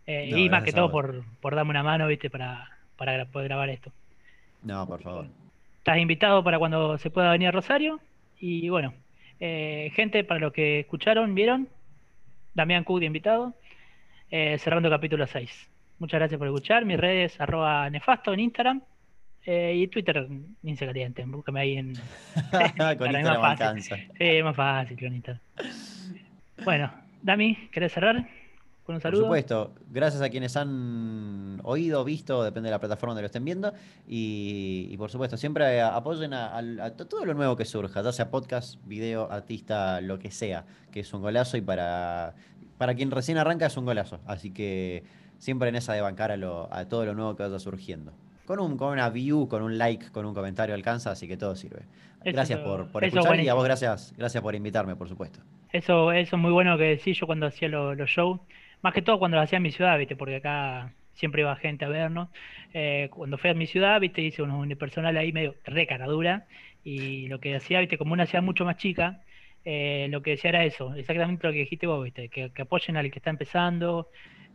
Eh, 0.07 0.29
y 0.35 0.49
más 0.49 0.63
que 0.63 0.71
todo 0.71 0.91
por, 0.91 1.23
por, 1.39 1.55
darme 1.55 1.71
una 1.71 1.83
mano, 1.83 2.07
viste, 2.07 2.29
para, 2.29 2.69
para 2.97 3.25
poder 3.25 3.49
grabar 3.49 3.69
esto. 3.69 3.91
No, 4.63 4.87
por 4.87 5.01
favor. 5.01 5.27
Estás 5.77 5.97
invitado 5.97 6.43
para 6.43 6.59
cuando 6.59 6.97
se 6.97 7.09
pueda 7.09 7.31
venir 7.31 7.49
a 7.49 7.51
Rosario. 7.51 7.99
Y 8.39 8.69
bueno, 8.69 8.93
eh, 9.39 9.91
gente, 9.95 10.23
para 10.23 10.39
los 10.39 10.53
que 10.53 10.81
escucharon, 10.81 11.35
vieron, 11.35 11.67
Damián 12.53 12.85
de 12.87 13.05
invitado, 13.05 13.53
eh, 14.29 14.57
cerrando 14.57 14.89
capítulo 14.89 15.25
6. 15.25 15.69
Muchas 15.99 16.19
gracias 16.19 16.37
por 16.37 16.47
escuchar. 16.47 16.85
Mis 16.85 16.99
redes, 16.99 17.39
arroba 17.39 17.89
nefasto 17.89 18.33
en 18.33 18.39
Instagram. 18.41 18.81
y 19.45 19.87
Twitter, 19.87 20.27
ni 20.61 20.75
se 20.75 20.85
calienten, 20.85 21.31
búscame 21.31 21.61
ahí 21.61 21.77
en. 21.77 21.93
con 22.97 23.07
Instagram 23.15 23.41
más 23.41 23.59
fácil. 23.59 24.11
Sí, 24.17 24.43
más 24.43 24.55
fácil 24.55 24.99
con 24.99 25.15
Instagram. 25.15 25.41
Bueno, 26.63 26.91
Dami, 27.23 27.55
¿querés 27.71 27.91
cerrar? 27.91 28.27
Por 28.83 29.15
supuesto, 29.15 29.73
gracias 29.91 30.21
a 30.21 30.29
quienes 30.29 30.57
han 30.57 31.59
oído, 31.63 32.03
visto, 32.03 32.43
depende 32.43 32.67
de 32.67 32.71
la 32.71 32.79
plataforma 32.79 33.11
donde 33.11 33.21
lo 33.21 33.27
estén 33.27 33.45
viendo. 33.45 33.73
Y, 34.07 34.95
por 34.97 35.11
supuesto, 35.11 35.37
siempre 35.37 35.81
apoyen 35.81 36.33
a, 36.33 36.91
todo 36.95 37.25
lo 37.25 37.33
nuevo 37.33 37.55
que 37.55 37.65
surja, 37.65 38.01
ya 38.01 38.11
sea 38.11 38.31
podcast, 38.31 38.75
video, 38.85 39.31
artista, 39.31 40.01
lo 40.01 40.17
que 40.17 40.31
sea, 40.31 40.65
que 40.91 41.01
es 41.01 41.13
un 41.13 41.21
golazo 41.21 41.57
y 41.57 41.61
para, 41.61 42.33
para 42.77 42.95
quien 42.95 43.11
recién 43.11 43.37
arranca 43.37 43.67
es 43.67 43.77
un 43.77 43.85
golazo. 43.85 44.19
Así 44.25 44.51
que 44.51 45.03
siempre 45.37 45.69
en 45.69 45.75
esa 45.75 45.93
de 45.93 46.01
bancar 46.01 46.31
a, 46.31 46.85
todo 46.89 47.05
lo 47.05 47.13
nuevo 47.13 47.35
que 47.35 47.43
vaya 47.43 47.59
surgiendo. 47.59 48.13
Con, 48.45 48.59
un, 48.59 48.77
con 48.77 48.93
una 48.93 49.09
view, 49.09 49.47
con 49.47 49.61
un 49.61 49.77
like, 49.77 50.09
con 50.11 50.25
un 50.25 50.33
comentario 50.33 50.73
alcanza, 50.73 51.11
así 51.11 51.27
que 51.27 51.37
todo 51.37 51.55
sirve. 51.55 51.83
Gracias 52.25 52.59
por, 52.59 52.91
por 52.91 53.03
escuchar 53.03 53.39
y 53.39 53.47
a 53.47 53.53
vos 53.53 53.63
gracias, 53.63 54.13
gracias 54.17 54.41
por 54.43 54.55
invitarme, 54.55 54.95
por 54.95 55.07
supuesto. 55.07 55.39
Eso, 55.71 56.11
eso 56.11 56.35
es 56.35 56.41
muy 56.41 56.51
bueno 56.51 56.77
que 56.77 56.83
decís 56.83 57.17
yo 57.17 57.27
cuando 57.27 57.45
hacía 57.45 57.69
los 57.69 58.09
shows 58.09 58.39
más 58.81 58.93
que 58.93 59.01
todo 59.01 59.19
cuando 59.19 59.37
lo 59.37 59.43
hacía 59.43 59.57
en 59.57 59.63
mi 59.63 59.71
ciudad, 59.71 59.97
¿viste? 59.97 60.15
Porque 60.15 60.37
acá 60.37 60.93
siempre 61.13 61.41
iba 61.41 61.55
gente 61.55 61.85
a 61.85 61.89
vernos. 61.89 62.29
Eh, 62.73 63.09
cuando 63.11 63.37
fui 63.37 63.49
a 63.49 63.53
mi 63.53 63.67
ciudad, 63.67 63.99
¿viste? 63.99 64.21
Hice 64.21 64.41
unos 64.41 64.59
unipersonal 64.59 65.15
ahí 65.17 65.31
medio 65.31 65.55
re 65.65 65.87
dura. 66.07 66.45
Y 66.83 67.27
lo 67.27 67.39
que 67.39 67.55
hacía, 67.55 67.79
¿viste? 67.79 67.97
Como 67.97 68.13
una 68.13 68.25
ciudad 68.25 68.43
mucho 68.43 68.65
más 68.65 68.77
chica, 68.77 69.21
eh, 69.63 70.07
lo 70.09 70.23
que 70.23 70.31
decía 70.31 70.49
era 70.49 70.65
eso, 70.65 70.95
exactamente 70.95 71.45
lo 71.45 71.53
que 71.53 71.59
dijiste 71.59 71.85
vos, 71.85 72.03
¿viste? 72.03 72.29
Que, 72.29 72.51
apoyen 72.59 72.97
al 72.97 73.11
que 73.11 73.19
está 73.19 73.29
empezando. 73.29 74.09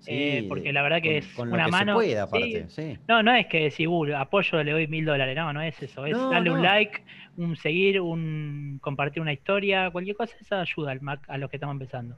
Eh, 0.07 0.45
porque 0.49 0.73
la 0.73 0.83
verdad 0.83 1.01
que 1.01 1.19
es 1.19 1.39
una 1.39 1.69
mano. 1.69 1.95
No, 3.09 3.23
no 3.23 3.35
es 3.35 3.47
que 3.47 3.63
decir, 3.63 3.89
uh, 3.89 4.17
apoyo, 4.17 4.63
le 4.63 4.73
doy 4.73 4.87
mil 4.89 5.05
dólares, 5.05 5.35
no, 5.35 5.53
no 5.53 5.63
es 5.63 5.81
eso. 5.83 6.05
Es 6.05 6.19
darle 6.19 6.51
un 6.51 6.63
like, 6.63 7.03
un 7.37 7.57
seguir, 7.57 8.01
un 8.01 8.79
compartir 8.83 9.23
una 9.23 9.33
historia, 9.33 9.91
cualquier 9.91 10.17
cosa, 10.17 10.37
esa 10.41 10.61
ayuda 10.61 10.93
al, 10.93 11.01
a 11.29 11.39
los 11.39 11.49
que 11.49 11.57
estamos 11.57 11.75
empezando. 11.75 12.17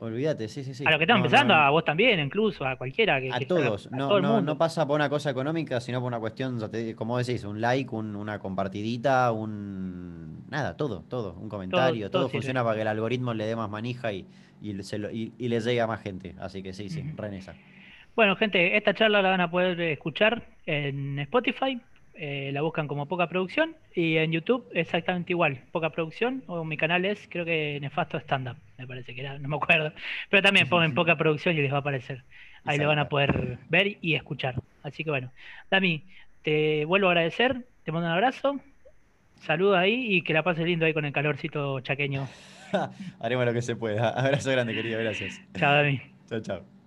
Olvídate, 0.00 0.48
sí, 0.48 0.64
sí, 0.64 0.74
sí. 0.74 0.84
A 0.86 0.90
lo 0.92 0.98
que 0.98 1.04
están 1.04 1.18
No, 1.18 1.26
empezando, 1.26 1.54
no, 1.54 1.60
a 1.60 1.70
vos 1.70 1.84
también, 1.84 2.18
incluso, 2.20 2.64
a 2.66 2.76
cualquiera. 2.76 3.20
Que, 3.20 3.30
A 3.30 3.38
que 3.38 3.44
todos, 3.44 3.86
a 3.86 3.96
no, 3.96 4.08
todo 4.08 4.40
no, 4.40 4.56
pasa 4.56 4.86
por 4.86 4.96
una 4.96 5.10
cosa 5.10 5.28
económica, 5.30 5.78
sino 5.80 6.00
por 6.00 6.08
una 6.08 6.18
cuestión, 6.18 6.58
como 6.96 7.18
decís, 7.18 7.44
un 7.44 7.60
like, 7.60 7.94
un- 7.94 8.16
una 8.16 8.38
compartidita, 8.38 9.30
un... 9.30 10.46
Nada, 10.48 10.76
todo, 10.76 11.04
todo, 11.08 11.34
un 11.34 11.48
comentario, 11.50 12.10
todo 12.10 12.28
funciona 12.30 12.64
para 12.64 12.76
que 12.76 12.82
el 12.82 12.88
algoritmo 12.88 13.34
le 13.34 13.44
dé 13.44 13.54
más 13.56 13.68
manija 13.68 14.10
y, 14.12 14.26
y, 14.62 14.82
se 14.82 14.98
lo- 14.98 15.10
y- 15.10 15.32
y 15.38 15.48
le 15.48 15.60
llegue 15.60 15.80
a 15.82 15.86
más 15.86 16.00
gente. 16.00 16.34
Así 16.40 16.62
que 16.62 16.72
sí, 16.72 16.88
sí, 16.88 17.04
esa. 17.34 17.54
Bueno, 18.16 18.36
gente, 18.36 18.76
esta 18.76 18.94
charla 18.94 19.22
la 19.22 19.30
van 19.30 19.40
a 19.40 19.50
poder 19.50 19.80
escuchar 19.82 20.42
en 20.66 21.18
Spotify, 21.20 21.80
eh, 22.22 22.50
la 22.52 22.60
buscan 22.60 22.86
como 22.86 23.06
Poca 23.06 23.28
Producción, 23.30 23.74
y 23.94 24.18
en 24.18 24.30
YouTube 24.30 24.68
exactamente 24.74 25.32
igual, 25.32 25.62
Poca 25.72 25.88
Producción, 25.88 26.44
o 26.48 26.66
mi 26.66 26.76
canal 26.76 27.06
es, 27.06 27.26
creo 27.30 27.46
que 27.46 27.78
Nefasto 27.80 28.18
Stand 28.18 28.48
Up, 28.50 28.56
me 28.76 28.86
parece 28.86 29.14
que 29.14 29.22
era, 29.22 29.38
no 29.38 29.48
me 29.48 29.56
acuerdo, 29.56 29.94
pero 30.28 30.42
también 30.42 30.68
ponen 30.68 30.92
Poca 30.92 31.16
Producción 31.16 31.56
y 31.56 31.62
les 31.62 31.72
va 31.72 31.76
a 31.76 31.80
aparecer. 31.80 32.22
Ahí 32.66 32.76
lo 32.76 32.88
van 32.88 32.98
a 32.98 33.08
poder 33.08 33.56
ver 33.70 33.96
y 34.02 34.16
escuchar. 34.16 34.56
Así 34.82 35.02
que 35.02 35.08
bueno, 35.08 35.32
Dami, 35.70 36.04
te 36.42 36.84
vuelvo 36.84 37.08
a 37.08 37.12
agradecer, 37.12 37.64
te 37.84 37.90
mando 37.90 38.08
un 38.08 38.12
abrazo, 38.12 38.60
saludos 39.40 39.78
ahí 39.78 40.14
y 40.14 40.20
que 40.20 40.34
la 40.34 40.42
pases 40.42 40.66
lindo 40.66 40.84
ahí 40.84 40.92
con 40.92 41.06
el 41.06 41.14
calorcito 41.14 41.80
chaqueño. 41.80 42.28
Haremos 43.20 43.46
lo 43.46 43.54
que 43.54 43.62
se 43.62 43.76
pueda. 43.76 44.10
Abrazo 44.10 44.50
grande, 44.50 44.74
querido, 44.74 45.00
gracias. 45.00 45.40
Chao, 45.56 45.74
Dami. 45.74 46.02
Chao, 46.28 46.40
chao. 46.40 46.79